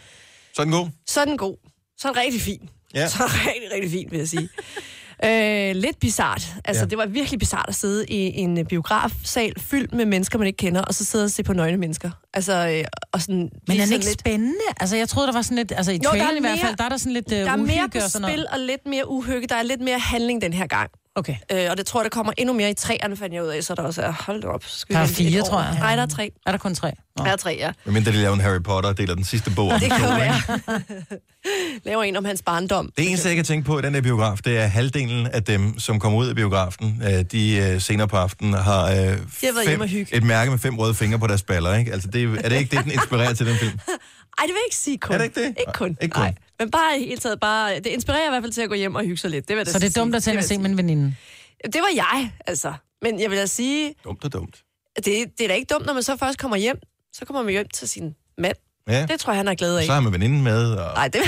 Så 0.55 0.63
er 0.63 0.65
den 0.65 0.73
god. 0.73 0.89
så 1.07 1.21
er 1.21 1.25
den 1.25 1.37
god. 1.37 1.57
Så 1.99 2.09
er 2.09 2.13
den 2.13 2.23
rigtig 2.23 2.41
fin. 2.41 2.69
Ja. 2.95 3.09
Så 3.09 3.23
er 3.23 3.29
den 3.29 3.37
rigtig, 3.47 3.73
rigtig 3.75 3.91
fin, 3.91 4.09
vil 4.11 4.19
jeg 4.19 4.29
sige. 4.29 4.49
øh, 5.25 5.77
lidt 5.77 6.01
bizart. 6.01 6.55
Altså, 6.65 6.83
Ja. 6.83 6.89
det 6.89 6.99
var 6.99 7.07
virkelig 7.07 7.39
bizart 7.39 7.65
at 7.69 7.75
sidde 7.75 8.07
i 8.07 8.37
en 8.39 8.67
biografsal 8.67 9.61
fyldt 9.61 9.95
med 9.95 10.05
mennesker, 10.05 10.39
man 10.39 10.47
ikke 10.47 10.57
kender, 10.57 10.83
og 10.83 10.95
så 10.95 11.05
sidde 11.05 11.25
og 11.25 11.31
se 11.31 11.43
på 11.43 11.53
nøgne 11.53 11.77
mennesker. 11.77 12.11
Altså, 12.35 12.69
øh, 12.79 12.85
og 13.13 13.23
sådan... 13.23 13.51
Men 13.69 13.81
er 13.81 13.85
den 13.85 13.93
ikke 13.93 14.07
spændende? 14.21 14.55
Altså, 14.81 14.97
jeg 14.97 15.09
troede, 15.09 15.27
der 15.27 15.33
var 15.33 15.43
sådan 15.43 15.57
lidt... 15.57 15.73
Altså, 15.77 15.93
i 15.93 15.95
Jo, 15.95 16.01
der 16.03 16.07
er 16.09 16.11
traileren 16.11 16.37
i 16.37 16.41
hvert 16.41 16.53
mere- 16.53 16.65
fald, 16.67 16.77
der 16.77 16.85
er 16.85 16.89
der 16.89 16.97
sådan 16.97 17.13
lidt 17.13 17.27
uh, 17.33 17.39
Der 17.39 17.51
er 17.51 17.57
mere 17.57 17.89
på 17.93 17.99
og 18.05 18.11
sådan 18.11 18.29
spil 18.29 18.37
noget. 18.37 18.47
og 18.47 18.59
lidt 18.59 18.87
mere 18.87 19.11
uhygge. 19.11 19.49
Der 19.49 19.55
er 19.55 19.63
lidt 19.63 19.81
mere 19.81 19.99
handling 19.99 20.43
den 20.43 20.53
her 20.53 20.67
gang. 20.67 20.91
Okay. 21.17 21.37
Øh, 21.53 21.67
og 21.71 21.77
det 21.77 21.87
tror 21.87 22.01
jeg, 22.01 22.05
der 22.05 22.09
kommer 22.17 22.33
endnu 22.39 22.55
mere 22.55 22.71
i 22.71 22.75
træerne, 22.75 23.17
fandt 23.17 23.35
jeg 23.35 23.43
ud 23.43 23.49
af, 23.49 23.65
så 23.65 23.75
der 23.75 23.83
også 23.83 24.03
er... 24.03 24.13
Hold 24.27 24.45
op. 24.45 24.65
skal 24.67 24.97
Der 24.97 25.03
er 25.03 25.07
fire, 25.07 25.43
tror 25.43 25.63
jeg. 25.63 25.77
Nej, 25.79 25.97
der 25.97 26.03
er 26.03 26.07
tre. 26.07 26.33
Er 26.47 26.51
der 26.51 26.59
kun 26.59 26.75
tre? 26.75 26.93
Nå. 27.17 27.25
Der 27.25 27.31
er 27.31 27.37
tre, 27.37 27.57
ja. 27.61 27.73
Men 27.85 27.95
mindre 27.95 28.13
de 28.13 28.17
laver 28.17 28.35
en 28.35 28.41
Harry 28.41 28.63
Potter 28.63 28.91
og 28.91 28.99
deler 28.99 29.15
den 29.15 29.25
sidste 29.25 29.51
bog. 29.51 29.69
om 29.69 29.81
Det 29.81 29.91
kan 29.91 30.01
ikke? 30.01 30.17
være. 30.17 30.61
Laver 31.87 32.03
en 32.03 32.17
om 32.17 32.25
hans 32.25 32.43
barndom. 32.43 32.93
Det 32.97 33.09
eneste, 33.09 33.29
jeg 33.29 33.37
kan 33.37 33.45
tænke 33.45 33.67
på 33.67 33.79
i 33.79 33.83
den 33.83 33.95
der 33.95 34.01
biograf, 34.01 34.39
det 34.45 34.59
er 34.59 34.67
halvdelen 34.67 35.27
af 35.27 35.45
dem, 35.45 35.79
som 35.79 36.01
kommer 36.01 36.19
ud 36.19 36.27
af 36.29 36.35
biografen, 36.35 37.03
øh, 37.05 37.25
de 37.33 37.57
øh, 37.57 37.81
senere 37.81 38.09
på 38.09 38.17
aftenen 38.17 38.55
har 38.55 38.91
øh, 38.91 39.19
fem, 39.29 39.83
et 40.13 40.23
mærke 40.23 40.51
med 40.51 40.59
fem 40.59 40.79
røde 40.79 40.95
fingre 40.95 41.19
på 41.19 41.27
deres 41.27 41.43
baller. 41.43 41.75
Ikke? 41.75 41.93
Altså, 41.93 42.09
det, 42.09 42.39
er 42.45 42.49
det 42.49 42.57
ikke 42.59 42.77
det, 42.77 42.85
den 42.85 42.93
inspirerer 42.93 43.35
til 43.35 43.47
den 43.47 43.57
film? 43.57 43.79
Ej, 44.39 44.43
det 44.43 44.49
vil 44.49 44.55
jeg 44.55 44.67
ikke 44.67 44.77
sige 44.77 44.99
kun. 44.99 45.15
Er 45.15 45.19
det 45.19 45.25
ikke 45.25 45.41
det? 45.41 45.49
Ikke 45.49 45.73
kun. 45.73 45.97
Ikke 46.01 46.13
kun. 46.13 46.23
Nej. 46.23 46.35
Men 46.59 46.71
bare 46.71 47.01
i 47.01 47.05
hele 47.05 47.17
taget, 47.21 47.41
bare, 47.41 47.75
det 47.77 47.87
inspirerer 47.87 48.27
i 48.27 48.31
hvert 48.31 48.43
fald 48.43 48.53
til 48.53 48.63
at 48.63 48.69
gå 48.69 48.75
hjem 48.75 48.95
og 48.95 49.03
hygge 49.03 49.17
sig 49.17 49.31
lidt. 49.31 49.49
Det 49.49 49.57
jeg 49.57 49.67
da 49.67 49.73
Så 49.73 49.79
det 49.79 49.87
er 49.87 49.91
sige. 49.91 50.01
dumt 50.01 50.15
at 50.15 50.27
jeg 50.27 50.45
se 50.45 50.59
med 50.59 50.71
en 50.71 50.77
veninde. 50.77 51.15
Det 51.65 51.81
var 51.81 51.91
jeg, 51.95 52.33
altså. 52.47 52.75
Men 53.03 53.21
jeg 53.21 53.31
vil 53.31 53.39
da 53.39 53.47
sige, 53.47 53.95
Dumt 54.05 54.25
og 54.25 54.33
dumt. 54.33 54.63
det, 54.97 55.05
det 55.39 55.41
er 55.41 55.49
da 55.49 55.55
ikke 55.55 55.75
dumt, 55.75 55.87
når 55.87 55.95
man 55.95 56.03
så 56.03 56.17
først 56.17 56.39
kommer 56.39 56.57
hjem. 56.57 56.77
Så 57.13 57.25
kommer 57.25 57.43
man 57.43 57.53
hjem 57.53 57.69
til 57.75 57.89
sin 57.89 58.15
mand. 58.39 58.57
Ja. 58.89 59.07
Det 59.07 59.21
tror 59.21 59.33
jeg, 59.33 59.39
han 59.39 59.47
har 59.47 59.55
glæde 59.55 59.81
af. 59.81 59.87
Så 59.87 59.93
har 59.93 60.01
man 60.01 60.13
veninden 60.13 60.43
med, 60.43 60.71
og 60.73 60.95
Nej, 60.95 61.09
det... 61.09 61.21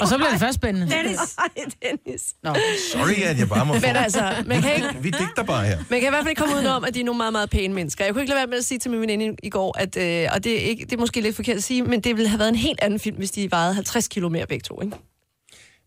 Og 0.00 0.08
så 0.08 0.16
bliver 0.16 0.30
det 0.30 0.40
først 0.40 0.54
spændende. 0.54 0.90
Dennis. 0.96 1.18
Nej, 1.38 1.64
Dennis. 1.82 2.34
Nå. 2.42 2.54
sorry, 2.92 3.22
at 3.22 3.38
jeg 3.38 3.48
bare 3.48 3.66
må 3.66 3.74
få... 3.74 3.80
Men 3.80 3.96
altså, 3.96 4.42
man 4.46 4.62
kan 4.62 4.74
ikke... 4.74 4.88
Vi 5.00 5.10
digter 5.10 5.42
bare 5.42 5.66
her. 5.66 5.78
Man 5.90 6.00
kan 6.00 6.08
i 6.08 6.10
hvert 6.10 6.22
fald 6.22 6.28
ikke 6.28 6.40
komme 6.40 6.54
udenom, 6.54 6.84
at 6.84 6.94
de 6.94 7.00
er 7.00 7.04
nogle 7.04 7.16
meget, 7.16 7.32
meget 7.32 7.50
pæne 7.50 7.74
mennesker. 7.74 8.04
Jeg 8.04 8.14
kunne 8.14 8.22
ikke 8.22 8.30
lade 8.30 8.38
være 8.38 8.46
med 8.46 8.58
at 8.58 8.64
sige 8.64 8.78
til 8.78 8.90
min 8.90 9.00
veninde 9.00 9.36
i- 9.42 9.50
går, 9.50 9.78
at, 9.78 9.96
øh, 9.96 10.28
og 10.32 10.44
det 10.44 10.52
er, 10.52 10.60
ikke, 10.68 10.84
det 10.84 10.92
er 10.92 10.96
måske 10.96 11.20
lidt 11.20 11.36
forkert 11.36 11.56
at 11.56 11.62
sige, 11.64 11.82
men 11.82 12.00
det 12.00 12.16
ville 12.16 12.28
have 12.28 12.38
været 12.38 12.48
en 12.48 12.54
helt 12.56 12.80
anden 12.82 13.00
film, 13.00 13.16
hvis 13.16 13.30
de 13.30 13.50
vejede 13.50 13.74
50 13.74 14.08
kilo 14.08 14.28
mere 14.28 14.46
begge 14.46 14.62
to, 14.62 14.82
ikke? 14.82 14.96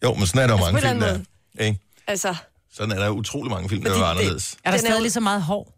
Jo, 0.04 0.14
men 0.14 0.28
sådan 0.28 0.42
er 0.44 0.48
der 0.48 0.54
Altså, 0.54 0.72
mange 0.72 0.88
film, 0.88 1.04
eller 1.04 1.18
der. 1.58 1.64
Ikke? 1.66 1.80
Altså, 2.08 2.36
Sådan 2.74 2.92
er 2.92 3.00
der 3.00 3.10
utrolig 3.10 3.52
mange 3.52 3.70
film, 3.70 3.84
der 3.84 3.90
Fordi 3.92 4.02
er 4.02 4.06
det- 4.06 4.12
anderledes. 4.20 4.58
Er 4.64 4.70
der 4.72 4.78
er 4.78 4.80
stadig 4.82 5.02
lige 5.02 5.12
så 5.12 5.20
meget 5.20 5.42
hår? 5.42 5.74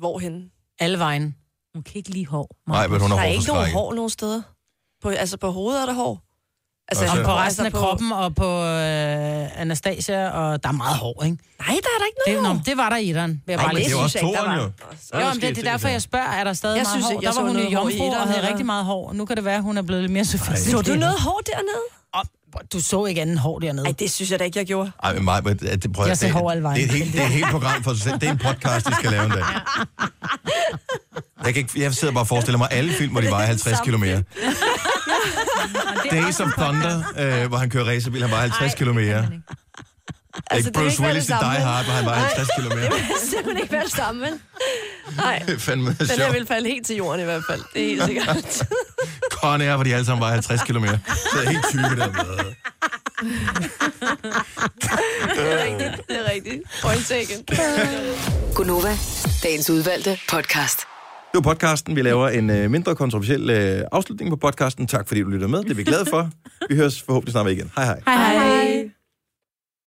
hvorhen? 0.00 0.50
Alle 0.78 0.98
vejen. 0.98 1.34
Hun 1.74 1.82
kan 1.82 1.92
ikke 1.94 2.10
lide 2.10 2.26
hår. 2.26 2.48
Nej, 2.68 2.86
men 2.86 3.00
hun 3.00 3.10
Der 3.10 3.16
har 3.16 3.24
er 3.24 3.28
ikke 3.28 3.46
nogen 3.46 3.72
hår 3.72 3.94
nogen 3.94 4.10
steder. 4.10 4.42
På, 5.02 5.08
altså 5.08 5.36
på 5.36 5.50
hovedet 5.50 5.82
er 5.82 5.86
der 5.86 5.92
hår. 5.94 6.20
Altså, 6.88 7.04
Og 7.04 7.10
på 7.10 7.18
Altså, 7.18 7.32
resten 7.32 7.66
af 7.66 7.72
kroppen 7.72 8.12
og 8.12 8.34
på 8.34 8.48
øh, 8.64 9.60
Anastasia, 9.60 10.28
og 10.30 10.62
der 10.62 10.68
er 10.68 10.72
meget 10.72 10.96
hår, 10.98 11.22
ikke? 11.24 11.36
Nej, 11.58 11.66
der 11.68 11.90
er 11.96 11.98
der 12.02 12.06
ikke 12.10 12.20
Det, 12.26 12.42
noget 12.42 12.56
nå, 12.56 12.62
det 12.66 12.76
var 12.76 12.88
der 12.88 12.96
i 12.96 13.12
den. 13.12 13.30
Vil 13.46 13.52
jeg 13.52 13.54
Ej, 13.60 13.64
bare 13.64 13.74
det 13.74 13.78
Det 13.78 13.84
er 13.84 13.88
sige. 13.88 14.02
også 14.02 14.18
der 14.18 14.24
toren, 14.24 14.50
var. 14.50 14.56
jo. 14.56 14.70
Så 15.00 15.10
Jo, 15.14 15.20
der 15.20 15.34
men 15.34 15.40
det, 15.42 15.56
det 15.56 15.66
er 15.66 15.70
derfor, 15.70 15.88
jeg 15.88 16.02
spørger, 16.02 16.26
er 16.40 16.44
der 16.44 16.52
stadig 16.52 16.76
Jeg 16.76 16.82
meget 16.82 16.88
synes 16.94 17.06
hår? 17.06 17.12
jeg 17.22 17.32
der 17.34 17.40
var 17.42 17.48
hun 17.48 17.56
jo 17.56 17.62
hår 17.62 17.68
i 17.68 17.72
jomfru 17.72 18.06
og 18.06 18.20
havde 18.20 18.32
heller 18.32 18.48
rigtig 18.50 18.66
meget 18.66 18.84
hår. 18.84 19.12
Nu 19.12 19.24
kan 19.24 19.36
det 19.36 19.44
være, 19.44 19.56
at 19.56 19.62
hun 19.62 19.78
er 19.78 19.82
blevet 19.82 20.02
lidt 20.02 20.12
mere 20.12 20.24
sofistikeret. 20.24 20.86
Så 20.86 20.92
du 20.92 20.98
noget 20.98 21.20
hår 21.20 21.40
dernede? 21.52 21.84
Og, 22.18 22.22
du 22.72 22.80
så 22.82 23.04
ikke 23.04 23.20
anden 23.22 23.38
hår 23.38 23.58
dernede. 23.58 23.82
Nej, 23.84 23.94
det 23.98 24.10
synes 24.10 24.30
jeg 24.30 24.38
da 24.38 24.44
ikke, 24.44 24.58
jeg 24.58 24.66
gjorde. 24.66 24.90
Ej, 25.02 25.14
men 25.14 25.24
mig, 25.24 25.44
men, 25.44 25.56
det, 25.58 25.92
prøv, 25.92 26.04
Jeg 26.04 26.12
at- 26.12 26.18
ser 26.18 26.26
det, 26.26 26.34
hår 26.36 26.50
alle 26.50 26.62
vejen. 26.62 26.76
det, 26.80 26.90
er 26.90 26.92
et 26.94 26.98
helt, 26.98 27.12
det 27.12 27.20
er 27.22 27.26
et 27.26 27.32
helt 27.32 27.46
program 27.50 27.82
for 27.82 27.92
sig 27.94 28.02
selv. 28.02 28.14
Det 28.20 28.28
er 28.28 28.32
en 28.32 28.38
podcast, 28.38 28.86
de 28.86 28.94
skal 28.94 29.10
lave 29.10 29.24
en 29.24 29.30
dag. 29.30 29.44
Jeg, 31.44 31.54
kan 31.54 31.56
ikke, 31.56 31.80
jeg 31.82 31.94
sidder 31.94 32.14
bare 32.14 32.22
og 32.22 32.28
forestiller 32.28 32.58
mig 32.58 32.68
alle 32.70 32.92
film, 32.92 33.12
hvor 33.12 33.20
de 33.20 33.30
vejer 33.30 33.46
50 33.46 33.80
km. 33.80 34.04
Days 36.10 36.40
of 36.40 36.48
Thunder, 36.58 37.02
øh, 37.18 37.48
hvor 37.48 37.56
han 37.56 37.70
kører 37.70 37.84
racerbil, 37.84 38.22
han 38.22 38.30
vejer 38.30 38.48
50 38.48 38.74
km. 38.74 38.98
Altså, 40.50 40.68
Ikke 40.68 40.78
Bruce 40.80 41.02
Willis 41.02 41.28
i 41.28 41.32
det 41.32 41.40
Die. 41.40 41.48
Hard, 41.48 41.84
hvor 41.84 41.92
han 41.92 42.04
vejer 42.04 42.20
50 42.20 42.48
km. 42.58 42.70
Det 42.78 42.90
vil 42.92 43.00
simpelthen 43.30 43.56
ikke 43.62 43.72
være 43.72 43.84
det 43.84 43.92
samme, 43.92 44.20
vel? 44.20 44.32
Nej, 45.16 45.42
Det 45.46 45.54
er 45.54 45.58
fandme 45.58 45.86
den 45.98 46.06
her 46.06 46.16
sjovt. 46.16 46.34
vil 46.34 46.46
falde 46.46 46.68
helt 46.68 46.86
til 46.86 46.96
jorden 46.96 47.20
i 47.20 47.24
hvert 47.24 47.42
fald. 47.50 47.60
Det 47.74 47.82
er 47.82 47.86
helt 47.86 48.04
sikkert. 48.04 48.62
Con 49.40 49.60
Air, 49.60 49.74
hvor 49.74 49.84
de 49.84 49.94
alle 49.94 50.06
sammen 50.06 50.20
vejer 50.20 50.32
50 50.32 50.60
km. 50.62 50.84
Så 51.32 51.38
er 51.44 51.50
helt 51.50 51.64
tykke 51.70 51.96
der. 52.00 52.06
det 55.34 55.52
er 55.52 55.64
rigtigt. 55.64 56.08
Det 56.08 56.16
er 56.26 56.32
rigtigt. 56.32 56.62
Point 56.82 57.06
taken. 57.06 57.44
Gunova, 58.54 58.96
dagens 59.42 59.70
udvalgte 59.70 60.18
podcast. 60.30 60.78
Det 60.78 61.44
var 61.44 61.52
podcasten. 61.52 61.96
Vi 61.96 62.02
laver 62.02 62.28
en 62.28 62.50
øh, 62.50 62.70
mindre 62.70 62.94
kontroversiel 62.96 63.50
øh, 63.50 63.84
afslutning 63.92 64.30
på 64.30 64.36
podcasten. 64.36 64.86
Tak 64.86 65.08
fordi 65.08 65.20
du 65.22 65.28
lytter 65.28 65.46
med. 65.48 65.58
Det 65.62 65.70
er 65.70 65.74
vi 65.74 65.84
glade 65.84 66.06
for. 66.10 66.30
Vi 66.68 66.76
høres 66.76 67.02
forhåbentlig 67.02 67.32
snart 67.32 67.50
igen. 67.50 67.70
Hej 67.76 67.84
hej. 67.84 68.00
Hej 68.06 68.34
hej. 68.38 68.73